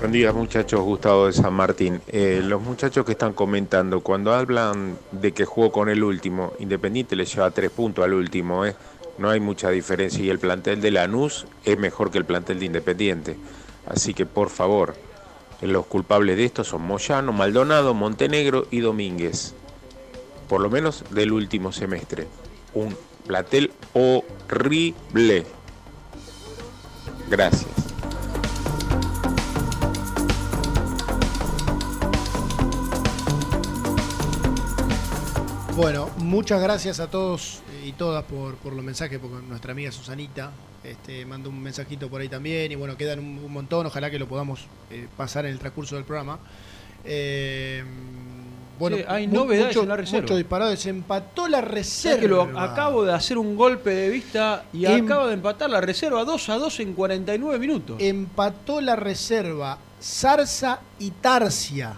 Buen 0.00 0.12
día 0.12 0.32
muchachos, 0.32 0.80
Gustavo 0.80 1.26
de 1.26 1.34
San 1.34 1.52
Martín. 1.52 2.00
Eh, 2.08 2.40
los 2.42 2.62
muchachos 2.62 3.04
que 3.04 3.12
están 3.12 3.34
comentando, 3.34 4.00
cuando 4.00 4.32
hablan 4.32 4.96
de 5.12 5.32
que 5.32 5.44
jugó 5.44 5.70
con 5.70 5.90
el 5.90 6.02
último, 6.02 6.54
Independiente 6.58 7.16
le 7.16 7.26
lleva 7.26 7.50
tres 7.50 7.70
puntos 7.70 8.02
al 8.02 8.14
último, 8.14 8.64
¿eh? 8.64 8.74
no 9.18 9.28
hay 9.28 9.40
mucha 9.40 9.68
diferencia 9.68 10.24
y 10.24 10.30
el 10.30 10.38
plantel 10.38 10.80
de 10.80 10.90
Lanús 10.90 11.46
es 11.66 11.78
mejor 11.78 12.10
que 12.10 12.16
el 12.16 12.24
plantel 12.24 12.60
de 12.60 12.64
Independiente. 12.64 13.36
Así 13.86 14.14
que 14.14 14.24
por 14.24 14.48
favor, 14.48 14.94
los 15.60 15.84
culpables 15.84 16.38
de 16.38 16.46
esto 16.46 16.64
son 16.64 16.80
Moyano, 16.80 17.34
Maldonado, 17.34 17.92
Montenegro 17.92 18.68
y 18.70 18.80
Domínguez. 18.80 19.52
Por 20.48 20.62
lo 20.62 20.70
menos 20.70 21.04
del 21.10 21.30
último 21.30 21.72
semestre. 21.72 22.26
Un 22.72 22.96
plantel 23.26 23.70
horrible. 23.92 25.44
Gracias. 27.28 27.89
Bueno, 35.80 36.10
muchas 36.18 36.60
gracias 36.60 37.00
a 37.00 37.06
todos 37.10 37.60
y 37.86 37.92
todas 37.92 38.22
por, 38.24 38.56
por 38.56 38.74
los 38.74 38.84
mensajes, 38.84 39.18
porque 39.18 39.36
nuestra 39.46 39.72
amiga 39.72 39.90
Susanita 39.90 40.50
este, 40.84 41.24
mandó 41.24 41.48
un 41.48 41.62
mensajito 41.62 42.10
por 42.10 42.20
ahí 42.20 42.28
también, 42.28 42.70
y 42.70 42.74
bueno, 42.74 42.96
quedan 42.98 43.18
un, 43.20 43.38
un 43.42 43.50
montón, 43.52 43.86
ojalá 43.86 44.10
que 44.10 44.18
lo 44.18 44.28
podamos 44.28 44.66
eh, 44.90 45.06
pasar 45.16 45.46
en 45.46 45.52
el 45.52 45.58
transcurso 45.58 45.94
del 45.94 46.04
programa. 46.04 46.38
Eh, 47.04 47.82
bueno, 48.78 48.98
Sí, 48.98 49.04
hay 49.08 49.26
novedades 49.26 49.68
mucho- 49.68 49.82
en 49.84 49.88
la 49.88 49.96
reserva. 49.96 50.20
Mucho 50.22 50.36
disparado, 50.36 50.76
se 50.76 50.90
empató 50.90 51.48
la 51.48 51.58
¿Sabes 51.60 51.72
reserva. 51.74 52.20
que 52.20 52.28
lo 52.28 52.42
acabo 52.60 53.04
de 53.04 53.14
hacer 53.14 53.38
un 53.38 53.56
golpe 53.56 53.90
de 53.90 54.10
vista 54.10 54.64
y 54.74 54.84
Em- 54.84 55.04
acaba 55.06 55.28
de 55.28 55.34
empatar 55.34 55.70
la 55.70 55.80
reserva 55.80 56.24
2 56.26 56.48
a 56.50 56.56
2 56.58 56.80
en 56.80 56.92
49 56.92 57.58
minutos. 57.58 57.96
Empató 58.00 58.82
la 58.82 58.96
reserva 58.96 59.78
Zarza 60.02 60.80
y 60.98 61.10
Tarsia. 61.10 61.94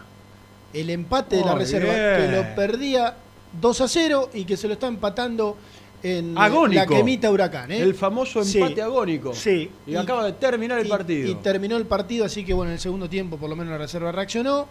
El 0.72 0.89
empate 0.89 1.37
de 1.37 1.45
la 1.45 1.53
Muy 1.53 1.61
reserva, 1.61 1.93
bien. 1.93 2.16
que 2.30 2.37
lo 2.37 2.55
perdía 2.55 3.16
2 3.61 3.80
a 3.80 3.88
0 3.88 4.30
y 4.34 4.44
que 4.44 4.57
se 4.57 4.66
lo 4.66 4.74
está 4.74 4.86
empatando 4.88 5.57
en 6.03 6.36
Agónico. 6.36 6.80
la 6.80 6.86
quemita 6.86 7.30
Huracán. 7.30 7.70
¿eh? 7.70 7.78
El 7.80 7.94
famoso 7.94 8.42
Sí. 8.44 8.59
empate 8.59 8.82
agónico. 8.82 9.34
Sí. 9.34 9.70
Y, 9.86 9.94
acaba 9.94 10.24
de 10.26 10.32
terminar 10.32 10.78
el 10.80 10.86
y- 10.86 10.90
partido. 10.90 11.30
Y 11.30 11.34
terminó 11.36 11.76
el 11.76 11.86
partido, 11.86 12.24
así 12.24 12.44
que 12.44 12.55
bueno, 12.55 12.70
en 12.70 12.74
el 12.74 12.80
segundo 12.80 13.09
tiempo 13.09 13.36
por 13.36 13.48
lo 13.48 13.55
menos 13.57 13.70
la 13.72 13.78
reserva 13.78 14.11
reaccionó 14.11 14.66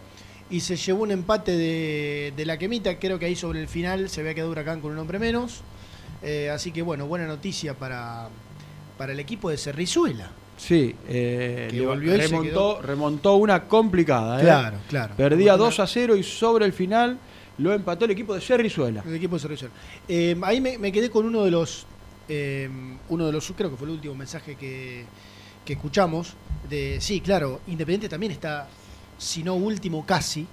y 0.49 0.59
se 0.59 0.75
llevó 0.75 1.03
un 1.03 1.11
empate 1.11 1.53
de, 1.55 2.33
de 2.35 2.45
la 2.45 2.57
quemita. 2.57 2.99
Creo 2.99 3.17
que 3.17 3.25
ahí 3.27 3.35
sobre 3.35 3.61
el 3.61 3.67
final 3.69 4.09
se 4.09 4.19
había 4.21 4.33
quedado 4.33 4.51
Huracán 4.51 4.81
con 4.81 4.91
un 4.91 4.97
hombre 4.97 5.19
menos. 5.19 5.61
Eh, 6.23 6.49
así 6.49 6.71
que 6.71 6.81
bueno, 6.81 7.07
buena 7.07 7.25
noticia 7.27 7.73
para, 7.75 8.27
para 8.97 9.13
el 9.13 9.19
equipo 9.19 9.49
de 9.49 9.57
Cerrizuela. 9.57 10.29
Sí, 10.57 10.93
eh, 11.07 11.69
Que 11.71 11.83
volvió 11.85 12.13
y 12.13 12.17
remontó, 12.19 12.49
quedó. 12.51 12.81
remontó 12.81 13.35
una 13.37 13.63
complicada. 13.63 14.39
¿eh? 14.39 14.43
Claro, 14.43 14.77
claro. 14.89 15.13
Perdía 15.15 15.53
Remontó 15.53 15.63
2 15.65 15.79
a 15.79 15.87
0 15.87 16.15
y 16.17 16.23
sobre 16.23 16.65
el 16.65 16.73
final 16.73 17.17
lo 17.57 17.73
empató 17.73 18.05
el 18.05 18.11
equipo 18.11 18.33
de 18.33 18.41
Cerrizuela. 18.41 19.03
El 19.05 19.15
equipo 19.15 19.35
de 19.35 19.41
Cerrizuela. 19.41 19.73
Eh, 20.07 20.35
ahí 20.43 20.59
me, 20.61 20.77
me 20.77 20.91
quedé 20.91 21.09
con 21.09 21.25
uno 21.25 21.43
de 21.43 21.51
los, 21.51 21.85
eh, 22.29 22.69
uno 23.09 23.25
de 23.27 23.31
los, 23.31 23.51
creo 23.55 23.69
que 23.71 23.77
fue 23.77 23.87
el 23.87 23.93
último 23.93 24.15
mensaje 24.15 24.55
que, 24.55 25.05
que 25.65 25.73
escuchamos. 25.73 26.33
De, 26.69 26.99
sí, 27.01 27.21
claro, 27.21 27.61
Independiente 27.67 28.07
también 28.09 28.31
está, 28.31 28.67
si 29.17 29.43
no 29.43 29.55
último 29.55 30.05
casi, 30.05 30.47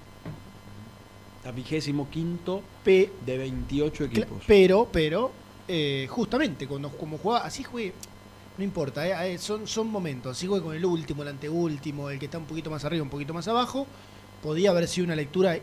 Está 1.38 1.52
vigésimo 1.52 2.10
quinto 2.10 2.62
P- 2.84 3.12
de 3.24 3.38
28 3.38 4.04
Cla- 4.04 4.06
equipos. 4.08 4.42
Pero, 4.46 4.88
pero, 4.90 5.30
eh, 5.68 6.06
justamente, 6.10 6.66
cuando 6.66 6.90
como 6.90 7.16
jugaba, 7.16 7.46
así 7.46 7.62
juegue, 7.62 7.92
no 8.58 8.64
importa, 8.64 9.24
eh, 9.26 9.38
son, 9.38 9.66
son 9.68 9.86
momentos, 9.88 10.36
así 10.36 10.48
juegue 10.48 10.64
con 10.64 10.74
el 10.74 10.84
último, 10.84 11.22
el 11.22 11.28
anteúltimo, 11.28 12.10
el 12.10 12.18
que 12.18 12.24
está 12.24 12.38
un 12.38 12.44
poquito 12.44 12.70
más 12.70 12.84
arriba, 12.84 13.04
un 13.04 13.08
poquito 13.10 13.32
más 13.32 13.46
abajo, 13.46 13.86
podía 14.42 14.70
haber 14.70 14.88
sido 14.88 15.06
una 15.06 15.16
lectura 15.16 15.56
i- 15.56 15.60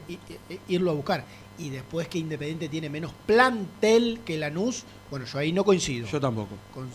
i- 0.49 0.59
irlo 0.69 0.91
a 0.91 0.93
buscar. 0.93 1.23
Y 1.57 1.69
después 1.69 2.07
que 2.09 2.17
Independiente 2.17 2.67
tiene 2.69 2.89
menos 2.89 3.11
plantel 3.25 4.19
que 4.25 4.37
Lanús, 4.37 4.83
bueno, 5.09 5.25
yo 5.25 5.39
ahí 5.39 5.51
no 5.51 5.63
coincido. 5.63 6.07
Yo 6.07 6.19
tampoco. 6.19 6.55
Con- 6.73 6.89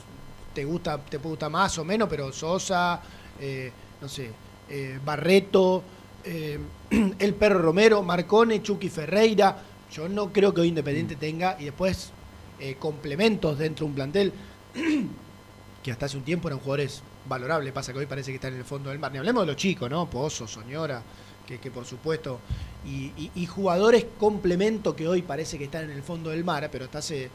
te 0.54 0.64
gusta, 0.64 0.98
te 0.98 1.18
puede 1.18 1.34
gustar 1.34 1.50
más 1.50 1.78
o 1.78 1.84
menos, 1.84 2.08
pero 2.08 2.32
Sosa, 2.32 3.00
eh, 3.40 3.70
no 4.00 4.08
sé, 4.08 4.30
eh, 4.68 4.98
Barreto, 5.04 5.82
eh, 6.24 6.58
el 7.18 7.34
Perro 7.34 7.60
Romero, 7.60 8.02
Marcone, 8.02 8.60
Chucky 8.62 8.88
Ferreira. 8.90 9.62
Yo 9.92 10.08
no 10.08 10.32
creo 10.32 10.52
que 10.52 10.60
hoy 10.60 10.68
Independiente 10.68 11.16
tenga, 11.16 11.56
y 11.58 11.64
después 11.64 12.10
eh, 12.58 12.76
complementos 12.78 13.56
dentro 13.58 13.86
de 13.86 13.88
un 13.90 13.94
plantel 13.94 14.32
que 15.82 15.90
hasta 15.92 16.06
hace 16.06 16.16
un 16.16 16.24
tiempo 16.24 16.48
eran 16.48 16.58
jugadores 16.60 17.02
valorables. 17.26 17.72
Pasa 17.72 17.92
que 17.92 17.98
hoy 18.00 18.06
parece 18.06 18.30
que 18.30 18.36
están 18.36 18.52
en 18.52 18.58
el 18.60 18.64
fondo 18.64 18.90
del 18.90 18.98
mar. 18.98 19.10
Ni 19.12 19.18
hablemos 19.18 19.42
de 19.42 19.46
los 19.46 19.56
chicos, 19.56 19.88
¿no? 19.90 20.08
Pozo, 20.10 20.46
Soñora, 20.46 21.02
que, 21.50 21.58
que 21.58 21.70
por 21.70 21.84
supuesto. 21.84 22.38
Y, 22.86 23.12
y- 23.16 23.30
y 23.34 23.46
jugadores 23.46 24.06
complemento 24.18 24.94
que 24.96 25.06
hoy 25.08 25.22
parece 25.22 25.58
que 25.58 25.64
están 25.64 25.84
en 25.84 25.90
el 25.90 26.02
fondo 26.02 26.30
del 26.30 26.44
mar, 26.44 26.68
pero 26.70 26.84
hasta 26.86 26.98
hace 26.98 27.28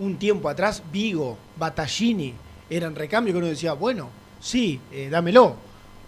un 0.00 0.18
tiempo 0.18 0.48
atrás, 0.48 0.82
Vigo, 0.92 1.36
Battaglini 1.56 2.34
eran 2.68 2.94
recambio 2.94 3.32
que 3.32 3.38
uno 3.38 3.46
decía, 3.46 3.72
bueno, 3.74 4.08
sí, 4.40 4.80
eh, 4.92 5.08
dámelo. 5.10 5.54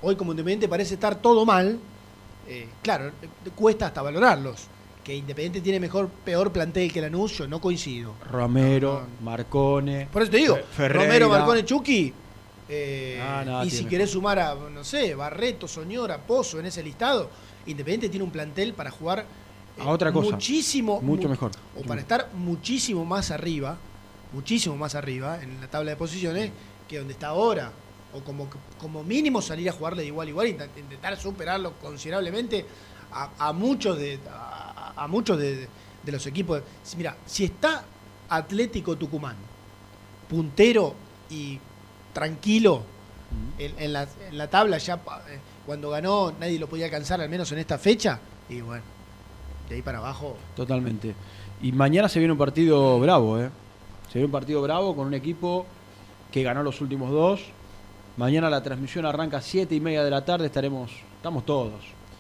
Hoy 0.03 0.17
como 0.17 0.33
Independiente 0.33 0.69
parece 0.69 0.95
estar 0.95 1.15
todo 1.17 1.45
mal. 1.47 1.79
eh, 2.49 2.69
claro, 2.83 3.13
cuesta 3.55 3.87
hasta 3.87 4.03
valorarlos. 4.03 4.67
Que 5.05 5.15
Independiente 5.17 5.61
tiene 5.61 5.79
mejor, 5.81 6.09
peor 6.25 6.53
plantel 6.53 6.93
que 6.93 7.01
Lanús, 7.01 7.39
yo 7.39 7.47
no 7.49 7.61
coincido. 7.61 8.15
Romero, 8.31 9.03
Marcone. 9.23 10.07
Por 10.13 10.23
eso 10.23 10.31
te 10.31 10.37
digo, 10.39 10.59
Ferreira. 10.77 11.05
Romero, 11.05 11.29
Marcone, 11.29 11.65
Chucky. 11.65 12.13
eh, 12.69 13.21
Ah, 13.23 13.43
no, 13.45 13.65
y 13.65 13.71
si 13.71 13.85
querés 13.87 14.11
sumar 14.11 14.39
a, 14.39 14.55
no 14.55 14.85
sé, 14.85 15.15
Barreto, 15.15 15.67
Soñora, 15.69 16.19
Pozo 16.19 16.59
en 16.61 16.67
ese 16.67 16.83
listado, 16.83 17.29
Independiente 17.67 18.09
tiene 18.09 18.25
un 18.25 18.31
plantel 18.31 18.75
para 18.75 18.91
jugar 18.91 19.21
eh, 19.21 19.83
A 19.83 19.89
otra 19.91 20.13
cosa. 20.13 20.33
muchísimo. 20.33 21.01
Mucho 21.01 21.25
mu- 21.25 21.29
mejor. 21.31 21.51
O 21.79 21.83
para 21.83 22.01
estar 22.01 22.29
muchísimo 22.35 23.05
más 23.05 23.31
arriba, 23.31 23.77
muchísimo 24.33 24.77
más 24.77 24.95
arriba 24.95 25.43
en 25.43 25.61
la 25.61 25.69
tabla 25.69 25.91
de 25.93 25.97
posiciones 25.97 26.51
que 26.89 26.99
donde 26.99 27.13
está 27.15 27.29
ahora. 27.29 27.73
O 28.15 28.21
como, 28.23 28.49
como 28.79 29.03
mínimo 29.03 29.41
salir 29.41 29.71
a 29.71 29.73
jugarle 29.73 30.03
de 30.03 30.09
igual 30.09 30.27
a 30.27 30.31
igual, 30.31 30.47
intent- 30.49 30.77
intentar 30.79 31.17
superarlo 31.17 31.73
considerablemente 31.81 32.67
a, 33.11 33.31
a 33.39 33.53
muchos 33.55 33.97
de 33.99 34.19
a, 34.31 34.93
a 34.97 35.07
muchos 35.09 35.39
de, 35.39 35.67
de 36.03 36.13
los 36.13 36.27
equipos. 36.27 36.61
Mira, 36.99 37.17
si 37.25 37.45
está 37.45 37.85
Atlético 38.29 38.97
Tucumán, 38.97 39.37
puntero 40.29 40.95
y 41.31 41.59
tranquilo 42.13 42.83
en, 43.59 43.73
en 43.79 43.93
la, 43.95 44.07
en 44.29 44.37
la 44.37 44.49
tabla, 44.51 44.77
ya 44.79 44.95
eh, 44.97 45.39
cuando 45.67 45.91
ganó 45.91 46.33
nadie 46.39 46.59
lo 46.59 46.69
podía 46.69 46.87
alcanzar, 46.87 47.21
al 47.21 47.29
menos 47.29 47.51
en 47.53 47.59
esta 47.59 47.79
fecha, 47.79 48.19
y 48.49 48.61
bueno, 48.61 48.83
de 49.69 49.77
ahí 49.77 49.83
para 49.83 49.99
abajo. 49.99 50.37
Totalmente. 50.57 51.15
Y 51.63 51.73
mañana 51.73 52.09
se 52.09 52.19
viene 52.19 52.33
un 52.33 52.39
partido 52.39 52.99
bravo, 52.99 53.39
¿eh? 53.39 53.49
Se 54.09 54.15
viene 54.15 54.27
un 54.27 54.33
partido 54.33 54.61
bravo 54.63 54.95
con 54.97 55.07
un 55.07 55.15
equipo 55.15 55.65
que 56.31 56.43
ganó 56.43 56.63
los 56.63 56.81
últimos 56.81 57.11
dos. 57.11 57.41
Mañana 58.17 58.51
la 58.51 58.63
transmisión 58.63 59.07
arranca 59.07 59.39
a 59.39 59.43
siete 59.43 59.75
y 59.75 59.81
media 59.81 60.05
de 60.05 60.11
la 60.11 60.25
tarde, 60.25 60.47
estaremos, 60.47 60.91
estamos 61.17 61.47
todos. 61.47 61.73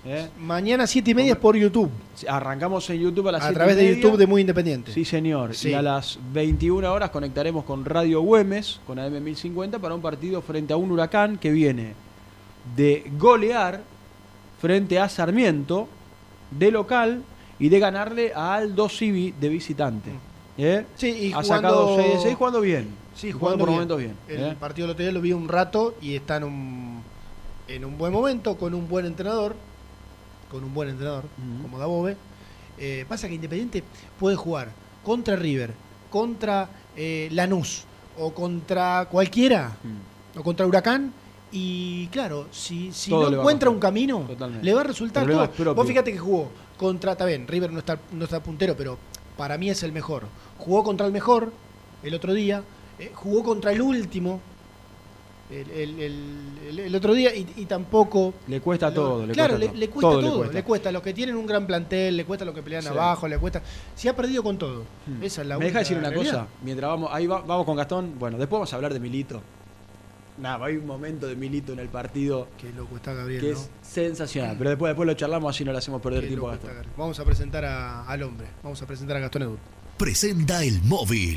¿eh? 0.06 0.28
Mañana 0.38 0.86
siete 0.86 1.10
y 1.10 1.14
media 1.14 1.32
es 1.32 1.38
por 1.38 1.56
YouTube. 1.56 1.90
Arrancamos 2.28 2.88
en 2.90 3.00
YouTube 3.00 3.28
a 3.28 3.32
las 3.32 3.42
A 3.42 3.46
siete 3.46 3.52
y 3.52 3.56
través 3.56 3.76
de 3.76 3.82
media. 3.82 3.96
YouTube 3.96 4.16
de 4.16 4.26
Muy 4.26 4.40
Independiente. 4.40 4.92
Sí, 4.92 5.04
señor. 5.04 5.54
Sí. 5.54 5.70
Y 5.70 5.74
a 5.74 5.82
las 5.82 6.18
21 6.32 6.90
horas 6.90 7.10
conectaremos 7.10 7.64
con 7.64 7.84
Radio 7.84 8.22
Güemes, 8.22 8.80
con 8.86 8.98
AM1050, 8.98 9.78
para 9.80 9.94
un 9.94 10.00
partido 10.00 10.40
frente 10.40 10.72
a 10.72 10.76
un 10.76 10.90
huracán 10.92 11.36
que 11.36 11.50
viene 11.50 11.94
de 12.76 13.10
golear 13.18 13.82
frente 14.60 14.98
a 14.98 15.08
Sarmiento 15.08 15.88
de 16.50 16.70
local 16.70 17.22
y 17.58 17.68
de 17.68 17.78
ganarle 17.78 18.32
a 18.34 18.54
Aldo 18.54 18.88
Civi 18.88 19.32
de 19.32 19.48
visitante. 19.48 20.10
¿Eh? 20.58 20.84
Sí, 20.96 21.08
y 21.08 21.32
ha 21.32 21.42
jugando- 21.42 21.46
sacado 21.68 21.96
6 21.96 22.14
de 22.14 22.20
6 22.20 22.34
jugando 22.36 22.60
bien. 22.60 22.88
Sí, 23.14 23.32
jugando 23.32 23.58
por 23.58 23.68
bien. 23.68 23.74
momentos 23.76 23.98
bien. 23.98 24.16
El 24.28 24.52
¿eh? 24.52 24.56
partido 24.58 24.86
del 24.86 24.92
otro 24.92 25.04
día 25.04 25.12
lo 25.12 25.20
vi 25.20 25.32
un 25.32 25.48
rato 25.48 25.94
y 26.00 26.14
está 26.14 26.36
en 26.36 26.44
un, 26.44 27.02
en 27.68 27.84
un 27.84 27.98
buen 27.98 28.12
momento, 28.12 28.56
con 28.56 28.74
un 28.74 28.88
buen 28.88 29.06
entrenador, 29.06 29.54
con 30.50 30.62
un 30.64 30.72
buen 30.74 30.88
entrenador, 30.90 31.24
como 31.62 31.78
Dabove. 31.78 32.16
Eh, 32.78 33.04
pasa 33.08 33.28
que 33.28 33.34
Independiente 33.34 33.82
puede 34.18 34.36
jugar 34.36 34.68
contra 35.04 35.36
River, 35.36 35.72
contra 36.10 36.68
eh, 36.96 37.28
Lanús 37.32 37.84
o 38.18 38.32
contra 38.34 39.06
cualquiera, 39.10 39.72
o 40.36 40.42
contra 40.42 40.66
Huracán. 40.66 41.12
Y 41.52 42.06
claro, 42.08 42.46
si, 42.50 42.92
si 42.92 43.10
no 43.10 43.28
encuentra 43.28 43.68
un 43.68 43.78
camino, 43.78 44.24
Totalmente. 44.26 44.64
le 44.64 44.72
va 44.74 44.80
a 44.80 44.84
resultar 44.84 45.26
todo. 45.26 45.74
Vos 45.74 45.86
fíjate 45.86 46.10
que 46.12 46.18
jugó 46.18 46.50
contra, 46.78 47.12
está 47.12 47.26
bien, 47.26 47.46
River 47.46 47.70
no 47.72 47.78
está, 47.78 47.98
no 48.12 48.24
está 48.24 48.42
puntero, 48.42 48.74
pero 48.76 48.96
para 49.36 49.58
mí 49.58 49.68
es 49.70 49.82
el 49.82 49.92
mejor. 49.92 50.24
Jugó 50.58 50.82
contra 50.82 51.06
el 51.06 51.12
mejor 51.12 51.52
el 52.02 52.14
otro 52.14 52.32
día, 52.32 52.62
eh, 52.98 53.12
jugó 53.14 53.42
contra 53.44 53.72
el 53.72 53.82
último 53.82 54.40
el, 55.50 55.70
el- 55.70 56.78
el- 56.78 56.94
otro 56.94 57.12
día 57.12 57.34
y, 57.34 57.46
y 57.56 57.66
tampoco... 57.66 58.32
Le 58.48 58.60
cuesta 58.62 58.88
lo- 58.88 58.94
todo. 58.94 59.26
Le 59.26 59.34
claro, 59.34 59.58
cuesta 59.58 59.58
le, 59.60 59.66
todo. 59.68 59.78
le 59.80 59.88
cuesta 59.90 60.10
todo, 60.10 60.20
le 60.20 60.28
le 60.28 60.34
cuesta. 60.38 60.64
cuesta. 60.64 60.88
a 60.88 60.92
los 60.92 61.02
que 61.02 61.12
tienen 61.12 61.36
un 61.36 61.46
gran 61.46 61.66
plantel, 61.66 62.16
le 62.16 62.24
cuesta 62.24 62.44
a 62.44 62.46
los 62.46 62.54
que 62.54 62.62
pelean 62.62 62.82
Sí. 62.82 62.88
abajo, 62.88 63.28
le 63.28 63.36
cuesta... 63.36 63.60
Se 63.94 64.08
ha 64.08 64.16
perdido 64.16 64.42
con 64.42 64.56
todo. 64.56 64.84
Esa 65.20 65.42
es 65.42 65.48
la 65.48 65.58
¿Me 65.58 65.66
deja 65.66 65.80
decir 65.80 65.98
una 65.98 66.08
realidad. 66.08 66.32
cosa? 66.32 66.46
Mientras 66.62 66.88
vamos, 66.88 67.10
ahí 67.12 67.26
va- 67.26 67.42
vamos 67.42 67.66
con 67.66 67.76
Gastón. 67.76 68.14
Bueno, 68.18 68.38
después 68.38 68.56
vamos 68.58 68.72
a 68.72 68.76
hablar 68.76 68.94
de 68.94 69.00
Milito. 69.00 69.42
Nada, 70.42 70.66
hay 70.66 70.76
un 70.76 70.86
momento 70.86 71.26
de 71.26 71.36
Milito 71.36 71.72
en 71.72 71.78
el 71.78 71.88
partido 71.88 72.48
Qué 72.58 72.70
loco 72.72 72.96
está 72.96 73.14
Gabriel, 73.14 73.40
que 73.40 73.52
¿no? 73.52 73.58
es 73.58 73.70
sensacional. 73.80 74.56
Pero 74.58 74.70
después, 74.70 74.90
después 74.90 75.06
lo 75.06 75.14
charlamos 75.14 75.54
así 75.54 75.64
no 75.64 75.72
le 75.72 75.78
hacemos 75.78 76.02
perder 76.02 76.22
Qué 76.22 76.26
tiempo 76.28 76.48
a 76.48 76.52
Gastón. 76.56 76.70
Vamos 76.96 77.18
a 77.20 77.24
presentar 77.24 77.64
a- 77.64 78.04
al 78.06 78.22
hombre, 78.24 78.48
vamos 78.62 78.82
a 78.82 78.86
presentar 78.86 79.16
a 79.16 79.20
Gastón 79.20 79.42
Edur. 79.42 79.58
Presenta 79.96 80.64
el 80.64 80.82
móvil. 80.82 81.36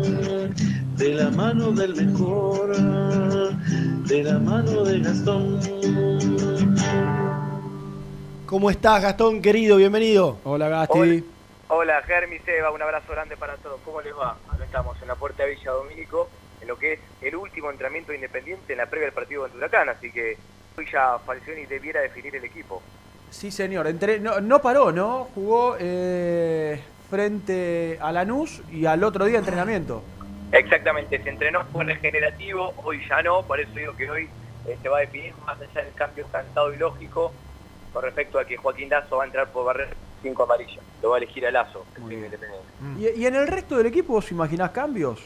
de 1.01 1.15
la 1.15 1.31
mano 1.31 1.71
del 1.71 1.95
mejor, 1.95 2.77
de 2.77 4.23
la 4.23 4.37
mano 4.37 4.83
de 4.83 4.99
Gastón. 4.99 5.59
¿Cómo 8.45 8.69
estás, 8.69 9.01
Gastón, 9.01 9.41
querido? 9.41 9.77
Bienvenido. 9.77 10.37
Hola, 10.43 10.69
Gasti. 10.69 10.99
Hola. 10.99 11.23
Hola, 11.69 12.01
Germi, 12.03 12.37
Seba, 12.45 12.69
un 12.69 12.83
abrazo 12.83 13.13
grande 13.13 13.35
para 13.35 13.55
todos. 13.55 13.79
¿Cómo 13.83 13.99
les 14.01 14.13
va? 14.13 14.37
Acá 14.53 14.63
estamos 14.63 15.01
en 15.01 15.07
la 15.07 15.15
puerta 15.15 15.41
de 15.41 15.55
Villa 15.55 15.71
Domínico, 15.71 16.29
en 16.61 16.67
lo 16.67 16.77
que 16.77 16.93
es 16.93 16.99
el 17.23 17.35
último 17.35 17.71
entrenamiento 17.71 18.13
independiente 18.13 18.73
en 18.73 18.77
la 18.77 18.85
previa 18.85 19.07
del 19.07 19.15
partido 19.15 19.41
contra 19.41 19.57
Huracán, 19.57 19.89
así 19.89 20.11
que 20.11 20.37
hoy 20.77 20.85
ya 20.93 21.17
Falcioni 21.25 21.65
debiera 21.65 22.01
definir 22.01 22.35
el 22.35 22.45
equipo. 22.45 22.79
Sí, 23.31 23.49
señor. 23.49 23.87
Entre, 23.87 24.19
no, 24.19 24.39
no 24.39 24.61
paró, 24.61 24.91
¿no? 24.91 25.29
Jugó 25.33 25.77
eh, 25.79 26.79
frente 27.09 27.97
a 27.99 28.11
Lanús 28.11 28.61
y 28.71 28.85
al 28.85 29.03
otro 29.03 29.25
día 29.25 29.39
entrenamiento. 29.39 30.03
Exactamente, 30.51 31.21
se 31.21 31.29
entrenó 31.29 31.65
por 31.67 31.85
regenerativo, 31.85 32.73
hoy 32.83 33.01
ya 33.07 33.21
no, 33.23 33.41
por 33.43 33.59
eso 33.59 33.71
digo 33.73 33.95
que 33.95 34.09
hoy 34.09 34.29
eh, 34.67 34.77
se 34.81 34.89
va 34.89 34.97
a 34.97 35.01
definir 35.01 35.33
más 35.45 35.59
allá 35.61 35.83
del 35.83 35.93
cambio 35.93 36.25
cantado 36.31 36.73
y 36.73 36.77
lógico 36.77 37.31
con 37.93 38.03
respecto 38.03 38.39
a 38.39 38.45
que 38.45 38.57
Joaquín 38.57 38.89
Lazo 38.89 39.17
va 39.17 39.23
a 39.23 39.27
entrar 39.27 39.47
por 39.51 39.65
barrer 39.65 39.89
5 40.21 40.43
amarillos, 40.43 40.83
lo 41.01 41.09
va 41.09 41.15
a 41.15 41.19
elegir 41.19 41.45
a 41.47 41.51
Lazo, 41.51 41.85
el 41.95 42.03
técnico 42.03 42.25
independiente. 42.25 43.15
¿Y, 43.17 43.21
y 43.21 43.25
en 43.25 43.35
el 43.35 43.47
resto 43.47 43.77
del 43.77 43.87
equipo 43.87 44.13
vos 44.13 44.31
imaginás 44.31 44.71
cambios? 44.71 45.19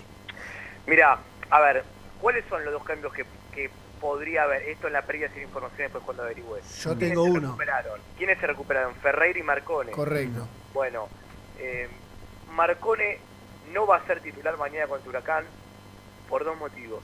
Mira, 0.88 1.19
a 1.49 1.59
ver, 1.59 1.84
¿cuáles 2.21 2.45
son 2.49 2.63
los 2.63 2.73
dos 2.73 2.84
cambios 2.84 3.11
que, 3.13 3.26
que 3.53 3.69
podría 3.99 4.43
haber? 4.43 4.61
Esto 4.63 4.88
en 4.88 4.93
la 4.93 5.01
previa 5.01 5.30
sin 5.34 5.43
información 5.43 5.80
después 5.80 6.03
cuando 6.03 6.23
averigüe. 6.23 6.59
Yo 6.61 6.91
¿Quiénes 6.91 7.09
tengo 7.09 7.23
se 7.26 7.32
uno. 7.32 7.41
recuperaron? 7.47 7.99
¿Quiénes 8.17 8.39
se 8.39 8.47
recuperaron? 8.47 8.95
Ferreira 8.95 9.39
y 9.39 9.43
Marcone. 9.43 9.91
Correcto. 9.91 10.47
Bueno, 10.73 11.07
eh, 11.59 11.88
Marcone 12.51 13.17
no 13.72 13.86
va 13.88 13.97
a 13.97 14.05
ser 14.05 14.22
titular 14.22 14.57
mañana 14.57 14.88
contra 14.88 15.09
Huracán 15.09 15.45
por 16.30 16.43
dos 16.43 16.57
motivos. 16.57 17.03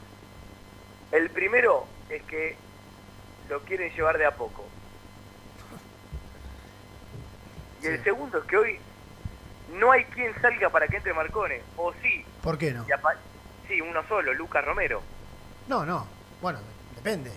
El 1.12 1.30
primero 1.30 1.86
es 2.10 2.22
que 2.24 2.56
lo 3.50 3.62
quieren 3.62 3.94
llevar 3.94 4.18
de 4.18 4.26
a 4.26 4.32
poco. 4.36 4.66
Y 7.82 7.88
el 7.88 8.04
segundo 8.04 8.38
es 8.38 8.44
que 8.46 8.58
hoy 8.58 8.80
no 9.74 9.92
hay 9.92 10.06
quien 10.06 10.34
salga 10.42 10.70
para 10.70 10.88
que 10.88 10.98
entre 10.98 11.14
Marcone. 11.14 11.62
O 11.78 11.92
sí. 12.02 12.24
¿Por 12.44 12.58
qué 12.58 12.72
no? 12.72 12.86
sí, 13.68 13.82
uno 13.82 14.04
solo, 14.08 14.34
Lucas 14.34 14.64
Romero. 14.64 15.02
No, 15.68 15.86
no. 15.86 16.06
Bueno, 16.42 16.60
depende. 16.96 17.32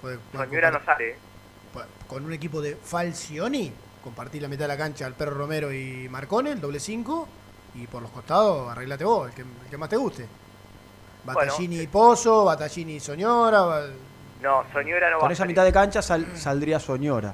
Puede- 0.00 0.18
puede 0.18 0.44
Soñora 0.46 0.70
no 0.70 0.84
sale. 0.84 1.16
Con 2.06 2.24
un 2.24 2.32
equipo 2.32 2.60
de 2.60 2.76
Falcioni, 2.76 3.72
compartir 4.02 4.42
la 4.42 4.48
mitad 4.48 4.64
de 4.64 4.68
la 4.68 4.76
cancha 4.76 5.06
al 5.06 5.14
perro 5.14 5.34
Romero 5.34 5.72
y 5.72 6.08
Marcone, 6.08 6.52
el 6.52 6.60
doble 6.60 6.80
5, 6.80 7.28
y 7.74 7.86
por 7.86 8.02
los 8.02 8.10
costados 8.10 8.70
arreglate 8.70 9.04
vos, 9.04 9.28
el 9.28 9.34
que, 9.34 9.42
el 9.42 9.70
que 9.70 9.76
más 9.76 9.88
te 9.88 9.96
guste. 9.96 10.26
Battaglini 11.24 11.78
y 11.80 11.86
Pozo, 11.86 12.44
Battaglini 12.44 12.94
y 12.96 13.00
Soñora. 13.00 13.86
No, 14.42 14.64
Soñora 14.72 15.08
no 15.10 15.16
va 15.16 15.20
Con 15.20 15.30
a 15.30 15.32
esa 15.32 15.42
salir. 15.44 15.52
mitad 15.52 15.64
de 15.64 15.72
cancha 15.72 16.02
sal- 16.02 16.36
saldría 16.36 16.80
Soñora. 16.80 17.32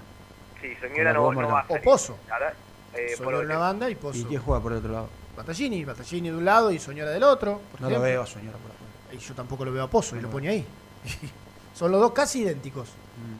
Sí, 0.60 0.68
Soñora 0.80 1.12
la 1.12 1.18
no, 1.18 1.32
no 1.32 1.48
va 1.48 1.60
a 1.60 1.66
salir. 1.66 1.80
O 1.80 1.84
Pozo. 1.84 2.18
La 2.28 2.38
verdad, 2.38 2.54
eh, 2.94 3.16
por 3.22 3.34
el- 3.34 3.46
una 3.46 3.56
banda 3.58 3.88
y 3.88 3.94
Pozo. 3.94 4.18
¿Y 4.18 4.24
quién 4.24 4.42
juega 4.42 4.60
por 4.62 4.72
el 4.72 4.78
otro 4.78 4.92
lado? 4.92 5.08
Battaglini, 5.36 5.84
Battaglini 5.84 6.30
de 6.30 6.36
un 6.36 6.44
lado 6.44 6.70
y 6.70 6.78
Soñora 6.78 7.10
del 7.10 7.22
otro. 7.22 7.60
por 7.72 7.80
No 7.80 7.88
lo 7.90 8.00
veo 8.00 8.22
a 8.22 8.26
Soñora 8.26 8.58
por 8.58 8.70
afuera. 8.70 9.14
Y 9.14 9.18
yo 9.18 9.34
tampoco 9.34 9.64
lo 9.64 9.72
veo 9.72 9.84
a 9.84 9.88
Pozo 9.88 10.16
y 10.16 10.18
No 10.18 10.22
lo 10.22 10.28
lo 10.28 10.32
pone 10.32 10.48
ahí. 10.50 10.66
Son 11.74 11.90
los 11.90 12.00
dos 12.00 12.12
casi 12.12 12.42
idénticos. 12.42 12.88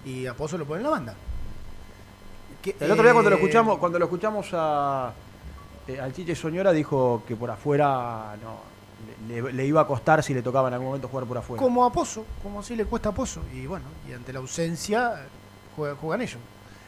Mm. 0.05 0.09
Y 0.09 0.27
a 0.27 0.35
Pozo 0.35 0.57
lo 0.57 0.65
pone 0.65 0.79
en 0.79 0.85
la 0.85 0.91
banda. 0.91 1.15
Que, 2.63 2.75
El 2.81 2.91
otro 2.91 3.03
día 3.05 3.13
cuando 3.13 3.31
lo 3.31 3.37
eh, 3.37 3.39
escuchamos, 3.41 3.79
cuando 3.79 3.99
lo 3.99 4.05
escuchamos 4.07 4.49
a, 4.53 5.13
eh, 5.89 6.01
al 6.01 6.13
Chiche 6.13 6.35
Soñora 6.35 6.73
dijo 6.73 7.23
que 7.27 7.35
por 7.37 7.51
afuera 7.51 8.37
no 8.43 8.61
le, 9.29 9.65
iba 9.65 9.81
a 9.81 9.87
costar 9.87 10.23
si 10.23 10.35
le 10.35 10.43
tocaba 10.43 10.69
en 10.69 10.75
algún 10.75 10.89
momento 10.89 11.09
jugar 11.09 11.27
por 11.27 11.39
afuera. 11.39 11.63
Como 11.63 11.85
a 11.85 11.93
Pozo, 11.93 12.25
como 12.43 12.61
así 12.61 12.77
le 12.77 12.85
cuesta 12.85 13.09
a 13.11 13.13
Pozo. 13.13 13.43
Y 13.53 13.67
bueno, 13.67 13.87
y 14.09 14.13
ante 14.13 14.33
la 14.33 14.39
ausencia 14.41 15.27
juega- 15.77 15.95
juegan 15.97 16.21
ellos. 16.23 16.41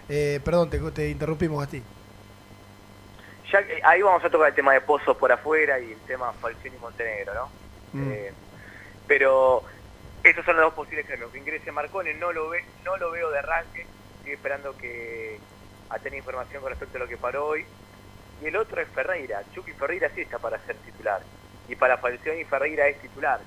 Eh, 0.08 0.40
perdón, 0.44 0.70
te, 0.70 0.78
te 0.90 1.08
interrumpimos, 1.10 1.60
Gasti. 1.60 1.82
Ya 3.52 3.66
que- 3.66 3.80
ahí 3.84 4.02
vamos 4.02 4.24
a 4.24 4.30
tocar 4.30 4.48
el 4.48 4.54
tema 4.54 4.72
de 4.72 4.80
Pozos 4.80 5.16
por 5.16 5.30
afuera 5.32 5.78
y 5.78 5.92
el 5.92 5.98
tema 6.00 6.32
Falcioni 6.32 6.76
y 6.76 6.80
Montenegro, 6.80 7.34
¿no? 7.34 7.48
Mm. 7.92 8.10
Eh, 8.12 8.32
pero 9.06 9.62
esos 10.22 10.44
son 10.44 10.56
los 10.56 10.66
dos 10.66 10.74
posibles 10.74 11.06
cambios. 11.06 11.30
Que 11.32 11.38
ingrese 11.38 11.72
Marcone, 11.72 12.14
no 12.14 12.32
lo 12.32 12.48
ve, 12.50 12.64
no 12.84 12.96
lo 12.96 13.10
veo 13.10 13.30
de 13.30 13.38
arranque. 13.38 13.86
Estoy 14.18 14.32
esperando 14.32 14.76
que 14.76 15.38
a 15.88 15.98
tener 15.98 16.18
información 16.18 16.60
con 16.62 16.70
respecto 16.70 16.96
a 16.98 17.00
lo 17.00 17.08
que 17.08 17.16
paró 17.16 17.46
hoy. 17.46 17.64
Y 18.42 18.46
el 18.46 18.56
otro 18.56 18.80
es 18.80 18.88
Ferreira. 18.88 19.42
Chucky 19.54 19.72
Ferreira 19.72 20.10
sí 20.14 20.22
está 20.22 20.38
para 20.38 20.58
ser 20.66 20.76
titular. 20.76 21.20
Y 21.68 21.76
para 21.76 21.98
Falcioni 21.98 22.44
Ferreira 22.44 22.88
es 22.88 23.00
titular. 23.00 23.40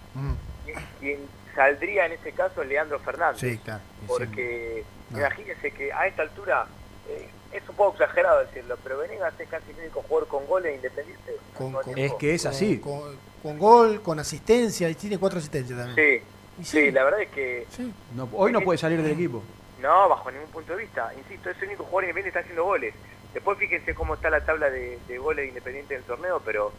Quien 1.00 1.20
saldría 1.56 2.06
en 2.06 2.14
ese 2.14 2.32
caso 2.32 2.62
es 2.62 2.68
Leandro 2.70 3.00
Fernández. 3.00 3.40
Sí, 3.42 3.58
claro. 3.58 3.82
Porque 4.08 4.84
No. 5.10 5.20
imagínense 5.20 5.72
que 5.72 5.92
a 5.92 6.08
esta 6.08 6.22
altura 6.24 6.66
eh, 7.10 7.28
es 7.52 7.68
un 7.70 7.76
poco 7.76 7.92
exagerado 7.94 8.40
decirlo, 8.46 8.78
pero 8.84 8.98
Venegas 9.00 9.34
es 9.40 9.50
casi 9.50 9.72
el 9.72 9.78
único 9.80 10.02
jugador 10.04 10.28
con 10.30 10.46
goles 10.48 10.72
de 10.72 10.76
independiente. 10.78 11.34
Con- 11.58 11.76
Es 11.98 12.14
que 12.14 12.34
es 12.34 12.46
así. 12.46 12.80
Con, 12.80 13.18
con 13.42 13.58
gol, 13.60 14.02
con 14.02 14.20
asistencia. 14.20 14.90
Y 14.90 14.96
tiene 14.96 15.18
cuatro 15.18 15.40
asistencias 15.40 15.78
también. 15.78 16.22
Sí, 16.60 16.64
sí, 16.64 16.92
la 16.92 17.04
verdad 17.04 17.22
es 17.22 17.30
que 17.30 17.68
No- 18.16 18.30
hoy 18.34 18.52
no 18.52 18.62
puede 18.62 18.78
salir 18.78 19.02
del 19.02 19.12
equipo. 19.12 19.44
no, 19.82 20.08
bajo 20.08 20.32
ningún 20.32 20.50
punto 20.50 20.76
de 20.76 20.84
vista. 20.84 21.12
Insisto, 21.18 21.50
es 21.50 21.58
el 21.62 21.68
único 21.68 21.84
jugador 21.84 22.04
independiente 22.06 22.32
que 22.32 22.40
está 22.40 22.40
haciendo 22.40 22.64
goles. 22.64 22.94
Después 23.34 23.58
fíjense 23.58 23.94
cómo 23.96 24.14
está 24.16 24.30
la 24.30 24.42
tabla 24.46 24.70
de, 24.70 25.00
de 25.08 25.18
goles 25.18 25.44
de 25.44 25.50
independiente 25.50 25.96
del 25.96 26.04
torneo, 26.04 26.42
pero 26.46 26.72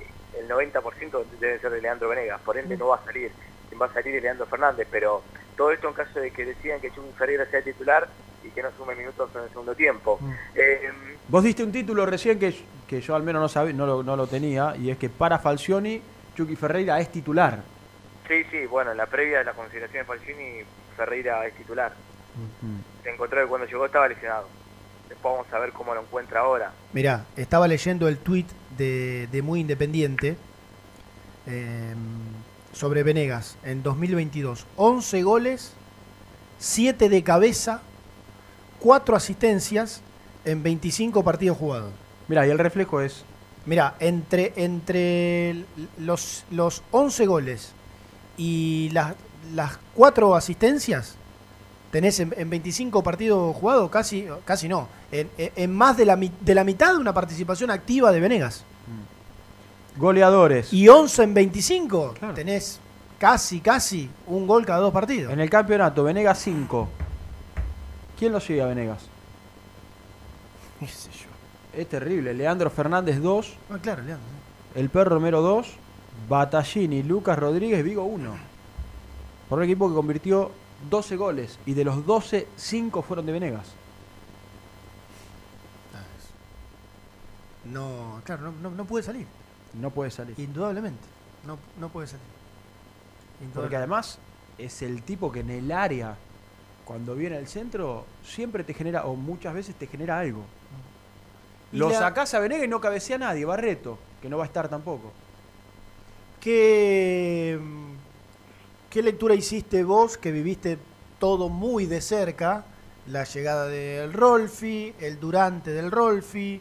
eh, 0.00 0.40
el 0.40 0.48
90% 0.48 1.24
debe 1.38 1.58
ser 1.60 1.70
de 1.70 1.80
Leandro 1.80 2.08
Venegas. 2.08 2.40
Por 2.44 2.58
ende 2.58 2.76
no 2.76 2.88
va 2.88 2.96
a 2.96 3.04
salir. 3.04 3.30
Quien 3.68 3.80
va 3.80 3.86
a 3.86 3.92
salir 3.92 4.14
es 4.16 4.22
Leandro 4.22 4.46
Fernández, 4.46 4.86
pero 4.90 5.22
todo 5.56 5.70
esto 5.70 5.88
en 5.88 5.94
caso 5.94 6.18
de 6.20 6.30
que 6.30 6.44
decidan 6.44 6.80
que 6.80 6.90
Chucky 6.90 7.12
Ferreira 7.16 7.46
sea 7.46 7.62
titular 7.62 8.08
y 8.42 8.48
que 8.50 8.62
no 8.62 8.70
sume 8.76 8.94
minutos 8.94 9.30
en 9.34 9.42
el 9.42 9.48
segundo 9.48 9.74
tiempo. 9.74 10.18
Eh, 10.54 10.90
Vos 11.28 11.42
diste 11.42 11.62
un 11.62 11.72
título 11.72 12.04
recién 12.04 12.38
que, 12.38 12.54
que 12.86 13.00
yo 13.00 13.14
al 13.14 13.22
menos 13.22 13.40
no, 13.40 13.48
sabía, 13.48 13.72
no, 13.72 13.86
lo, 13.86 14.02
no 14.02 14.16
lo 14.16 14.26
tenía, 14.26 14.74
y 14.76 14.90
es 14.90 14.98
que 14.98 15.08
para 15.08 15.38
Falcioni, 15.38 16.02
Chucky 16.36 16.56
Ferreira 16.56 17.00
es 17.00 17.10
titular. 17.10 17.62
Sí, 18.28 18.44
sí, 18.50 18.66
bueno, 18.66 18.90
en 18.90 18.98
la 18.98 19.06
previa 19.06 19.38
de 19.38 19.44
la 19.44 19.52
consideración 19.52 20.02
de 20.02 20.04
Falcioni, 20.06 20.62
Ferreira 20.96 21.46
es 21.46 21.54
titular. 21.54 21.94
Se 23.02 23.10
encontró 23.10 23.40
que 23.40 23.46
cuando 23.48 23.66
llegó 23.66 23.86
estaba 23.86 24.08
lesionado. 24.08 24.48
Vamos 25.24 25.46
a 25.50 25.58
ver 25.58 25.72
cómo 25.72 25.94
lo 25.94 26.02
encuentra 26.02 26.40
ahora. 26.40 26.72
Mirá, 26.92 27.24
estaba 27.34 27.66
leyendo 27.66 28.08
el 28.08 28.18
tweet 28.18 28.44
de, 28.76 29.26
de 29.32 29.40
Muy 29.40 29.60
Independiente 29.60 30.36
eh, 31.46 31.94
sobre 32.74 33.02
Venegas 33.02 33.56
en 33.64 33.82
2022. 33.82 34.66
11 34.76 35.22
goles, 35.22 35.72
7 36.58 37.08
de 37.08 37.22
cabeza, 37.22 37.80
4 38.80 39.16
asistencias 39.16 40.02
en 40.44 40.62
25 40.62 41.24
partidos 41.24 41.56
jugados. 41.56 41.94
Mira, 42.28 42.46
y 42.46 42.50
el 42.50 42.58
reflejo 42.58 43.00
es. 43.00 43.24
Mira, 43.64 43.94
entre, 44.00 44.52
entre 44.56 45.64
los, 45.96 46.44
los 46.50 46.82
11 46.90 47.24
goles 47.24 47.72
y 48.36 48.90
las, 48.92 49.14
las 49.54 49.78
4 49.94 50.34
asistencias, 50.34 51.16
tenés 51.94 52.18
en, 52.18 52.34
en 52.36 52.50
25 52.50 53.04
partidos 53.04 53.54
jugados, 53.54 53.88
casi, 53.88 54.26
casi 54.44 54.68
no, 54.68 54.88
en, 55.12 55.72
más 55.72 55.96
de 55.96 56.04
la, 56.04 56.16
de 56.16 56.52
la 56.52 56.64
mitad 56.64 56.92
de 56.92 56.98
una 56.98 57.14
participación 57.14 57.70
activa 57.70 58.10
de 58.10 58.18
Venegas. 58.18 58.64
Goleadores. 59.96 60.72
Y 60.72 60.88
11 60.88 61.22
en 61.22 61.34
25, 61.34 62.14
tenés 62.34 62.80
casi, 63.16 63.60
casi 63.60 64.10
un 64.26 64.44
gol 64.44 64.66
cada 64.66 64.80
dos 64.80 64.92
partidos. 64.92 65.32
En 65.32 65.38
el 65.38 65.48
campeonato, 65.48 66.02
Venegas 66.02 66.40
5. 66.40 66.88
¿Quién 68.18 68.32
lo 68.32 68.40
sigue 68.40 68.60
a 68.60 68.66
Venegas? 68.66 68.98
¿Qué 70.80 70.88
sé 70.88 71.10
yo? 71.12 71.80
Es 71.80 71.88
terrible. 71.88 72.34
Leandro 72.34 72.70
Fernández 72.70 73.20
2. 73.22 73.54
Ah, 73.70 73.78
claro, 73.80 74.02
Leandro. 74.02 74.26
El 74.74 74.90
Perro 74.90 75.10
Romero 75.10 75.42
2. 75.42 75.68
Batallini, 76.28 77.04
Lucas 77.04 77.38
Rodríguez, 77.38 77.84
Vigo 77.84 78.02
1. 78.02 78.34
Por 79.48 79.58
un 79.60 79.64
equipo 79.64 79.88
que 79.88 79.94
convirtió 79.94 80.50
12 80.90 81.16
goles. 81.16 81.58
Y 81.66 81.74
de 81.74 81.84
los 81.84 82.04
12, 82.06 82.46
5 82.56 83.02
fueron 83.02 83.26
de 83.26 83.32
Venegas. 83.32 83.72
No, 87.64 88.20
claro, 88.24 88.42
no, 88.42 88.52
no, 88.62 88.70
no 88.70 88.84
puede 88.84 89.02
salir. 89.04 89.26
No 89.80 89.90
puede 89.90 90.10
salir. 90.10 90.38
Indudablemente. 90.38 91.02
No, 91.46 91.58
no 91.80 91.88
puede 91.88 92.06
salir. 92.08 92.24
Porque 93.54 93.76
además 93.76 94.18
es 94.58 94.82
el 94.82 95.02
tipo 95.02 95.32
que 95.32 95.40
en 95.40 95.50
el 95.50 95.72
área, 95.72 96.16
cuando 96.84 97.14
viene 97.14 97.36
al 97.36 97.48
centro, 97.48 98.04
siempre 98.24 98.64
te 98.64 98.74
genera, 98.74 99.04
o 99.06 99.14
muchas 99.16 99.54
veces 99.54 99.74
te 99.74 99.86
genera 99.86 100.18
algo. 100.20 100.42
Y 101.72 101.78
Lo 101.78 101.88
la- 101.88 101.98
sacás 101.98 102.34
a 102.34 102.38
Venegas 102.38 102.66
y 102.66 102.68
no 102.68 102.80
cabecea 102.80 103.16
a 103.16 103.20
nadie, 103.20 103.44
Barreto, 103.44 103.98
que 104.22 104.28
no 104.28 104.36
va 104.38 104.44
a 104.44 104.46
estar 104.46 104.68
tampoco. 104.68 105.12
¿Qué, 106.40 107.58
mm, 107.60 107.93
¿Qué 108.94 109.02
lectura 109.02 109.34
hiciste 109.34 109.82
vos 109.82 110.16
que 110.16 110.30
viviste 110.30 110.78
todo 111.18 111.48
muy 111.48 111.84
de 111.84 112.00
cerca? 112.00 112.64
La 113.08 113.24
llegada 113.24 113.66
del 113.66 114.12
Rolfi, 114.12 114.94
el 115.00 115.18
durante 115.18 115.72
del 115.72 115.90
Rolfi, 115.90 116.60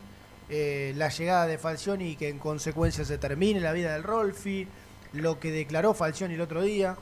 eh, 0.49 0.93
la 0.95 1.09
llegada 1.09 1.45
de 1.45 1.59
Falcioni 1.59 2.13
y 2.13 2.15
que 2.15 2.29
en 2.29 2.39
consecuencia 2.39 3.05
se 3.05 3.19
termine 3.19 3.59
la 3.59 3.71
vida 3.71 3.93
del 3.93 4.01
Rolfi, 4.01 4.67
lo 5.13 5.39
que 5.39 5.51
declaró 5.51 5.93
Falcioni 5.93 6.33
el 6.33 6.41
otro 6.41 6.63
día. 6.63 6.97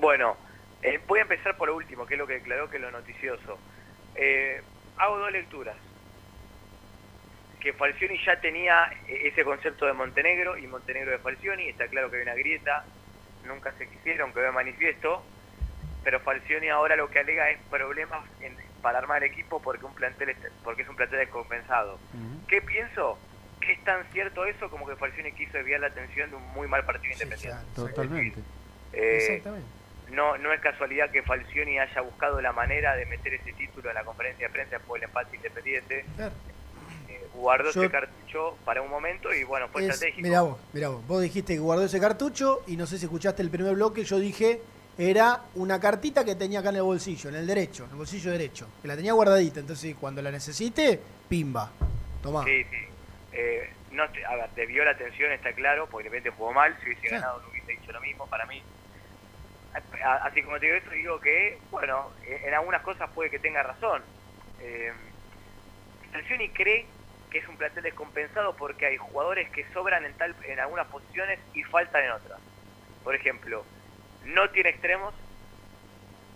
Bueno, 0.00 0.36
eh, 0.82 0.98
voy 1.06 1.20
a 1.20 1.22
empezar 1.22 1.56
por 1.56 1.68
lo 1.68 1.76
último, 1.76 2.04
que 2.04 2.14
es 2.14 2.18
lo 2.18 2.26
que 2.26 2.34
declaró 2.34 2.68
que 2.68 2.78
es 2.78 2.82
lo 2.82 2.90
noticioso. 2.90 3.56
Eh, 4.16 4.60
hago 4.96 5.18
dos 5.18 5.30
lecturas. 5.30 5.76
Que 7.60 7.72
Falcioni 7.74 8.18
ya 8.26 8.40
tenía 8.40 8.90
eh, 9.06 9.28
ese 9.28 9.44
concepto 9.44 9.86
de 9.86 9.92
Montenegro 9.92 10.58
y 10.58 10.66
Montenegro 10.66 11.12
de 11.12 11.18
Falcioni, 11.18 11.68
está 11.68 11.86
claro 11.86 12.10
que 12.10 12.16
hay 12.16 12.22
una 12.24 12.34
grieta, 12.34 12.84
nunca 13.46 13.72
se 13.78 13.86
quisieron, 13.88 14.32
que 14.32 14.40
de 14.40 14.50
manifiesto, 14.52 15.22
pero 16.02 16.20
Falcioni 16.20 16.68
ahora 16.68 16.96
lo 16.96 17.08
que 17.10 17.18
alega 17.20 17.50
es 17.50 17.58
problemas 17.70 18.24
en- 18.40 18.56
para 18.82 18.98
armar 18.98 19.24
el 19.24 19.30
equipo 19.30 19.62
porque 19.62 19.84
un 19.86 19.94
plantel 19.94 20.28
est- 20.30 20.44
porque 20.62 20.82
es 20.82 20.88
un 20.88 20.96
plantel 20.96 21.18
descompensado. 21.20 21.98
¿Qué 22.48 22.60
pienso? 22.60 23.18
Que 23.60 23.72
es 23.72 23.84
tan 23.84 24.04
cierto 24.12 24.44
eso 24.44 24.68
como 24.70 24.86
que 24.86 24.94
Falcioni 24.96 25.32
quiso 25.32 25.56
desviar 25.56 25.80
la 25.80 25.86
atención 25.86 26.28
de 26.30 26.36
un 26.36 26.46
muy 26.52 26.68
mal 26.68 26.84
partido 26.84 27.12
independiente. 27.14 27.58
Totalmente. 27.74 28.40
Eh, 28.92 29.16
Exactamente. 29.16 29.66
no, 30.10 30.36
no 30.36 30.52
es 30.52 30.60
casualidad 30.60 31.10
que 31.10 31.22
Falcioni 31.22 31.78
haya 31.78 32.00
buscado 32.02 32.40
la 32.42 32.52
manera 32.52 32.94
de 32.94 33.06
meter 33.06 33.32
ese 33.34 33.54
título 33.54 33.88
en 33.88 33.94
la 33.94 34.04
conferencia 34.04 34.46
de 34.48 34.52
prensa 34.52 34.76
después 34.76 35.00
del 35.00 35.08
empate 35.08 35.36
independiente. 35.36 36.04
Eh, 36.18 36.30
guardó 37.34 37.70
Yo- 37.72 37.82
ese 37.82 37.90
cartucho 37.90 38.56
para 38.64 38.80
un 38.82 38.90
momento 38.90 39.32
y 39.34 39.44
bueno, 39.44 39.68
fue 39.68 39.82
Es- 39.84 39.90
estratégico. 39.94 40.26
mirá 40.26 40.42
vos, 40.42 40.58
mirá 40.72 40.88
vos. 40.88 41.06
Vos 41.06 41.22
dijiste 41.22 41.54
que 41.54 41.60
guardó 41.60 41.84
ese 41.84 42.00
cartucho 42.00 42.62
y 42.66 42.76
no 42.76 42.86
sé 42.86 42.98
si 42.98 43.04
escuchaste 43.06 43.42
el 43.42 43.50
primer 43.50 43.74
bloque, 43.74 44.04
yo 44.04 44.18
dije 44.18 44.60
era 44.96 45.40
una 45.56 45.80
cartita 45.80 46.24
que 46.24 46.36
tenía 46.36 46.60
acá 46.60 46.68
en 46.68 46.76
el 46.76 46.82
bolsillo, 46.82 47.28
en 47.28 47.34
el 47.34 47.46
derecho, 47.48 47.84
en 47.84 47.90
el 47.90 47.96
bolsillo 47.96 48.30
derecho, 48.30 48.68
que 48.80 48.86
la 48.86 48.94
tenía 48.94 49.12
guardadita, 49.12 49.58
entonces 49.58 49.96
cuando 50.00 50.22
la 50.22 50.30
necesite, 50.30 51.00
pimba. 51.28 51.72
Tomá. 52.22 52.44
Sí, 52.44 52.62
sí. 52.70 52.76
Eh, 53.32 53.70
no, 53.90 54.08
te- 54.10 54.24
a 54.24 54.36
ver, 54.36 54.50
desvió 54.54 54.84
la 54.84 54.92
atención, 54.92 55.32
está 55.32 55.52
claro, 55.52 55.88
porque 55.90 56.04
de 56.08 56.10
repente 56.10 56.30
jugó 56.36 56.52
mal, 56.52 56.76
si 56.80 56.86
hubiese 56.90 57.08
ganado 57.08 57.40
no 57.42 57.48
hubiese 57.48 57.72
dicho 57.72 57.90
lo 57.92 58.00
mismo 58.00 58.26
para 58.28 58.46
mí. 58.46 58.62
Así 60.22 60.40
como 60.42 60.60
te 60.60 60.66
digo 60.66 60.78
esto, 60.78 60.90
digo 60.90 61.20
que, 61.20 61.58
bueno, 61.72 62.10
en 62.28 62.54
algunas 62.54 62.80
cosas 62.82 63.10
puede 63.12 63.28
que 63.30 63.40
tenga 63.40 63.62
razón. 63.64 64.00
Eh, 64.60 64.92
Falcioni 66.12 66.48
cree 66.50 66.86
que 67.34 67.40
es 67.40 67.48
un 67.48 67.56
plantel 67.56 67.82
descompensado 67.82 68.54
porque 68.54 68.86
hay 68.86 68.96
jugadores 68.96 69.50
que 69.50 69.64
sobran 69.72 70.04
en, 70.04 70.12
tal, 70.14 70.36
en 70.44 70.60
algunas 70.60 70.86
posiciones 70.86 71.40
y 71.52 71.64
faltan 71.64 72.04
en 72.04 72.12
otras. 72.12 72.38
Por 73.02 73.12
ejemplo, 73.16 73.64
no 74.24 74.48
tiene 74.50 74.68
extremos, 74.70 75.12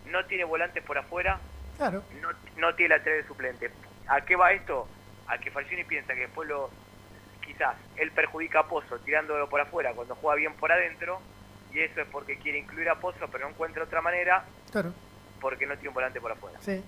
no 0.07 0.25
tiene 0.27 0.43
volantes 0.43 0.83
por 0.83 0.99
afuera, 0.99 1.39
Claro. 1.77 2.03
no, 2.21 2.31
no 2.57 2.75
tiene 2.75 2.97
lateral 2.97 3.23
de 3.23 3.29
suplente. 3.29 3.71
¿A 4.09 4.23
qué 4.23 4.35
va 4.35 4.51
esto? 4.51 4.89
A 5.29 5.39
que 5.39 5.53
Falcioni 5.53 5.85
piensa 5.85 6.15
que 6.15 6.23
después 6.23 6.49
lo 6.49 6.69
quizás 7.47 7.77
él 7.95 8.11
perjudica 8.11 8.59
a 8.59 8.67
Pozo 8.67 8.99
tirándolo 8.99 9.49
por 9.49 9.61
afuera 9.61 9.93
cuando 9.95 10.17
juega 10.17 10.35
bien 10.35 10.55
por 10.55 10.73
adentro 10.73 11.21
y 11.73 11.79
eso 11.79 12.01
es 12.01 12.09
porque 12.09 12.39
quiere 12.39 12.59
incluir 12.59 12.89
a 12.91 12.97
Pozo 12.97 13.29
pero 13.31 13.45
no 13.45 13.51
encuentra 13.51 13.85
otra 13.85 14.03
manera 14.03 14.45
Claro. 14.73 14.93
porque 15.41 15.65
no 15.65 15.75
tiene 15.75 15.91
un 15.91 15.95
volante 15.95 16.21
por 16.21 16.33
afuera. 16.33 16.59
Sí. 16.61 16.85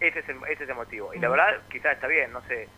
Ese 0.00 0.18
es 0.18 0.28
el, 0.28 0.36
ese 0.50 0.64
es 0.64 0.68
el 0.68 0.74
motivo. 0.74 1.14
Y 1.14 1.18
la 1.18 1.30
verdad 1.30 1.62
quizás 1.70 1.94
está 1.94 2.06
bien, 2.08 2.30
no 2.30 2.42
sé. 2.42 2.68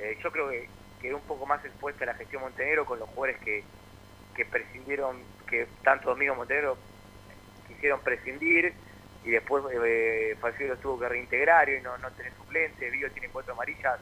Eh, 0.00 0.18
yo 0.22 0.30
creo 0.30 0.48
que 0.50 0.68
quedó 1.00 1.16
un 1.16 1.22
poco 1.22 1.46
más 1.46 1.64
expuesta 1.64 2.06
la 2.06 2.14
gestión 2.14 2.42
Montenegro 2.42 2.84
con 2.84 2.98
los 2.98 3.08
jugadores 3.10 3.40
que, 3.42 3.64
que 4.34 4.44
prescindieron, 4.44 5.18
que 5.48 5.66
tanto 5.82 6.10
Domingo 6.10 6.34
Montenegro 6.34 6.76
quisieron 7.66 8.00
prescindir 8.00 8.72
y 9.24 9.30
después 9.30 9.64
eh, 9.84 10.36
Falcioni 10.40 10.70
los 10.70 10.80
tuvo 10.80 10.98
que 11.00 11.08
reintegrar 11.08 11.68
y 11.68 11.80
no, 11.80 11.98
no 11.98 12.10
tiene 12.12 12.30
suplente, 12.36 12.90
Vigo 12.90 13.08
tiene 13.10 13.28
cuatro 13.28 13.52
amarillas, 13.52 13.98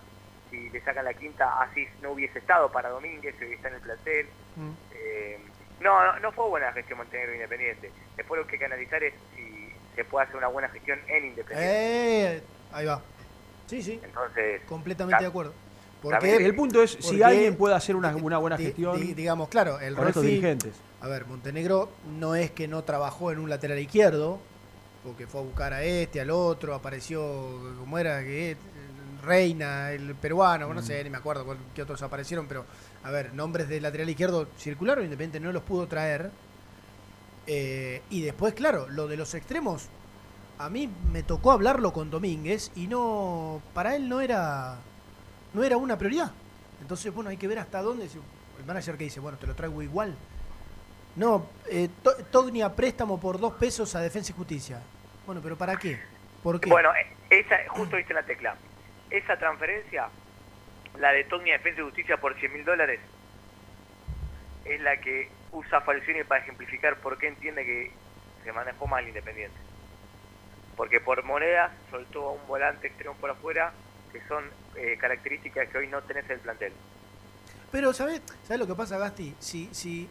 si 0.51 0.71
le 0.71 0.81
sacan 0.83 1.05
la 1.05 1.15
quinta 1.15 1.61
así 1.63 1.87
no 2.03 2.13
hubiese 2.13 2.39
estado 2.39 2.71
para 2.71 2.91
Domínguez, 2.91 3.35
hoy 3.41 3.55
está 3.55 3.69
en 3.69 3.75
el 3.75 3.81
plantel. 3.81 4.27
Eh, 4.95 5.39
no, 5.81 6.05
no, 6.05 6.21
no 6.21 6.33
fue 6.33 6.49
buena 6.49 6.67
la 6.67 6.73
gestión 6.73 6.99
Montenegro 6.99 7.35
Independiente. 7.35 7.91
Después 8.17 8.41
lo 8.41 8.47
que 8.47 8.55
hay 8.55 8.59
que 8.59 8.65
analizar 8.65 9.03
es 9.03 9.15
si 9.35 9.73
se 9.95 10.05
puede 10.05 10.25
hacer 10.25 10.37
una 10.37 10.49
buena 10.49 10.69
gestión 10.69 10.99
en 11.09 11.27
Independiente. 11.27 12.37
Eh, 12.37 12.43
ahí 12.73 12.87
va. 12.87 13.03
Sí, 13.67 13.83
sí. 13.83 14.01
Entonces, 14.03 14.63
Completamente 14.63 15.23
de 15.23 15.29
acuerdo. 15.29 15.53
El 16.23 16.55
punto 16.55 16.83
es 16.83 16.97
si 17.01 17.23
alguien 17.23 17.57
puede 17.57 17.75
hacer 17.75 17.97
una, 17.97 18.15
una 18.17 18.39
buena 18.39 18.57
gestión 18.57 19.01
di- 19.01 19.15
digamos, 19.15 19.49
claro, 19.49 19.81
el 19.81 19.95
con 19.95 20.07
estos 20.09 20.23
dirigentes. 20.23 20.75
A 21.01 21.09
ver, 21.09 21.27
Montenegro 21.27 21.91
no 22.19 22.35
es 22.35 22.51
que 22.53 22.69
no 22.69 22.85
trabajó 22.85 23.33
en 23.33 23.39
un 23.39 23.51
lateral 23.51 23.79
izquierdo, 23.79 24.39
porque 25.05 25.27
fue 25.27 25.41
a 25.41 25.45
buscar 25.45 25.73
a 25.73 25.83
este, 25.83 26.21
al 26.21 26.31
otro, 26.31 26.75
apareció, 26.75 27.21
¿cómo 27.79 27.99
era? 27.99 28.23
que 28.23 28.57
Reina, 29.23 29.91
el 29.91 30.15
peruano, 30.15 30.73
no 30.73 30.81
Mm. 30.81 30.85
sé, 30.85 31.03
ni 31.03 31.11
me 31.11 31.17
acuerdo 31.17 31.45
cuál- 31.45 31.59
qué 31.75 31.83
otros 31.83 32.01
aparecieron, 32.03 32.47
pero 32.47 32.65
a 33.03 33.11
ver, 33.11 33.35
nombres 33.35 33.69
de 33.69 33.81
lateral 33.81 34.09
izquierdo 34.09 34.47
circularon, 34.59 35.03
Independiente 35.05 35.41
no 35.45 35.53
los 35.53 35.63
pudo 35.65 35.87
traer. 35.89 36.31
Eh, 37.49 38.03
y 38.11 38.23
después, 38.23 38.55
claro, 38.55 38.89
lo 38.89 39.07
de 39.09 39.17
los 39.17 39.35
extremos, 39.35 39.87
a 40.59 40.69
mí 40.69 40.89
me 41.13 41.23
tocó 41.23 41.53
hablarlo 41.53 41.93
con 41.93 42.11
Domínguez 42.11 42.71
y 42.75 42.87
no, 42.89 43.61
para 43.75 43.95
él 43.97 44.09
no 44.09 44.21
era, 44.21 44.79
no 45.55 45.65
era 45.65 45.77
una 45.77 45.97
prioridad. 45.99 46.33
Entonces, 46.81 47.13
bueno, 47.13 47.31
hay 47.31 47.37
que 47.37 47.49
ver 47.49 47.59
hasta 47.59 47.81
dónde. 47.83 48.05
El 48.59 48.65
manager 48.67 48.97
que 48.97 49.05
dice, 49.05 49.21
bueno, 49.21 49.39
te 49.39 49.47
lo 49.47 49.55
traigo 49.55 49.83
igual. 49.83 50.15
No, 51.17 51.47
eh, 51.71 51.89
To- 52.03 52.17
Togni 52.31 52.63
a 52.63 52.75
préstamo 52.75 53.19
por 53.19 53.39
dos 53.41 53.55
pesos 53.55 53.95
a 53.95 54.01
Defensa 54.01 54.33
y 54.33 54.35
Justicia. 54.37 54.81
Bueno, 55.25 55.41
pero 55.43 55.57
¿para 55.57 55.77
qué? 55.77 55.99
¿Por 56.43 56.61
qué? 56.61 56.69
Bueno, 56.71 56.91
esa, 57.31 57.57
justo 57.69 57.97
viste 57.97 58.13
la 58.15 58.23
tecla. 58.23 58.57
Esa 59.11 59.39
transferencia, 59.39 60.09
la 60.99 61.13
de 61.13 61.25
Togni 61.25 61.51
a 61.51 61.55
Defensa 61.55 61.81
y 61.81 61.85
Justicia 61.85 62.17
por 62.19 62.35
100 62.39 62.53
mil 62.53 62.65
dólares, 62.65 63.01
es 64.65 64.81
la 64.81 64.97
que 65.01 65.31
usa 65.53 65.81
Falcioni 65.81 66.25
para 66.25 66.43
ejemplificar 66.43 66.97
por 66.97 67.19
qué 67.19 67.29
entiende 67.29 67.65
que 67.65 67.93
se 68.45 68.53
manejó 68.53 68.87
mal 68.87 69.07
Independiente. 69.09 69.57
Porque 70.77 71.01
por 71.01 71.23
monedas 71.25 71.71
soltó 71.91 72.29
a 72.29 72.33
un 72.33 72.47
volante 72.47 72.89
extremo 72.89 73.15
por 73.15 73.31
afuera, 73.31 73.73
son 74.29 74.45
eh, 74.77 74.97
características 75.01 75.69
que 75.69 75.79
hoy 75.79 75.89
no 75.89 76.03
tenés 76.03 76.25
en 76.27 76.33
el 76.33 76.41
plantel. 76.41 76.73
Pero, 77.71 77.93
¿sabes 77.93 78.23
¿sabés 78.45 78.61
lo 78.61 78.67
que 78.67 78.75
pasa, 78.75 78.99
Gasti? 78.99 79.35
Si, 79.39 79.69
si, 79.73 80.09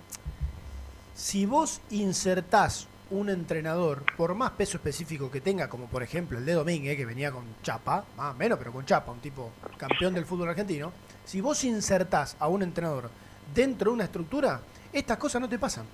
si 1.16 1.46
vos 1.46 1.82
insertás 1.90 2.88
un 3.12 3.30
entrenador, 3.30 4.04
por 4.18 4.34
más 4.34 4.52
peso 4.52 4.78
específico 4.78 5.30
que 5.30 5.42
tenga, 5.42 5.70
como 5.70 5.88
por 5.88 6.04
ejemplo 6.04 6.38
el 6.38 6.46
de 6.46 6.54
Domínguez, 6.54 6.98
que 6.98 7.06
venía 7.06 7.32
con 7.32 7.46
chapa, 7.62 8.04
más 8.18 8.34
o 8.34 8.38
menos, 8.38 8.58
pero 8.58 8.72
con 8.72 8.86
chapa, 8.86 9.12
un 9.12 9.20
tipo 9.20 9.52
campeón 9.78 10.14
del 10.14 10.26
fútbol 10.26 10.50
argentino, 10.50 10.92
si 11.24 11.42
vos 11.42 11.64
insertás 11.64 12.36
a 12.40 12.48
un 12.48 12.64
entrenador 12.64 13.10
dentro 13.54 13.92
de 13.92 13.96
una 13.96 14.04
estructura, 14.06 14.62
estas 14.92 15.18
cosas 15.18 15.42
no 15.42 15.50
te 15.50 15.60
pasan. 15.60 15.86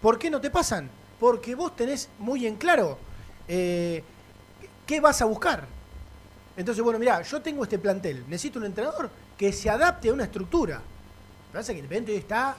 ¿Por 0.00 0.18
qué 0.18 0.30
no 0.30 0.40
te 0.40 0.50
pasan? 0.50 0.90
Porque 1.18 1.54
vos 1.54 1.74
tenés 1.76 2.08
muy 2.18 2.46
en 2.46 2.56
claro 2.56 2.98
eh, 3.48 4.02
qué 4.86 5.00
vas 5.00 5.22
a 5.22 5.24
buscar. 5.24 5.66
Entonces, 6.56 6.82
bueno, 6.84 6.98
mira, 6.98 7.20
yo 7.22 7.42
tengo 7.42 7.64
este 7.64 7.78
plantel, 7.78 8.24
necesito 8.28 8.58
un 8.58 8.66
entrenador 8.66 9.10
que 9.36 9.52
se 9.52 9.68
adapte 9.68 10.08
a 10.08 10.12
una 10.12 10.24
estructura. 10.24 10.80
Lo 11.52 11.62
que 11.62 11.72
Independiente 11.72 12.12
hoy 12.12 12.18
está 12.18 12.56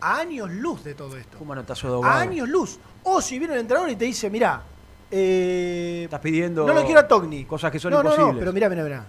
a 0.00 0.16
años 0.18 0.50
luz 0.50 0.84
de 0.84 0.94
todo 0.94 1.16
esto. 1.16 1.38
Un 1.40 1.48
manotazo 1.48 1.86
de 1.88 1.92
A 1.92 1.96
ahogado. 1.96 2.18
años 2.20 2.48
luz. 2.48 2.78
O 3.02 3.20
si 3.20 3.38
viene 3.38 3.54
el 3.54 3.60
entrenador 3.60 3.90
y 3.90 3.96
te 3.96 4.04
dice, 4.04 4.28
mira, 4.30 4.62
eh, 5.10 6.02
Estás 6.04 6.20
pidiendo 6.20 6.66
no 6.66 6.72
lo 6.74 6.84
quiero 6.84 7.00
a 7.00 7.08
Togni. 7.08 7.44
cosas 7.44 7.70
que 7.70 7.78
son 7.78 7.92
no, 7.92 8.02
no, 8.02 8.10
imposibles. 8.10 8.34
no, 8.34 8.38
pero 8.40 8.52
mira, 8.52 8.68
mira, 8.68 8.84
mira. 8.84 9.04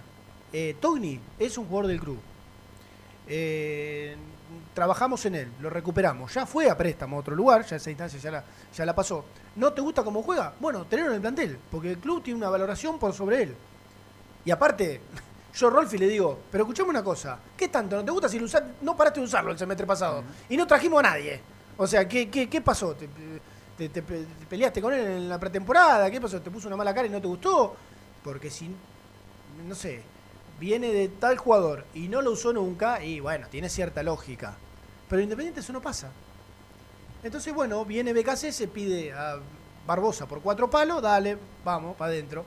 Eh, 0.52 0.76
Togni 0.80 1.20
es 1.38 1.58
un 1.58 1.66
jugador 1.66 1.88
del 1.88 2.00
club. 2.00 2.18
Eh, 3.26 4.16
trabajamos 4.74 5.24
en 5.26 5.34
él, 5.34 5.48
lo 5.60 5.68
recuperamos. 5.70 6.32
Ya 6.32 6.46
fue 6.46 6.70
a 6.70 6.76
préstamo 6.76 7.16
a 7.16 7.20
otro 7.20 7.34
lugar, 7.34 7.64
ya 7.66 7.76
esa 7.76 7.90
instancia 7.90 8.18
ya 8.18 8.30
la, 8.30 8.44
ya 8.74 8.86
la 8.86 8.94
pasó. 8.94 9.24
¿No 9.56 9.72
te 9.72 9.80
gusta 9.80 10.02
cómo 10.04 10.22
juega? 10.22 10.54
Bueno, 10.60 10.84
tenerlo 10.86 11.10
en 11.10 11.16
el 11.16 11.20
plantel, 11.20 11.58
porque 11.70 11.90
el 11.92 11.98
club 11.98 12.22
tiene 12.22 12.38
una 12.38 12.48
valoración 12.48 12.98
por 12.98 13.12
sobre 13.12 13.42
él. 13.42 13.54
Y 14.48 14.50
aparte, 14.50 15.02
yo 15.54 15.66
a 15.66 15.70
Rolfi 15.70 15.98
le 15.98 16.08
digo, 16.08 16.38
pero 16.50 16.64
escuchame 16.64 16.88
una 16.88 17.04
cosa, 17.04 17.38
¿qué 17.54 17.68
tanto 17.68 17.96
no 17.96 18.02
te 18.02 18.10
gusta 18.10 18.30
si 18.30 18.38
lo 18.38 18.46
usás? 18.46 18.62
No 18.80 18.96
paraste 18.96 19.20
de 19.20 19.26
usarlo 19.26 19.52
el 19.52 19.58
semestre 19.58 19.86
pasado. 19.86 20.24
Y 20.48 20.56
no 20.56 20.66
trajimos 20.66 21.00
a 21.00 21.02
nadie. 21.02 21.38
O 21.76 21.86
sea, 21.86 22.08
¿qué, 22.08 22.30
qué, 22.30 22.48
qué 22.48 22.62
pasó? 22.62 22.94
¿Te, 22.94 23.10
te- 23.76 23.90
te 23.90 24.00
pe- 24.02 24.24
te 24.24 24.46
peleaste 24.48 24.80
con 24.80 24.94
él 24.94 25.00
en 25.06 25.28
la 25.28 25.38
pretemporada? 25.38 26.10
¿Qué 26.10 26.18
pasó? 26.18 26.40
¿Te 26.40 26.50
puso 26.50 26.66
una 26.66 26.78
mala 26.78 26.94
cara 26.94 27.06
y 27.06 27.10
no 27.10 27.20
te 27.20 27.26
gustó? 27.26 27.76
Porque 28.24 28.48
si, 28.50 28.70
no 29.68 29.74
sé, 29.74 30.00
viene 30.58 30.94
de 30.94 31.08
tal 31.08 31.36
jugador 31.36 31.84
y 31.92 32.08
no 32.08 32.22
lo 32.22 32.30
usó 32.30 32.50
nunca, 32.54 33.04
y 33.04 33.20
bueno, 33.20 33.48
tiene 33.50 33.68
cierta 33.68 34.02
lógica. 34.02 34.54
Pero 35.10 35.20
Independiente 35.20 35.60
eso 35.60 35.74
no 35.74 35.82
pasa. 35.82 36.08
Entonces, 37.22 37.52
bueno, 37.54 37.84
viene 37.84 38.14
BKC, 38.14 38.50
se 38.50 38.66
pide 38.66 39.12
a 39.12 39.36
Barbosa 39.86 40.24
por 40.24 40.40
cuatro 40.40 40.70
palos, 40.70 41.02
dale, 41.02 41.36
vamos, 41.66 41.96
para 41.98 42.12
adentro. 42.12 42.46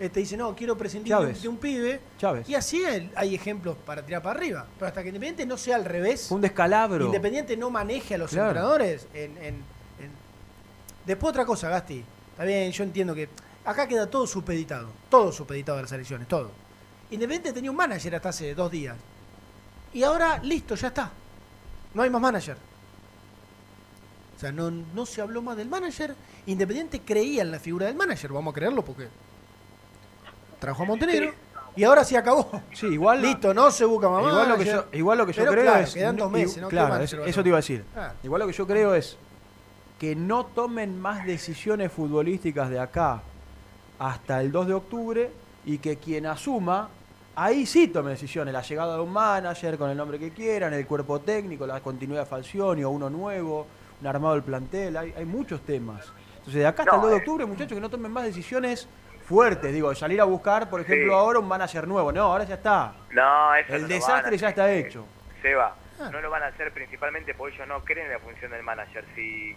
Este 0.00 0.20
dice, 0.20 0.34
no, 0.36 0.56
quiero 0.56 0.78
prescindir 0.78 1.12
de 1.12 1.18
un, 1.18 1.22
Chávez. 1.26 1.42
de 1.42 1.48
un 1.48 1.56
pibe. 1.58 2.00
Chávez. 2.18 2.48
Y 2.48 2.54
así 2.54 2.82
hay, 3.14 3.34
ejemplos 3.34 3.76
para 3.84 4.00
tirar 4.04 4.22
para 4.22 4.38
arriba. 4.40 4.66
Pero 4.78 4.88
hasta 4.88 5.02
que 5.02 5.08
Independiente 5.08 5.44
no 5.44 5.58
sea 5.58 5.76
al 5.76 5.84
revés, 5.84 6.30
un 6.30 6.40
descalabro. 6.40 7.04
Independiente 7.04 7.54
no 7.56 7.68
maneje 7.68 8.14
a 8.14 8.18
los 8.18 8.30
Claro. 8.30 8.48
entrenadores. 8.48 9.06
En, 9.12 9.36
en- 9.36 9.54
en- 9.98 10.12
Después 11.04 11.30
otra 11.30 11.44
cosa, 11.44 11.68
Gasti. 11.68 12.02
Está 12.32 12.44
bien, 12.44 12.72
yo 12.72 12.82
entiendo 12.82 13.14
que 13.14 13.28
acá 13.64 13.86
queda 13.86 14.08
todo 14.08 14.26
supeditado. 14.26 14.88
Todo 15.10 15.30
supeditado 15.32 15.76
de 15.76 15.82
las 15.82 15.92
elecciones, 15.92 16.26
todo. 16.28 16.50
Independiente 17.10 17.52
tenía 17.52 17.70
un 17.70 17.76
manager 17.76 18.14
hasta 18.14 18.30
hace 18.30 18.54
dos 18.54 18.70
días. 18.70 18.96
Y 19.92 20.02
ahora, 20.02 20.38
listo, 20.42 20.76
ya 20.76 20.88
está. 20.88 21.10
No 21.92 22.00
hay 22.02 22.08
más 22.08 22.22
manager. 22.22 22.56
O 24.36 24.40
sea, 24.40 24.50
no, 24.50 24.70
no 24.70 25.04
se 25.04 25.20
habló 25.20 25.42
más 25.42 25.58
del 25.58 25.68
manager. 25.68 26.14
Independiente 26.46 27.00
creía 27.02 27.42
en 27.42 27.50
la 27.50 27.58
figura 27.60 27.84
del 27.86 27.96
manager, 27.96 28.32
vamos 28.32 28.52
a 28.52 28.54
creerlo 28.54 28.82
porque 28.82 29.08
trajo 30.60 30.82
a 30.82 30.86
Montenegro. 30.86 31.32
Y 31.76 31.84
ahora 31.84 32.04
sí 32.04 32.16
acabó. 32.16 32.48
Sí, 32.72 32.86
igual. 32.86 33.22
Listo, 33.22 33.54
no 33.54 33.70
se 33.70 33.84
busca 33.84 34.08
más 34.08 34.22
Igual 34.22 34.48
lo 34.48 34.56
que 34.58 34.64
yo, 34.64 34.72
manager. 34.72 34.98
igual 34.98 35.18
lo 35.18 35.26
que 35.26 35.32
yo 35.32 35.38
Pero 35.42 35.52
creo 35.52 35.64
claro, 35.64 35.80
es. 35.84 35.94
Quedan 35.94 36.16
dos 36.16 36.30
meses, 36.30 36.56
¿no? 36.58 36.68
¿Qué 36.68 36.76
Claro, 36.76 36.96
es- 37.02 37.12
eso 37.12 37.42
te 37.42 37.48
iba 37.48 37.56
a 37.58 37.60
decir. 37.60 37.84
Ah. 37.96 38.12
Igual 38.22 38.40
lo 38.40 38.46
que 38.48 38.52
yo 38.52 38.66
creo 38.66 38.94
es 38.94 39.16
que 39.98 40.16
no 40.16 40.46
tomen 40.46 41.00
más 41.00 41.24
decisiones 41.26 41.92
futbolísticas 41.92 42.70
de 42.70 42.80
acá 42.80 43.22
hasta 43.98 44.40
el 44.40 44.50
2 44.50 44.66
de 44.66 44.74
octubre 44.74 45.30
y 45.64 45.78
que 45.78 45.96
quien 45.96 46.26
asuma, 46.26 46.88
ahí 47.36 47.66
sí 47.66 47.86
tome 47.88 48.10
decisiones. 48.10 48.52
La 48.52 48.62
llegada 48.62 48.96
de 48.96 49.02
un 49.02 49.12
manager 49.12 49.78
con 49.78 49.90
el 49.90 49.96
nombre 49.96 50.18
que 50.18 50.30
quieran, 50.32 50.72
el 50.74 50.86
cuerpo 50.86 51.20
técnico, 51.20 51.66
la 51.66 51.80
continuidad 51.80 52.22
de 52.22 52.26
Falcioni 52.26 52.82
o 52.82 52.90
uno 52.90 53.08
nuevo, 53.10 53.66
un 54.00 54.06
armado 54.06 54.34
del 54.34 54.42
plantel. 54.42 54.96
Hay, 54.96 55.14
hay 55.16 55.24
muchos 55.24 55.60
temas. 55.60 56.06
Entonces, 56.38 56.54
de 56.62 56.66
acá 56.66 56.82
hasta 56.82 56.96
el 56.96 57.02
2 57.02 57.10
de 57.10 57.16
octubre, 57.18 57.46
muchachos, 57.46 57.74
que 57.74 57.80
no 57.80 57.90
tomen 57.90 58.10
más 58.10 58.24
decisiones 58.24 58.88
fuertes. 59.34 59.72
Digo, 59.72 59.94
salir 59.94 60.20
a 60.20 60.24
buscar, 60.24 60.68
por 60.68 60.80
ejemplo, 60.80 61.12
Sí. 61.12 61.14
ahora 61.18 61.38
un 61.38 61.46
manager 61.46 61.86
nuevo. 61.86 62.10
No, 62.10 62.22
ahora 62.24 62.42
ya 62.42 62.56
está. 62.56 62.92
No, 63.12 63.54
eso 63.54 63.76
El 63.76 63.82
no 63.82 63.88
desastre 63.88 64.36
ya 64.36 64.48
está 64.48 64.70
hecho. 64.72 65.06
Seba, 65.40 65.76
Ah. 66.00 66.08
no 66.10 66.20
lo 66.20 66.30
van 66.30 66.42
a 66.42 66.46
hacer 66.46 66.72
principalmente 66.72 67.32
porque 67.34 67.54
ellos 67.54 67.68
no 67.68 67.84
creen 67.84 68.06
en 68.06 68.12
la 68.14 68.18
función 68.18 68.50
del 68.50 68.64
manager. 68.64 69.04
Si 69.14 69.54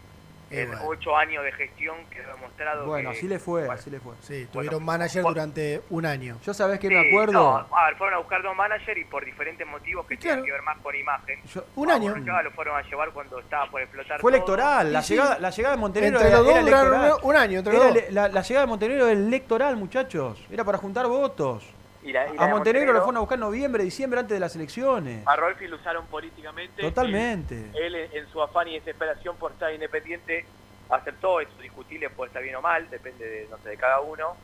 en 0.50 0.68
bueno. 0.70 0.84
ocho 0.88 1.16
años 1.18 1.44
de 1.44 1.52
gestión 1.54 1.96
quedó 2.10 2.34
demostrado 2.36 2.86
Bueno, 2.86 3.12
que... 3.12 3.18
así 3.18 3.28
le 3.28 3.40
fue, 3.40 3.68
así 3.70 3.90
le 3.90 4.00
fue. 4.00 4.14
Sí, 4.22 4.48
tuvieron 4.52 4.84
manager 4.84 5.24
durante 5.24 5.82
un 5.90 6.06
año. 6.06 6.38
Yo 6.46 6.54
sabés 6.54 6.80
que 6.80 6.88
Sí, 6.88 6.94
me 6.94 7.10
acuerdo. 7.10 7.34
No, 7.34 7.76
a 7.78 7.86
ver, 7.88 7.96
fueron 7.98 8.16
a 8.16 8.18
buscar 8.20 8.42
dos 8.44 8.56
managers 8.56 8.98
y 9.00 9.06
por 9.06 9.26
diferentes 9.26 9.66
motivos 9.68 10.06
que 10.06 10.18
Claro. 10.18 10.44
tienen 10.44 10.46
que 10.46 10.52
ver 10.52 10.62
más 10.62 10.78
con 10.80 10.96
imagen. 10.96 11.40
un 11.76 11.90
A 11.92 11.96
año. 11.96 12.10
Borruchaga 12.12 12.44
lo 12.44 12.52
fueron 12.52 12.78
a 12.78 12.82
llevar 12.84 13.10
cuando 13.12 13.40
estaba 13.40 13.66
por 13.70 13.82
explotar 13.82 14.20
Fue 14.22 14.32
todo. 14.32 14.36
electoral, 14.38 14.94
la 14.94 15.02
sí. 15.02 15.14
llegada, 15.14 15.40
la 15.40 15.50
llegada 15.50 15.76
de 15.76 15.82
Montenegro 15.82 16.18
Entre 16.20 16.28
era, 16.30 16.38
los 16.38 16.46
dos 16.48 16.56
era 16.56 16.64
duraron 16.66 16.94
electoral. 16.94 17.20
un 17.24 17.36
año, 17.36 17.58
entre 17.60 17.76
Era 17.76 17.86
los 17.86 17.94
dos. 17.96 18.04
la, 18.12 18.28
la 18.30 18.42
llegada 18.42 18.66
de 18.66 18.70
Montenegro 18.70 19.08
era 19.08 19.20
electoral, 19.20 19.76
muchachos. 19.78 20.46
Era 20.52 20.64
para 20.64 20.78
juntar 20.78 21.08
votos. 21.08 21.64
Y 22.04 22.12
la- 22.12 22.28
y 22.28 22.36
la 22.36 22.44
a 22.44 22.48
de 22.48 22.52
Montenegro 22.52 22.52
lo 22.52 22.56
Montenegro- 22.58 22.94
fueron 23.04 23.18
a 23.18 23.20
buscar 23.22 23.36
en 23.38 23.40
noviembre, 23.42 23.84
diciembre, 23.84 24.20
antes 24.20 24.36
de 24.36 24.40
las 24.40 24.56
elecciones. 24.56 25.26
A 25.26 25.36
Rolfi 25.36 25.68
lo 25.68 25.78
usaron 25.78 26.06
políticamente. 26.08 26.82
Totalmente. 26.82 27.72
Él, 27.74 27.96
en 27.96 28.28
su 28.28 28.42
afán 28.42 28.68
y 28.68 28.74
desesperación 28.76 29.38
por 29.38 29.54
estar 29.54 29.74
independiente 29.74 30.46
aceptó, 30.90 31.40
es 31.40 31.48
discutible, 31.60 32.10
puede 32.10 32.28
estar 32.28 32.44
bien 32.44 32.56
o 32.56 32.62
mal, 32.62 32.90
depende 32.90 33.26
de, 33.28 33.48
no 33.50 33.58
sé, 33.60 33.70
de 33.70 33.78
cada 33.78 34.02
uno. 34.02 34.36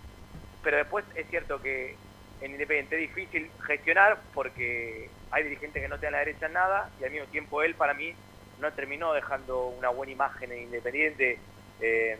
Pero 0.64 0.78
después 0.78 1.05
es 1.16 1.28
cierto 1.30 1.62
que 1.62 1.95
en 2.41 2.51
Independiente 2.51 2.95
es 2.95 3.01
difícil 3.14 3.51
gestionar 3.68 4.20
porque 4.34 5.10
hay 5.32 5.43
dirigentes 5.43 5.82
que 5.82 5.89
no 5.89 5.97
te 5.99 6.05
dan 6.05 6.14
la 6.14 6.20
derecha 6.20 6.45
en 6.45 6.53
nada 6.53 6.89
y 6.99 7.03
al 7.03 7.12
mismo 7.12 7.28
tiempo 7.28 7.62
él 7.62 7.76
para 7.76 7.93
mí 7.93 8.14
no 8.60 8.72
terminó 8.74 9.12
dejando 9.14 9.68
una 9.68 9.89
buena 9.89 10.14
imagen 10.14 10.51
en 10.53 10.60
Independiente. 10.64 11.38
Eh, 11.82 12.18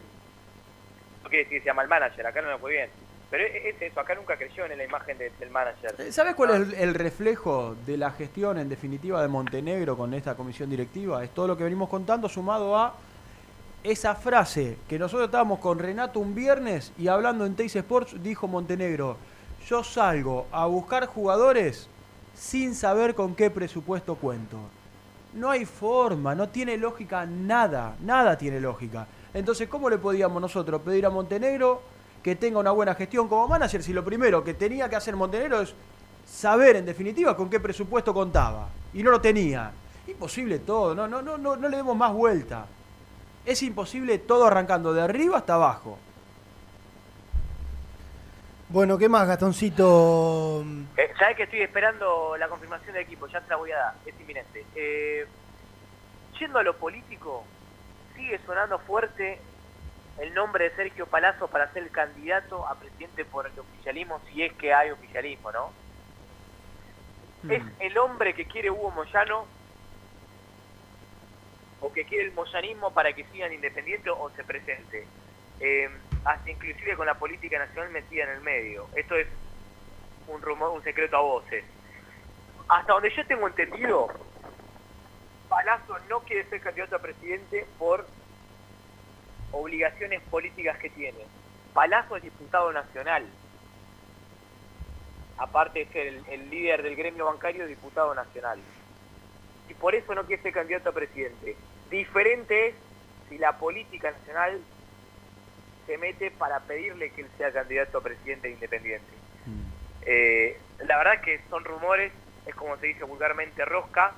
no 1.24 1.30
quiere 1.30 1.46
decir 1.46 1.60
que 1.60 1.64
sea 1.64 1.74
mal 1.74 1.88
manager, 1.88 2.28
acá 2.28 2.42
no 2.42 2.50
me 2.50 2.58
fue 2.58 2.72
bien. 2.74 2.90
Pero 3.32 3.44
es 3.46 3.76
es 3.76 3.82
eso, 3.82 4.00
acá 4.00 4.16
nunca 4.16 4.36
creyó 4.38 4.66
en 4.66 4.78
la 4.78 4.84
imagen 4.84 5.18
de- 5.18 5.32
del 5.40 5.50
manager. 5.52 5.94
Eh, 6.00 6.12
¿Sabes 6.12 6.34
cuál 6.36 6.50
es 6.50 6.56
el, 6.56 6.74
el 6.74 6.94
reflejo 6.96 7.76
de 7.86 7.96
la 7.98 8.12
gestión 8.12 8.58
en 8.58 8.70
definitiva 8.70 9.22
de 9.22 9.28
Montenegro 9.28 9.96
con 9.96 10.14
esta 10.14 10.36
comisión 10.36 10.70
directiva? 10.70 11.24
Es 11.24 11.30
todo 11.32 11.48
lo 11.48 11.56
que 11.58 11.64
venimos 11.64 11.90
contando 11.90 12.28
sumado 12.28 12.76
a 12.76 12.96
esa 13.84 14.16
frase 14.16 14.78
que 14.90 15.00
nosotros 15.00 15.28
estábamos 15.28 15.60
con 15.60 15.80
Renato 15.80 16.20
un 16.20 16.34
viernes 16.36 16.92
y 16.98 17.08
hablando 17.08 17.46
en 17.46 17.56
Teis 17.56 17.76
Sports 17.76 18.16
dijo 18.22 18.48
Montenegro, 18.48 19.16
yo 19.68 19.84
salgo 19.84 20.48
a 20.52 20.66
buscar 20.66 21.06
jugadores 21.06 21.88
sin 22.34 22.74
saber 22.76 23.14
con 23.16 23.36
qué 23.36 23.50
presupuesto 23.52 24.16
cuento. 24.16 24.58
No 25.34 25.52
hay 25.52 25.66
forma, 25.66 26.34
no 26.34 26.50
tiene 26.50 26.76
lógica 26.78 27.26
nada, 27.26 27.96
nada 28.02 28.38
tiene 28.38 28.60
lógica. 28.60 29.06
Entonces, 29.34 29.70
¿cómo 29.70 29.90
le 29.90 30.00
podíamos 30.00 30.42
nosotros 30.42 30.82
pedir 30.82 31.06
a 31.06 31.10
Montenegro 31.12 31.82
que 32.24 32.36
tenga 32.36 32.60
una 32.60 32.72
buena 32.72 32.96
gestión 32.96 33.28
como 33.28 33.48
manager 33.48 33.82
si 33.82 33.94
lo 33.94 34.04
primero 34.04 34.44
que 34.44 34.54
tenía 34.54 34.90
que 34.90 34.96
hacer 34.96 35.16
Montenegro 35.16 35.62
es 35.62 35.74
saber 36.26 36.76
en 36.76 36.86
definitiva 36.86 37.36
con 37.36 37.50
qué 37.50 37.60
presupuesto 37.60 38.14
contaba? 38.14 38.70
Y 38.94 39.04
no 39.04 39.12
lo 39.12 39.22
tenía. 39.22 39.72
Imposible 40.08 40.60
todo, 40.60 40.96
no, 40.96 41.08
no, 41.08 41.22
no, 41.22 41.38
no, 41.38 41.56
no 41.56 41.70
le 41.70 41.78
demos 41.78 41.96
más 41.96 42.14
vuelta. 42.14 42.66
Es 43.46 43.64
imposible 43.64 44.18
todo 44.18 44.48
arrancando 44.48 44.94
de 44.94 45.02
arriba 45.02 45.38
hasta 45.38 45.56
abajo. 45.56 45.98
Bueno, 48.70 48.98
¿qué 48.98 49.10
más, 49.10 49.28
Gastoncito? 49.28 50.64
Eh, 50.96 51.12
Sabes 51.18 51.38
que 51.38 51.44
estoy 51.44 51.62
esperando 51.62 52.38
la 52.38 52.48
confirmación 52.48 52.94
del 52.94 53.04
equipo, 53.04 53.28
ya 53.28 53.42
te 53.42 53.50
la 53.50 53.56
voy 53.56 53.72
a 53.72 53.78
dar, 53.78 53.96
es 54.06 54.14
inminente. 54.20 54.64
Eh, 54.76 55.26
yendo 56.40 56.60
a 56.60 56.64
lo 56.64 56.76
político, 56.78 57.44
sigue 58.16 58.40
sonando 58.46 58.78
fuerte 58.80 59.40
el 60.20 60.34
nombre 60.34 60.70
de 60.70 60.76
Sergio 60.76 61.06
Palazzo 61.06 61.48
para 61.48 61.72
ser 61.72 61.84
el 61.84 61.92
candidato 61.92 62.68
a 62.68 62.76
presidente 62.76 63.26
por 63.26 63.48
el 63.48 63.58
oficialismo, 63.58 64.20
si 64.28 64.44
es 64.44 64.54
que 64.54 64.74
hay 64.74 64.92
oficialismo, 64.92 65.52
¿no? 65.52 65.72
¿Es 67.50 67.64
el 67.80 67.98
hombre 67.98 68.34
que 68.34 68.46
quiere 68.46 68.70
Hugo 68.70 68.92
Moyano 68.92 69.46
o 71.80 71.94
que 71.94 72.04
quiere 72.04 72.26
el 72.26 72.34
moyanismo 72.34 72.92
para 72.92 73.14
que 73.14 73.24
sigan 73.26 73.54
independientes 73.54 74.12
o 74.16 74.30
se 74.32 74.44
presente? 74.44 75.08
Eh, 75.62 75.90
hasta 76.26 76.52
inclusive 76.52 76.98
con 76.98 77.06
la 77.06 77.14
política 77.14 77.58
nacional 77.58 77.92
metida 77.92 78.26
en 78.26 78.30
el 78.32 78.42
medio. 78.42 78.88
Esto 78.94 79.16
es 79.16 79.28
un 80.28 80.42
rumor, 80.42 80.72
un 80.72 80.84
secreto 80.84 81.16
a 81.16 81.22
voces. 81.22 81.64
Hasta 82.68 82.92
donde 82.92 83.10
yo 83.16 83.26
tengo 83.26 83.48
entendido, 83.48 84.08
Palazzo 85.48 85.98
no 86.10 86.20
quiere 86.20 86.44
ser 86.50 86.60
candidato 86.60 86.98
a 86.98 87.00
presidente 87.00 87.66
por 87.78 88.06
obligaciones 89.52 90.22
políticas 90.30 90.78
que 90.80 90.90
tiene. 90.90 91.20
Palazzo 91.74 92.18
es 92.18 92.24
diputado 92.24 92.72
nacional. 92.72 93.26
Aparte 95.38 95.80
de 95.80 95.86
ser 95.92 96.08
el, 96.08 96.24
el 96.30 96.50
líder 96.50 96.84
del 96.84 96.96
gremio 96.96 97.26
bancario, 97.26 97.68
diputado 97.68 98.14
nacional. 98.14 98.60
Y 99.70 99.74
por 99.74 99.96
eso 99.96 100.14
no 100.16 100.26
quiere 100.26 100.42
ser 100.42 100.54
candidato 100.54 100.90
a 100.90 100.94
presidente. 100.94 101.56
Diferente 101.90 102.68
es 102.68 102.76
si 103.30 103.38
la 103.38 103.58
política 103.58 104.12
nacional 104.12 104.60
se 105.86 105.98
mete 105.98 106.32
para 106.32 106.60
pedirle 106.60 107.12
que 107.12 107.22
él 107.22 107.28
sea 107.38 107.52
candidato 107.52 107.98
a 107.98 108.04
presidente 108.04 108.50
independiente. 108.50 109.08
Eh, 110.02 110.60
la 110.86 110.98
verdad 110.98 111.22
que 111.22 111.42
son 111.50 111.64
rumores, 111.64 112.12
es 112.46 112.56
como 112.56 112.78
se 112.78 112.88
dice 112.88 113.04
vulgarmente 113.04 113.66
rosca, 113.66 114.14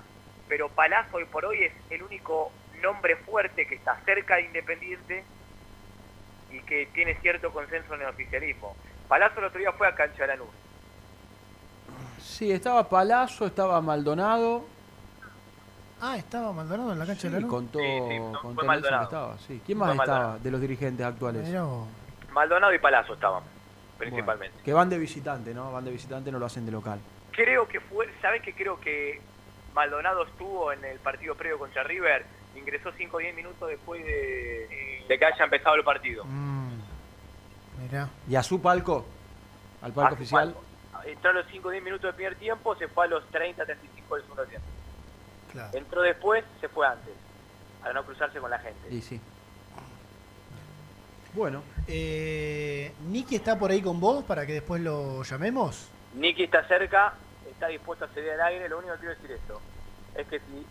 pero 0.47 0.69
Palazzo 0.69 1.17
hoy 1.17 1.25
por 1.25 1.45
hoy 1.45 1.63
es 1.63 1.73
el 1.89 2.03
único 2.03 2.51
nombre 2.81 3.15
fuerte 3.17 3.65
que 3.67 3.75
está 3.75 3.95
cerca 4.05 4.35
de 4.37 4.43
Independiente 4.43 5.23
y 6.51 6.59
que 6.61 6.87
tiene 6.93 7.15
cierto 7.21 7.51
consenso 7.51 7.93
en 7.95 8.01
el 8.01 8.07
oficialismo. 8.07 8.75
Palazzo 9.07 9.39
el 9.39 9.45
otro 9.45 9.59
día 9.59 9.71
fue 9.73 9.87
a 9.87 9.95
Cancha 9.95 10.23
de 10.23 10.27
Lanús. 10.27 10.49
Sí, 12.19 12.51
estaba 12.51 12.87
Palazzo, 12.87 13.45
estaba 13.45 13.81
Maldonado. 13.81 14.65
Ah, 16.01 16.17
estaba 16.17 16.51
Maldonado 16.51 16.93
en 16.93 16.99
la 16.99 17.05
cancha 17.05 17.21
Sí, 17.21 17.27
de 17.27 17.33
la 17.35 17.39
luz. 17.41 17.49
contó, 17.49 17.79
contó 17.79 18.39
fue 18.41 18.51
Nelson 18.53 18.65
Maldonado. 18.67 18.99
que 18.99 19.03
estaba. 19.03 19.37
Sí. 19.39 19.61
¿Quién 19.65 19.77
más 19.77 19.87
Fue 19.87 19.95
estaba 20.03 20.17
Maldonado. 20.19 20.43
de 20.43 20.51
los 20.51 20.61
dirigentes 20.61 21.05
actuales? 21.05 21.49
Maldonado 22.33 22.73
y 22.73 22.79
Palazzo 22.79 23.13
estaban, 23.13 23.43
principalmente. 23.97 24.57
Que 24.63 24.73
van 24.73 24.89
de 24.89 24.97
visitante, 24.97 25.53
¿no? 25.53 25.71
Van 25.71 25.85
de 25.85 25.91
visitante, 25.91 26.31
no 26.31 26.39
lo 26.39 26.45
hacen 26.45 26.65
de 26.65 26.71
local. 26.71 26.99
Creo 27.31 27.67
que 27.67 27.79
fue, 27.79 28.09
¿sabes 28.21 28.41
que 28.41 28.53
creo 28.53 28.79
que 28.79 29.21
Maldonado 29.73 30.23
estuvo 30.23 30.71
en 30.71 30.83
el 30.85 30.97
partido 30.99 31.35
previo 31.35 31.59
contra 31.59 31.83
River? 31.83 32.25
Ingresó 32.55 32.91
5 32.95 33.15
o 33.17 33.19
10 33.19 33.35
minutos 33.35 33.69
después 33.69 34.03
de, 34.05 35.03
de 35.07 35.19
que 35.19 35.25
haya 35.25 35.43
empezado 35.43 35.75
el 35.75 35.83
partido. 35.83 36.25
Mirá. 37.81 38.09
¿Y 38.29 38.35
a 38.35 38.43
su 38.43 38.61
palco? 38.61 39.05
¿Al 39.81 39.91
palco 39.93 40.11
A 40.11 40.13
oficial? 40.13 40.53
palco. 40.53 40.63
Entró 41.09 41.31
a 41.31 41.33
los 41.33 41.47
5 41.47 41.67
o 41.67 41.71
10 41.71 41.83
minutos 41.83 42.03
del 42.03 42.13
primer 42.15 42.35
tiempo, 42.35 42.75
se 42.75 42.87
fue 42.87 43.05
a 43.05 43.07
los 43.07 43.25
30, 43.29 43.65
35 43.65 44.15
del 44.15 44.23
segundo 44.23 44.45
tiempo. 44.45 44.67
Claro. 45.51 45.77
Entró 45.77 46.01
después, 46.01 46.45
se 46.59 46.69
fue 46.69 46.85
antes, 46.85 47.13
para 47.81 47.93
no 47.93 48.05
cruzarse 48.05 48.39
con 48.39 48.51
la 48.51 48.59
gente. 48.59 48.93
Y 48.93 49.01
sí. 49.01 49.19
Bueno. 51.33 51.63
Eh, 51.87 52.93
¿Nicky 53.07 53.35
está 53.37 53.57
por 53.57 53.71
ahí 53.71 53.81
con 53.81 53.99
vos 53.99 54.23
para 54.23 54.45
que 54.45 54.53
después 54.53 54.81
lo 54.81 55.23
llamemos? 55.23 55.87
Nicky 56.13 56.43
está 56.43 56.63
cerca, 56.67 57.13
está 57.49 57.67
dispuesto 57.67 58.05
a 58.05 58.07
ceder 58.09 58.39
al 58.39 58.47
aire, 58.49 58.69
lo 58.69 58.77
único 58.79 58.93
que 58.93 58.99
quiero 58.99 59.15
decir 59.15 59.31
esto, 59.31 59.61
es 60.15 60.27
que 60.27 60.39
si 60.39 60.65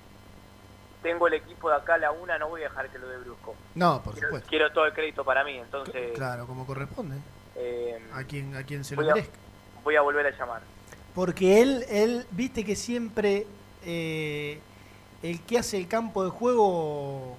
tengo 1.02 1.26
el 1.28 1.34
equipo 1.34 1.70
de 1.70 1.76
acá 1.76 1.94
a 1.94 1.98
la 1.98 2.10
una, 2.12 2.38
no 2.38 2.48
voy 2.48 2.60
a 2.62 2.64
dejar 2.68 2.88
que 2.90 2.98
lo 2.98 3.08
dé 3.08 3.16
Brusco. 3.18 3.54
No, 3.74 4.02
por 4.02 4.12
quiero, 4.14 4.28
supuesto. 4.28 4.48
quiero 4.48 4.72
todo 4.72 4.86
el 4.86 4.92
crédito 4.92 5.24
para 5.24 5.44
mí, 5.44 5.56
entonces 5.58 6.12
Claro, 6.14 6.46
como 6.46 6.66
corresponde. 6.66 7.16
eh, 7.56 7.98
A 8.12 8.24
quien, 8.24 8.54
a 8.56 8.62
quien 8.64 8.84
se 8.84 8.96
lo 8.96 9.02
a, 9.02 9.14
merezca. 9.14 9.36
voy 9.82 9.96
a 9.96 10.00
volver 10.02 10.26
a 10.26 10.30
llamar. 10.30 10.60
Porque 11.14 11.60
él, 11.62 11.84
él, 11.88 12.26
viste 12.30 12.64
que 12.64 12.76
siempre 12.76 13.46
eh, 13.84 14.60
el 15.22 15.40
que 15.42 15.58
hace 15.58 15.76
el 15.76 15.88
campo 15.88 16.22
de 16.24 16.30
juego 16.30 17.36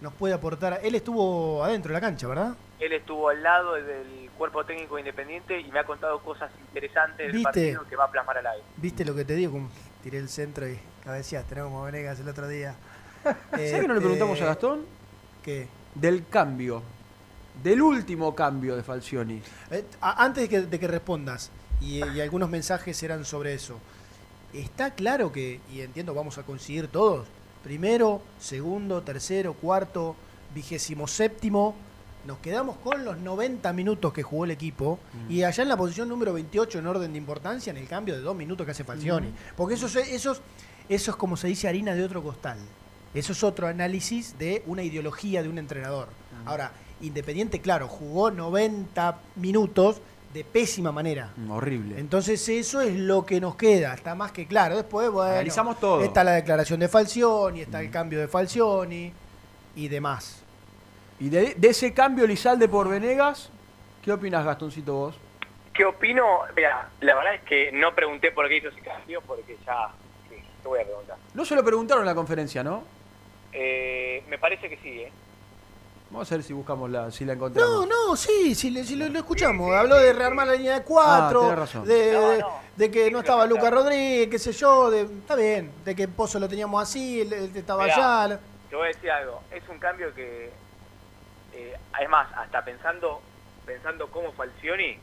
nos 0.00 0.12
puede 0.14 0.34
aportar. 0.34 0.80
Él 0.82 0.94
estuvo 0.94 1.62
adentro 1.64 1.88
de 1.90 1.94
la 1.94 2.00
cancha, 2.00 2.26
¿verdad? 2.28 2.54
Él 2.80 2.92
estuvo 2.92 3.28
al 3.28 3.42
lado 3.42 3.74
del 3.74 4.28
cuerpo 4.36 4.64
técnico 4.64 4.98
independiente 4.98 5.60
y 5.60 5.70
me 5.70 5.78
ha 5.78 5.84
contado 5.84 6.18
cosas 6.20 6.50
interesantes 6.60 7.18
del 7.18 7.32
¿Viste? 7.32 7.44
partido 7.44 7.86
que 7.88 7.96
va 7.96 8.04
a 8.04 8.10
plasmar 8.10 8.38
al 8.38 8.46
aire. 8.48 8.64
¿Viste 8.76 9.04
lo 9.04 9.14
que 9.14 9.24
te 9.24 9.34
digo? 9.36 9.60
Tiré 10.02 10.18
el 10.18 10.28
centro 10.28 10.68
y 10.68 10.78
cabeceaste, 11.04 11.50
tenemos 11.50 11.70
como 11.70 11.84
Venegas 11.84 12.18
el 12.20 12.28
otro 12.28 12.48
día. 12.48 12.74
¿Sabes 13.22 13.80
que 13.80 13.88
no 13.88 13.94
le 13.94 14.00
preguntamos 14.00 14.40
a 14.40 14.46
Gastón? 14.46 14.80
¿Qué? 15.42 15.68
Del 15.94 16.26
cambio. 16.28 16.82
Del 17.62 17.82
último 17.82 18.34
cambio 18.34 18.76
de 18.76 18.82
Falcioni. 18.82 19.40
Eh, 19.70 19.84
antes 20.00 20.44
de 20.44 20.48
que, 20.48 20.60
de 20.62 20.80
que 20.80 20.88
respondas, 20.88 21.50
y, 21.80 22.04
y 22.04 22.20
algunos 22.20 22.48
mensajes 22.48 23.00
eran 23.02 23.24
sobre 23.24 23.54
eso, 23.54 23.78
está 24.52 24.94
claro 24.94 25.32
que, 25.32 25.60
y 25.72 25.80
entiendo, 25.80 26.14
vamos 26.14 26.38
a 26.38 26.42
coincidir 26.42 26.88
todos, 26.88 27.26
primero, 27.62 28.22
segundo, 28.40 29.02
tercero, 29.02 29.54
cuarto, 29.54 30.16
vigésimo 30.54 31.06
séptimo, 31.06 31.74
nos 32.26 32.38
quedamos 32.38 32.76
con 32.78 33.04
los 33.04 33.18
90 33.18 33.72
minutos 33.72 34.12
que 34.12 34.22
jugó 34.22 34.44
el 34.44 34.50
equipo, 34.52 34.98
y 35.28 35.42
allá 35.42 35.62
en 35.62 35.68
la 35.68 35.76
posición 35.76 36.08
número 36.08 36.32
28 36.32 36.78
en 36.78 36.86
orden 36.86 37.12
de 37.12 37.18
importancia, 37.18 37.70
en 37.70 37.76
el 37.76 37.88
cambio 37.88 38.14
de 38.14 38.20
dos 38.20 38.36
minutos 38.36 38.64
que 38.64 38.70
hace 38.72 38.84
Falcioni. 38.84 39.28
Ujú. 39.28 39.36
Porque 39.56 39.74
eso, 39.74 39.86
es- 39.86 39.96
eso, 40.12 40.32
es- 40.32 40.40
eso 40.88 41.10
es 41.10 41.16
como 41.16 41.36
se 41.36 41.48
dice 41.48 41.68
harina 41.68 41.94
de 41.94 42.04
otro 42.04 42.22
costal. 42.22 42.58
Eso 43.14 43.32
es 43.32 43.42
otro 43.44 43.66
análisis 43.66 44.38
de 44.38 44.62
una 44.66 44.82
ideología 44.82 45.42
de 45.42 45.48
un 45.48 45.58
entrenador. 45.58 46.08
Ahora, 46.46 46.72
Independiente, 47.00 47.60
claro, 47.60 47.88
jugó 47.88 48.30
90 48.30 49.18
minutos 49.34 50.00
de 50.32 50.44
pésima 50.44 50.92
manera. 50.92 51.32
Mm, 51.36 51.50
Horrible. 51.50 51.98
Entonces 51.98 52.48
eso 52.48 52.80
es 52.80 52.94
lo 52.96 53.26
que 53.26 53.40
nos 53.40 53.56
queda, 53.56 53.92
está 53.92 54.14
más 54.14 54.30
que 54.30 54.46
claro. 54.46 54.76
Después, 54.76 55.10
bueno, 55.10 55.32
Analizamos 55.32 55.80
todo. 55.80 56.00
está 56.04 56.22
la 56.22 56.30
declaración 56.34 56.78
de 56.78 56.86
Falcioni, 56.88 57.60
está 57.62 57.80
el 57.80 57.90
cambio 57.90 58.20
de 58.20 58.28
Falcioni 58.28 59.12
y 59.74 59.88
demás. 59.88 60.41
Y 61.22 61.28
de, 61.28 61.54
de 61.56 61.68
ese 61.68 61.94
cambio 61.94 62.26
Lizalde 62.26 62.68
por 62.68 62.88
Venegas, 62.88 63.48
¿qué 64.02 64.10
opinas, 64.10 64.44
Gastoncito, 64.44 64.92
vos? 64.92 65.14
¿Qué 65.72 65.84
opino? 65.84 66.40
Mira, 66.56 66.88
la 67.00 67.14
verdad 67.14 67.34
es 67.36 67.42
que 67.42 67.70
no 67.70 67.94
pregunté 67.94 68.32
por 68.32 68.48
qué 68.48 68.56
hizo 68.56 68.68
ese 68.70 68.80
cambio 68.80 69.20
porque 69.24 69.56
ya, 69.64 69.88
sí, 70.28 70.34
te 70.62 70.68
voy 70.68 70.80
a 70.80 70.84
preguntar. 70.84 71.16
No 71.32 71.44
se 71.44 71.54
lo 71.54 71.62
preguntaron 71.62 72.02
en 72.02 72.06
la 72.08 72.14
conferencia, 72.16 72.64
¿no? 72.64 72.82
Eh, 73.52 74.24
me 74.28 74.36
parece 74.36 74.68
que 74.68 74.76
sí, 74.78 75.02
¿eh? 75.02 75.12
Vamos 76.10 76.30
a 76.32 76.34
ver 76.34 76.42
si 76.44 76.52
buscamos 76.52 76.90
la, 76.90 77.08
si 77.12 77.24
la 77.24 77.34
encontramos. 77.34 77.86
No, 77.88 78.08
no, 78.08 78.16
sí, 78.16 78.56
sí, 78.56 78.70
le- 78.70 78.82
sí 78.82 78.96
lo, 78.96 79.08
lo 79.08 79.18
escuchamos. 79.20 79.72
Habló 79.72 79.94
de 79.98 80.12
rearmar 80.12 80.48
la 80.48 80.54
línea 80.56 80.80
de 80.80 80.82
cuatro, 80.84 81.50
Ah, 81.52 81.54
razón. 81.54 81.86
de, 81.86 82.12
No, 82.14 82.28
de- 82.30 82.38
no. 82.40 82.48
de 82.74 82.90
que 82.90 83.10
no 83.12 83.20
estaba 83.20 83.46
Lucas 83.46 83.70
Rodríguez, 83.70 84.28
qué 84.28 84.40
sé 84.40 84.50
yo, 84.50 84.90
de, 84.90 85.02
está 85.02 85.36
bien, 85.36 85.70
de 85.84 85.94
que 85.94 86.08
Pozo 86.08 86.40
lo 86.40 86.48
teníamos 86.48 86.82
así, 86.82 87.20
él, 87.20 87.32
él 87.32 87.52
estaba 87.54 87.84
Mirá, 87.84 88.24
allá. 88.24 88.40
Te 88.68 88.74
voy 88.74 88.86
a 88.86 88.88
decir 88.88 89.08
algo, 89.08 89.40
es 89.52 89.62
un 89.68 89.78
cambio 89.78 90.12
que, 90.14 90.50
eh, 91.92 91.94
además, 91.94 92.28
hasta 92.36 92.64
pensando 92.64 93.22
pensando 93.64 94.10
como 94.10 94.32
Falcioni, 94.32 94.98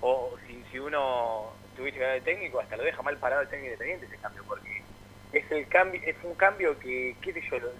o 0.00 0.36
si, 0.46 0.62
si 0.70 0.78
uno 0.78 1.52
tuviese 1.76 1.98
que 1.98 2.16
el 2.16 2.22
técnico, 2.22 2.60
hasta 2.60 2.76
lo 2.76 2.84
deja 2.84 3.02
mal 3.02 3.16
parado 3.16 3.42
el 3.42 3.48
técnico 3.48 3.72
independiente 3.72 4.06
ese 4.06 4.18
cambio, 4.18 4.44
porque 4.46 4.82
es 5.32 5.50
el 5.50 5.66
cambio 5.68 6.00
es 6.04 6.16
un 6.22 6.34
cambio 6.34 6.78
que, 6.78 7.16
qué 7.20 7.32
sé 7.32 7.42
yo, 7.50 7.58
lo, 7.58 7.70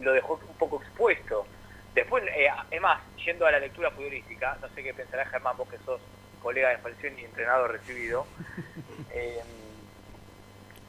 lo 0.00 0.12
dejó 0.12 0.40
un 0.46 0.56
poco 0.56 0.82
expuesto. 0.82 1.46
Después, 1.94 2.22
eh, 2.36 2.48
es 2.70 2.80
más, 2.80 3.00
yendo 3.24 3.46
a 3.46 3.52
la 3.52 3.60
lectura 3.60 3.90
futbolística, 3.90 4.56
no 4.60 4.68
sé 4.74 4.82
qué 4.82 4.94
pensará 4.94 5.26
Germán, 5.26 5.56
vos 5.56 5.68
que 5.68 5.78
sos 5.78 6.00
colega 6.42 6.70
de 6.70 6.78
Falcioni 6.78 7.22
y 7.22 7.24
entrenador 7.24 7.72
recibido. 7.72 8.26
eh, 9.10 9.42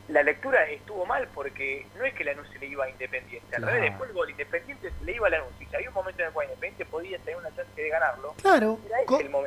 la 0.07 0.23
lectura 0.23 0.63
estuvo 0.69 1.05
mal 1.05 1.27
porque 1.33 1.85
no 1.97 2.03
es 2.05 2.13
que 2.13 2.23
Lanús 2.23 2.47
se 2.51 2.59
le 2.59 2.67
iba 2.67 2.85
a 2.85 2.89
Independiente, 2.89 3.55
al 3.55 3.61
Claro. 3.61 3.75
revés, 3.75 3.89
después 3.91 4.09
el 4.09 4.15
gol 4.15 4.29
Independiente 4.29 4.91
se 4.97 5.05
le 5.05 5.15
iba 5.15 5.27
a 5.27 5.29
Lanús. 5.29 5.49
Y 5.59 5.65
si 5.65 5.75
había 5.75 5.89
un 5.89 5.95
momento 5.95 6.21
en 6.21 6.27
el 6.27 6.33
cual 6.33 6.47
Independiente 6.47 6.85
podía 6.85 7.17
tener 7.19 7.37
una 7.37 7.55
chance 7.55 7.81
de 7.81 7.89
ganarlo, 7.89 8.33
Claro, 8.41 8.79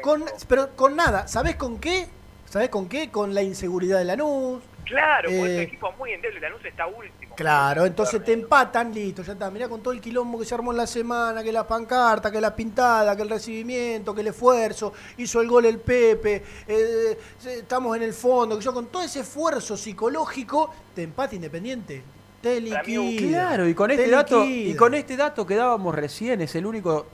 con, 0.02 0.24
pero 0.48 0.74
con 0.76 0.96
nada. 0.96 1.28
¿Sabés 1.28 1.56
con 1.56 1.78
qué? 1.78 2.06
¿Sabés 2.46 2.68
con 2.70 2.88
qué? 2.88 3.10
Con 3.10 3.34
la 3.34 3.42
inseguridad 3.42 3.98
de 3.98 4.04
Lanús. 4.04 4.62
Claro, 4.84 5.28
porque 5.30 5.46
Eh, 5.46 5.56
el 5.56 5.60
equipo 5.62 5.90
es 5.90 5.96
muy 5.98 6.12
endeble, 6.12 6.40
Lanús 6.40 6.64
está 6.64 6.86
último. 6.86 7.23
Claro, 7.36 7.84
entonces 7.86 8.22
te 8.24 8.32
empatan, 8.32 8.92
listo, 8.94 9.22
ya 9.22 9.32
está. 9.32 9.50
Mirá 9.50 9.68
con 9.68 9.82
todo 9.82 9.92
el 9.92 10.00
quilombo 10.00 10.38
que 10.38 10.44
se 10.44 10.54
armó 10.54 10.70
en 10.72 10.78
la 10.78 10.86
semana, 10.86 11.42
que 11.42 11.50
la 11.52 11.66
pancarta, 11.66 12.30
que 12.30 12.40
la 12.40 12.54
pintada, 12.54 13.16
que 13.16 13.22
el 13.22 13.30
recibimiento, 13.30 14.14
que 14.14 14.20
el 14.20 14.28
esfuerzo, 14.28 14.92
hizo 15.16 15.40
el 15.40 15.48
gol 15.48 15.64
el 15.66 15.78
Pepe, 15.78 16.42
eh, 16.68 17.18
se- 17.38 17.58
estamos 17.60 17.96
en 17.96 18.02
el 18.04 18.12
fondo, 18.12 18.56
que 18.58 18.64
yo 18.64 18.72
con 18.72 18.86
todo 18.86 19.02
ese 19.02 19.20
esfuerzo 19.20 19.76
psicológico, 19.76 20.70
te 20.94 21.02
empata 21.02 21.34
Independiente. 21.34 22.02
Te 22.40 22.60
liquida. 22.60 23.28
Claro, 23.28 23.66
y 23.68 23.74
con 23.74 23.88
te 23.88 23.94
este 23.94 24.10
dato, 24.10 24.44
liquida. 24.44 24.70
y 24.70 24.76
con 24.76 24.94
este 24.94 25.16
dato 25.16 25.46
que 25.46 25.54
dábamos 25.56 25.94
recién, 25.94 26.40
es 26.42 26.54
el 26.54 26.66
único 26.66 27.06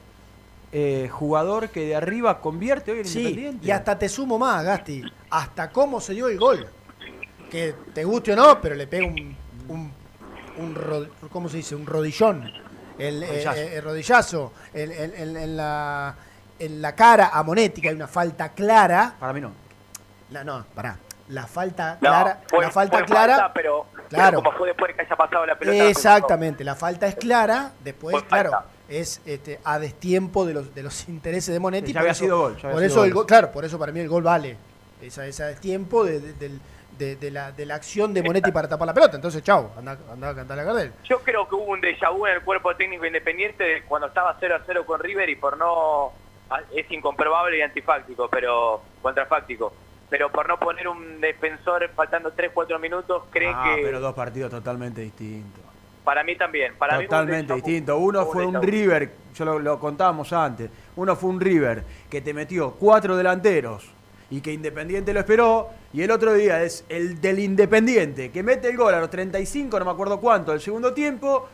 eh, 0.72 1.08
jugador 1.10 1.68
que 1.70 1.86
de 1.86 1.96
arriba 1.96 2.40
convierte 2.40 2.92
hoy 2.92 3.00
en 3.00 3.04
Sí, 3.06 3.18
Independiente. 3.20 3.66
y 3.66 3.70
hasta 3.70 3.98
te 3.98 4.08
sumo 4.08 4.38
más, 4.38 4.64
Gasti, 4.64 5.02
hasta 5.30 5.70
cómo 5.70 6.00
se 6.00 6.14
dio 6.14 6.28
el 6.28 6.38
gol. 6.38 6.66
Que 7.50 7.74
te 7.94 8.04
guste 8.04 8.32
o 8.32 8.36
no, 8.36 8.60
pero 8.60 8.76
le 8.76 8.86
pega 8.86 9.04
un, 9.06 9.36
un, 9.68 9.92
un 10.60 10.74
ro- 10.74 11.06
¿cómo 11.32 11.48
se 11.48 11.58
dice? 11.58 11.74
Un 11.74 11.86
rodillón. 11.86 12.50
El, 12.98 13.22
eh, 13.22 13.26
Rodillazo. 13.28 13.58
eh, 13.58 13.76
el 13.76 13.82
rodillazo. 13.82 14.52
El- 14.74 14.92
el- 14.92 15.14
el- 15.14 15.36
en, 15.36 15.56
la, 15.56 16.14
en 16.58 16.82
la 16.82 16.94
cara 16.94 17.30
a 17.32 17.42
Monetti, 17.42 17.80
que 17.80 17.88
hay 17.88 17.94
una 17.94 18.06
falta 18.08 18.50
clara. 18.50 19.14
Para 19.18 19.32
mí 19.32 19.40
no. 19.40 19.52
La, 20.30 20.44
no, 20.44 20.64
pará. 20.74 20.96
La 21.28 21.46
falta 21.46 21.94
No, 21.94 22.08
clara. 22.10 22.40
fue- 22.48 22.60
la 22.60 22.70
falta 22.70 22.98
fue 22.98 23.06
clara. 23.06 23.36
falta, 23.36 23.52
pero, 23.54 23.86
pero 23.94 24.08
Claro. 24.08 24.42
como 24.42 24.52
fue 24.52 24.68
después 24.68 24.88
de 24.90 24.94
que 24.96 25.02
haya 25.02 25.16
pasado 25.16 25.46
la 25.46 25.56
pelota. 25.58 25.84
Exactamente, 25.88 26.64
la 26.64 26.74
falta 26.74 27.06
es 27.06 27.14
clara, 27.14 27.72
después, 27.84 28.12
Fue 28.14 28.20
falta. 28.28 28.48
claro, 28.48 28.64
es 28.88 29.20
este, 29.24 29.60
a 29.64 29.78
destiempo 29.78 30.44
de 30.44 30.54
los, 30.54 30.74
de 30.74 30.82
los 30.82 31.08
intereses 31.08 31.52
de 31.54 31.60
Monetti. 31.60 31.92
Ya 31.92 32.00
había 32.00 32.12
eso- 32.12 32.24
sido 32.24 32.38
gol, 32.38 32.56
ya 32.56 32.68
había 32.68 32.72
por 32.72 32.80
sido 32.80 32.86
eso 32.90 33.04
el 33.04 33.10
gol. 33.10 33.14
gol, 33.22 33.26
claro, 33.26 33.52
por 33.52 33.64
eso 33.64 33.78
para 33.78 33.92
mí 33.92 34.00
el 34.00 34.08
gol 34.08 34.24
vale. 34.24 34.56
Esa, 35.00 35.24
esa 35.26 35.46
destiempo 35.46 36.04
de, 36.04 36.18
de- 36.20 36.32
del- 36.34 36.60
de- 37.00 37.16
de 37.16 37.30
la, 37.30 37.50
de 37.50 37.64
la 37.66 37.76
acción 37.76 38.12
de 38.12 38.22
Monetti 38.22 38.52
para 38.52 38.68
tapar 38.68 38.86
la 38.86 38.92
pelota. 38.94 39.16
Entonces, 39.16 39.42
chau, 39.42 39.70
anda, 39.76 39.96
anda 40.12 40.28
a 40.28 40.34
cantar 40.34 40.56
la 40.58 40.64
Gardel. 40.64 40.92
Yo 41.04 41.18
creo 41.20 41.48
que 41.48 41.54
hubo 41.54 41.64
un 41.72 41.80
déjà 41.80 42.10
vu 42.14 42.26
en 42.26 42.34
el 42.34 42.42
cuerpo 42.42 42.76
técnico 42.76 43.06
independiente 43.06 43.64
de 43.64 43.82
cuando 43.84 44.08
estaba 44.08 44.36
0 44.38 44.54
a 44.56 44.60
0 44.66 44.84
con 44.86 45.00
River 45.00 45.28
y 45.30 45.36
por 45.36 45.56
no. 45.56 46.12
Es 46.74 46.90
incomprobable 46.90 47.58
y 47.58 47.62
antifáctico, 47.62 48.28
pero. 48.28 48.82
contrafáctico. 49.02 49.72
Pero 50.10 50.30
por 50.32 50.48
no 50.48 50.58
poner 50.58 50.88
un 50.88 51.20
defensor 51.20 51.88
faltando 51.94 52.32
3-4 52.34 52.78
minutos, 52.80 53.22
creen 53.30 53.54
Ah, 53.56 53.74
que. 53.76 53.82
pero 53.82 54.00
dos 54.00 54.12
partidos 54.14 54.50
totalmente 54.50 55.00
distintos. 55.00 55.62
Para 56.04 56.24
mí 56.24 56.34
también. 56.36 56.74
Para 56.76 56.98
mí 56.98 57.06
fue 57.06 57.16
un 57.16 57.26
Totalmente 57.26 57.54
distinto. 57.54 57.96
Uno 57.98 58.26
fue 58.26 58.44
un. 58.44 58.60
River, 58.60 59.12
yo 59.34 59.44
lo, 59.44 59.58
lo 59.60 59.78
contábamos 59.78 60.32
antes. 60.32 60.68
Uno 60.96 61.14
fue 61.16 61.30
un 61.30 61.40
River 61.40 61.84
que 62.10 62.20
te 62.20 62.34
metió 62.34 62.72
cuatro 62.72 63.16
delanteros 63.16 63.88
y 64.30 64.40
que 64.40 64.52
Independiente 64.52 65.12
lo 65.12 65.20
esperó. 65.20 65.68
Y 65.92 66.02
el 66.02 66.10
otro 66.10 66.32
día 66.34 66.62
es 66.62 66.84
el 66.88 67.20
del 67.20 67.40
Independiente 67.40 68.30
que 68.30 68.42
mete 68.42 68.68
el 68.68 68.76
gol 68.76 68.94
a 68.94 69.00
los 69.00 69.10
35, 69.10 69.78
no 69.78 69.84
me 69.84 69.90
acuerdo 69.90 70.20
cuánto, 70.20 70.52
del 70.52 70.60
segundo 70.60 70.94
tiempo, 70.94 71.48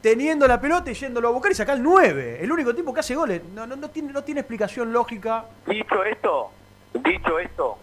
teniendo 0.00 0.46
la 0.46 0.60
pelota 0.60 0.90
y 0.90 0.94
yéndolo 0.94 1.28
a 1.28 1.30
buscar 1.32 1.52
y 1.52 1.54
sacar 1.54 1.76
el 1.76 1.82
9. 1.82 2.38
El 2.42 2.52
único 2.52 2.74
tipo 2.74 2.92
que 2.92 3.00
hace 3.00 3.14
goles. 3.14 3.42
No, 3.54 3.66
no, 3.66 3.76
no, 3.76 3.90
tiene, 3.90 4.12
no 4.12 4.22
tiene 4.22 4.40
explicación 4.40 4.92
lógica. 4.92 5.44
Dicho 5.66 6.04
esto, 6.04 6.50
dicho 6.92 7.38
esto, 7.38 7.78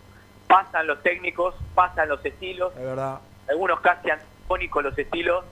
pasan 0.48 0.88
los 0.88 1.02
técnicos, 1.02 1.56
pasan 1.74 2.08
los 2.10 2.24
estilos. 2.24 2.72
Es 2.78 2.84
verdad. 2.84 3.20
Algunos 3.50 3.80
casi 3.82 4.10
antagónicos 4.12 4.84
los 4.84 4.98
estilos. 4.98 5.44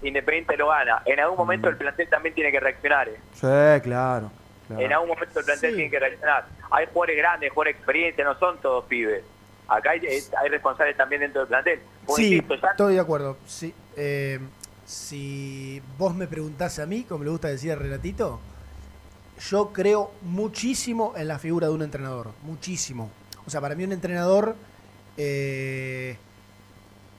Independiente 0.00 0.56
lo 0.56 0.68
gana. 0.68 1.02
En 1.04 1.18
algún 1.18 1.36
momento 1.36 1.68
el 1.68 1.76
plantel 1.76 2.08
también 2.08 2.34
tiene 2.34 2.52
que 2.52 2.60
reaccionar. 2.60 3.08
¿eh? 3.08 3.18
Sí, 3.34 3.82
claro. 3.82 4.30
En 4.70 4.92
algún 4.92 5.08
momento 5.08 5.38
el 5.38 5.44
plantel 5.44 5.70
Sí. 5.70 5.76
tiene 5.76 5.90
que 5.90 5.98
reaccionar. 5.98 6.46
Hay 6.70 6.86
jugadores 6.86 7.16
grandes, 7.16 7.50
jugadores 7.52 7.76
experiencia, 7.76 8.24
no 8.24 8.38
son 8.38 8.58
todos 8.60 8.84
pibes. 8.84 9.22
Acá 9.68 9.90
hay, 9.90 10.00
hay 10.06 10.48
responsables 10.48 10.96
también 10.96 11.20
dentro 11.22 11.40
del 11.42 11.48
plantel. 11.48 11.80
Sí, 12.14 12.34
insisto, 12.34 12.54
ya- 12.56 12.68
estoy 12.70 12.94
de 12.94 13.00
acuerdo. 13.00 13.36
Sí, 13.46 13.74
eh, 13.96 14.38
si 14.86 15.82
vos 15.98 16.14
me 16.14 16.26
preguntás 16.26 16.78
a 16.78 16.86
mí, 16.86 17.04
como 17.04 17.24
le 17.24 17.30
gusta 17.30 17.48
decir 17.48 17.72
a 17.72 17.76
Renatito, 17.76 18.40
yo 19.50 19.72
creo 19.72 20.10
muchísimo 20.22 21.12
en 21.16 21.28
la 21.28 21.38
figura 21.38 21.68
de 21.68 21.74
un 21.74 21.82
entrenador. 21.82 22.32
Muchísimo. 22.42 23.10
O 23.46 23.50
sea, 23.50 23.60
para 23.60 23.74
mí 23.74 23.84
un 23.84 23.92
entrenador, 23.92 24.56
eh, 25.16 26.16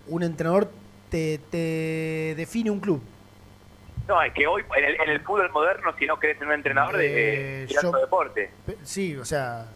un 0.07 0.23
entrenador 0.23 0.71
te, 1.09 1.39
te 1.51 2.34
define 2.38 2.71
un 2.71 2.80
club. 2.80 3.01
No, 4.10 4.22
es 4.23 4.34
que 4.34 4.48
hoy 4.48 4.65
en 4.76 4.84
el, 4.86 4.95
en 5.02 5.10
el 5.10 5.22
fútbol 5.22 5.52
moderno, 5.52 5.94
si 5.99 6.07
no 6.07 6.19
querés 6.19 6.40
ser 6.40 6.48
un 6.48 6.53
entrenador 6.53 6.98
de, 6.98 7.64
Eh, 7.64 7.68
de 7.68 7.76
alto 7.77 7.91
yo- 7.94 7.99
deporte. 7.99 8.52
Sí, 8.84 9.15
o 9.15 9.23
sea, 9.23 9.68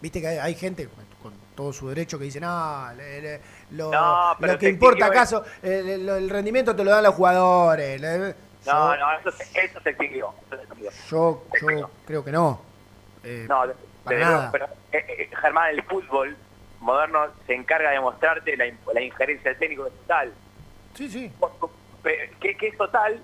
viste 0.00 0.20
que 0.22 0.28
hay, 0.28 0.38
hay 0.38 0.54
gente 0.54 0.88
con 1.22 1.34
todo 1.54 1.70
su 1.74 1.86
derecho 1.90 2.18
que 2.18 2.24
dice, 2.24 2.40
no, 2.40 2.90
le- 2.96 3.20
le- 3.20 3.40
lo, 3.72 3.90
No, 3.92 4.34
pero 4.40 4.54
lo 4.54 4.58
que 4.58 4.70
importa 4.70 5.04
acaso, 5.04 5.44
el, 5.62 5.88
el- 5.90 6.08
el 6.08 6.30
rendimiento 6.30 6.74
te 6.74 6.82
lo 6.82 6.90
dan 6.90 7.04
los 7.04 7.14
jugadores. 7.14 8.00
le- 8.00 8.18
No, 8.66 8.94
yo, 8.94 8.96
no, 8.96 9.18
eso, 9.18 9.30
se- 9.32 9.60
eso 9.62 9.78
se 9.82 9.90
exigió. 9.90 10.32
se 10.48 10.56
yo, 11.10 11.44
yo 11.60 11.90
creo 12.06 12.24
que 12.24 12.32
no. 12.32 12.62
Eh, 13.22 13.44
No, 13.46 13.64
para 14.04 14.16
de- 14.16 14.24
nada. 14.24 14.48
pero 14.52 14.64
eh, 14.92 15.04
eh, 15.06 15.30
Germán, 15.38 15.68
el 15.74 15.82
fútbol 15.82 16.34
moderno 16.80 17.26
se 17.46 17.54
encarga 17.54 17.90
de 17.90 18.00
mostrarte 18.00 18.56
la, 18.56 18.64
la 18.94 19.00
injerencia 19.02 19.50
del 19.50 19.58
técnico 19.58 19.86
es 19.86 19.92
total. 19.92 20.32
Sí, 20.94 21.10
sí. 21.10 21.30
Que, 22.40 22.56
que 22.56 22.68
es 22.68 22.76
total, 22.78 23.20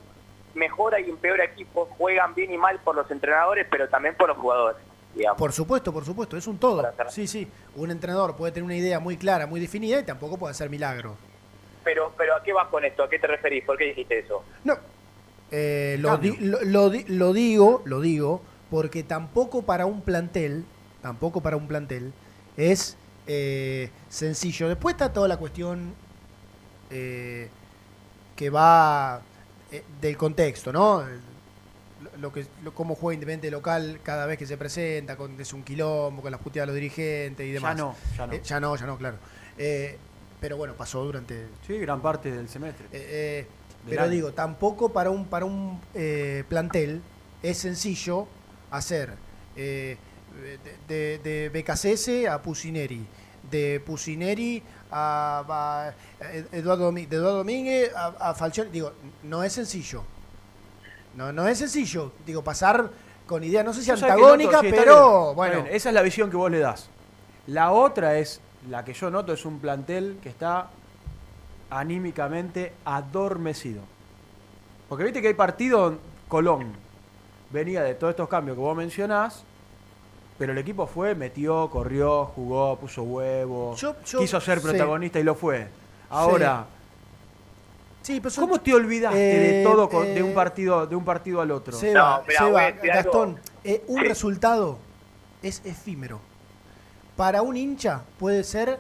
mejora 0.57 0.99
y 1.01 1.09
empeora 1.09 1.45
equipos, 1.45 1.89
juegan 1.97 2.35
bien 2.35 2.53
y 2.53 2.59
mal 2.59 2.81
por 2.81 2.97
los 2.97 3.09
entrenadores, 3.11 3.67
pero 3.71 3.89
también 3.89 4.17
por 4.17 4.29
los 4.29 4.37
jugadores. 4.39 4.83
Digamos. 5.15 5.39
Por 5.39 5.53
supuesto, 5.53 5.93
por 5.95 6.05
supuesto, 6.05 6.37
es 6.37 6.47
un 6.47 6.59
todo. 6.59 6.85
Sí, 7.09 7.27
sí. 7.27 7.49
Un 7.77 7.91
entrenador 7.91 8.37
puede 8.37 8.53
tener 8.53 8.65
una 8.65 8.77
idea 8.77 8.99
muy 9.01 9.17
clara, 9.17 9.47
muy 9.47 9.61
definida 9.61 9.99
y 10.01 10.05
tampoco 10.05 10.37
puede 10.37 10.51
hacer 10.51 10.69
milagros. 10.69 11.15
Pero, 11.85 12.13
pero 12.19 12.35
¿a 12.37 12.43
qué 12.43 12.53
vas 12.53 12.67
con 12.69 12.85
esto? 12.85 13.05
¿A 13.05 13.09
qué 13.09 13.19
te 13.19 13.27
referís? 13.27 13.65
¿Por 13.65 13.79
qué 13.79 13.85
dijiste 13.85 14.19
eso? 14.19 14.43
Eh, 15.53 15.97
lo, 16.01 16.17
di- 16.19 16.37
lo, 16.39 16.59
lo 16.65 16.91
di- 16.91 17.05
lo 17.09 17.33
digo, 17.33 17.81
lo 17.87 18.01
digo, 18.01 18.43
porque 18.71 19.05
tampoco 19.05 19.63
para 19.63 19.87
un 19.87 20.03
plantel, 20.03 20.65
tampoco 21.01 21.41
para 21.41 21.57
un 21.57 21.69
plantel, 21.69 22.13
es 22.57 22.99
eh, 23.27 23.91
sencillo. 24.09 24.69
Después 24.69 24.95
está 24.95 25.13
toda 25.13 25.29
la 25.29 25.37
cuestión 25.37 25.95
eh, 26.91 27.49
que 28.35 28.51
va 28.51 29.23
eh, 29.73 29.83
del 30.01 30.17
contexto, 30.17 30.73
¿no? 30.73 31.03
Lo, 32.19 32.33
que, 32.33 32.47
lo- 32.63 32.75
cómo 32.75 32.95
juega 32.95 33.15
Independiente 33.15 33.51
local 33.51 34.01
cada 34.03 34.27
vez 34.27 34.39
que 34.39 34.47
se 34.47 34.57
presenta, 34.57 35.17
con, 35.17 35.41
es 35.41 35.53
un 35.53 35.63
quilombo, 35.63 36.23
con 36.23 36.31
las 36.31 36.41
puteadas 36.41 36.67
de 36.69 36.73
los 36.73 36.81
dirigentes 36.81 37.45
y 37.47 37.49
Ya 37.51 37.55
demás. 37.55 37.77
no, 37.77 37.97
ya 38.17 38.27
no. 38.27 38.33
Eh, 38.33 38.41
ya 38.45 38.61
no, 38.61 38.77
ya 38.77 38.87
no, 38.87 38.97
claro. 38.99 39.17
Eh, 39.59 39.99
pero 40.41 40.57
bueno, 40.57 40.75
pasó 40.75 41.03
durante 41.05 41.47
Sí, 41.67 41.79
gran 41.79 42.01
parte 42.01 42.31
del 42.31 42.49
semestre. 42.49 42.87
Del 42.91 43.47
pero 43.89 44.03
año. 44.03 44.11
digo, 44.11 44.33
tampoco 44.33 44.93
para 44.93 45.11
un, 45.11 45.27
para 45.27 45.45
un 45.47 45.81
plantel 46.49 47.01
es 47.43 47.59
sencillo 47.59 48.27
hacer 48.71 49.15
de, 49.57 49.97
de, 50.89 51.49
a 52.29 52.43
Pusineri, 52.43 53.07
de 53.51 53.81
Pusineri 53.85 54.63
a, 54.91 55.93
a 56.21 56.27
Eduardo, 56.53 56.91
Domi- 56.91 57.07
de 57.07 57.17
Eduardo 57.17 57.39
Domínguez 57.39 57.95
a, 57.95 58.31
a 58.31 58.35
Falcioni. 58.35 58.71
Digo, 58.71 58.93
no 59.23 59.43
es 59.43 59.53
sencillo. 59.53 60.03
No, 61.15 61.33
no 61.33 61.49
es 61.49 61.59
sencillo. 61.59 62.13
Digo, 62.27 62.43
pasar 62.43 62.91
con 63.27 63.43
ideas, 63.43 63.65
no 63.65 63.73
sé 63.73 63.83
si 63.83 63.91
antagónicas, 63.91 64.61
sí, 64.61 64.69
pero 64.71 65.25
bien, 65.25 65.37
bueno. 65.37 65.63
bien, 65.63 65.75
esa 65.75 65.89
es 65.89 65.95
la 65.95 66.03
visión 66.03 66.31
que 66.31 66.37
vos 66.37 66.51
le 66.51 66.61
das. 66.61 66.89
La 67.47 67.73
otra 67.73 68.19
es, 68.19 68.41
la 68.69 68.85
que 68.85 68.93
yo 68.93 69.11
noto, 69.11 69.33
es 69.33 69.45
un 69.45 69.59
plantel 69.59 70.19
que 70.23 70.29
está 70.29 70.69
anímicamente 71.71 72.73
adormecido. 72.85 73.83
Porque 74.89 75.05
viste 75.05 75.21
que 75.21 75.29
hay 75.29 75.35
partido, 75.35 75.99
Colón 76.29 76.73
venía 77.51 77.83
de 77.83 77.95
todos 77.95 78.11
estos 78.11 78.29
cambios 78.29 78.57
que 78.57 78.61
vos 78.61 78.77
mencionás, 78.77 79.43
pero 80.39 80.53
el 80.53 80.59
equipo 80.59 80.87
fue, 80.87 81.15
metió, 81.15 81.69
corrió, 81.71 82.27
jugó, 82.27 82.77
puso 82.77 83.03
Yo- 83.77 83.97
yo- 84.05 84.19
quiso 84.19 84.41
ser 84.41 84.59
sí. 84.61 84.65
protagonista 84.67 85.19
y 85.19 85.23
lo 85.23 85.35
fue. 85.35 85.69
Ahora, 86.11 86.67
Sí, 88.03 88.21
pero 88.21 88.31
son- 88.31 88.45
¿cómo 88.49 88.61
te 88.61 88.73
olvidaste 88.73 89.19
de 89.19 89.61
Eh, 89.63 89.65
todo 89.65 89.89
con- 89.89 90.05
de 90.05 90.19
eh, 90.19 90.23
un 90.23 90.33
partido 90.33 90.87
de 90.87 90.95
un 90.95 91.05
partido 91.05 91.41
al 91.41 91.51
otro? 91.51 91.77
Seba, 91.77 92.23
No, 92.41 92.49
mirá. 92.81 92.95
Gastón, 92.97 93.41
eh, 93.65 93.83
un 93.89 94.01
Sí. 94.03 94.07
resultado 94.07 94.79
es 95.43 95.61
efímero. 95.65 96.21
Para 97.17 97.43
un 97.43 97.57
hincha 97.57 98.03
puede 98.19 98.45
ser 98.45 98.79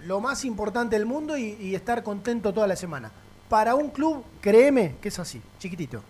lo 0.00 0.20
más 0.20 0.44
importante 0.44 0.96
del 0.96 1.06
mundo 1.06 1.38
y, 1.38 1.52
y 1.60 1.74
estar 1.74 2.02
contento 2.02 2.52
toda 2.52 2.66
la 2.66 2.76
semana. 2.76 3.10
Para 3.48 3.74
un 3.76 3.88
club, 3.90 4.24
créeme 4.40 4.96
que 5.00 5.08
es 5.08 5.18
así, 5.18 5.40
chiquitito. 5.58 6.02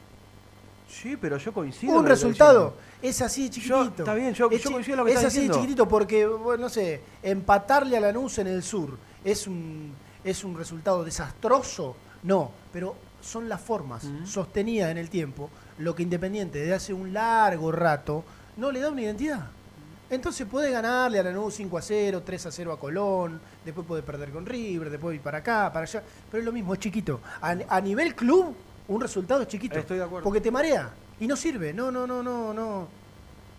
Sí, 0.93 1.17
pero 1.17 1.39
yo 1.39 1.53
coincido. 1.55 1.97
Un 1.99 2.07
resultado 2.07 2.75
es 3.01 3.23
así 3.23 3.45
de 3.45 3.51
chiquitito. 3.51 4.03
está 4.03 4.15
bien, 4.15 4.35
yo- 4.35 4.51
es, 4.51 4.63
yo 4.63 4.71
coincido 4.71 4.95
en 4.95 4.99
lo 5.01 5.05
que 5.07 5.13
es 5.13 5.17
así 5.19 5.25
de 5.25 5.31
diciendo. 5.31 5.55
chiquitito 5.55 5.89
porque, 5.89 6.27
bueno, 6.27 6.65
no 6.65 6.69
sé, 6.69 7.01
empatarle 7.23 7.97
a 7.97 8.01
Lanús 8.01 8.39
en 8.39 8.47
el 8.49 8.63
sur 8.63 8.99
es 9.25 9.47
un, 9.47 9.95
es 10.23 10.45
un 10.45 10.57
resultado 10.57 11.03
desastroso. 11.03 11.97
No, 12.25 12.53
pero 12.73 12.95
son 13.23 13.49
las 13.49 13.61
formas 13.61 14.05
sostenidas 14.25 14.91
en 14.91 14.99
el 14.99 15.09
tiempo 15.09 15.49
lo 15.79 15.95
que 15.95 16.03
Independiente 16.03 16.59
desde 16.59 16.75
hace 16.75 16.93
un 16.93 17.13
largo 17.13 17.73
rato 17.73 18.23
no 18.59 18.71
le 18.71 18.81
da 18.81 18.91
una 18.91 19.01
identidad. 19.03 19.47
Entonces 20.11 20.47
puede 20.47 20.71
ganarle 20.71 21.19
a 21.19 21.23
Lanús 21.23 21.55
5 21.55 21.79
a 21.79 21.83
0, 21.83 22.23
3 22.25 22.47
a 22.47 22.53
0 22.53 22.73
a 22.75 22.79
Colón, 22.79 23.41
después 23.65 23.87
puede 23.87 24.03
perder 24.03 24.31
con 24.31 24.45
River, 24.45 24.91
después 24.91 25.15
ir 25.17 25.23
para 25.23 25.39
acá, 25.39 25.71
para 25.73 25.85
allá, 25.85 26.03
pero 26.31 26.41
es 26.43 26.45
lo 26.45 26.53
mismo, 26.53 26.75
es 26.75 26.81
chiquito. 26.81 27.21
A, 27.41 27.57
a 27.67 27.81
nivel 27.81 28.15
club, 28.15 28.55
un 28.95 29.01
resultado 29.01 29.43
es 29.43 29.49
chiquito. 29.49 29.79
Estoy 29.79 29.99
de 29.99 30.05
acuerdo. 30.05 30.25
Porque 30.25 30.41
te 30.41 30.51
marea 30.51 30.93
y 31.21 31.27
no 31.27 31.37
sirve, 31.37 31.73
no, 31.73 31.91
no, 31.91 32.07
no, 32.07 32.23
no, 32.23 32.53
no. 32.53 32.89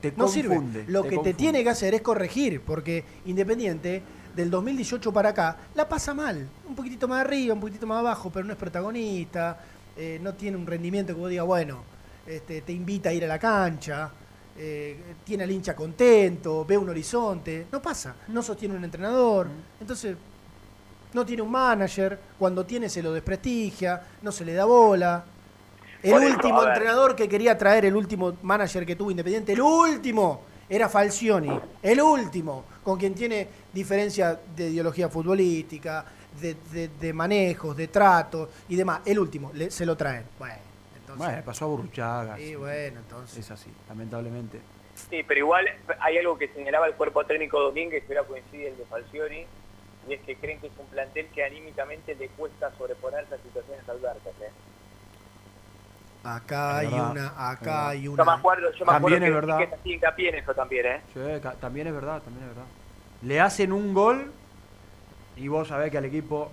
Te 0.01 0.14
no 0.15 0.27
sirve. 0.27 0.55
confunde, 0.55 0.85
Lo 0.88 1.03
te 1.03 1.10
que 1.10 1.18
te 1.19 1.34
tiene 1.34 1.64
que 1.64 1.69
hacer 1.69 1.93
es 1.93 2.01
corregir, 2.01 2.61
porque 2.61 3.03
Independiente 3.26 4.03
del 4.35 4.49
2018 4.49 5.14
para 5.14 5.30
acá 5.30 5.57
la 5.76 5.88
pasa 5.88 6.14
mal. 6.14 6.47
Un 6.68 6.76
poquitito 6.76 7.07
más 7.07 7.22
arriba, 7.22 7.53
un 7.53 7.60
poquitito 7.60 7.88
más 7.88 7.99
abajo, 7.99 8.30
pero 8.31 8.45
no 8.45 8.53
es 8.53 8.60
protagonista, 8.60 9.60
eh, 9.95 10.19
no 10.22 10.34
tiene 10.34 10.57
un 10.57 10.65
rendimiento 10.65 11.14
que 11.14 11.19
vos 11.19 11.30
digas, 11.30 11.45
bueno, 11.45 11.84
este, 12.26 12.61
te 12.61 12.72
invita 12.73 13.10
a 13.10 13.14
ir 13.14 13.23
a 13.23 13.27
la 13.27 13.39
cancha, 13.39 14.11
eh, 14.57 15.15
tiene 15.23 15.43
al 15.43 15.51
hincha 15.51 15.76
contento, 15.76 16.65
ve 16.65 16.77
un 16.77 16.89
horizonte. 16.89 17.68
No 17.72 17.81
pasa, 17.81 18.15
no 18.27 18.41
sostiene 18.41 18.76
un 18.76 18.84
entrenador. 18.84 19.47
Entonces, 19.80 20.15
no 21.14 21.26
tiene 21.26 21.41
un 21.41 21.52
manager, 21.52 22.18
cuando 22.40 22.65
tiene 22.65 22.90
se 22.90 23.02
lo 23.03 23.11
desprestigia, 23.14 24.02
no 24.22 24.31
se 24.31 24.45
le 24.45 24.53
da 24.53 24.65
bola. 24.65 25.23
El 26.02 26.14
último 26.15 26.64
entrenador 26.65 27.15
que 27.15 27.30
quería 27.30 27.57
traer, 27.57 27.85
el 27.85 27.95
último 27.95 28.35
manager 28.41 28.85
que 28.85 28.95
tuvo 28.95 29.11
Independiente, 29.11 29.53
el 29.53 29.61
último, 29.61 30.41
era 30.68 30.90
Falcioni. 30.90 31.57
El 31.81 32.02
último, 32.02 32.65
con 32.84 32.98
quien 32.99 33.14
tiene 33.14 33.48
diferencia 33.72 34.38
de 34.56 34.69
ideología 34.69 35.07
futbolística, 35.07 36.03
de, 36.41 36.56
de- 36.72 36.88
de 36.99 37.14
manejos, 37.14 37.77
de 37.77 37.88
trato 37.88 38.49
y 38.68 38.76
demás. 38.76 39.02
El 39.06 39.19
último, 39.19 39.52
le- 39.53 39.72
se 39.72 39.85
lo 39.85 39.95
traen. 39.95 40.23
Bueno, 40.40 40.56
entonces. 40.99 41.26
Bueno, 41.27 41.41
pasó 41.45 41.65
a 41.65 41.68
Burruchaga. 41.69 42.38
Sí, 42.38 42.56
bueno, 42.56 42.99
entonces. 42.99 43.38
Es 43.38 43.52
así, 43.52 43.69
lamentablemente. 43.88 44.60
Sí, 45.10 45.23
pero 45.27 45.40
igual 45.40 45.65
hay 46.02 46.18
algo 46.18 46.38
que 46.38 46.48
señalaba 46.49 46.88
el 46.88 46.94
cuerpo 46.95 47.23
técnico 47.26 47.60
Domínguez, 47.60 48.03
que 48.06 48.15
ahora 48.18 48.27
coincide 48.27 48.69
el 48.69 48.77
de 48.77 48.85
Falcioni, 48.85 49.45
y 50.08 50.14
es 50.14 50.22
que 50.22 50.36
creen 50.36 50.60
que 50.60 50.68
es 50.68 50.74
un 50.78 50.88
plantel 50.88 51.28
que 51.28 51.44
anímicamente 51.46 52.16
le 52.16 52.28
cuesta 52.30 52.72
sobreponerse 52.78 53.36
a 53.36 53.38
situaciones 53.38 53.88
adversas. 53.88 54.34
¿eh? 54.42 54.52
Acá 56.24 56.78
hay 56.78 56.88
una, 56.88 57.50
acá 57.50 57.90
hay 57.90 58.04
Yo 58.04 58.16
me 58.16 58.22
una. 58.24 58.34
acuerdo, 58.36 58.72
yo 58.72 58.86
me 58.86 58.92
También 58.92 59.24
acuerdo 59.24 59.26
es 59.26 59.30
que 59.32 59.66
verdad. 59.66 59.80
Hincapié 59.84 60.30
en 60.30 60.36
eso 60.36 60.54
también, 60.54 60.86
¿eh? 60.86 61.02
Sí, 61.14 61.20
también 61.60 61.88
es 61.88 61.94
verdad, 61.94 62.22
también 62.22 62.48
es 62.50 62.56
verdad. 62.56 62.70
Le 63.24 63.40
hacen 63.42 63.74
un 63.74 63.94
gol 63.94 64.32
y 65.36 65.48
vos 65.48 65.68
sabés 65.68 65.92
que 65.92 65.98
al 65.98 66.06
equipo, 66.06 66.52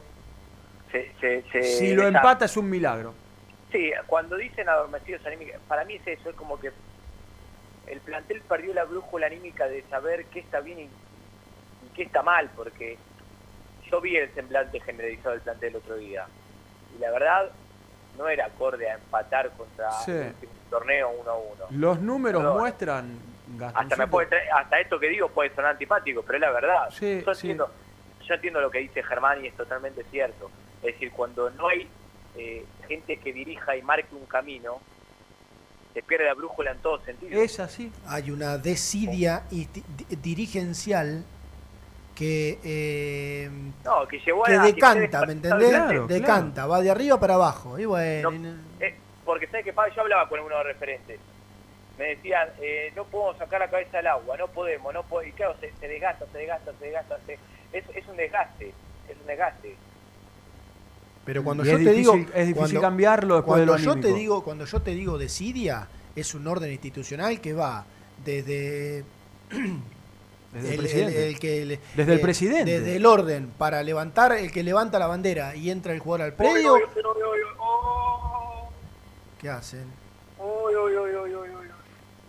Se- 0.90 1.12
se- 1.20 1.42
se- 1.52 1.62
si 1.62 1.94
lo 1.94 2.02
esa- 2.02 2.16
empata 2.18 2.44
es 2.46 2.56
un 2.56 2.68
milagro. 2.68 3.14
Sí, 3.70 3.92
cuando 4.08 4.36
dicen 4.36 4.68
adormecidos 4.68 5.24
anímicos, 5.24 5.60
para 5.68 5.84
mí 5.84 5.94
es 5.94 6.06
eso, 6.06 6.30
es 6.30 6.36
como 6.36 6.58
que 6.58 6.72
el 7.86 8.00
plantel 8.00 8.40
perdió 8.42 8.74
la 8.74 8.84
brújula 8.84 9.26
anímica 9.26 9.68
de 9.68 9.84
saber 9.88 10.26
qué 10.26 10.40
está 10.40 10.58
bien 10.60 10.80
y, 10.80 10.82
y 10.84 11.88
qué 11.94 12.02
está 12.02 12.22
mal, 12.22 12.50
porque 12.56 12.98
yo 13.90 14.00
vi 14.00 14.16
el 14.16 14.32
semblante 14.34 14.80
generalizado 14.80 15.30
del 15.32 15.40
plantel 15.40 15.70
el 15.70 15.76
otro 15.76 15.96
día, 15.96 16.26
y 16.96 17.00
la 17.00 17.10
verdad 17.10 17.50
no 18.18 18.28
era 18.28 18.46
acorde 18.46 18.90
a 18.90 18.94
empatar 18.94 19.50
contra 19.50 19.90
Sí. 20.04 20.10
el 20.12 20.26
último 20.28 20.52
torneo 20.70 21.10
1 21.20 21.30
a 21.30 21.36
1. 21.38 21.64
Los 21.70 22.00
números 22.00 22.42
Perdón. 22.42 22.58
muestran, 22.58 23.18
Hasta, 23.74 23.96
me 23.96 24.06
puede 24.06 24.28
traer- 24.28 24.48
hasta 24.56 24.78
esto 24.80 24.98
que 25.00 25.08
digo 25.08 25.28
puede 25.28 25.52
sonar 25.54 25.72
antipático, 25.72 26.22
pero 26.22 26.36
es 26.36 26.40
la 26.40 26.50
verdad. 26.52 26.90
Sí, 26.90 27.22
yo, 27.26 27.34
sí. 27.34 27.48
entiendo, 27.48 27.70
yo 28.26 28.34
entiendo 28.34 28.60
lo 28.60 28.70
que 28.70 28.78
dice 28.78 29.02
Germán 29.02 29.44
y 29.44 29.48
es 29.48 29.56
totalmente 29.56 30.04
cierto. 30.10 30.50
Es 30.82 30.94
decir, 30.94 31.10
cuando 31.10 31.50
no 31.50 31.68
hay 31.68 31.88
eh, 32.36 32.64
gente 32.86 33.16
que 33.18 33.32
dirija 33.32 33.76
y 33.76 33.82
marque 33.82 34.14
un 34.14 34.24
camino, 34.26 34.80
se 35.92 36.00
pierde 36.04 36.26
la 36.26 36.34
brújula 36.34 36.70
en 36.70 36.78
todo 36.78 37.00
sentido. 37.04 37.42
Es 37.42 37.58
así. 37.58 37.90
Hay 38.06 38.30
una 38.30 38.56
desidia 38.56 39.42
dirigencial 40.22 41.24
que, 42.20 42.58
eh, 42.62 43.50
No, 43.82 44.06
que 44.06 44.18
llevó 44.18 44.42
que 44.42 44.54
a... 44.54 44.60
que 44.60 44.72
decanta, 44.74 45.24
¿me 45.24 45.32
entendés? 45.32 45.70
Claro, 45.70 46.06
decanta, 46.06 46.66
va 46.66 46.82
de 46.82 46.90
arriba 46.90 47.18
para 47.18 47.34
abajo. 47.34 47.78
Y 47.78 47.86
bueno, 47.86 48.30
no- 48.30 48.54
Eh, 48.78 48.94
porque 49.24 49.46
sabes 49.46 49.64
que 49.64 49.72
yo 49.96 50.02
hablaba 50.02 50.28
con 50.28 50.38
uno 50.40 50.50
de 50.50 50.54
los 50.56 50.64
referentes. 50.66 51.18
Me 51.98 52.04
decían, 52.16 52.48
eh, 52.60 52.92
no 52.94 53.04
podemos 53.04 53.38
sacar 53.38 53.60
la 53.60 53.70
cabeza 53.70 53.96
del 53.96 54.08
agua, 54.08 54.36
no 54.36 54.48
podemos, 54.48 54.92
no 54.92 55.02
podemos. 55.02 55.32
Y 55.32 55.36
claro, 55.36 55.54
se, 55.60 55.72
se 55.80 55.88
desgasta, 55.88 56.26
se 56.30 56.38
desgasta, 56.38 56.72
se 56.78 56.84
desgasta. 56.84 57.18
se- 57.26 57.38
es, 57.72 57.84
es 57.94 58.06
un 58.08 58.16
desgaste, 58.18 58.68
es 59.08 59.16
un 59.20 59.26
desgaste. 59.26 59.76
pero 61.24 61.42
cuando 61.44 61.64
Y 61.64 61.68
yo 61.68 61.78
es 61.78 61.84
te 61.84 61.90
difícil- 61.92 61.96
digo. 61.96 62.14
es 62.34 62.46
difícil 62.48 62.54
cuando- 62.54 62.80
cambiarlo 62.82 63.36
después 63.36 63.60
de 63.60 63.66
cuando 63.66 63.90
lo 63.90 63.94
yo 63.94 64.00
te 64.00 64.12
digo 64.12 64.44
Cuando 64.44 64.64
yo 64.66 64.82
te 64.82 64.90
digo 64.90 65.16
desidia, 65.18 65.88
es 66.14 66.34
un 66.34 66.46
orden 66.46 66.70
institucional 66.70 67.40
que 67.40 67.54
va 67.54 67.84
desde. 68.24 69.04
Desde 70.52 70.70
el 70.70 70.76
presidente. 70.78 71.38
que 71.38 71.64
le- 71.64 71.80
Desde 71.94 72.12
el 72.14 72.18
eh, 72.18 72.22
presidente. 72.22 72.80
Desde 72.80 72.96
el 72.96 73.06
orden, 73.06 73.52
para 73.56 73.82
levantar, 73.82 74.32
el 74.32 74.50
que 74.50 74.62
levanta 74.62 74.98
la 74.98 75.06
bandera 75.06 75.54
y 75.54 75.70
entra 75.70 75.92
el 75.92 76.00
jugador 76.00 76.26
al 76.26 76.32
predio. 76.34 76.76
Oh, 77.58 78.68
¿Qué 79.38 79.48
hacen? 79.48 79.86
uy, 80.38 80.74
uy, 80.74 80.96
uy, 80.96 81.10
uy, 81.16 81.34
uy, 81.34 81.48
uy. 81.48 81.66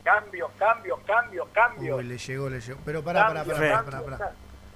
Cambios, 0.03 0.49
cambios, 0.57 0.99
cambios, 1.05 1.47
cambios. 1.53 1.97
Uy, 1.99 2.03
le 2.05 2.17
llegó, 2.17 2.49
le 2.49 2.59
llegó. 2.59 2.79
Pero 2.85 3.03
pará, 3.03 3.27
pará, 3.27 3.43
pará, 3.43 3.83
pará, 3.83 4.01
pará. 4.01 4.17
Pará, 4.17 4.33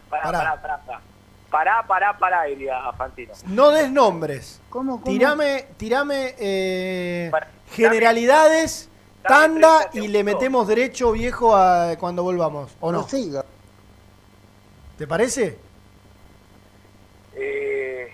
Pará. 0.09 0.31
pará, 0.31 0.61
pará, 0.61 0.81
pará. 0.85 1.01
Pará, 1.49 1.83
pará, 1.87 2.17
pará, 2.17 2.43
diría 2.43 2.91
Fantino. 2.97 3.33
No 3.47 3.71
des 3.71 3.89
nombres. 3.91 4.61
¿Cómo, 4.69 4.93
cómo? 5.01 5.05
Tirame, 5.05 5.67
tirame 5.77 6.35
eh, 6.37 7.31
generalidades, 7.71 8.89
tanda 9.27 9.89
y 9.93 10.07
le 10.07 10.23
metemos 10.23 10.67
derecho 10.67 11.11
viejo 11.11 11.55
a 11.55 11.95
cuando 11.97 12.23
volvamos. 12.23 12.75
¿O 12.79 12.91
no? 12.91 13.07
¿Te 14.97 15.07
parece? 15.07 15.57
Eh, 17.35 18.13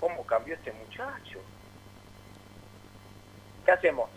¿Cómo 0.00 0.24
cambió 0.24 0.54
este 0.54 0.72
muchacho? 0.72 1.40
¿Qué 3.64 3.72
hacemos? 3.72 4.08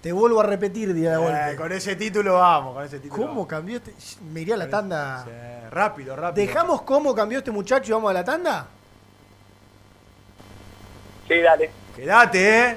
Te 0.00 0.12
vuelvo 0.12 0.40
a 0.40 0.44
repetir, 0.44 0.94
día 0.94 1.12
de 1.12 1.16
golpe. 1.16 1.52
Eh, 1.52 1.56
con 1.56 1.72
ese 1.72 1.96
título 1.96 2.34
vamos, 2.34 2.74
con 2.74 2.84
ese 2.84 3.00
título. 3.00 3.26
¿Cómo 3.26 3.48
cambió 3.48 3.78
este? 3.78 3.94
Me 4.32 4.42
iría 4.42 4.54
a 4.54 4.58
la 4.58 4.68
tanda. 4.68 5.24
Rápido, 5.70 6.14
rápido. 6.14 6.46
¿Dejamos 6.46 6.82
cómo 6.82 7.14
cambió 7.14 7.38
este 7.38 7.50
muchacho 7.50 7.90
y 7.90 7.92
vamos 7.92 8.10
a 8.10 8.14
la 8.14 8.24
tanda? 8.24 8.68
Sí, 11.26 11.40
dale. 11.40 11.70
Quédate, 11.96 12.70
eh. 12.70 12.76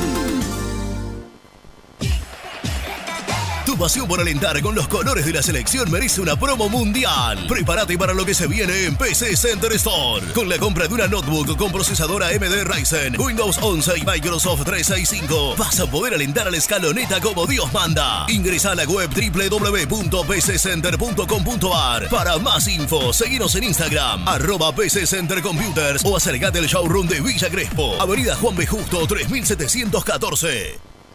Pasión 3.81 4.07
por 4.07 4.21
alentar 4.21 4.61
con 4.61 4.75
los 4.75 4.87
colores 4.87 5.25
de 5.25 5.33
la 5.33 5.41
selección 5.41 5.89
merece 5.89 6.21
una 6.21 6.35
promo 6.35 6.69
mundial. 6.69 7.47
Prepárate 7.47 7.97
para 7.97 8.13
lo 8.13 8.23
que 8.23 8.35
se 8.35 8.45
viene 8.45 8.85
en 8.85 8.95
PC 8.95 9.35
Center 9.35 9.73
Store. 9.73 10.23
Con 10.35 10.47
la 10.47 10.59
compra 10.59 10.87
de 10.87 10.93
una 10.93 11.07
notebook 11.07 11.57
con 11.57 11.71
procesadora 11.71 12.27
AMD 12.27 12.63
Ryzen, 12.63 13.19
Windows 13.19 13.57
11 13.59 13.97
y 13.97 14.05
Microsoft 14.05 14.65
365, 14.65 15.55
vas 15.57 15.79
a 15.79 15.89
poder 15.89 16.13
alentar 16.13 16.47
a 16.47 16.51
la 16.51 16.57
escaloneta 16.57 17.19
como 17.21 17.47
Dios 17.47 17.73
manda. 17.73 18.27
Ingresa 18.29 18.73
a 18.73 18.75
la 18.75 18.83
web 18.83 19.09
www.pccenter.com.ar 19.09 22.07
para 22.09 22.37
más 22.37 22.67
info. 22.67 23.11
Seguinos 23.11 23.55
en 23.55 23.63
Instagram, 23.63 24.27
arroba 24.27 24.75
PC 24.75 25.07
Center 25.07 25.41
Computers 25.41 26.05
o 26.05 26.15
acercate 26.15 26.59
al 26.59 26.67
showroom 26.67 27.07
de 27.07 27.19
Villa 27.19 27.49
Crespo, 27.49 27.99
Avenida 27.99 28.35
Juan 28.35 28.55
B. 28.55 28.67
Justo 28.67 29.07
3714. 29.07 30.90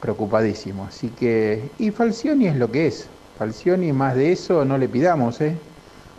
preocupadísimo. 0.00 0.84
Así 0.84 1.08
que, 1.10 1.70
y 1.78 1.90
Falcioni 1.90 2.46
es 2.48 2.56
lo 2.56 2.70
que 2.70 2.88
es. 2.88 3.08
Falcioni 3.38 3.92
más 3.92 4.14
de 4.14 4.32
eso 4.32 4.64
no 4.64 4.78
le 4.78 4.88
pidamos, 4.88 5.40
¿eh? 5.40 5.56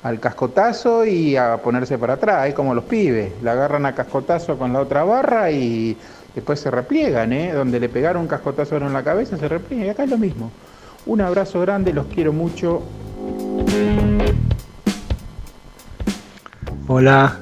Al 0.08 0.22
cascotazo 0.22 1.06
y 1.06 1.36
a 1.36 1.58
ponerse 1.58 1.98
para 1.98 2.14
atrás, 2.14 2.48
es 2.48 2.54
como 2.54 2.74
los 2.74 2.86
pibes. 2.86 3.34
La 3.44 3.52
agarran 3.52 3.86
a 3.86 3.94
cascotazo 3.94 4.58
con 4.58 4.72
la 4.72 4.80
otra 4.80 5.04
barra 5.04 5.52
y 5.52 5.98
después 6.34 6.62
se 6.62 6.72
repliegan, 6.72 7.34
¿eh? 7.34 7.52
Donde 7.52 7.78
le 7.78 7.90
pegaron 7.90 8.22
un 8.22 8.28
cascotazo 8.30 8.78
en 8.78 8.94
la 8.94 9.04
cabeza, 9.04 9.36
se 9.36 9.50
repliegan. 9.50 9.88
Y 9.88 9.90
acá 9.90 10.06
es 10.06 10.10
lo 10.10 10.18
mismo. 10.18 10.50
Un 11.08 11.20
abrazo 11.20 11.60
grande, 11.60 11.92
los 11.92 12.06
quiero 12.06 12.32
mucho. 12.32 12.84
Hola, 16.88 17.38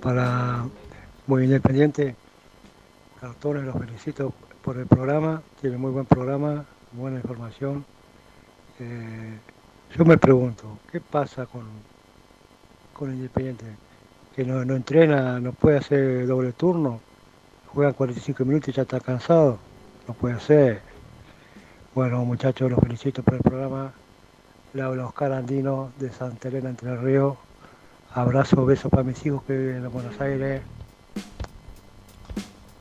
para 0.00 0.64
Muy 1.26 1.44
Independiente, 1.44 2.16
Cartones, 3.20 3.62
los 3.62 3.76
felicito 3.76 4.32
por 4.62 4.78
el 4.78 4.86
programa, 4.86 5.42
tiene 5.60 5.76
muy 5.76 5.90
buen 5.90 6.06
programa, 6.06 6.64
buena 6.92 7.18
información. 7.18 7.84
Eh, 8.80 9.36
yo 9.96 10.04
me 10.04 10.18
pregunto, 10.18 10.78
¿qué 10.90 11.00
pasa 11.00 11.46
con, 11.46 11.62
con 12.92 13.14
Independiente? 13.14 13.66
Que 14.34 14.44
no, 14.44 14.64
no 14.64 14.74
entrena, 14.74 15.38
no 15.38 15.52
puede 15.52 15.78
hacer 15.78 16.26
doble 16.26 16.52
turno, 16.52 17.00
juega 17.68 17.92
45 17.92 18.44
minutos 18.44 18.70
y 18.70 18.72
ya 18.72 18.82
está 18.82 18.98
cansado, 18.98 19.58
no 20.08 20.14
puede 20.14 20.34
hacer. 20.34 20.80
Bueno, 21.94 22.24
muchachos, 22.24 22.68
los 22.68 22.80
felicito 22.80 23.22
por 23.22 23.34
el 23.34 23.40
programa. 23.40 23.92
Le 24.72 24.82
habla 24.82 25.06
Oscar 25.06 25.30
Andino 25.30 25.92
de 26.00 26.10
Santa 26.10 26.48
Elena, 26.48 26.70
Entre 26.70 26.96
Ríos. 26.96 27.36
Abrazo, 28.12 28.66
besos 28.66 28.90
para 28.90 29.04
mis 29.04 29.24
hijos 29.24 29.44
que 29.44 29.56
viven 29.56 29.84
en 29.84 29.92
Buenos 29.92 30.20
Aires. 30.20 30.62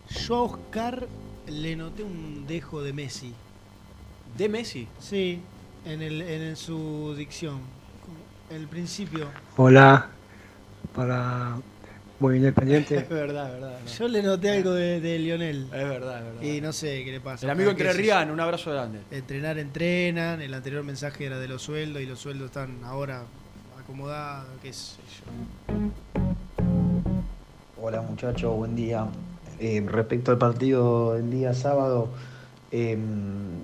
Yo 0.10 0.36
a 0.36 0.44
Oscar 0.44 1.08
le 1.46 1.76
noté 1.76 2.04
un 2.04 2.48
dejo 2.48 2.82
de 2.82 2.94
Messi. 2.94 3.36
¿De 4.36 4.50
Messi? 4.50 4.88
Sí, 5.00 5.44
en, 5.86 6.02
el, 6.02 6.22
en 6.22 6.56
su 6.56 7.14
dicción. 7.18 7.60
El 8.50 8.68
principio. 8.68 9.28
Hola, 9.58 10.10
para 10.96 11.58
muy 12.20 12.38
independiente. 12.38 12.98
Es 12.98 13.10
verdad, 13.10 13.48
es 13.48 13.62
verdad. 13.62 13.80
Yo 14.00 14.08
le 14.08 14.24
noté 14.24 14.52
algo 14.52 14.72
de, 14.72 15.02
de 15.02 15.20
Lionel. 15.20 15.64
Es 15.66 15.72
verdad, 15.72 16.20
es 16.20 16.26
verdad. 16.26 16.42
Y 16.42 16.62
no 16.62 16.72
sé 16.72 17.04
qué 17.04 17.12
le 17.12 17.20
pasa. 17.20 17.46
El 17.46 17.52
amigo 17.52 17.72
entrerriano, 17.72 18.34
un 18.34 18.40
abrazo 18.40 18.72
grande. 18.72 19.00
Entrenar, 19.12 19.58
entrenan. 19.58 20.42
El 20.42 20.54
anterior 20.54 20.84
mensaje 20.84 21.26
era 21.26 21.40
de 21.40 21.48
los 21.48 21.62
sueldos 21.62 22.02
y 22.02 22.06
los 22.06 22.20
sueldos 22.20 22.48
están 22.48 22.84
ahora 22.84 23.24
acomodados, 23.80 24.48
qué 24.62 24.72
sé 24.72 24.98
yo. 25.18 25.74
Hola 27.82 28.02
muchachos, 28.02 28.56
buen 28.56 28.76
día. 28.76 29.08
Eh, 29.60 29.84
respecto 29.86 30.32
al 30.32 30.38
partido 30.38 31.16
del 31.16 31.30
día 31.30 31.54
sábado, 31.54 32.10
eh, 32.76 32.98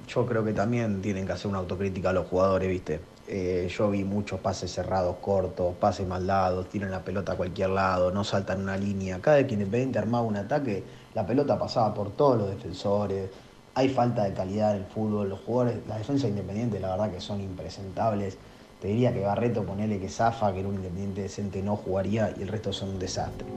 yo 0.08 0.24
creo 0.28 0.46
que 0.46 0.54
también 0.54 1.02
tienen 1.02 1.26
que 1.26 1.32
hacer 1.32 1.50
una 1.50 1.58
autocrítica 1.58 2.12
a 2.12 2.14
los 2.14 2.28
jugadores, 2.28 2.70
¿viste? 2.70 3.00
Eh, 3.28 3.68
yo 3.76 3.90
vi 3.90 4.04
muchos 4.04 4.40
pases 4.40 4.72
cerrados, 4.72 5.16
cortos, 5.20 5.74
pases 5.80 6.08
mal 6.08 6.28
dados, 6.28 6.70
tiran 6.70 6.92
la 6.92 7.04
pelota 7.04 7.32
a 7.32 7.36
cualquier 7.36 7.72
lado, 7.72 8.12
no 8.12 8.24
saltan 8.24 8.62
una 8.62 8.78
línea. 8.78 9.20
Cada 9.20 9.38
vez 9.38 9.48
que 9.48 9.56
Independiente 9.56 9.98
armaba 9.98 10.24
un 10.24 10.36
ataque, 10.36 10.84
la 11.16 11.26
pelota 11.26 11.58
pasaba 11.58 11.92
por 11.92 12.12
todos 12.12 12.38
los 12.38 12.52
defensores. 12.52 13.32
Hay 13.74 13.90
falta 13.90 14.26
de 14.26 14.34
calidad 14.34 14.76
en 14.76 14.84
el 14.84 14.88
fútbol, 14.88 15.30
los 15.30 15.40
jugadores, 15.40 15.80
la 15.88 15.98
defensa 15.98 16.28
de 16.28 16.30
Independiente 16.30 16.80
la 16.80 16.92
verdad 16.92 17.12
que 17.12 17.20
son 17.20 17.42
impresentables. 17.42 18.38
Te 18.80 18.90
diría 18.90 19.12
que 19.12 19.22
Barreto, 19.22 19.64
ponele 19.64 20.00
que 20.00 20.10
Zafa, 20.10 20.54
que 20.54 20.60
era 20.60 20.70
un 20.70 20.76
Independiente 20.76 21.24
decente, 21.24 21.64
no 21.64 21.78
jugaría 21.78 22.32
y 22.38 22.44
el 22.44 22.48
resto 22.48 22.72
son 22.72 22.90
un 22.90 23.00
desastre. 23.00 23.48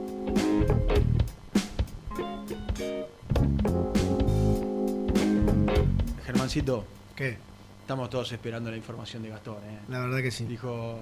Germancito. 6.53 6.85
¿Qué? 7.15 7.37
Estamos 7.81 8.09
todos 8.09 8.31
esperando 8.31 8.69
la 8.71 8.77
información 8.77 9.23
de 9.23 9.29
Gastón. 9.29 9.57
¿eh? 9.57 9.79
La 9.89 9.99
verdad 9.99 10.19
que 10.21 10.31
sí. 10.31 10.45
Dijo, 10.45 10.99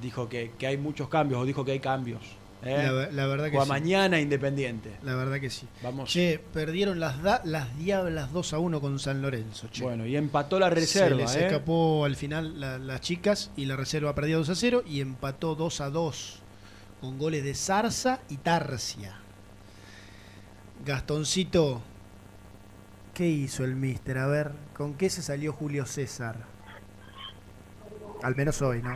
dijo 0.00 0.28
que, 0.28 0.52
que 0.58 0.66
hay 0.66 0.76
muchos 0.76 1.08
cambios, 1.08 1.40
o 1.40 1.44
dijo 1.44 1.64
que 1.64 1.72
hay 1.72 1.80
cambios. 1.80 2.20
¿eh? 2.64 2.82
La 2.84 2.92
ver- 2.92 3.14
la 3.14 3.26
verdad 3.26 3.50
que 3.50 3.60
sí. 3.60 3.68
mañana 3.68 4.20
Independiente. 4.20 4.90
La 5.04 5.14
verdad 5.14 5.40
que 5.40 5.50
sí. 5.50 5.66
Vamos. 5.82 6.10
Che, 6.10 6.40
perdieron 6.52 7.00
las, 7.00 7.22
da- 7.22 7.40
las 7.44 7.76
Diablas 7.78 8.32
2 8.32 8.52
a 8.52 8.58
1 8.58 8.80
con 8.80 8.98
San 8.98 9.22
Lorenzo. 9.22 9.68
Che. 9.70 9.82
Bueno, 9.84 10.06
y 10.06 10.16
empató 10.16 10.58
la 10.58 10.68
reserva. 10.70 11.08
Se 11.10 11.14
les 11.22 11.36
¿eh? 11.36 11.46
escapó 11.46 12.04
al 12.04 12.16
final 12.16 12.60
la- 12.60 12.78
las 12.78 13.00
chicas 13.00 13.50
y 13.56 13.64
la 13.66 13.76
reserva 13.76 14.14
perdió 14.14 14.38
2 14.38 14.50
a 14.50 14.54
0 14.54 14.82
y 14.86 15.00
empató 15.00 15.54
2 15.54 15.80
a 15.80 15.90
2 15.90 16.40
con 17.00 17.18
goles 17.18 17.42
de 17.44 17.54
Zarza 17.54 18.20
y 18.28 18.36
Tarcia. 18.38 19.16
Gastoncito, 20.84 21.80
¿qué 23.14 23.24
hizo 23.24 23.64
el 23.64 23.76
mister? 23.76 24.18
A 24.18 24.26
ver, 24.26 24.52
¿con 24.76 24.94
qué 24.94 25.08
se 25.08 25.22
salió 25.22 25.52
Julio 25.52 25.86
César? 25.86 26.36
Al 28.22 28.34
menos 28.36 28.60
hoy, 28.62 28.82
¿no? 28.82 28.94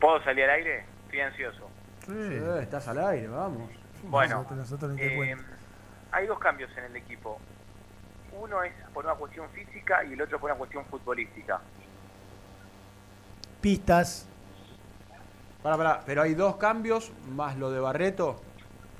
¿Puedo 0.00 0.22
salir 0.24 0.44
al 0.44 0.50
aire? 0.50 0.84
Estoy 1.06 1.20
ansioso. 1.20 1.68
Eh, 2.10 2.58
estás 2.62 2.88
al 2.88 3.04
aire, 3.04 3.28
vamos. 3.28 3.70
Bueno, 4.04 4.36
Nosotros- 4.36 4.58
nosotros 4.58 4.92
eh, 4.98 5.36
hay 6.12 6.26
dos 6.26 6.38
cambios 6.38 6.70
en 6.76 6.84
el 6.84 6.96
equipo. 6.96 7.38
Uno 8.40 8.62
es 8.62 8.72
por 8.94 9.04
una 9.04 9.14
cuestión 9.14 9.48
física 9.50 10.04
y 10.04 10.12
el 10.14 10.22
otro 10.22 10.38
por 10.38 10.50
una 10.50 10.58
cuestión 10.58 10.84
futbolística. 10.86 11.60
Pistas. 13.60 14.26
Pará, 15.62 15.76
pará, 15.76 16.02
pero 16.06 16.22
hay 16.22 16.34
dos 16.34 16.56
cambios 16.56 17.12
más 17.30 17.56
lo 17.58 17.70
de 17.70 17.80
Barreto. 17.80 18.40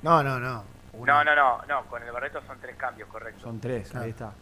No, 0.03 0.21
no, 0.21 0.39
no. 0.39 0.63
No, 0.93 1.23
no, 1.23 1.35
no, 1.35 1.61
no, 1.67 1.85
con 1.85 2.03
el 2.03 2.11
Barreto 2.11 2.41
son 2.45 2.59
tres 2.59 2.75
cambios, 2.75 3.07
correcto. 3.09 3.41
Son 3.41 3.59
tres, 3.59 3.95
ahí 3.95 4.09
está. 4.11 4.33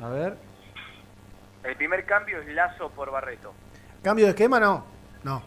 A 0.00 0.08
ver. 0.08 0.36
El 1.62 1.76
primer 1.76 2.04
cambio 2.04 2.40
es 2.40 2.48
Lazo 2.48 2.90
por 2.90 3.10
Barreto. 3.10 3.54
¿Cambio 4.02 4.26
de 4.26 4.30
esquema? 4.30 4.60
No. 4.60 4.84
No. 5.22 5.42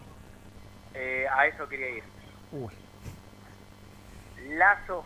Eh, 0.94 1.26
a 1.32 1.46
eso 1.46 1.68
quería 1.68 1.90
ir. 1.90 2.04
Uy. 2.52 2.72
Lazo, 4.50 5.04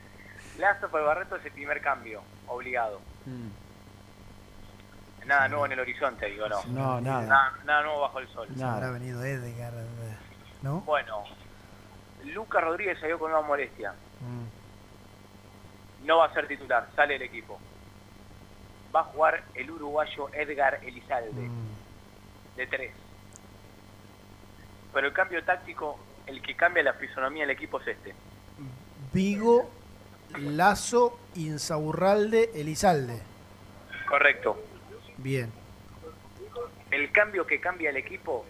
Lazo 0.58 0.88
por 0.88 1.04
Barreto 1.04 1.36
es 1.36 1.44
el 1.44 1.52
primer 1.52 1.80
cambio, 1.80 2.22
obligado. 2.46 3.00
Nada 5.26 5.48
nuevo 5.48 5.66
en 5.66 5.72
el 5.72 5.80
horizonte, 5.80 6.26
digo, 6.26 6.48
no. 6.48 6.62
No, 6.66 7.00
nada. 7.00 7.22
Nada, 7.22 7.52
nada 7.64 7.82
nuevo 7.82 8.00
bajo 8.02 8.18
el 8.18 8.28
sol. 8.28 8.48
Habrá 8.62 8.90
venido 8.90 9.24
Edgar, 9.24 9.72
eh, 9.72 10.16
¿no? 10.62 10.80
Bueno, 10.82 11.24
Lucas 12.26 12.62
Rodríguez 12.62 12.98
salió 13.00 13.18
con 13.18 13.30
una 13.30 13.40
molestia. 13.42 13.92
Mm. 14.20 16.06
No 16.06 16.18
va 16.18 16.26
a 16.26 16.34
ser 16.34 16.46
titular, 16.46 16.88
sale 16.94 17.16
el 17.16 17.22
equipo. 17.22 17.58
Va 18.94 19.00
a 19.00 19.04
jugar 19.04 19.42
el 19.54 19.70
uruguayo 19.70 20.28
Edgar 20.34 20.80
Elizalde, 20.84 21.32
Mm. 21.48 22.56
de 22.56 22.66
tres. 22.66 22.92
Pero 24.92 25.06
el 25.08 25.12
cambio 25.12 25.42
táctico, 25.44 25.98
el 26.26 26.40
que 26.42 26.54
cambia 26.54 26.82
la 26.82 26.92
fisonomía 26.94 27.42
del 27.42 27.50
equipo 27.50 27.80
es 27.80 27.88
este. 27.88 28.14
Vigo, 29.12 29.68
Lazo, 30.38 31.18
Insaurralde, 31.34 32.50
Elizalde. 32.54 33.20
Correcto. 34.08 34.62
Bien. 35.18 35.52
El 36.90 37.10
cambio 37.12 37.46
que 37.46 37.60
cambia 37.60 37.90
el 37.90 37.96
equipo 37.96 38.44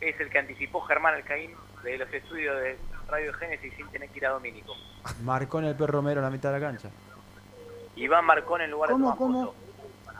es 0.00 0.18
el 0.20 0.30
que 0.30 0.38
anticipó 0.38 0.80
Germán 0.82 1.14
Alcaín 1.14 1.52
de 1.82 1.98
los 1.98 2.12
estudios 2.12 2.56
de 2.60 2.78
Radio 3.08 3.32
Génesis 3.34 3.72
sin 3.76 3.86
tener 3.88 4.08
que 4.10 4.18
ir 4.18 4.26
a 4.26 4.30
Domínico. 4.30 4.74
Marcó 5.22 5.58
en 5.60 5.66
el 5.66 5.74
perro 5.76 5.92
Romero 5.98 6.20
en 6.20 6.24
la 6.24 6.30
mitad 6.30 6.52
de 6.52 6.60
la 6.60 6.66
cancha. 6.66 6.88
Iván 7.96 8.24
Marcón 8.24 8.60
en 8.60 8.70
lugar 8.70 8.88
de 8.90 8.94
Tomás 8.94 9.16
Pozo. 9.16 9.54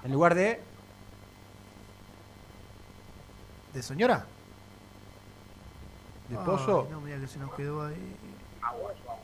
En 0.04 0.12
lugar 0.12 0.34
de. 0.34 0.60
¿De 3.74 3.82
señora? 3.82 4.24
¿De 6.28 6.36
Pozo? 6.36 6.84
Ay, 6.86 6.92
no, 6.92 7.00
mira 7.00 7.18
que 7.18 7.26
se 7.28 7.38
nos 7.38 7.52
quedó 7.54 7.84
ahí. 7.86 8.16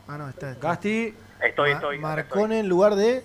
Ah, 0.07 0.19
no, 0.19 0.29
está. 0.29 0.51
está. 0.53 0.69
Gasti. 0.69 1.15
Estoy, 1.43 1.71
Ma- 1.71 1.77
estoy. 1.77 1.97
acá 1.99 2.07
Marcone 2.07 2.61
en 2.61 2.69
lugar 2.69 2.95
de. 2.95 3.25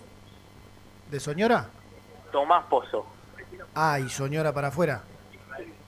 ¿De 1.12 1.20
Soñora? 1.20 1.68
estoy. 1.68 2.32
Tomás 2.32 2.66
Pozo. 2.66 3.06
Ah, 3.76 4.00
y 4.00 4.10
Soñora 4.10 4.54
para 4.54 4.70
afuera. 4.70 5.02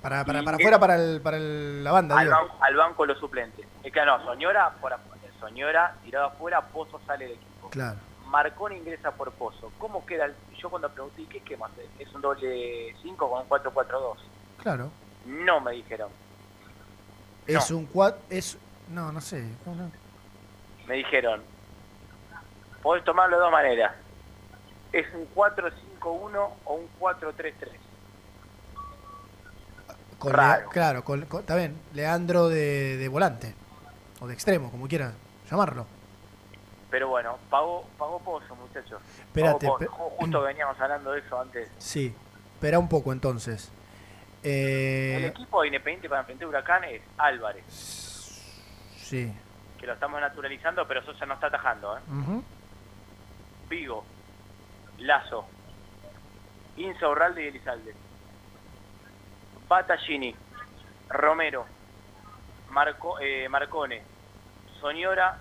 Para, 0.01 0.25
para, 0.25 0.41
para 0.43 0.57
afuera 0.57 0.79
para, 0.79 0.95
el, 0.95 1.21
para 1.21 1.37
el- 1.37 1.83
la 1.83 1.91
banda, 1.91 2.17
Al, 2.17 2.25
digo. 2.25 2.37
ban- 2.37 2.49
al 2.61 2.75
banco 2.75 3.05
los 3.05 3.19
suplentes. 3.19 3.65
Es 3.83 3.93
que 3.93 4.05
no, 4.05 4.23
Soñora, 4.25 4.71
por 4.81 4.93
Soñora 5.39 5.95
tirado 6.03 6.27
afuera, 6.27 6.61
Pozo 6.61 6.99
sale 7.05 7.25
del 7.25 7.33
equipo. 7.35 7.69
Claro. 7.69 7.97
Marcón 8.27 8.73
ingresa 8.73 9.11
por 9.11 9.31
Pozo. 9.33 9.71
¿Cómo 9.77 10.05
queda? 10.05 10.25
el- 10.25 10.35
Yo 10.57 10.69
cuando 10.69 10.89
pregunté, 10.89 11.25
¿qué 11.29 11.37
esquema 11.39 11.69
es? 11.99 12.07
¿Es 12.07 12.13
un 12.15 12.21
doble 12.21 12.95
5 13.01 13.29
con 13.29 13.41
un 13.41 13.47
4-4-2? 13.49 14.17
Claro. 14.61 14.91
No 15.25 15.59
me 15.61 15.71
dijeron. 15.73 16.09
Es 17.47 17.69
un 17.71 17.85
quad. 17.87 18.15
Es. 18.29 18.57
No, 18.89 19.11
no 19.11 19.19
sé. 19.21 19.43
No, 19.65 19.73
no. 19.75 19.91
Me 20.87 20.95
dijeron, 20.95 21.41
podés 22.81 23.03
tomarlo 23.03 23.37
de 23.37 23.43
dos 23.43 23.51
maneras. 23.51 23.93
Es 24.91 25.05
un 25.13 25.27
4-5-1 25.35 26.49
o 26.65 26.73
un 26.73 26.87
4-3-3. 26.99 27.53
Con 30.22 30.31
claro, 30.72 31.03
con- 31.03 31.26
con- 31.26 31.41
está 31.41 31.56
bien. 31.56 31.76
Leandro 31.93 32.48
de, 32.48 32.98
de 32.98 33.07
volante. 33.07 33.56
O 34.19 34.27
de 34.27 34.34
extremo, 34.34 34.69
como 34.69 34.88
quiera 34.88 35.14
llamarlo. 35.49 35.85
Pero 36.91 37.07
bueno, 37.10 37.38
pagó, 37.49 37.85
pagó 37.98 38.19
Pozo, 38.19 38.56
muchachos. 38.56 39.02
Espérate, 39.19 39.65
Pozo. 39.68 39.88
Justo 39.89 40.41
veníamos 40.41 40.80
hablando 40.80 41.11
de 41.14 41.19
eso 41.22 41.39
antes. 41.41 41.69
Sí. 41.80 42.14
Espera 42.53 42.77
un 42.77 42.88
poco 42.89 43.11
entonces. 43.14 43.72
El 44.43 44.52
Eh, 44.52 45.27
equipo 45.27 45.61
de 45.61 45.68
Independiente 45.68 46.10
para 46.10 46.22
enfrentar 46.22 46.48
Huracán 46.48 46.84
es 46.84 47.02
Álvarez, 47.18 47.64
sí. 48.98 49.31
que 49.80 49.85
lo 49.88 49.93
estamos 49.93 50.19
naturalizando, 50.19 50.88
pero 50.88 51.03
Sosa 51.06 51.26
no 51.27 51.35
está 51.35 51.48
atajando. 51.48 51.98
¿eh? 51.98 52.02
Ujú. 52.11 52.43
Vigo, 53.69 54.03
Lazo, 54.99 55.45
Insa 56.77 57.07
Urralde 57.07 57.43
y 57.45 57.48
Elizalde. 57.48 57.93
Battaglini, 59.72 60.35
Romero, 61.07 61.65
Marco, 62.72 63.18
eh, 63.22 63.48
Marcone, 63.48 64.03
Soñora, 64.81 65.38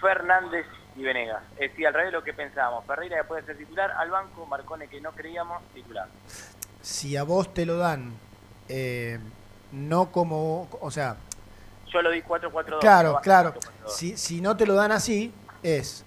Fernández 0.00 0.64
y 0.96 1.02
Venegas. 1.02 1.42
Es 1.58 1.70
decir, 1.72 1.86
al 1.86 1.92
revés 1.92 2.10
de 2.10 2.12
lo 2.12 2.24
que 2.24 2.32
pensábamos. 2.32 2.86
Ferreira 2.86 3.18
que 3.18 3.24
puede 3.24 3.44
ser 3.44 3.58
titular, 3.58 3.90
al 3.90 4.10
banco, 4.10 4.46
Marcone 4.46 4.88
que 4.88 4.98
no 5.02 5.12
creíamos, 5.12 5.62
titular. 5.74 6.08
Si 6.80 7.18
a 7.18 7.22
vos 7.24 7.52
te 7.52 7.66
lo 7.66 7.76
dan, 7.76 8.14
eh, 8.66 9.18
no 9.72 10.10
como. 10.10 10.70
O 10.80 10.90
sea, 10.90 11.16
Yo 11.88 12.00
lo 12.00 12.08
di 12.10 12.22
4-4-2. 12.22 12.80
claro, 12.80 13.20
claro. 13.22 13.52
4-4-2. 13.84 13.88
Si, 13.90 14.16
si 14.16 14.40
no 14.40 14.56
te 14.56 14.64
lo 14.64 14.72
dan 14.72 14.90
así, 14.92 15.34
es 15.62 16.06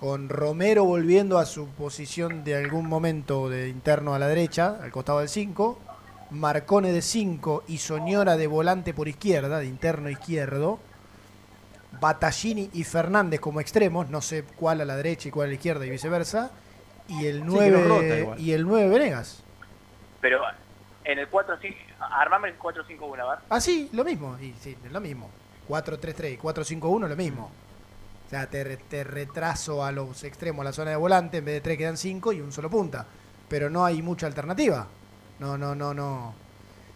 con 0.00 0.30
Romero 0.30 0.84
volviendo 0.84 1.38
a 1.38 1.44
su 1.44 1.68
posición 1.68 2.42
de 2.42 2.56
algún 2.56 2.88
momento 2.88 3.50
de 3.50 3.68
interno 3.68 4.14
a 4.14 4.18
la 4.18 4.28
derecha, 4.28 4.78
al 4.82 4.90
costado 4.90 5.18
del 5.18 5.28
5, 5.28 5.78
Marcone 6.30 6.90
de 6.90 7.02
5 7.02 7.64
y 7.68 7.76
Soñora 7.76 8.38
de 8.38 8.46
volante 8.46 8.94
por 8.94 9.08
izquierda, 9.08 9.58
de 9.58 9.66
interno 9.66 10.08
izquierdo, 10.08 10.78
Battaglini 12.00 12.70
y 12.72 12.84
Fernández 12.84 13.40
como 13.40 13.60
extremos, 13.60 14.08
no 14.08 14.22
sé 14.22 14.44
cuál 14.56 14.80
a 14.80 14.86
la 14.86 14.96
derecha 14.96 15.28
y 15.28 15.32
cuál 15.32 15.46
a 15.46 15.48
la 15.48 15.54
izquierda 15.54 15.84
y 15.84 15.90
viceversa, 15.90 16.50
y 17.06 17.26
el 17.26 17.42
Sí, 17.42 17.58
que 17.58 17.70
los 17.70 17.82
rota 17.82 18.00
9 18.00 18.20
igual. 18.20 18.40
y 18.40 18.52
el 18.52 18.66
9 18.66 18.88
Venegas. 18.88 19.42
Pero 20.22 20.40
En 21.04 21.18
el 21.18 21.30
4-5, 21.30 21.74
armame 21.98 22.48
el 22.48 22.58
4-5-1, 22.58 23.10
¿verdad? 23.12 23.38
Ah, 23.50 23.60
sí, 23.60 23.90
lo 23.92 24.04
mismo. 24.04 24.38
Y, 24.40 24.54
sí, 24.60 24.76
es 24.82 24.92
lo 24.92 25.00
mismo. 25.00 25.28
4-3-3 25.68 26.34
y 26.34 26.36
4-5-1, 26.38 27.08
lo 27.08 27.16
mismo. 27.16 27.50
O 28.30 28.32
sea, 28.32 28.46
te, 28.48 28.76
te 28.76 29.02
retraso 29.02 29.84
a 29.84 29.90
los 29.90 30.22
extremos, 30.22 30.60
a 30.60 30.64
la 30.66 30.72
zona 30.72 30.92
de 30.92 30.96
volante, 30.96 31.38
en 31.38 31.44
vez 31.46 31.54
de 31.54 31.60
3 31.62 31.76
quedan 31.78 31.96
5 31.96 32.32
y 32.32 32.40
un 32.40 32.52
solo 32.52 32.70
punta. 32.70 33.04
Pero 33.48 33.68
no 33.68 33.84
hay 33.84 34.02
mucha 34.02 34.28
alternativa. 34.28 34.86
No, 35.40 35.58
no, 35.58 35.74
no, 35.74 35.92
no. 35.92 36.32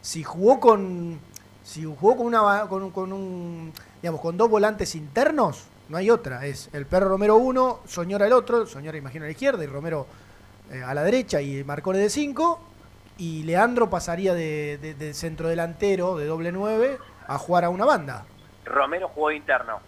Si 0.00 0.22
jugó 0.22 0.60
con. 0.60 1.18
Si 1.64 1.82
jugó 1.84 2.16
con 2.16 2.26
una 2.26 2.66
con, 2.68 2.84
un- 2.84 2.90
con 2.92 3.12
un. 3.12 3.72
digamos, 4.00 4.20
con 4.20 4.36
dos 4.36 4.48
volantes 4.48 4.94
internos, 4.94 5.64
no 5.88 5.96
hay 5.96 6.08
otra. 6.08 6.46
Es 6.46 6.70
el 6.72 6.86
perro 6.86 7.08
Romero 7.08 7.34
1, 7.34 7.80
Soñora 7.84 8.26
el 8.28 8.32
otro, 8.32 8.64
Soñora 8.66 8.96
imagino 8.96 9.24
a 9.24 9.26
la 9.26 9.32
izquierda 9.32 9.64
y 9.64 9.66
Romero 9.66 10.06
eh, 10.70 10.84
a 10.84 10.94
la 10.94 11.02
derecha 11.02 11.40
y 11.40 11.64
Marcone 11.64 11.98
de 11.98 12.10
5. 12.10 12.60
Y 13.18 13.42
Leandro 13.42 13.90
pasaría 13.90 14.34
de, 14.34 14.78
de- 14.80 14.94
de 14.94 15.14
centro 15.14 15.48
delantero, 15.48 16.16
de 16.16 16.26
doble 16.26 16.52
9, 16.52 16.96
a 17.26 17.38
jugar 17.38 17.64
a 17.64 17.70
una 17.70 17.84
banda. 17.86 18.24
Romero 18.64 19.08
jugó 19.08 19.32
interno. 19.32 19.80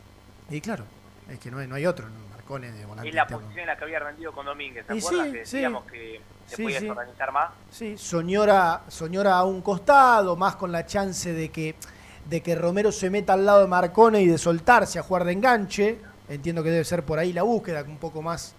Y 0.51 0.61
claro, 0.61 0.85
es 1.31 1.39
que 1.39 1.51
no 1.51 1.59
hay, 1.59 1.67
no 1.67 1.75
hay 1.75 1.87
otro, 1.87 2.09
¿no? 2.09 2.27
Marcone 2.31 2.71
de 2.71 2.85
volante 2.87 3.09
Es 3.09 3.15
la 3.15 3.27
posición 3.27 3.59
en 3.61 3.67
la 3.67 3.77
que 3.77 3.85
había 3.85 3.99
rendido 3.99 4.33
con 4.33 4.47
Domínguez, 4.47 4.87
¿te 4.87 4.97
acuerdas? 4.99 5.27
sí, 5.27 5.33
que 5.33 5.47
sí. 5.47 5.57
decíamos 5.57 5.85
que 5.91 6.21
se 6.47 6.57
Sí, 6.57 6.63
podía 6.63 6.91
organizar 6.91 7.33
más. 7.33 7.51
Sí, 7.71 7.99
Soñora, 7.99 8.83
Soñora 8.89 9.37
a 9.37 9.45
un 9.45 9.63
costado, 9.63 10.37
más 10.37 10.55
con 10.57 10.71
la 10.71 10.87
chance 10.87 11.33
de 11.33 11.49
que, 11.51 11.75
de 12.29 12.41
que 12.41 12.55
Romero 12.55 12.93
se 12.93 13.11
meta 13.11 13.33
al 13.33 13.45
lado 13.45 13.63
de 13.63 13.67
Marcone 13.67 14.21
y 14.23 14.27
de 14.29 14.39
soltarse 14.39 14.99
a 14.99 15.03
jugar 15.03 15.25
de 15.25 15.33
enganche. 15.33 15.99
Entiendo 16.29 16.63
que 16.63 16.71
debe 16.71 16.85
ser 16.85 17.05
por 17.05 17.19
ahí 17.19 17.33
la 17.33 17.43
búsqueda, 17.43 17.83
un 17.83 17.99
poco 17.99 18.23
más 18.23 18.55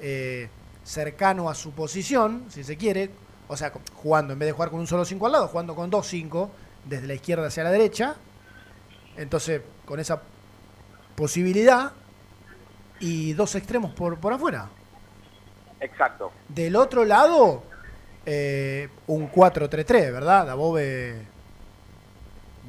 eh, 0.00 0.48
cercano 0.82 1.50
a 1.50 1.54
su 1.54 1.72
posición, 1.72 2.46
si 2.48 2.64
se 2.64 2.76
quiere. 2.78 3.10
O 3.48 3.56
sea, 3.56 3.72
jugando, 3.96 4.32
en 4.32 4.38
vez 4.38 4.46
de 4.46 4.52
jugar 4.52 4.70
con 4.70 4.80
un 4.80 4.86
solo 4.86 5.04
5 5.04 5.26
al 5.26 5.32
lado, 5.32 5.48
jugando 5.48 5.74
con 5.74 5.90
dos 5.90 6.06
5, 6.06 6.50
desde 6.86 7.06
la 7.06 7.14
izquierda 7.14 7.48
hacia 7.48 7.64
la 7.64 7.70
derecha. 7.70 8.16
Entonces, 9.16 9.60
con 9.84 10.00
esa 10.00 10.22
posibilidad 11.20 11.92
y 12.98 13.34
dos 13.34 13.54
extremos 13.54 13.92
por, 13.92 14.18
por 14.18 14.32
afuera. 14.32 14.70
Exacto. 15.78 16.32
Del 16.48 16.74
otro 16.76 17.04
lado, 17.04 17.62
eh, 18.24 18.88
un 19.06 19.30
4-3-3, 19.30 20.12
¿verdad? 20.12 20.46
Dabove 20.46 21.26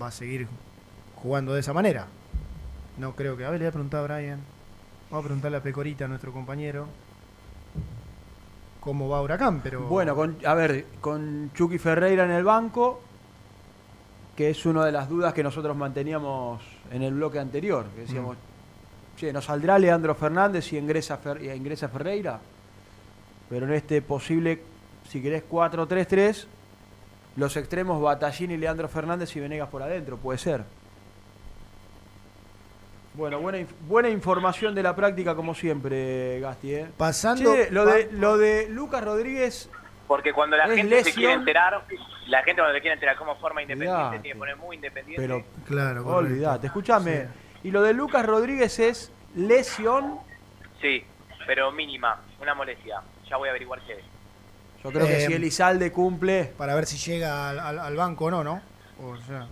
va 0.02 0.08
a 0.08 0.12
seguir 0.12 0.50
jugando 1.16 1.54
de 1.54 1.62
esa 1.62 1.72
manera. 1.72 2.08
No 2.98 3.16
creo 3.16 3.38
que. 3.38 3.46
A 3.46 3.52
ver, 3.52 3.60
le 3.60 3.66
voy 3.66 3.70
a 3.70 3.72
preguntar 3.72 4.02
a 4.02 4.04
Brian. 4.04 4.42
Vamos 5.10 5.24
a 5.24 5.28
preguntarle 5.28 5.58
a 5.58 5.64
Pecorita, 5.64 6.08
nuestro 6.10 6.34
compañero, 6.34 6.88
cómo 8.82 9.08
va 9.08 9.22
Huracán, 9.22 9.62
pero. 9.62 9.84
Bueno, 9.88 10.14
con, 10.14 10.38
a 10.46 10.54
ver, 10.56 10.88
con 11.00 11.52
Chucky 11.54 11.78
Ferreira 11.78 12.26
en 12.26 12.32
el 12.32 12.44
banco, 12.44 13.02
que 14.36 14.50
es 14.50 14.66
una 14.66 14.84
de 14.84 14.92
las 14.92 15.08
dudas 15.08 15.34
que 15.34 15.42
nosotros 15.42 15.78
manteníamos 15.78 16.81
en 16.92 17.02
el 17.04 17.14
bloque 17.14 17.40
anterior, 17.40 17.86
que 17.96 18.02
decíamos, 18.02 18.38
che, 19.18 19.32
¿nos 19.34 19.46
saldrá 19.46 19.80
Leandro 19.80 20.14
Fernández 20.16 20.72
y 20.74 20.78
ingresa, 20.78 21.20
Fer- 21.22 21.56
ingresa 21.56 21.88
Ferreira? 21.90 22.40
Pero 23.50 23.66
en 23.66 23.74
este 23.74 24.02
posible, 24.02 24.62
si 25.10 25.22
querés 25.22 25.44
4-3-3, 25.50 26.46
los 27.38 27.56
extremos 27.58 28.02
Batallín 28.02 28.52
y 28.52 28.58
Leandro 28.58 28.88
Fernández 28.90 29.36
y 29.36 29.40
Venegas 29.40 29.70
por 29.70 29.82
adentro, 29.84 30.18
puede 30.18 30.38
ser. 30.38 30.64
Bueno, 33.14 33.40
buena, 33.42 33.60
inf- 33.60 33.68
buena 33.88 34.10
información 34.10 34.74
de 34.74 34.84
la 34.84 34.96
práctica 34.96 35.36
como 35.36 35.54
siempre, 35.54 36.40
Gasti. 36.40 36.74
¿eh? 36.76 36.88
Pasando- 36.98 37.54
Che, 37.54 37.70
lo, 37.72 37.86
de, 37.86 38.10
lo 38.14 38.38
de 38.38 38.70
Lucas 38.70 39.04
Rodríguez 39.04 39.70
Porque 40.12 40.34
cuando 40.34 40.58
la 40.58 40.68
gente 40.68 41.06
se 41.06 41.14
quiere 41.14 41.32
enterar, 41.36 41.86
la 42.28 42.44
gente 42.44 42.62
cuando 42.62 42.74
se 42.76 42.82
quiere 42.82 42.96
enterar 42.96 43.16
cómo 43.16 43.38
forma 43.38 43.62
independiente, 43.62 43.96
Olvidate. 43.96 44.20
tiene 44.20 44.34
que 44.34 44.40
poner 44.40 44.58
muy 44.58 44.76
independiente. 44.76 45.22
Pero, 45.22 45.46
claro, 45.66 46.06
olvidate, 46.06 46.68
escúchame. 46.68 47.30
Y 47.64 47.72
lo 47.72 47.82
de 47.82 47.94
Lucas 47.94 48.26
Rodríguez 48.26 48.78
es 48.80 49.10
lesión. 49.38 50.20
Sí, 50.82 51.06
pero 51.48 51.72
mínima, 51.72 52.20
una 52.42 52.54
molestia. 52.54 53.02
Ya 53.30 53.38
voy 53.38 53.48
a 53.48 53.52
averiguar 53.52 53.80
qué 53.88 53.94
es. 53.94 54.04
Yo 54.84 54.92
creo 54.92 55.08
que 55.08 55.16
Eh, 55.24 55.28
si 55.28 55.34
Elizalde 55.34 55.94
cumple. 55.94 56.52
Para 56.58 56.76
ver 56.76 56.88
si 56.88 56.98
llega 56.98 57.50
al, 57.50 57.60
al- 57.60 57.80
al 57.80 57.96
banco 57.96 58.26
o 58.26 58.32
no, 58.32 58.44
¿no? 58.44 58.62
O 59.02 59.16
sea, 59.16 59.48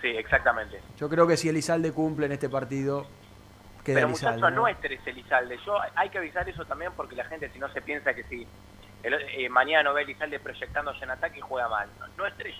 Sí, 0.00 0.06
exactamente. 0.10 0.80
Yo 0.96 1.08
creo 1.08 1.26
que 1.26 1.36
si 1.36 1.48
Elizalde 1.48 1.90
cumple 1.90 2.26
en 2.26 2.32
este 2.32 2.48
partido, 2.48 3.02
queda 3.84 3.96
Pero 3.96 4.06
Elizalde. 4.06 4.36
muchachos, 4.36 4.54
¿no? 4.54 4.62
no 4.62 4.68
es 4.68 4.80
Teres 4.80 5.04
Elizalde. 5.04 5.58
Yo, 5.66 5.76
hay 5.96 6.08
que 6.10 6.18
avisar 6.18 6.48
eso 6.48 6.64
también 6.66 6.92
porque 6.96 7.16
la 7.16 7.24
gente 7.24 7.50
si 7.52 7.58
no 7.58 7.68
se 7.72 7.82
piensa 7.82 8.14
que 8.14 8.22
si 8.22 8.46
el- 9.02 9.14
eh, 9.14 9.48
mañana 9.48 9.84
no 9.84 9.94
ve 9.94 10.02
Elizalde 10.02 10.38
proyectándose 10.40 11.04
en 11.04 11.10
ataque 11.10 11.38
y 11.38 11.40
juega 11.42 11.68
mal. 11.68 11.88
No, 12.00 12.06
no 12.16 12.26
es 12.26 12.36
Teres. 12.36 12.54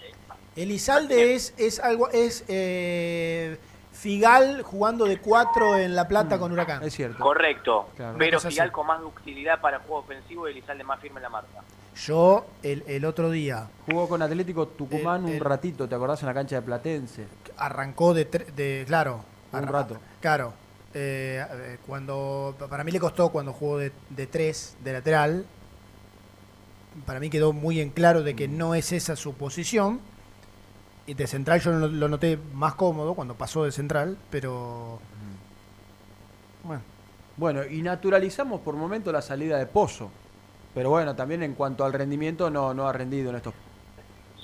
Elizalde 0.56 1.34
es, 1.34 1.54
es 1.56 1.78
algo, 1.80 2.08
es 2.10 2.44
eh, 2.48 3.58
Figal 3.92 4.62
jugando 4.62 5.04
de 5.06 5.18
4 5.18 5.76
en 5.76 5.94
La 5.94 6.06
Plata 6.08 6.38
con 6.38 6.52
Huracán. 6.52 6.82
Es 6.82 6.94
cierto. 6.94 7.18
Correcto. 7.22 7.88
Pero 8.18 8.40
Figal 8.40 8.72
con 8.72 8.86
más 8.86 9.00
ductilidad 9.00 9.60
para 9.60 9.76
el 9.78 9.82
juego 9.82 10.02
ofensivo 10.02 10.48
y 10.48 10.52
Elizalde 10.52 10.84
más 10.84 11.00
firme 11.00 11.18
en 11.18 11.22
la 11.24 11.28
marca. 11.30 11.60
Yo, 11.96 12.46
el, 12.62 12.84
el 12.86 13.04
otro 13.04 13.28
día, 13.30 13.68
Jugó 13.86 14.08
con 14.08 14.22
Atlético 14.22 14.68
Tucumán 14.68 15.22
El- 15.24 15.30
un 15.30 15.34
el- 15.36 15.40
ratito, 15.40 15.88
¿te 15.88 15.94
acordás? 15.96 16.20
En 16.22 16.26
la 16.28 16.34
cancha 16.34 16.56
de 16.56 16.62
Platense. 16.62 17.26
arrancó 17.56 18.14
de, 18.14 18.30
tre- 18.30 18.46
de 18.46 18.84
claro. 18.86 19.24
Un 19.52 19.58
arra- 19.64 19.72
rato. 19.72 19.98
Claro. 20.20 20.52
eh, 20.94 21.44
eh, 21.50 21.78
cuando 21.86 22.54
para 22.70 22.84
mí 22.84 22.92
le 22.92 23.00
costó 23.00 23.30
cuando 23.30 23.52
jugó 23.52 23.78
de, 23.78 23.90
de 24.10 24.26
3 24.28 24.76
de 24.82 24.92
lateral. 24.92 25.44
Para 27.06 27.20
mí 27.20 27.30
quedó 27.30 27.52
muy 27.52 27.80
en 27.80 27.90
claro 27.90 28.22
de 28.22 28.34
que 28.36 28.48
no 28.48 28.74
es 28.74 28.92
esa 28.92 29.16
su 29.16 29.34
posición. 29.34 30.00
Y 31.06 31.14
de 31.14 31.26
central 31.26 31.60
yo 31.60 31.70
lo, 31.72 31.88
lo 31.88 32.08
noté 32.08 32.38
más 32.52 32.74
cómodo 32.74 33.14
cuando 33.14 33.34
pasó 33.34 33.64
de 33.64 33.72
central, 33.72 34.18
pero 34.30 34.98
bueno, 36.64 36.82
Bueno, 37.36 37.64
y 37.64 37.80
naturalizamos 37.82 38.60
por 38.60 38.74
momento 38.74 39.10
la 39.12 39.22
salida 39.22 39.58
de 39.58 39.66
Pozo. 39.66 40.10
Pero 40.74 40.90
bueno, 40.90 41.16
también 41.16 41.42
en 41.42 41.54
cuanto 41.54 41.84
al 41.84 41.92
rendimiento, 41.92 42.50
no, 42.50 42.74
no 42.74 42.86
ha 42.88 42.92
rendido 42.92 43.30
en 43.30 43.36
estos. 43.36 43.54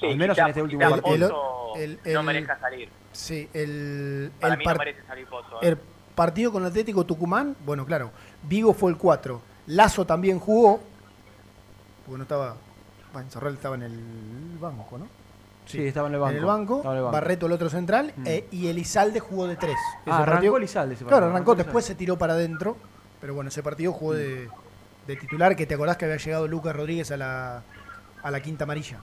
Sí, 0.01 0.06
al 0.06 0.16
menos 0.16 0.35
quizá- 0.36 0.44
en 0.44 0.48
este 0.51 0.62
último 0.62 0.81
partido. 0.89 1.28
Pozo 1.28 1.76
el- 1.76 1.98
no 2.14 2.20
el- 2.20 2.26
merezca 2.26 2.59
salir. 2.59 2.89
sí, 3.12 3.48
el, 3.52 4.32
Para 4.40 4.55
el 4.55 4.59
mí 4.59 4.64
par- 4.64 4.76
no 4.76 4.85
merece 4.85 5.06
salir 5.06 5.26
Pozo. 5.26 5.56
¿eh? 5.62 5.68
El 5.68 5.76
partido 6.14 6.51
con 6.52 6.64
Atlético 6.64 7.05
Tucumán, 7.05 7.56
bueno, 7.66 7.85
claro, 7.85 8.10
Vigo 8.44 8.72
fue 8.72 8.90
el 8.90 8.97
4. 8.97 9.43
Lazo 9.66 10.06
también 10.06 10.39
jugó. 10.39 10.81
Porque 12.05 12.18
no 12.18 12.22
estaba. 12.22 12.56
Bueno, 13.12 13.31
Zorrell 13.31 13.55
estaba 13.55 13.76
en 13.76 13.82
el 13.82 14.59
banco, 14.60 14.98
¿no? 14.98 15.06
Sí, 15.66 15.86
estaba 15.86 16.09
en 16.09 16.14
el 16.14 16.20
banco. 16.20 16.32
En 16.32 16.39
el 16.39 16.44
banco. 16.44 16.76
Estaba 16.78 16.94
en 16.94 16.98
el 16.98 17.05
banco. 17.05 17.12
Barreto 17.14 17.47
el 17.47 17.52
otro 17.52 17.70
central. 17.70 18.12
Mm. 18.16 18.26
eh, 18.26 18.47
y 18.51 18.68
Elizalde 18.68 19.20
jugó 19.20 19.47
de 19.47 19.56
3. 19.56 19.74
Ah, 20.06 20.18
arrancó 20.18 20.56
Elizalde 20.56 20.94
ese 20.94 21.05
Claro, 21.05 21.16
partido, 21.16 21.31
arrancó, 21.36 21.52
arrancó 21.52 21.64
después 21.64 21.85
se 21.85 21.94
tiró 21.94 22.18
para 22.18 22.35
adentro. 22.35 22.76
Pero 23.20 23.35
bueno, 23.35 23.48
ese 23.48 23.62
partido 23.62 23.93
jugó 23.93 24.12
de, 24.14 24.48
de 25.06 25.16
titular. 25.16 25.56
Que 25.56 25.64
te 25.66 25.74
acordás 25.74 25.97
que 25.97 26.05
había 26.05 26.18
llegado 26.18 26.47
Lucas 26.48 26.76
Rodríguez 26.76 27.10
a 27.12 27.16
la, 27.16 27.62
a 28.22 28.31
la 28.31 28.40
quinta 28.40 28.64
amarilla. 28.64 28.98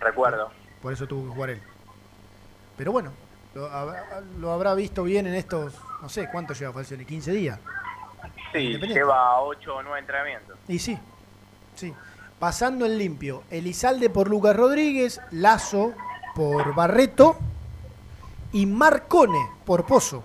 Recuerdo. 0.00 0.50
Por 0.80 0.92
eso 0.92 1.06
tuvo 1.08 1.28
que 1.28 1.34
jugar 1.34 1.50
él. 1.50 1.62
Pero 2.76 2.92
bueno, 2.92 3.10
lo, 3.54 3.66
habrá- 3.68 4.20
lo 4.38 4.52
habrá 4.52 4.74
visto 4.74 5.02
bien 5.02 5.26
en 5.26 5.34
estos, 5.34 5.74
no 6.02 6.08
sé, 6.08 6.28
¿cuánto 6.30 6.52
lleva 6.54 6.72
Falcioni? 6.74 7.04
¿15 7.04 7.32
días? 7.32 7.58
Sí, 8.52 8.78
lleva 8.78 9.40
8 9.40 9.74
o 9.76 9.82
9 9.82 9.98
entrenamientos. 9.98 10.56
Y 10.68 10.78
sí, 10.78 10.96
sí. 11.74 11.92
Pasando 12.38 12.84
en 12.84 12.98
limpio, 12.98 13.44
Elizalde 13.50 14.10
por 14.10 14.28
Lucas 14.28 14.54
Rodríguez, 14.54 15.22
Lazo 15.30 15.94
por 16.34 16.74
Barreto 16.74 17.38
y 18.52 18.66
Marcone 18.66 19.38
por 19.64 19.86
Pozo. 19.86 20.22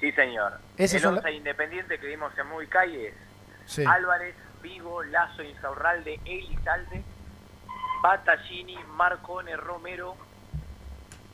Sí, 0.00 0.10
señor. 0.10 0.58
Esas 0.76 1.02
el 1.02 1.18
11 1.18 1.32
independiente 1.32 2.00
que 2.00 2.06
vimos 2.08 2.36
en 2.36 2.48
Muy 2.48 2.66
Calle 2.66 3.08
es 3.08 3.14
Sí. 3.66 3.84
Álvarez, 3.86 4.34
Vigo, 4.60 5.04
Lazo, 5.04 5.44
Insaurralde, 5.44 6.18
Elizalde, 6.24 7.04
Battaglini, 8.02 8.76
Marcone, 8.96 9.56
Romero, 9.56 10.16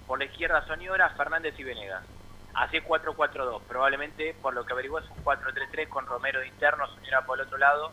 por 0.07 0.19
la 0.19 0.27
izquierda 0.27 0.67
Soñora, 0.67 1.09
Fernández 1.17 1.55
y 1.59 1.65
Venegas. 1.65 2.05
Así 2.53 2.79
4-4-2. 2.83 3.63
Probablemente, 3.67 4.35
por 4.43 4.53
lo 4.53 4.67
que 4.67 4.75
averiguó, 4.75 4.99
es 4.99 5.09
un 5.09 5.25
4-3-3 5.25 5.89
con 5.89 6.05
Romero 6.05 6.41
de 6.41 6.49
interno, 6.49 6.87
Soñora 6.89 7.25
por 7.25 7.41
el 7.41 7.47
otro 7.47 7.57
lado 7.57 7.93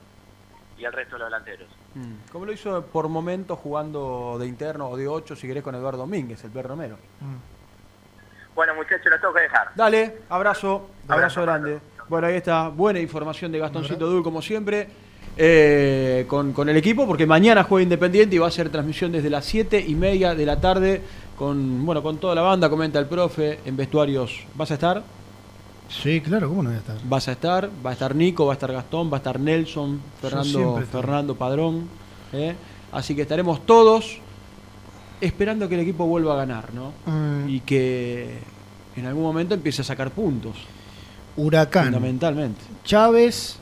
y 0.78 0.86
el 0.86 0.94
resto 0.94 1.16
de 1.16 1.20
los 1.20 1.28
delanteros. 1.28 1.68
Mm. 1.94 2.32
Como 2.32 2.46
lo 2.46 2.52
hizo 2.52 2.82
por 2.86 3.08
momentos 3.08 3.58
jugando 3.60 4.38
de 4.40 4.48
interno 4.48 4.90
o 4.90 4.98
de 4.98 5.08
8, 5.08 5.36
si 5.36 5.48
querés, 5.48 5.64
con 5.64 5.76
Eduardo 5.76 6.00
Domínguez, 6.00 6.44
el 6.44 6.52
perro 6.52 6.70
Romero. 6.70 6.98
Bueno, 8.54 8.76
muchachos, 8.76 9.06
los 9.10 9.20
tengo 9.20 9.34
que 9.34 9.42
dejar. 9.42 9.70
Dale, 9.76 10.18
abrazo, 10.30 10.90
abrazo 11.08 11.42
grande. 11.42 11.80
Bueno, 12.08 12.28
ahí 12.28 12.36
está, 12.36 12.70
buena 12.70 13.00
información 13.00 13.52
de 13.52 13.60
Gastoncito 13.60 14.06
Dul, 14.08 14.24
como 14.24 14.42
siempre, 14.42 14.88
eh, 15.38 16.26
con, 16.28 16.54
con 16.54 16.70
el 16.70 16.78
equipo, 16.78 17.08
porque 17.08 17.26
mañana 17.26 17.64
juega 17.64 17.84
Independiente 17.84 18.36
y 18.36 18.40
va 18.40 18.48
a 18.48 18.52
ser 18.52 18.70
transmisión 18.70 19.12
desde 19.12 19.30
las 19.30 19.46
7 19.46 19.84
y 19.86 19.96
media 19.96 20.36
de 20.36 20.46
la 20.46 20.62
tarde 20.62 21.02
con, 21.36 21.86
bueno, 21.86 22.02
con 22.02 22.18
toda 22.18 22.36
la 22.36 22.42
banda, 22.42 22.70
comenta 22.70 23.00
el 23.00 23.08
profe, 23.08 23.60
en 23.66 23.76
vestuarios. 23.76 24.46
¿Vas 24.56 24.72
a 24.72 24.76
estar? 24.76 25.04
Sí, 25.90 26.20
claro, 26.22 26.50
¿cómo 26.50 26.64
no 26.64 26.70
voy 26.70 26.78
a 26.78 26.80
estar? 26.80 26.98
Vas 27.06 27.28
a 27.28 27.32
estar, 27.34 27.70
va 27.86 27.92
a 27.92 27.94
estar 27.94 28.16
Nico, 28.16 28.46
va 28.46 28.54
a 28.54 28.56
estar 28.56 28.72
Gastón, 28.72 29.10
va 29.12 29.16
a 29.16 29.18
estar 29.18 29.40
Nelson, 29.40 30.02
Fernando. 30.22 30.84
Fernando 30.92 31.36
Padrón. 31.36 31.88
¿eh? 32.34 32.56
Así 32.92 33.16
que 33.16 33.22
estaremos 33.24 33.66
todos 33.66 34.20
esperando 35.22 35.70
que 35.70 35.76
el 35.76 35.82
equipo 35.82 36.06
vuelva 36.06 36.34
a 36.34 36.38
ganar, 36.38 36.74
¿no? 36.74 36.92
Mm. 37.06 37.50
Y 37.50 37.60
que 37.62 38.40
en 38.96 39.06
algún 39.06 39.24
momento 39.24 39.54
empiece 39.54 39.82
a 39.82 39.86
sacar 39.86 40.12
puntos. 40.12 40.56
Huracán. 41.38 41.86
Fundamentalmente. 41.86 42.62
Chávez, 42.84 43.58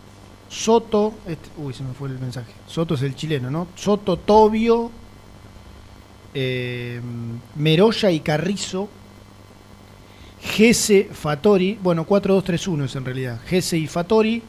Soto. 0.49 1.13
este- 1.27 1.49
uy, 1.57 1.73
se 1.73 1.83
me 1.83 1.93
fue 1.93 2.09
el 2.09 2.19
mensaje. 2.19 2.51
Soto 2.67 2.93
es 2.95 3.01
el 3.01 3.15
chileno, 3.15 3.49
¿no? 3.49 3.67
Soto, 3.75 4.17
Tobio, 4.17 4.91
eh, 6.33 7.01
Meroya 7.55 8.11
y 8.11 8.19
Carrizo. 8.19 8.87
Gese, 10.43 11.09
Fatori. 11.11 11.79
Bueno, 11.81 12.05
4-2-3-1 12.05 12.85
es 12.85 12.95
en 12.95 13.05
realidad. 13.05 13.39
Gese 13.45 13.77
y 13.77 13.87
Fatori, 13.87 14.43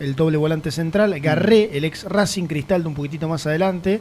el 0.00 0.14
doble 0.14 0.36
volante 0.36 0.70
central. 0.70 1.18
Garré, 1.20 1.70
el 1.76 1.84
ex 1.84 2.04
Racing 2.04 2.46
Cristal 2.46 2.82
de 2.82 2.88
un 2.88 2.94
poquitito 2.94 3.28
más 3.28 3.46
adelante. 3.46 4.00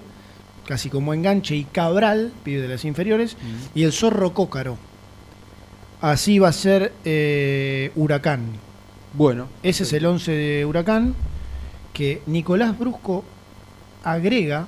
Casi 0.68 0.90
como 0.90 1.14
enganche. 1.14 1.56
Y 1.56 1.66
Cabral, 1.66 2.34
pibe 2.44 2.62
de 2.62 2.68
las 2.68 2.84
inferiores. 2.84 3.38
Y 3.74 3.84
el 3.84 3.94
Zorro 3.94 4.34
Cócaro. 4.34 4.78
Así 6.02 6.40
va 6.40 6.50
a 6.50 6.54
ser 6.54 6.92
eh, 7.06 7.92
Huracán. 7.96 8.42
Bueno. 9.14 9.48
Ese 9.64 9.84
es 9.84 9.94
el 9.94 10.06
11 10.06 10.32
de 10.32 10.66
Huracán. 10.66 11.16
Que 11.94 12.22
Nicolás 12.26 12.78
Brusco 12.78 13.24
agrega, 14.04 14.68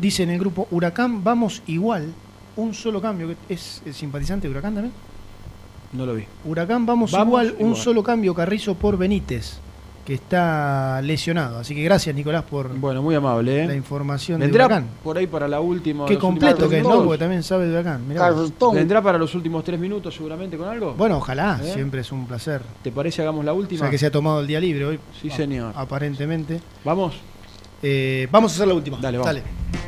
dice 0.00 0.22
en 0.22 0.30
el 0.30 0.38
grupo, 0.38 0.68
Huracán 0.70 1.22
vamos 1.22 1.62
igual, 1.66 2.12
un 2.56 2.74
solo 2.74 3.00
cambio. 3.00 3.28
que 3.28 3.54
¿Es, 3.54 3.82
el 3.86 3.94
simpatizante 3.94 4.48
de 4.48 4.52
Huracán 4.52 4.74
también? 4.74 4.92
No 5.92 6.04
lo 6.06 6.14
vi. 6.14 6.24
Huracán 6.44 6.84
vamos, 6.86 7.12
Vamos 7.12 7.28
igual, 7.28 7.56
un 7.60 7.74
solo 7.76 8.02
cambio 8.02 8.34
Carrizo 8.34 8.74
por 8.74 8.98
Benítez, 8.98 9.58
que 10.04 10.14
está 10.14 11.00
lesionado. 11.02 11.58
Así 11.58 11.74
que 11.74 11.82
gracias 11.82 12.14
Nicolás 12.14 12.44
por 12.44 12.68
Bueno, 12.78 13.00
muy 13.02 13.14
amable, 13.14 13.64
¿eh? 13.64 13.66
la 13.66 13.74
información 13.74 14.38
Vendrá 14.40 14.64
de 14.68 14.74
Huracán. 14.74 14.88
por 15.02 15.16
ahí 15.16 15.26
para 15.26 15.48
la 15.48 15.60
última. 15.60 16.04
Qué 16.06 16.18
completo 16.18 16.68
que 16.68 16.78
es, 16.78 16.82
¿no? 16.82 17.02
Porque 17.04 17.18
también 17.18 17.42
sabe 17.42 17.66
de 17.66 17.72
Huracán. 17.72 18.06
mirá. 18.06 18.30
¿Vendrá 18.74 19.00
para 19.02 19.16
los 19.18 19.34
últimos 19.34 19.64
tres 19.64 19.80
minutos 19.80 20.14
seguramente 20.14 20.56
con 20.58 20.68
algo? 20.68 20.92
Bueno, 20.94 21.16
ojalá, 21.16 21.58
¿Eh? 21.62 21.72
siempre 21.72 22.02
es 22.02 22.12
un 22.12 22.26
placer. 22.26 22.60
¿Te 22.82 22.92
parece 22.92 23.22
hagamos 23.22 23.44
la 23.44 23.52
O 23.54 23.56
última? 23.56 23.80
sea 23.80 23.90
que 23.90 23.98
se 23.98 24.06
ha 24.06 24.10
tomado 24.10 24.40
el 24.40 24.46
día 24.46 24.60
libre 24.60 24.84
hoy. 24.84 24.98
Sí, 25.22 25.30
señor. 25.30 25.72
Aparentemente. 25.74 26.60
¿Vamos? 26.84 27.14
Eh, 27.82 28.28
vamos 28.30 28.52
a 28.52 28.54
hacer 28.56 28.68
la 28.68 28.74
última. 28.74 28.98
Dale, 29.00 29.18
vamos. 29.18 29.87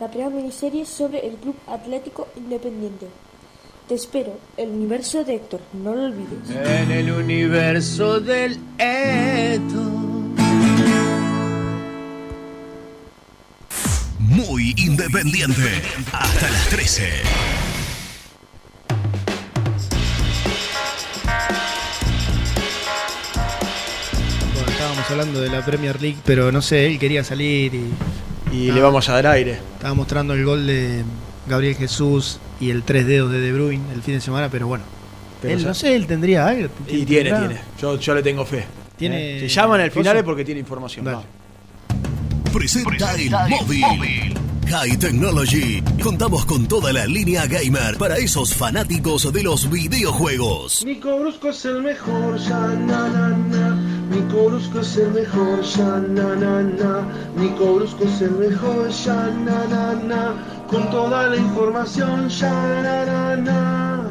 la 0.00 0.08
primera 0.08 0.30
miniserie 0.30 0.86
sobre 0.86 1.26
el 1.26 1.34
Club 1.34 1.54
Atlético 1.66 2.26
Independiente. 2.34 3.06
Te 3.86 3.96
espero, 3.96 4.38
el 4.56 4.70
universo 4.70 5.22
de 5.24 5.34
Héctor, 5.34 5.60
no 5.74 5.94
lo 5.94 6.04
olvides. 6.04 6.48
En 6.48 6.90
el 6.90 7.12
universo 7.12 8.18
del 8.18 8.58
Eto. 8.78 9.82
Muy 14.18 14.74
independiente. 14.78 15.82
Hasta 16.12 16.50
las 16.50 16.68
13. 16.70 17.08
Bueno, 24.54 24.70
estábamos 24.70 25.10
hablando 25.10 25.40
de 25.42 25.50
la 25.50 25.62
Premier 25.62 26.00
League, 26.00 26.18
pero 26.24 26.50
no 26.50 26.62
sé, 26.62 26.86
él 26.86 26.98
quería 26.98 27.22
salir 27.22 27.74
y. 27.74 27.90
Y 28.52 28.70
le 28.72 28.80
vamos 28.80 29.08
a 29.08 29.14
dar 29.14 29.26
aire. 29.28 29.58
Estaba 29.74 29.94
mostrando 29.94 30.34
el 30.34 30.44
gol 30.44 30.66
de 30.66 31.02
Gabriel 31.48 31.76
Jesús 31.76 32.38
y 32.60 32.70
el 32.70 32.82
tres 32.82 33.06
dedos 33.06 33.30
de 33.32 33.40
De 33.40 33.52
Bruyne 33.52 33.82
el 33.94 34.02
fin 34.02 34.14
de 34.14 34.20
semana, 34.20 34.48
pero 34.50 34.66
bueno. 34.66 34.84
Pero 35.40 35.54
él, 35.56 35.64
no 35.64 35.72
sé, 35.74 35.94
él 35.96 36.06
tendría 36.06 36.46
algo. 36.46 36.68
Y 36.86 37.04
tiene, 37.06 37.30
tendrá. 37.30 37.48
tiene. 37.48 37.60
Yo, 37.80 37.98
yo 37.98 38.14
le 38.14 38.22
tengo 38.22 38.44
fe. 38.44 38.64
Tiene- 38.96 39.38
¿Eh? 39.38 39.40
Si 39.40 39.48
llaman 39.48 39.80
al 39.80 39.90
final 39.90 40.22
porque 40.24 40.44
tiene 40.44 40.60
información. 40.60 41.04
Dale. 41.04 41.18
va. 41.18 41.24
Presenta 42.52 43.14
el 43.14 43.30
móvil. 43.30 44.34
High 44.68 44.96
Technology. 44.98 45.82
Contamos 46.02 46.44
con 46.44 46.68
toda 46.68 46.92
la 46.92 47.06
línea 47.06 47.46
gamer 47.46 47.96
para 47.96 48.18
esos 48.18 48.54
fanáticos 48.54 49.32
de 49.32 49.42
los 49.42 49.68
videojuegos. 49.70 50.84
Nico 50.84 51.18
Brusco 51.18 51.48
es 51.50 51.64
el 51.64 51.82
mejor, 51.82 52.38
ya 52.38 52.58
na 52.58 53.08
na 53.08 53.28
na. 53.30 53.79
Nico 54.10 54.48
Brusco 54.48 54.80
es 54.80 54.96
el 54.96 55.12
mejor, 55.12 55.60
ya 55.62 55.84
na 55.84 56.34
na 56.34 56.62
na. 56.62 57.02
Nico 57.36 57.74
Brusco 57.76 58.04
es 58.04 58.20
el 58.20 58.32
mejor, 58.32 58.88
ya 58.88 59.14
na 59.14 59.64
na 59.66 59.92
na. 59.94 60.34
Con 60.68 60.90
toda 60.90 61.28
la 61.28 61.36
información, 61.36 62.28
ya 62.28 62.50
na 62.82 63.04
na 63.06 63.36
na. 63.36 64.10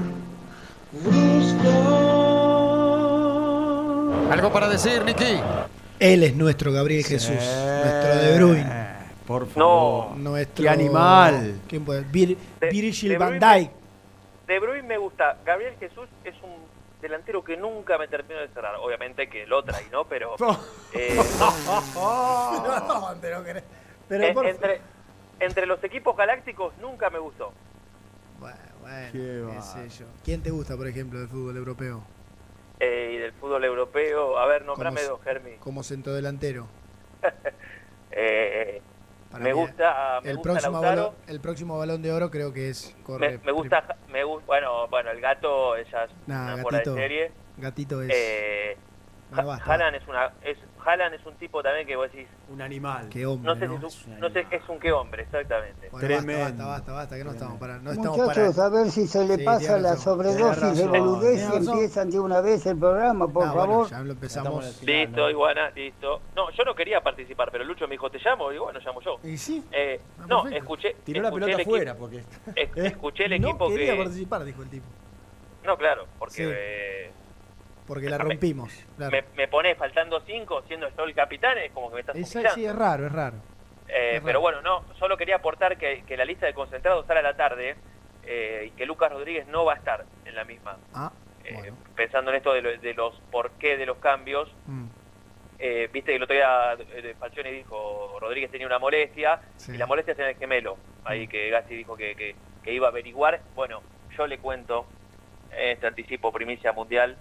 Brusco. 3.30 4.31
¿Algo 4.31 4.51
para 4.53 4.69
decir, 4.69 5.03
Nicky? 5.03 5.39
Él 5.99 6.23
es 6.23 6.35
nuestro 6.35 6.71
Gabriel 6.71 7.03
Jesús, 7.03 7.31
nuestro 7.35 8.15
De 8.15 8.38
Bruyne. 8.38 8.89
Por 9.27 9.47
favor. 9.47 10.15
Nuestro... 10.17 10.63
Qué 10.63 10.69
animal. 10.69 11.59
¿Quién 11.67 11.84
puede? 11.84 12.03
Vir- 12.03 12.38
De- 12.61 12.69
Virgil 12.69 13.09
De 13.09 13.17
van 13.17 13.38
Dijk. 13.39 13.69
De 14.47 14.59
Bruyne 14.59 14.84
me 14.88 14.97
gusta. 14.97 15.38
Gabriel 15.45 15.73
Jesús 15.80 16.07
es 16.23 16.34
un 16.41 16.49
delantero 17.01 17.43
que 17.43 17.55
nunca 17.57 17.97
me 17.97 18.07
terminó 18.07 18.39
de 18.39 18.47
cerrar. 18.49 18.76
Obviamente 18.76 19.30
que 19.30 19.45
lo 19.47 19.63
trae, 19.63 19.85
¿no? 19.91 20.05
Pero. 20.05 20.35
eh, 20.93 21.15
No, 24.09 24.17
pero, 24.17 24.34
por- 24.34 24.45
entre, 24.47 24.81
entre 25.39 25.65
los 25.65 25.84
equipos 25.84 26.15
galácticos 26.17 26.73
nunca 26.80 27.09
me 27.09 27.19
gustó. 27.19 27.53
Bueno, 28.39 28.57
Qué 29.11 29.17
qué 29.17 29.41
va. 29.41 29.61
sé 29.61 29.89
yo. 29.89 30.05
¿Quién 30.23 30.41
te 30.41 30.49
gusta, 30.49 30.76
por 30.77 30.88
ejemplo, 30.88 31.19
del 31.19 31.27
fútbol 31.27 31.57
europeo? 31.57 32.03
Eh, 32.80 33.11
y 33.13 33.17
del 33.17 33.34
fútbol 33.34 33.63
europeo, 33.65 34.38
a 34.39 34.45
ver, 34.47 34.65
nombrame 34.65 35.01
Como- 35.01 35.17
dos, 35.17 35.23
Germi. 35.23 35.51
Como 35.57 35.84
centrodelantero. 35.84 36.67
Eh, 38.11 38.81
Para 39.31 39.43
me 39.43 39.53
gusta, 39.53 40.19
me 40.23 40.30
el 40.31 40.38
gusta 40.38 40.51
próximo, 40.53 40.81
balón, 40.81 41.15
el 41.27 41.39
próximo 41.39 41.77
balón 41.77 42.01
de 42.01 42.11
oro 42.11 42.31
creo 42.31 42.51
que 42.51 42.69
es 42.69 42.95
corre, 43.03 43.38
Me, 43.38 43.45
me 43.45 43.51
gusta, 43.51 43.97
me 44.11 44.23
gusta, 44.23 44.45
bueno, 44.47 44.88
bueno, 44.88 45.11
el 45.11 45.22
gato 45.22 45.76
ella 45.76 46.06
es 46.06 46.11
Nah, 46.26 46.53
una 46.53 46.61
fuera 46.64 46.77
de 46.80 46.84
gatito, 46.84 46.95
serie. 46.95 47.31
gatito 47.57 48.01
es 48.01 48.10
Eh, 48.11 48.77
No, 49.31 49.41
Ha- 49.41 49.43
basta, 49.45 49.72
Haaland 49.72 49.95
es 49.97 50.07
una, 50.07 50.34
es, 50.41 50.57
Haaland 50.89 51.15
es 51.15 51.25
un 51.25 51.35
tipo 51.35 51.61
también 51.61 51.85
que 51.85 51.95
vos 51.95 52.11
decís, 52.11 52.27
Un 52.49 52.61
animal. 52.61 53.07
qué 53.09 53.25
hombre, 53.25 53.53
no 53.53 53.59
sé 53.59 53.67
¿no? 53.67 53.79
si 53.79 53.85
es 53.87 54.07
un, 54.07 54.19
no 54.19 54.29
sé, 54.29 54.47
es 54.51 54.69
un 54.69 54.79
qué 54.79 54.91
hombre, 54.91 55.23
exactamente. 55.23 55.89
Bueno, 55.91 56.07
basta, 56.15 56.37
basta, 56.37 56.65
basta, 56.65 56.91
basta, 56.93 57.17
que 57.17 57.23
no 57.23 57.31
estamos 57.31 57.59
para 57.59 57.77
no 57.79 57.91
estamos 57.91 58.17
Muchachos, 58.17 58.55
para 58.55 58.65
a 58.67 58.69
ver 58.69 58.91
si 58.91 59.07
se 59.07 59.25
le 59.25 59.35
Sí, 59.37 59.43
pasa 59.43 59.77
la 59.77 59.91
razón, 59.91 60.03
sobredosis 60.17 60.77
de 60.77 60.87
boludez 60.87 61.49
y 61.51 61.55
empiezan 61.55 62.09
de 62.09 62.19
una 62.19 62.41
vez 62.41 62.65
el 62.65 62.77
programa, 62.77 63.27
por 63.27 63.47
Ah, 63.47 63.51
bueno, 63.53 63.71
favor. 63.73 63.89
ya 63.89 63.99
lo 64.01 64.11
empezamos. 64.13 64.83
Listo, 64.83 65.29
Iguana, 65.29 65.69
listo. 65.75 66.21
No, 66.35 66.49
yo 66.51 66.63
no 66.63 66.73
quería 66.75 67.01
participar, 67.01 67.49
pero 67.51 67.63
Lucho 67.63 67.87
me 67.87 67.91
dijo, 67.93 68.09
te 68.09 68.19
llamo, 68.23 68.49
y 68.49 68.53
digo, 68.53 68.65
bueno, 68.65 68.79
llamo 68.83 69.01
yo. 69.01 69.17
¿Y 69.23 69.37
sí? 69.37 69.63
Eh, 69.71 69.99
Ah, 70.19 70.25
no, 70.27 70.43
perfecto. 70.43 70.57
escuché, 70.63 70.95
Tiró 71.03 71.21
la 71.21 71.27
escuché 71.29 71.45
pelota 71.45 71.53
el 71.55 71.59
equipo- 71.61 71.75
afuera 71.75 71.95
porque. 71.95 72.23
es- 72.55 72.77
escuché 72.91 73.25
el 73.25 73.31
no 73.41 73.47
equipo 73.47 73.67
quería 73.69 73.91
que... 73.93 73.97
participar, 73.99 74.43
dijo 74.43 74.61
el 74.63 74.69
tipo. 74.69 74.85
No, 75.65 75.77
claro, 75.77 76.05
porque 76.17 76.49
eh, 76.55 77.11
Porque 77.89 78.09
la 78.09 78.17
rompimos. 78.17 78.71
Claro. 78.95 79.11
me, 79.11 79.23
me 79.35 79.47
pones 79.49 79.77
faltando 79.77 80.21
cinco, 80.21 80.63
siendo 80.67 80.87
yo 80.95 81.03
el 81.03 81.13
capitán, 81.13 81.57
es 81.57 81.71
como 81.73 81.89
que 81.89 81.95
me 81.95 81.99
estás 82.01 82.15
humillando. 82.15 82.49
sí, 82.55 82.65
es 82.65 82.73
raro, 82.75 83.07
es 83.07 83.11
raro. 83.11 83.35
Eh, 83.89 84.11
Es 84.17 84.21
pero 84.21 84.25
raro. 84.39 84.41
bueno, 84.41 84.61
no, 84.61 84.85
solo 84.99 85.17
quería 85.17 85.35
aportar 85.37 85.77
que, 85.77 86.03
que 86.05 86.15
la 86.15 86.23
lista 86.23 86.45
de 86.45 86.53
concentrados 86.53 87.05
sale 87.07 87.19
a 87.19 87.23
la 87.23 87.35
tarde 87.35 87.75
eh, 88.23 88.65
y 88.67 88.71
que 88.77 88.85
Lucas 88.85 89.11
Rodríguez 89.11 89.47
no 89.47 89.65
va 89.65 89.73
a 89.73 89.77
estar 89.77 90.05
en 90.23 90.35
la 90.35 90.45
misma. 90.45 90.77
Ah, 90.93 91.11
Eh, 91.43 91.73
Pensando 91.95 92.29
en 92.31 92.37
esto 92.37 92.53
de, 92.53 92.61
lo- 92.61 92.77
de 92.77 92.93
los 92.93 93.19
por 93.31 93.49
qué 93.53 93.75
de 93.75 93.85
los 93.87 93.97
cambios, 93.97 94.47
Mm. 94.67 94.85
eh, 95.57 95.89
viste 95.91 96.11
que 96.11 96.17
el 96.17 96.23
otro 96.23 96.35
día 96.35 96.73
eh, 96.93 97.15
Falcioni 97.19 97.49
dijo 97.51 98.17
Rodríguez 98.21 98.51
tenía 98.51 98.67
una 98.67 98.77
molestia 98.79 99.41
Sí. 99.57 99.71
y 99.73 99.77
la 99.77 99.87
molestia 99.87 100.11
es 100.13 100.19
en 100.19 100.25
el 100.27 100.35
gemelo. 100.35 100.77
Ahí 101.03 101.27
que 101.27 101.49
Gassi 101.49 101.75
dijo 101.75 101.97
que, 101.97 102.15
que- 102.15 102.35
que 102.63 102.71
iba 102.73 102.85
a 102.87 102.89
averiguar. 102.91 103.41
Bueno, 103.55 103.81
yo 104.15 104.27
le 104.27 104.37
cuento 104.37 104.85
este 105.57 105.87
anticipo 105.87 106.31
primicia 106.31 106.71
mundial 106.73 107.17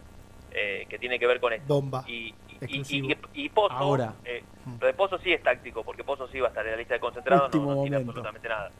eh, 0.53 0.87
que 0.89 0.99
tiene 0.99 1.19
que 1.19 1.27
ver 1.27 1.41
con 1.41 1.53
esto. 1.53 1.67
Bomba. 1.75 2.05
Y, 2.07 2.35
y, 2.67 2.83
y, 2.89 3.17
y 3.35 3.49
Pozo, 3.51 3.75
Ahora. 3.75 4.15
eh, 4.25 4.43
lo 4.81 4.87
de 4.87 4.95
Pozo 4.95 5.19
sí 5.19 5.33
es 5.33 5.43
táctico, 5.43 5.83
porque 5.85 6.05
Pozo 6.05 6.29
sí 6.29 6.41
va 6.41 6.47
a 6.47 6.51
estar 6.51 6.65
en 6.65 6.73
la 6.73 6.77
lista 6.79 6.95
de 6.95 7.01
concentrados, 7.01 7.45
no, 7.45 7.51
tiene 7.51 7.67
momento. 7.75 7.97
absolutamente 7.99 8.49
nada. 8.49 8.71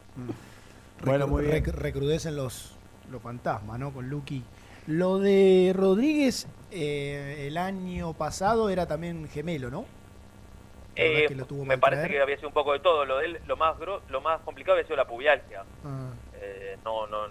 Bueno, 1.03 1.27
muy 1.27 1.45
bien. 1.45 1.63
Rec- 1.63 1.71
recrudecen 1.73 2.35
los, 2.35 2.75
los 3.11 3.21
fantasmas, 3.21 3.79
¿no? 3.79 3.91
Con 3.91 4.09
Lucky. 4.09 4.43
Lo 4.87 5.19
de 5.19 5.71
Rodríguez 5.75 6.47
eh, 6.71 7.45
el 7.47 7.57
año 7.57 8.13
pasado 8.13 8.69
era 8.69 8.87
también 8.87 9.27
gemelo, 9.29 9.69
¿no? 9.69 9.85
Verdad 10.95 11.19
Eh, 11.21 11.25
que 11.27 11.35
lo 11.35 11.45
tuvo 11.45 11.63
me 11.63 11.77
parece 11.77 12.01
traer. 12.01 12.17
que 12.17 12.21
había 12.21 12.35
sido 12.35 12.49
un 12.49 12.53
poco 12.53 12.73
de 12.73 12.79
todo. 12.79 13.05
Lo 13.05 13.19
de 13.19 13.25
él, 13.27 13.39
lo 13.47 13.55
más 13.55 13.77
gro- 13.77 14.01
lo 14.09 14.19
más 14.19 14.41
complicado 14.41 14.73
había 14.75 14.85
sido 14.85 14.97
la 14.97 15.07
pubialgia. 15.07 15.63
Ah, 15.85 16.09
Eh, 16.41 16.77
no, 16.83 17.05
no. 17.07 17.27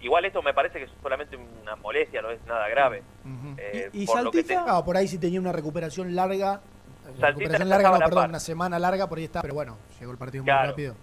Igual 0.00 0.24
esto 0.24 0.42
me 0.42 0.54
parece 0.54 0.78
que 0.78 0.84
es 0.84 0.90
solamente 1.02 1.36
una 1.36 1.74
molestia, 1.76 2.22
no 2.22 2.30
es 2.30 2.40
nada 2.46 2.68
grave. 2.68 3.02
Eh, 3.56 3.90
¿Y, 3.92 4.02
y 4.02 4.06
por 4.06 4.22
lo 4.22 4.30
que 4.30 4.38
Saltita? 4.42 4.64
te- 4.64 4.70
Ah, 4.70 4.84
por 4.84 4.96
ahí 4.96 5.08
sí 5.08 5.18
tenía 5.18 5.40
una 5.40 5.52
recuperación 5.52 6.14
larga. 6.14 6.60
Saltita 7.04 7.26
recuperación 7.28 7.68
larga, 7.68 7.88
no, 7.90 7.98
la 7.98 8.04
perdón, 8.04 8.22
par. 8.22 8.28
una 8.30 8.40
semana 8.40 8.78
larga, 8.78 9.08
por 9.08 9.18
ahí 9.18 9.24
está. 9.24 9.42
Pero 9.42 9.54
bueno, 9.54 9.76
llegó 9.98 10.12
el 10.12 10.18
partido 10.18 10.44
Claro. 10.44 10.60
muy 10.60 10.68
rápido. 10.70 10.94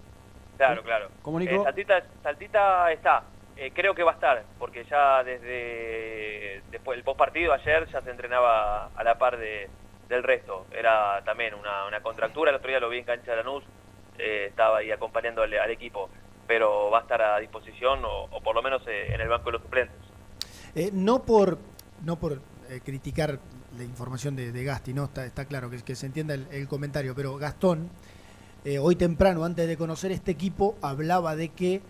Claro, 0.56 0.82
claro. 0.82 1.08
¿Cómo, 1.20 1.38
Eh, 1.40 1.44
Nico? 1.44 1.62
Saltita, 1.64 2.02
Saltita 2.22 2.90
está. 2.92 3.22
Eh, 3.58 3.70
creo 3.74 3.94
que 3.94 4.02
va 4.02 4.12
a 4.12 4.14
estar, 4.14 4.44
porque 4.58 4.84
ya 4.84 5.22
desde 5.24 6.62
después 6.70 6.96
del 6.96 7.04
post 7.04 7.18
partido 7.18 7.52
ayer 7.52 7.86
ya 7.90 8.00
se 8.02 8.10
entrenaba 8.10 8.86
a 8.94 9.04
la 9.04 9.16
par 9.18 9.36
de, 9.38 9.68
del 10.08 10.22
resto. 10.22 10.66
Era 10.70 11.22
también 11.24 11.54
una, 11.54 11.86
una 11.86 12.00
contractura. 12.00 12.50
El 12.50 12.56
otro 12.56 12.68
día 12.68 12.80
lo 12.80 12.88
vi 12.88 12.98
en 12.98 13.04
cancha 13.04 13.30
de 13.32 13.36
Lanús, 13.38 13.64
eh, 14.18 14.46
estaba 14.48 14.78
ahí 14.78 14.90
acompañando 14.90 15.42
al, 15.42 15.52
al 15.54 15.70
equipo, 15.70 16.08
pero 16.46 16.90
va 16.90 16.98
a 16.98 17.02
estar 17.02 17.20
a 17.22 17.38
disposición 17.38 18.04
o, 18.04 18.24
o 18.30 18.40
por 18.42 18.54
lo 18.54 18.62
menos 18.62 18.82
eh, 18.86 19.12
en 19.14 19.20
el 19.20 19.28
banco 19.28 19.46
de 19.46 19.52
los 19.52 19.62
suplentes. 19.62 19.96
Eh, 20.74 20.90
no 20.92 21.22
por 21.22 21.58
no 22.04 22.16
por 22.16 22.40
eh, 22.68 22.80
criticar 22.84 23.38
la 23.76 23.84
información 23.84 24.36
de, 24.36 24.52
de 24.52 24.64
Gasti, 24.64 24.92
no 24.94 25.04
está, 25.04 25.24
está 25.26 25.44
claro 25.44 25.68
que, 25.70 25.82
que 25.82 25.94
se 25.94 26.06
entienda 26.06 26.34
el, 26.34 26.46
el 26.50 26.68
comentario, 26.68 27.14
pero 27.14 27.36
Gastón, 27.36 27.90
hoy 28.80 28.96
temprano, 28.96 29.44
antes 29.44 29.68
de 29.68 29.76
conocer 29.76 30.10
este 30.12 30.32
equipo, 30.32 30.76
hablaba 30.82 31.36
de 31.36 31.50
que 31.50 31.80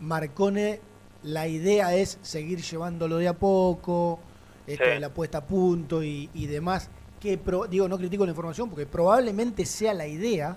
Marcone, 0.00 0.80
la 1.22 1.46
idea 1.48 1.94
es 1.94 2.18
seguir 2.22 2.60
llevándolo 2.62 3.18
de 3.18 3.28
a 3.28 3.34
poco, 3.34 4.18
esto 4.66 4.84
Sí. 4.84 4.90
de 4.90 5.00
la 5.00 5.10
puesta 5.10 5.38
a 5.38 5.44
punto 5.46 6.02
y, 6.02 6.30
y 6.34 6.46
demás, 6.46 6.90
que 7.20 7.36
pro- 7.38 7.66
digo, 7.66 7.88
no 7.88 7.98
critico 7.98 8.24
la 8.24 8.30
información 8.30 8.68
porque 8.70 8.86
probablemente 8.86 9.66
sea 9.66 9.92
la 9.94 10.06
idea, 10.06 10.56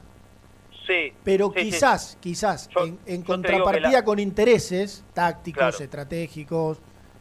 Sí. 0.86 1.14
pero 1.24 1.48
sí, 1.56 1.60
sí. 1.60 1.66
quizás, 1.72 2.18
quizás, 2.20 2.70
Yo- 2.70 2.86
en, 3.06 3.22
contrapartida 3.24 3.92
la- 3.92 4.04
con 4.04 4.20
intereses 4.20 5.04
tácticos, 5.14 5.60
Claro. 5.78 5.84
estratégicos, 5.84 6.80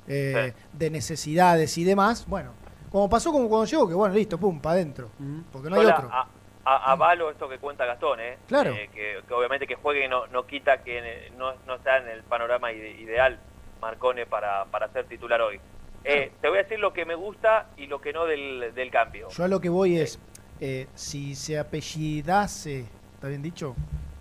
eh, 0.09 0.52
de 0.72 0.90
necesidades 0.90 1.78
y 1.78 1.84
demás, 1.84 2.26
bueno, 2.26 2.52
como 2.90 3.09
pasó 3.09 3.30
como 3.32 3.48
cuando 3.48 3.66
llegó, 3.66 3.89
que 3.89 3.94
bueno, 3.94 4.14
listo, 4.14 4.39
pum, 4.39 4.60
para 4.60 4.74
adentro, 4.74 5.10
porque 5.52 5.70
no 5.70 5.76
hay 5.76 5.86
la- 5.86 5.94
otro. 5.97 6.09
a- 6.12 6.28
a- 6.64 6.93
avalo 6.93 7.30
esto 7.30 7.48
que 7.48 7.59
cuenta 7.59 7.84
Gastón, 7.86 8.20
¿eh? 8.20 8.39
Claro. 8.48 8.72
Eh, 8.72 8.90
que, 8.93 9.20
que 9.26 9.34
obviamente 9.34 9.66
que 9.66 9.74
juegue 9.76 10.09
no, 10.09 10.26
no 10.28 10.47
quita 10.47 10.82
que 10.82 11.30
no, 11.36 11.55
no 11.66 11.74
está 11.76 11.98
en 11.98 12.09
el 12.09 12.22
panorama 12.24 12.70
ide- 12.72 13.01
ideal 13.01 13.39
Marcone 13.80 14.26
para, 14.26 14.64
para 14.66 14.89
ser 14.93 15.06
titular 15.06 15.40
hoy. 15.40 15.60
Eh, 16.05 16.32
te 16.40 16.48
voy 16.48 16.59
a 16.59 16.62
decir 16.64 16.78
lo 16.80 16.93
que 16.93 17.05
me 17.05 17.14
gusta 17.14 17.68
y 17.76 17.86
lo 17.86 18.01
que 18.01 18.12
no 18.12 18.26
del, 18.26 18.72
del 18.74 18.90
cambio. 18.90 19.28
Yo 19.30 19.44
a 19.44 19.48
lo 19.48 19.60
que 19.60 19.68
voy 19.68 19.98
es, 19.98 20.18
eh, 20.60 20.89
si 20.94 21.34
se 21.36 21.59
apellidase, 21.59 22.86
¿está 23.22 23.28
bien 23.28 23.42
dicho? 23.42 23.76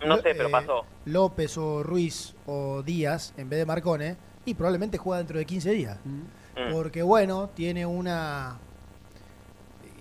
No 0.06 0.16
sé, 0.18 0.32
pero 0.36 0.46
eh, 0.46 0.52
pasó. 0.52 0.86
López 1.06 1.58
o 1.58 1.82
Ruiz 1.82 2.36
o 2.46 2.84
Díaz 2.84 3.34
en 3.36 3.48
vez 3.48 3.58
de 3.58 3.66
Marcone, 3.66 4.16
y 4.44 4.54
probablemente 4.54 4.96
juega 4.96 5.18
dentro 5.18 5.38
de 5.40 5.44
15 5.44 5.70
días. 5.72 5.98
Mm. 6.04 6.70
Porque 6.70 7.02
bueno, 7.02 7.48
tiene 7.48 7.84
una, 7.84 8.56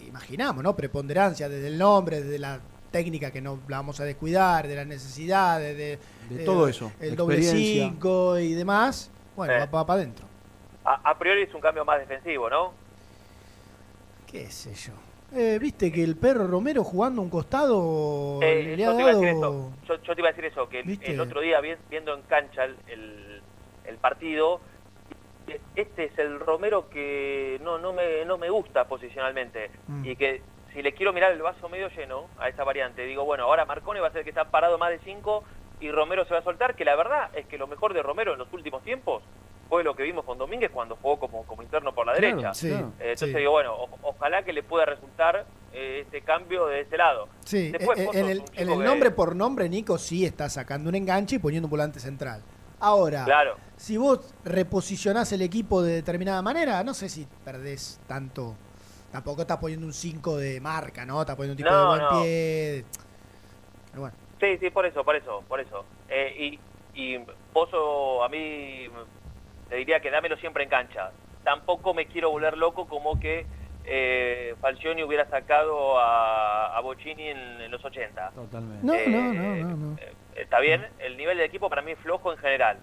imaginamos, 0.07 0.63
¿no? 0.63 0.75
Preponderancia 0.75 1.49
desde 1.49 1.69
el 1.69 1.79
nombre, 1.79 2.21
desde 2.21 2.37
la 2.37 2.59
técnica 2.91 3.31
que 3.31 3.41
no 3.41 3.57
la 3.67 3.77
vamos 3.77 3.99
a 3.99 4.03
descuidar, 4.03 4.67
de 4.67 4.75
las 4.75 4.85
necesidades, 4.85 5.75
de, 5.75 5.97
De 6.29 6.43
eh, 6.43 6.45
todo 6.45 6.67
eso, 6.67 6.91
El 6.99 7.15
doble 7.15 7.37
experiencia. 7.37 7.89
5 7.89 8.37
y 8.37 8.53
demás. 8.53 9.09
Bueno, 9.35 9.53
va, 9.73 9.83
para 9.83 9.99
adentro. 9.99 10.27
A, 10.85 11.09
a 11.09 11.17
priori 11.17 11.41
es 11.41 11.53
un 11.55 11.61
cambio 11.61 11.83
más 11.85 11.97
defensivo, 11.97 12.51
¿no? 12.51 12.71
¿Qué 14.27 14.51
sé 14.51 14.75
yo? 14.75 14.93
Eh, 15.33 15.57
Viste 15.59 15.91
que 15.91 16.03
el 16.03 16.17
perro 16.17 16.45
Romero 16.47 16.83
jugando 16.83 17.21
a 17.21 17.23
un 17.23 17.29
costado 17.29 18.39
Eh, 18.41 18.75
le 18.75 18.83
yo, 18.83 18.91
ha 18.91 18.95
te 18.95 19.01
iba 19.01 19.11
a 19.11 19.13
decir 19.13 19.27
dado... 19.29 19.37
eso, 19.37 19.71
yo, 19.87 20.03
yo 20.03 20.15
te 20.15 20.21
iba 20.21 20.29
a 20.29 20.31
decir 20.33 20.45
eso, 20.45 20.67
que 20.69 20.79
el, 20.79 20.85
¿Viste? 20.85 21.11
el 21.11 21.19
otro 21.21 21.39
día 21.41 21.61
vi- 21.61 21.75
viendo 21.89 22.13
en 22.13 22.21
cancha 22.23 22.65
el, 22.65 22.75
el- 22.87 23.41
el 23.85 23.97
partido, 23.97 24.59
este 25.75 26.05
es 26.05 26.19
el 26.19 26.39
Romero 26.39 26.89
que 26.89 27.59
no, 27.63 27.77
no, 27.77 27.93
me, 27.93 28.25
no 28.25 28.37
me 28.37 28.49
gusta 28.49 28.85
posicionalmente 28.87 29.71
Mm. 29.87 30.05
y 30.05 30.15
que 30.15 30.41
si 30.73 30.81
le 30.81 30.93
quiero 30.93 31.11
mirar 31.13 31.31
el 31.33 31.41
vaso 31.41 31.67
medio 31.69 31.89
lleno 31.89 32.27
a 32.39 32.47
esa 32.49 32.63
variante, 32.63 33.03
digo, 33.05 33.23
bueno, 33.25 33.43
ahora 33.45 33.65
Marcone 33.65 33.99
va 33.99 34.07
a 34.07 34.11
ser 34.11 34.23
que 34.23 34.29
está 34.29 34.45
parado 34.51 34.77
más 34.77 34.89
de 34.89 34.99
5 34.99 35.43
y 35.79 35.91
Romero 35.91 36.25
se 36.25 36.33
va 36.33 36.39
a 36.39 36.43
soltar, 36.43 36.75
que 36.75 36.85
la 36.85 36.95
verdad 36.95 37.29
es 37.33 37.45
que 37.47 37.57
lo 37.57 37.67
mejor 37.67 37.93
de 37.93 38.03
Romero 38.03 38.33
en 38.33 38.39
los 38.39 38.51
últimos 38.53 38.83
tiempos 38.83 39.23
fue 39.71 39.85
lo 39.85 39.95
que 39.95 40.03
vimos 40.03 40.25
con 40.25 40.37
Domínguez 40.37 40.69
cuando 40.69 40.97
jugó 41.01 41.17
como, 41.17 41.43
como 41.45 41.63
interno 41.63 41.95
por 41.95 42.05
la 42.05 42.11
Claro, 42.11 42.27
derecha. 42.35 42.53
sí, 42.53 42.67
Eh, 42.67 42.83
entonces 42.99 43.29
sí. 43.29 43.37
digo, 43.37 43.51
bueno, 43.51 43.73
o- 43.73 43.87
ojalá 44.01 44.43
que 44.43 44.51
le 44.51 44.63
pueda 44.63 44.83
resultar 44.85 45.45
eh, 45.71 46.01
este 46.03 46.19
cambio 46.23 46.65
de 46.65 46.81
ese 46.81 46.97
lado. 46.97 47.29
Sí, 47.45 47.71
Después, 47.71 47.97
eh, 47.97 48.05
Pozo 48.07 48.17
en 48.19 48.25
el, 48.29 48.39
un 48.39 48.45
chico 48.47 48.61
en 48.61 48.69
el 48.69 48.77
que- 48.79 48.83
nombre 48.83 49.11
por 49.11 49.33
nombre, 49.33 49.69
Nico 49.69 49.97
sí 49.97 50.25
está 50.25 50.49
sacando 50.49 50.89
un 50.89 50.95
enganche 50.95 51.37
y 51.37 51.39
poniendo 51.39 51.67
un 51.67 51.69
volante 51.71 52.01
central. 52.01 52.41
Ahora, 52.81 53.23
Claro. 53.23 53.55
si 53.77 53.95
vos 53.95 54.33
reposicionás 54.43 55.31
el 55.31 55.41
equipo 55.41 55.81
de 55.81 55.93
determinada 55.93 56.41
manera, 56.41 56.83
no 56.83 56.93
sé 56.93 57.07
si 57.07 57.25
perdés 57.45 58.01
tanto. 58.09 58.53
Tampoco 59.13 59.43
estás 59.43 59.55
poniendo 59.59 59.85
un 59.87 59.93
5 59.93 60.35
de 60.35 60.59
marca, 60.59 61.05
¿no? 61.05 61.21
Estás 61.21 61.37
poniendo 61.37 61.53
un 61.53 61.57
tipo 61.57 61.69
No, 61.69 61.79
de 61.79 61.85
buen 61.87 62.01
no. 62.01 62.09
pie. 62.23 62.85
Pero 63.91 64.01
bueno, 64.01 64.15
Sí, 64.41 64.57
sí, 64.59 64.69
por 64.69 64.85
eso, 64.85 65.05
por 65.05 65.15
eso, 65.15 65.41
por 65.47 65.61
eso. 65.61 65.85
Eh, 66.09 66.57
y, 66.93 67.01
y 67.15 67.19
Pozo, 67.53 68.21
a 68.21 68.27
mí 68.27 68.87
te 69.71 69.77
diría 69.77 70.01
que 70.01 70.11
dámelo 70.11 70.35
siempre 70.35 70.65
en 70.65 70.69
cancha. 70.69 71.11
Tampoco 71.45 71.93
me 71.93 72.05
quiero 72.05 72.29
volver 72.29 72.57
loco 72.57 72.87
como 72.89 73.17
que 73.21 73.45
eh, 73.85 74.53
Falcioni 74.59 75.01
hubiera 75.01 75.25
sacado 75.29 75.97
a, 75.97 76.75
a 76.75 76.79
Bocini 76.81 77.29
en, 77.29 77.37
en 77.61 77.71
los 77.71 77.83
80. 77.83 78.31
Totalmente. 78.35 78.85
no, 78.85 78.93
Eh, 78.93 79.07
no, 79.07 79.33
no, 79.33 79.55
no, 79.69 79.77
no. 79.77 79.97
Está 80.35 80.59
bien, 80.59 80.85
el 80.99 81.15
nivel 81.15 81.37
del 81.37 81.45
equipo 81.47 81.69
para 81.69 81.81
mí 81.81 81.91
es 81.93 81.99
flojo 81.99 82.33
en 82.33 82.37
general. 82.39 82.79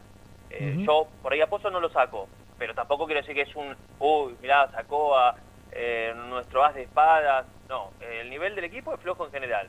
Eh. 0.49 0.77
Yo 0.87 1.09
por 1.23 1.35
ahí 1.35 1.43
a 1.43 1.47
Pozo 1.47 1.69
no 1.71 1.79
lo 1.79 1.91
saco, 1.91 2.27
pero 2.59 2.75
tampoco 2.75 3.05
quiero 3.05 3.21
decir 3.21 3.35
que 3.35 3.43
es 3.43 3.55
un, 3.55 3.77
uy, 3.99 4.35
mirá, 4.41 4.71
sacó 4.73 5.15
a 5.19 5.37
eh, 5.73 6.15
nuestro 6.17 6.65
as 6.65 6.75
de 6.75 6.85
espadas. 6.85 7.45
No, 7.69 7.91
eh, 8.01 8.21
el 8.23 8.31
nivel 8.31 8.55
del 8.55 8.65
equipo 8.65 8.95
es 8.95 9.01
flojo 9.01 9.27
en 9.27 9.31
general. 9.33 9.69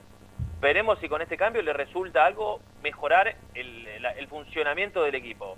Veremos 0.62 0.98
si 1.00 1.10
con 1.10 1.22
este 1.22 1.36
cambio 1.36 1.62
le 1.62 1.74
resulta 1.74 2.26
algo 2.26 2.62
mejorar 2.82 3.36
el, 3.54 4.02
la- 4.02 4.12
el 4.12 4.28
funcionamiento 4.30 5.04
del 5.04 5.16
equipo. 5.16 5.58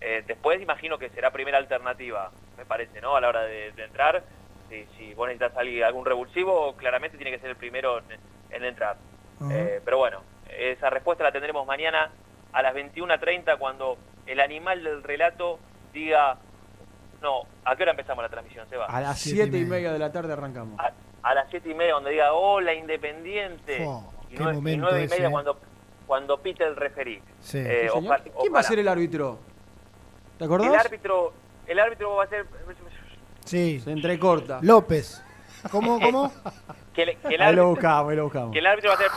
Eh, 0.00 0.24
después 0.26 0.60
imagino 0.62 0.98
que 0.98 1.10
será 1.10 1.30
primera 1.30 1.58
alternativa, 1.58 2.30
me 2.56 2.64
parece, 2.64 3.00
¿no? 3.00 3.16
A 3.16 3.20
la 3.20 3.28
hora 3.28 3.42
de, 3.42 3.72
de 3.72 3.84
entrar. 3.84 4.22
Si, 4.68 4.86
si 4.96 5.14
vos 5.14 5.26
necesitas 5.28 5.56
alguien- 5.58 5.84
algún 5.84 6.04
revulsivo, 6.06 6.74
claramente 6.76 7.16
tiene 7.16 7.30
que 7.32 7.38
ser 7.38 7.50
el 7.50 7.56
primero 7.56 7.98
en, 7.98 8.04
en 8.50 8.64
entrar. 8.64 8.96
Eh, 9.50 9.80
pero 9.84 9.98
bueno, 9.98 10.22
esa 10.48 10.90
respuesta 10.90 11.24
la 11.24 11.32
tendremos 11.32 11.66
mañana 11.66 12.10
a 12.52 12.62
las 12.62 12.74
21.30 12.74 13.58
cuando 13.58 13.96
el 14.26 14.40
animal 14.40 14.82
del 14.84 15.02
relato 15.02 15.58
diga... 15.92 16.36
No, 17.22 17.42
¿a 17.64 17.76
qué 17.76 17.82
hora 17.82 17.90
empezamos 17.92 18.22
la 18.22 18.28
transmisión, 18.30 18.66
Seba? 18.70 18.86
A 18.86 19.00
las 19.00 19.18
Siete 19.18 19.38
y 19.38 19.42
7 19.50 19.58
y 19.58 19.64
media. 19.66 19.92
de 19.92 19.98
la 19.98 20.10
tarde 20.12 20.32
arrancamos. 20.32 20.78
a, 20.80 20.92
a 21.22 21.34
las 21.34 21.50
siete 21.50 21.68
y 21.70 21.74
media 21.74 21.92
donde 21.94 22.12
diga 22.12 22.32
hola 22.32 22.72
Independiente 22.72 23.84
Oh, 23.86 24.10
y, 24.30 24.34
qué 24.36 24.42
nueve, 24.42 24.52
y 24.52 24.56
momento 24.56 24.86
nueve 24.86 25.00
y 25.02 25.04
ese, 25.04 25.14
media 25.16 25.28
eh. 25.28 25.30
cuando 25.30 25.60
cuando 26.06 26.38
pite 26.40 26.64
el 26.64 26.76
referí. 26.76 27.20
Sí. 27.40 27.58
Eh, 27.58 27.88
Sí, 27.92 27.98
señor. 27.98 28.14
ojalá- 28.16 28.24
¿Quién 28.40 28.54
va 28.54 28.60
a 28.60 28.62
ser 28.62 28.78
el 28.78 28.88
árbitro? 28.88 29.38
¿Te 30.40 30.46
acordás? 30.46 30.68
El 30.72 30.74
árbitro, 30.80 31.32
el 31.66 31.78
árbitro 31.78 32.14
va 32.16 32.24
a 32.24 32.26
ser 32.28 32.46
Sí. 33.44 33.78
Se 33.80 33.92
entrecorta. 33.92 34.58
López. 34.62 35.22
¿Cómo, 35.70 36.00
cómo? 36.00 36.32
que, 36.94 37.02
el- 37.02 37.16
que 37.18 37.34
el 37.34 37.42
Ahí 37.42 37.54
lo 37.54 37.68
buscamos, 37.68 38.10
ahí 38.10 38.16
lo 38.16 38.24
buscamos. 38.24 38.50
que 38.52 38.58
el 38.60 38.66
árbitro 38.66 38.88
va 38.88 38.94
a 38.94 38.98
ser 38.98 39.10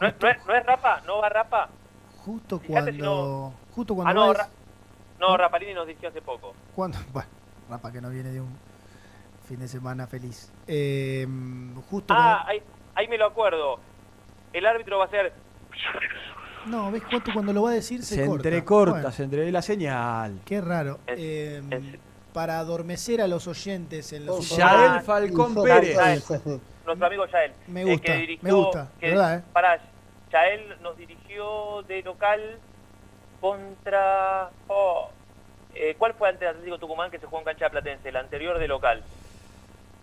no, 0.00 0.06
es- 0.08 0.14
no 0.20 0.28
es, 0.30 0.46
no 0.46 0.54
es 0.54 0.64
Rapa, 0.66 1.02
no 1.06 1.18
va 1.18 1.28
Rapa. 1.28 1.68
Justo 2.24 2.58
si 2.58 2.66
cuando... 2.68 3.52
Justo 3.74 3.94
cuando... 3.94 4.10
Ah, 4.10 4.14
no, 4.14 4.28
vas- 4.28 4.38
Ra- 4.38 4.48
no, 5.20 5.36
Rapalini 5.36 5.74
nos 5.74 5.86
dijo 5.86 6.06
hace 6.08 6.22
poco. 6.22 6.54
cuando 6.74 6.96
Bueno, 7.12 7.28
Rapa 7.68 7.92
que 7.92 8.00
no 8.00 8.08
viene 8.08 8.30
de 8.30 8.40
un 8.40 8.58
fin 9.46 9.58
de 9.58 9.68
semana 9.68 10.06
feliz. 10.06 10.50
Eh, 10.66 11.26
justo 11.90 12.14
Ah, 12.16 12.44
ahí, 12.46 12.62
ahí 12.94 13.08
me 13.08 13.18
lo 13.18 13.26
acuerdo. 13.26 13.78
El 14.54 14.64
árbitro 14.64 14.96
va 14.98 15.04
a 15.04 15.08
ser 15.08 15.34
No, 16.66 16.90
¿ves 16.90 17.02
cuánto 17.08 17.32
cuando 17.32 17.52
lo 17.52 17.62
va 17.62 17.70
a 17.70 17.74
decir 17.74 18.02
se, 18.02 18.16
Se 18.16 18.26
corta? 18.26 18.48
entrecorta, 18.48 18.92
Bueno, 18.94 19.12
se 19.12 19.22
entre 19.24 19.50
la 19.52 19.62
señal. 19.62 20.40
qué 20.44 20.60
raro. 20.60 20.98
Eh, 21.06 21.62
es- 21.70 21.82
para 22.32 22.58
adormecer 22.58 23.22
a 23.22 23.26
los 23.28 23.46
oyentes 23.46 24.12
en 24.12 24.26
los 24.26 24.40
últimos- 24.40 24.58
Yael 24.58 25.00
Falcón 25.02 25.54
Pérez. 25.62 25.96
Yael, 25.96 26.22
nuestro 26.84 27.06
amigo 27.06 27.26
Yael. 27.26 27.52
Me 27.68 27.80
eh, 27.80 27.84
gusta, 27.84 28.02
que 28.12 28.18
dirigió- 28.18 28.42
me 28.42 28.52
gusta, 28.52 28.88
que- 29.00 29.08
¿verdad, 29.08 29.36
eh? 29.38 29.42
Pará, 29.54 29.80
Yael 30.30 30.76
nos 30.82 30.96
dirigió 30.98 31.82
de 31.88 32.02
local 32.02 32.58
contra... 33.40 34.50
oh, 34.68 35.08
eh, 35.74 35.94
¿Cuál 35.98 36.14
fue 36.14 36.28
ante 36.28 36.46
Atlético 36.46 36.78
Tucumán 36.78 37.10
que 37.10 37.18
se 37.18 37.26
jugó 37.26 37.38
en 37.38 37.44
cancha 37.46 37.70
platense? 37.70 38.08
El 38.08 38.16
anterior 38.16 38.58
de 38.58 38.68
local. 38.68 39.02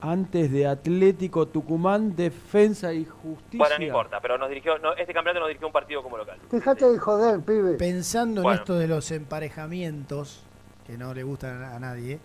Antes 0.05 0.51
de 0.51 0.67
Atlético 0.67 1.47
Tucumán, 1.47 2.15
Defensa 2.15 2.93
y 2.93 3.05
Justicia. 3.05 3.57
Bueno, 3.57 3.75
no 3.79 3.85
importa, 3.85 4.19
pero 4.21 4.37
nos 4.37 4.49
dirigió, 4.49 4.77
no, 4.79 4.91
este 4.93 5.13
campeonato 5.13 5.39
nos 5.39 5.47
dirigió 5.49 5.67
un 5.67 5.73
partido 5.73 6.03
como 6.03 6.17
local. 6.17 6.37
Fíjate 6.51 6.89
de 6.91 6.97
joder, 6.99 7.39
pibe. 7.39 7.73
Pensando 7.75 8.41
en 8.43 8.57
esto 8.57 8.75
de 8.77 8.87
los 8.89 9.09
emparejamientos, 9.11 10.43
que 10.85 10.97
no 10.97 11.13
le 11.13 11.23
gustan 11.23 11.63
a 11.63 11.79
nadie, 11.79 12.19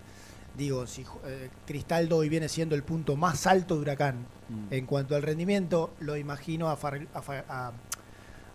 digo, 0.56 0.86
si 0.88 1.02
eh, 1.24 1.50
Cristaldo 1.66 2.16
hoy 2.16 2.28
viene 2.28 2.48
siendo 2.48 2.74
el 2.74 2.82
punto 2.82 3.14
más 3.16 3.46
alto 3.46 3.76
de 3.76 3.82
Huracán 3.82 4.26
Mm. 4.48 4.72
en 4.72 4.86
cuanto 4.86 5.14
al 5.14 5.22
rendimiento, 5.22 5.90
lo 6.00 6.16
imagino 6.16 6.70
a, 6.70 6.76
Far- 6.76 7.06
a 7.12 7.20
Fa- 7.22 7.44
a 7.48 7.72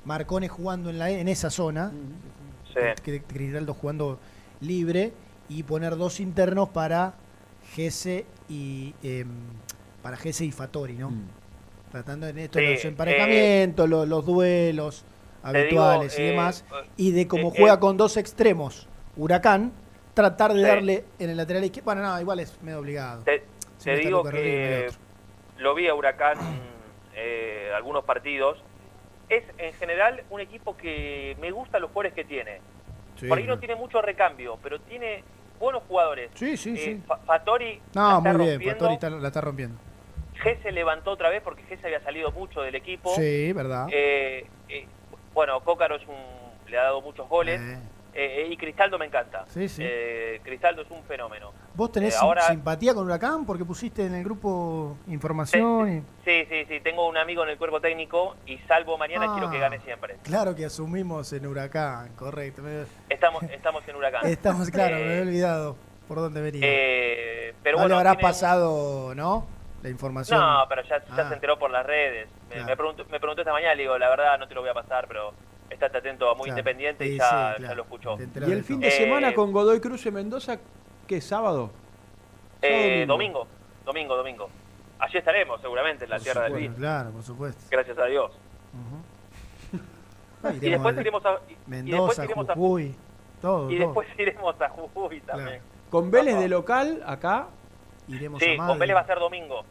Marcone 0.05 0.49
jugando 0.49 0.89
en, 0.89 0.97
la, 0.99 1.09
en 1.11 1.27
esa 1.27 1.49
zona, 1.49 1.91
Sí. 2.73 2.79
que- 3.03 3.21
Cristaldo 3.21 3.73
jugando 3.75 4.19
libre 4.59 5.13
y 5.49 5.61
poner 5.63 5.95
dos 5.95 6.19
internos 6.19 6.69
para 6.69 7.13
Gese 7.73 8.25
y 8.49 8.93
em, 9.03 9.27
para 10.01 10.17
Gese 10.17 10.45
y 10.45 10.51
Fatori, 10.51 10.93
¿no? 10.93 11.11
Tratando 11.91 12.27
en 12.27 12.37
esto 12.39 12.59
Sí, 12.59 12.65
de 12.65 12.73
los 12.73 12.85
emparejamientos, 12.85 13.87
los, 13.89 14.07
los 14.07 14.25
duelos 14.25 15.03
digo, 15.43 15.47
habituales 15.59 16.17
y 16.17 16.21
eh, 16.21 16.25
demás, 16.25 16.65
eh, 16.71 16.87
y 16.97 17.11
de 17.11 17.27
cómo 17.27 17.49
eh, 17.49 17.53
juega 17.57 17.75
eh, 17.75 17.79
con 17.79 17.97
dos 17.97 18.17
extremos, 18.17 18.87
Huracán, 19.15 19.71
tratar 20.13 20.53
de 20.53 20.61
Sí. 20.61 20.67
darle 20.67 21.05
en 21.19 21.29
el 21.29 21.37
lateral 21.37 21.63
izquierdo. 21.63 21.85
Bueno, 21.85 22.01
no, 22.01 22.19
igual 22.19 22.39
es 22.39 22.61
medio 22.61 22.79
obligado. 22.79 23.23
Te, 23.23 23.43
Si 23.77 23.85
te 23.85 23.91
no 23.91 23.95
está 23.97 24.07
digo 24.07 24.23
que 24.23 24.89
lo 25.57 25.75
vi 25.75 25.87
a 25.87 25.93
Huracán 25.95 26.37
eh, 27.15 27.71
algunos 27.75 28.03
partidos. 28.03 28.57
Es 29.29 29.43
en 29.57 29.73
general 29.73 30.23
un 30.29 30.41
equipo 30.41 30.75
que 30.75 31.35
me 31.39 31.49
gusta 31.51 31.79
los 31.79 31.89
jugadores 31.91 32.13
que 32.13 32.25
tiene. 32.25 32.59
Sí, 33.19 33.27
Por 33.27 33.37
ahí 33.37 33.45
no. 33.45 33.57
tiene 33.57 33.75
mucho 33.75 34.01
recambio, 34.01 34.57
pero 34.61 34.79
tiene 34.81 35.23
buenos 35.63 35.83
jugadores. 35.87 36.29
Sí, 36.35 36.57
sí, 36.57 36.73
Eh, 36.75 36.77
sí. 36.77 37.03
Fa- 37.07 37.17
Fatori 37.17 37.81
la 37.93 38.01
No, 38.01 38.17
está 38.19 38.33
muy 38.33 38.47
bien. 38.57 38.61
Fatori 38.73 38.93
está- 38.95 39.09
la 39.09 39.27
está 39.27 39.41
rompiendo. 39.41 39.77
Gese 40.35 40.71
levantó 40.71 41.11
otra 41.11 41.29
vez 41.29 41.41
porque 41.41 41.63
Gese 41.63 41.85
había 41.85 42.01
salido 42.03 42.31
mucho 42.31 42.61
del 42.61 42.75
equipo. 42.75 43.13
Sí, 43.15 43.53
verdad. 43.53 43.87
Eh, 43.91 44.45
eh, 44.69 44.87
bueno, 45.33 45.59
Cócaro 45.61 45.95
es 45.95 46.07
un, 46.07 46.15
le 46.69 46.77
ha 46.77 46.83
dado 46.83 47.01
muchos 47.01 47.27
goles. 47.29 47.61
Eh, 48.15 48.47
y 48.51 48.57
Cristaldo 48.57 48.99
me 48.99 49.05
encanta. 49.05 49.43
Sí, 49.47 49.67
sí. 49.67 49.81
Eh, 49.83 50.39
Cristaldo 50.43 50.83
es 50.83 50.91
un 50.91 51.03
fenómeno. 51.03 51.51
¿Vos 51.73 51.91
tenés 51.91 52.13
Eh, 52.13 52.17
ahora- 52.21 52.43
simpatía 52.43 52.93
con 52.93 53.05
Huracán 53.05 53.45
porque 53.45 53.65
pusiste 53.65 54.05
en 54.05 54.13
el 54.13 54.23
grupo 54.23 54.97
información? 55.07 56.05
Sí, 56.23 56.45
sí, 56.49 56.65
sí. 56.67 56.79
Tengo 56.81 57.07
un 57.07 57.17
amigo 57.17 57.43
en 57.43 57.49
el 57.49 57.57
cuerpo 57.57 57.81
técnico 57.81 58.35
y 58.45 58.57
salvo 58.67 58.97
mañana 58.97 59.25
Ah. 59.29 59.33
quiero 59.33 59.49
que 59.49 59.57
gane 59.59 59.79
siempre. 59.79 60.17
Claro 60.23 60.55
que 60.55 60.65
asumimos 60.65 61.33
en 61.33 61.47
Huracán, 61.47 62.13
correcto. 62.15 62.61
Estamos, 63.09 63.41
estamos 63.51 63.87
en 63.87 63.95
Huracán. 63.95 64.27
Estamos, 64.27 64.69
claro, 64.69 64.95
me 64.97 65.01
Eh, 65.01 65.09
había 65.09 65.21
olvidado 65.23 65.75
por 66.07 66.17
dónde 66.19 66.41
venía. 66.41 66.61
eh, 66.63 67.55
pero 67.63 67.77
no 67.77 67.83
bueno, 67.83 67.95
le 67.95 67.99
habrá 67.99 68.11
tiene- 68.11 68.21
pasado, 68.29 69.15
¿no? 69.15 69.47
La 69.81 69.89
información. 69.89 70.39
No, 70.39 70.63
pero 70.69 70.81
ya, 70.83 70.99
ya 70.99 71.05
Ah. 71.25 71.27
se 71.29 71.33
enteró 71.33 71.57
por 71.57 71.71
las 71.71 71.85
redes. 71.85 72.29
Me, 72.49 72.63
me 72.63 72.77
preguntó, 72.77 73.03
me 73.05 73.19
preguntó 73.19 73.41
esta 73.41 73.51
mañana, 73.51 73.73
le 73.75 73.81
digo, 73.81 73.97
la 73.97 74.09
verdad 74.09 74.37
no 74.37 74.47
te 74.47 74.53
lo 74.53 74.61
voy 74.61 74.69
a 74.69 74.73
pasar, 74.75 75.07
pero 75.07 75.33
estate 75.73 75.97
atento 75.97 76.29
a 76.29 76.35
Muy 76.35 76.45
Claro. 76.45 76.59
Independiente 76.59 77.05
Sí, 77.05 77.13
y 77.13 77.17
ya, 77.17 77.23
sí, 77.29 77.31
ya 77.35 77.55
claro. 77.57 77.75
lo 77.75 77.83
escuchó. 77.83 78.17
Y 78.19 78.51
el 78.51 78.63
fin 78.63 78.79
de 78.79 78.87
Eh, 78.87 78.91
semana 78.91 79.33
con 79.33 79.51
Godoy 79.51 79.79
Cruz 79.79 80.05
en 80.05 80.13
Mendoza, 80.15 80.57
¿qué 81.07 81.19
sábado? 81.21 81.71
eh, 82.61 83.05
domingo. 83.07 83.45
domingo, 83.85 84.15
domingo, 84.15 84.15
domingo. 84.17 84.49
Allí 84.99 85.17
estaremos 85.17 85.59
seguramente 85.61 86.05
en 86.05 86.09
la 86.11 86.19
tierra 86.19 86.43
del 86.43 86.53
vino. 86.53 86.75
claro, 86.75 87.11
por 87.11 87.23
supuesto. 87.23 87.61
Gracias 87.69 87.97
a 87.97 88.05
Dios. 88.05 88.31
Ah, 90.43 90.51
y 90.61 90.65
iremos 90.65 90.95
después 90.95 90.97
a- 90.97 91.01
iremos 91.01 91.25
a... 91.25 91.29
y- 91.29 91.33
y 91.33 91.35
después 91.35 91.67
Mendoza, 91.67 92.25
iremos 92.25 92.49
a- 92.49 92.53
Jujuy, 92.53 92.95
todo. 93.41 93.71
y 93.71 93.77
todo. 93.77 93.85
después 93.87 94.07
iremos 94.19 94.61
a 94.61 94.69
Jujuy 94.69 95.19
también. 95.21 95.61
Con 95.89 96.09
Vélez 96.11 96.39
de 96.39 96.47
local, 96.47 97.03
acá. 97.05 97.47
Iremos 98.07 98.41
Sí, 98.41 98.51
a 98.53 98.57
con 98.57 98.65
Madrid. 98.67 98.79
Vélez 98.79 98.95
va 98.95 98.99
a 99.01 99.05
ser 99.05 99.19
domingo. 99.19 99.63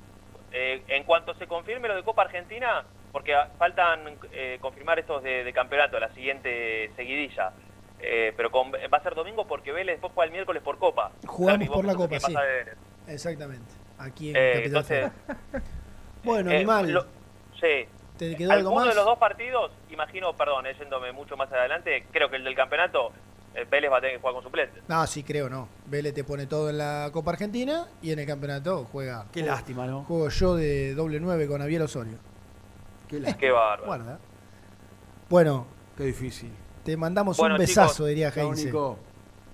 Eh, 0.53 0.83
en 0.89 1.05
cuanto 1.05 1.35
se 1.35 1.47
confirme 1.47 1.89
lo 1.89 1.97
de 1.97 2.03
Copa 2.03 2.23
Argentina, 2.23 2.85
porque 3.13 3.35
faltan 3.59 4.17
eh, 4.33 4.59
confirmar 4.61 4.99
estos 4.99 5.23
de, 5.23 5.45
de 5.45 5.53
campeonato, 5.53 6.01
la 6.01 6.13
siguiente 6.15 6.91
seguidilla. 6.97 7.53
Eh, 8.01 8.33
pero 8.37 8.51
con- 8.51 8.73
va 8.73 8.99
a 8.99 9.03
ser 9.03 9.15
domingo 9.15 9.47
porque 9.47 9.71
Vélez 9.71 9.95
después 9.95 10.13
juega 10.15 10.27
el 10.27 10.33
miércoles 10.33 10.61
por 10.63 10.79
Copa. 10.79 11.13
Jugamos 11.25 11.69
por 11.69 11.85
la 11.85 11.95
Copa, 11.95 12.19
sí. 12.19 12.33
sabe 12.33 12.49
de 12.49 12.55
Vélez. 12.65 12.75
Exactamente. 13.07 13.73
Aquí 13.99 14.31
en 14.31 14.37
Eh, 14.37 14.53
Capital 14.55 14.67
entonces. 14.67 15.13
Bueno, 16.25 16.51
eh, 16.51 16.57
animal. 16.57 16.91
lo- 16.93 17.07
sí. 17.61 17.87
¿Te 18.19 18.37
quedó 18.37 18.53
algo 18.53 18.75
más? 18.75 18.89
de 18.89 18.95
los 18.95 19.05
dos 19.05 19.19
partidos, 19.19 19.73
imagino, 19.91 20.33
perdón, 20.37 20.67
eh, 20.67 20.75
yéndome 20.79 21.11
mucho 21.13 21.37
más 21.37 21.51
adelante, 21.53 22.07
creo 22.13 22.31
que 22.31 22.37
el 22.37 22.45
del 22.45 22.55
campeonato, 22.55 23.11
eh, 23.55 23.67
Vélez 23.69 23.91
va 23.91 23.99
a 23.99 24.01
tener 24.01 24.17
que 24.17 24.21
jugar 24.21 24.35
con 24.35 24.45
suplentes. 24.45 24.83
No, 24.89 25.05
sí, 25.09 25.25
creo 25.25 25.49
no. 25.49 25.69
Vélez 25.87 26.15
te 26.15 26.23
pone 26.23 26.47
todo 26.47 26.71
en 26.71 26.79
la 26.79 27.11
Copa 27.13 27.33
Argentina 27.33 27.87
y 28.01 28.13
en 28.13 28.21
el 28.21 28.27
campeonato 28.27 28.85
juega. 28.93 29.27
Qué 29.33 29.41
juego- 29.41 29.55
lástima, 29.57 29.87
¿no? 29.87 30.05
Juego 30.05 30.29
yo 30.29 30.55
de 30.55 30.95
doble 30.95 31.19
nueve 31.21 31.49
con 31.49 31.61
Abiel 31.63 31.83
Osorio. 31.83 32.19
Qué. 33.21 33.37
Qué 33.39 33.51
bárbaro. 33.51 33.85
Guarda. 33.87 34.19
Bueno, 35.29 35.67
Qué 35.97 36.05
difícil. 36.05 36.51
te 36.85 36.97
mandamos 36.97 37.37
Bueno, 37.37 37.57
un 37.57 37.59
besazo, 37.61 37.93
chicos. 37.95 38.09
diría 38.09 38.29
Heinze. 38.35 38.73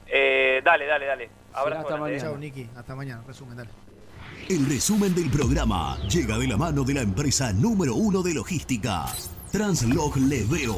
Eh, 0.06 0.62
dale, 0.64 0.86
dale, 0.86 1.06
dale. 1.06 1.30
Abrazo 1.52 1.94
hasta 1.94 2.10
eh. 2.10 2.20
Chao, 2.20 2.36
Niki. 2.36 2.68
Hasta 2.76 2.94
mañana. 2.94 3.22
Resumen, 3.26 3.56
dale. 3.56 3.70
El 4.48 4.66
resumen 4.66 5.14
del 5.14 5.30
programa 5.30 5.98
llega 6.08 6.38
de 6.38 6.46
la 6.46 6.56
mano 6.56 6.82
de 6.84 6.94
la 6.94 7.02
empresa 7.02 7.52
número 7.52 7.94
uno 7.94 8.22
de 8.22 8.32
logística, 8.32 9.04
Translog 9.52 10.16
Leveo. 10.16 10.76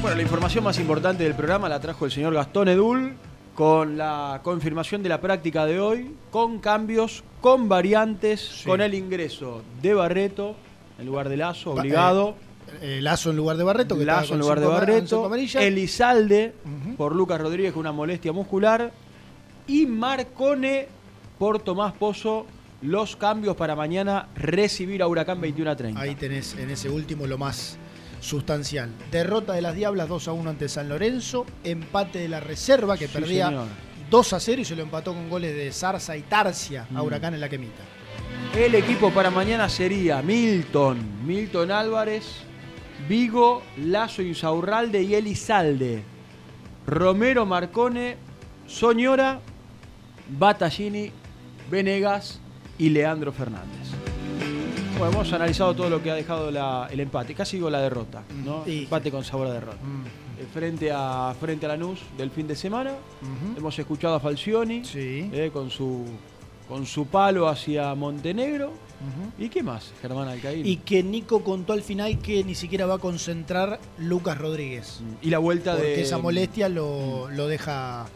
Bueno, 0.00 0.16
la 0.16 0.22
información 0.22 0.64
más 0.64 0.78
importante 0.78 1.24
del 1.24 1.34
programa 1.34 1.68
la 1.68 1.80
trajo 1.80 2.04
el 2.04 2.12
señor 2.12 2.32
Gastón 2.32 2.68
Edul 2.68 3.14
con 3.54 3.98
la 3.98 4.40
confirmación 4.44 5.02
de 5.02 5.08
la 5.08 5.20
práctica 5.20 5.66
de 5.66 5.80
hoy, 5.80 6.14
con 6.30 6.60
cambios, 6.60 7.24
con 7.40 7.68
variantes, 7.68 8.62
con 8.64 8.80
el 8.80 8.94
ingreso 8.94 9.62
de 9.82 9.94
Barreto 9.94 10.54
en 10.98 11.06
lugar 11.06 11.28
de 11.28 11.36
Lazo, 11.36 11.72
obligado. 11.72 12.36
Eh, 12.82 13.00
Lazo 13.00 13.30
en 13.30 13.36
lugar 13.36 13.56
de 13.56 13.64
Barreto. 13.64 13.96
Que 13.96 14.04
Lazo 14.04 14.34
en 14.34 14.40
lugar 14.40 14.60
de 14.60 14.66
Barreto. 14.66 15.30
Elizalde 15.58 16.54
por 16.96 17.14
Lucas 17.14 17.40
Rodríguez 17.40 17.72
con 17.72 17.80
una 17.80 17.92
molestia 17.92 18.32
muscular. 18.32 18.92
Y 19.66 19.86
Marcone 19.86 20.88
por 21.38 21.60
Tomás 21.60 21.92
Pozo. 21.94 22.46
Los 22.80 23.16
cambios 23.16 23.56
para 23.56 23.74
mañana 23.74 24.28
recibir 24.36 25.02
a 25.02 25.08
Huracán 25.08 25.40
21 25.40 25.70
a 25.70 25.76
30. 25.76 26.00
Ahí 26.00 26.14
tenés 26.14 26.54
en 26.54 26.70
ese 26.70 26.88
último 26.88 27.26
lo 27.26 27.36
más 27.36 27.76
sustancial. 28.20 28.90
Derrota 29.10 29.52
de 29.54 29.62
las 29.62 29.74
Diablas 29.74 30.08
2 30.08 30.28
a 30.28 30.32
1 30.32 30.50
ante 30.50 30.68
San 30.68 30.88
Lorenzo. 30.88 31.44
Empate 31.64 32.20
de 32.20 32.28
la 32.28 32.38
reserva 32.38 32.96
que 32.96 33.08
Sí, 33.08 33.12
perdía 33.14 33.48
señor. 33.48 33.66
2 34.10 34.32
a 34.32 34.40
0 34.40 34.62
y 34.62 34.64
se 34.64 34.76
lo 34.76 34.82
empató 34.82 35.12
con 35.12 35.28
goles 35.28 35.56
de 35.56 35.72
Zarza 35.72 36.16
y 36.16 36.22
Tarcia 36.22 36.86
a. 36.94 37.02
Huracán 37.02 37.34
en 37.34 37.40
la 37.40 37.48
quemita. 37.48 37.82
El 38.54 38.74
equipo 38.74 39.10
para 39.10 39.30
mañana 39.30 39.68
sería 39.68 40.20
Milton, 40.20 40.98
Milton 41.26 41.70
Álvarez, 41.70 42.24
Vigo, 43.08 43.62
Lazo 43.76 44.22
Insaurralde 44.22 45.02
y 45.02 45.14
Elizalde. 45.14 46.02
Romero 46.86 47.46
Marcone, 47.46 48.16
Soñora, 48.66 49.40
Battaglini, 50.38 51.12
Venegas 51.70 52.40
y 52.78 52.88
Leandro 52.88 53.30
Fernández. 53.32 53.88
Bueno, 54.98 55.12
hemos 55.12 55.32
analizado 55.32 55.74
todo 55.76 55.90
lo 55.90 56.02
que 56.02 56.10
ha 56.10 56.14
dejado 56.14 56.50
la- 56.50 56.88
el 56.90 56.98
empate, 56.98 57.34
casi 57.34 57.58
digo 57.58 57.70
la 57.70 57.80
derrota, 57.80 58.24
¿no? 58.44 58.64
Y- 58.66 58.84
Empate 58.84 59.10
con 59.12 59.22
sabor 59.22 59.46
a 59.46 59.52
derrota. 59.52 59.76
Eh, 60.40 60.46
Frente 60.52 60.90
a, 60.92 61.34
frente 61.38 61.66
a 61.66 61.68
Lanús 61.68 62.00
del 62.16 62.30
fin 62.30 62.48
de 62.48 62.56
semana. 62.56 62.92
Hemos 63.56 63.78
escuchado 63.78 64.14
a 64.16 64.20
Falcioni 64.20 64.82
eh, 64.94 65.50
con, 65.52 65.70
su, 65.70 66.04
con 66.68 66.86
su 66.86 67.06
palo 67.06 67.48
hacia 67.48 67.94
Montenegro. 67.94 68.72
¿Y 69.38 69.48
qué 69.48 69.62
más, 69.62 69.92
Germán 70.02 70.26
Alcaín? 70.26 70.66
Y 70.66 70.78
que 70.78 71.04
Nico 71.04 71.44
contó 71.44 71.72
al 71.72 71.82
final 71.82 72.18
que 72.18 72.42
ni 72.42 72.56
siquiera 72.56 72.84
va 72.84 72.94
a 72.94 72.98
concentrar 72.98 73.78
Lucas 73.98 74.36
Rodríguez. 74.36 75.00
Y 75.22 75.30
la 75.30 75.38
vuelta 75.38 75.74
Porque 75.74 75.88
de. 75.88 76.02
esa 76.02 76.18
molestia 76.18 76.68
lo, 76.68 77.30
lo 77.30 77.46
deja 77.46 78.06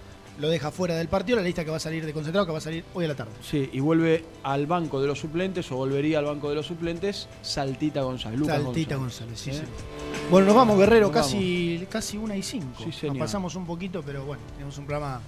lo 0.41 0.49
deja 0.49 0.71
fuera 0.71 0.97
del 0.97 1.09
partido, 1.09 1.37
la 1.37 1.45
lista 1.45 1.65
que 1.65 1.71
va 1.71 1.77
a 1.77 1.81
salir 1.81 2.05
de 2.05 2.13
concentrado, 2.13 2.47
que 2.47 2.53
va 2.53 2.59
a 2.59 2.63
salir 2.63 2.85
hoy 2.95 3.05
a 3.05 3.09
la 3.09 3.15
tarde. 3.15 3.33
Sí, 3.43 3.69
y 3.73 3.81
vuelve 3.81 4.25
al 4.43 4.67
banco 4.67 5.01
de 5.01 5.07
los 5.07 5.21
suplentes, 5.21 5.71
o 5.71 5.77
volvería 5.77 6.19
al 6.19 6.25
banco 6.25 6.49
de 6.49 6.57
los 6.57 6.67
suplentes, 6.67 7.29
Saltita 7.43 8.03
González. 8.03 8.41
Lucas 8.41 8.63
Saltita 8.63 8.97
González. 8.97 9.35
González, 9.35 9.41
sí, 9.41 9.51
¿Eh? 9.51 9.67
sí. 9.79 10.31
Bueno, 10.31 10.47
nos 10.49 10.57
vamos, 10.57 10.79
Guerrero, 10.79 11.09
Nos 11.09 11.15
casi, 11.15 11.87
casi 11.91 12.17
una 12.17 12.35
y 12.37 12.43
cinco. 12.43 12.79
Sí, 12.79 12.87
nos 12.87 12.97
señor. 12.97 13.19
pasamos 13.19 13.55
un 13.55 13.67
poquito, 13.67 14.03
pero 14.03 14.25
bueno, 14.25 14.43
tenemos 14.55 14.77
un 14.79 14.87
programa 14.87 15.21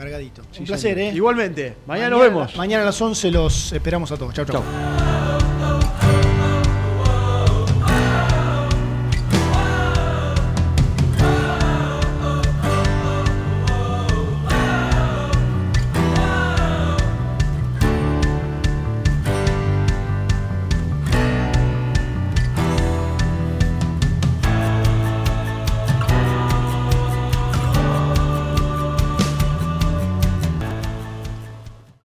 cargadito. 0.00 0.42
Sí, 0.50 0.60
un 0.60 0.66
placer, 0.66 0.94
señor. 0.94 1.12
¿eh? 1.12 1.16
Igualmente, 1.16 1.76
mañana 1.86 2.10
nos 2.10 2.20
vemos. 2.20 2.56
Mañana 2.56 2.82
a 2.82 2.86
las 2.86 3.00
11 3.00 3.30
los 3.30 3.72
esperamos 3.72 4.10
a 4.12 4.16
todos. 4.16 4.34
Chau, 4.34 4.44
chau. 4.44 4.62
Chau. 4.62 5.39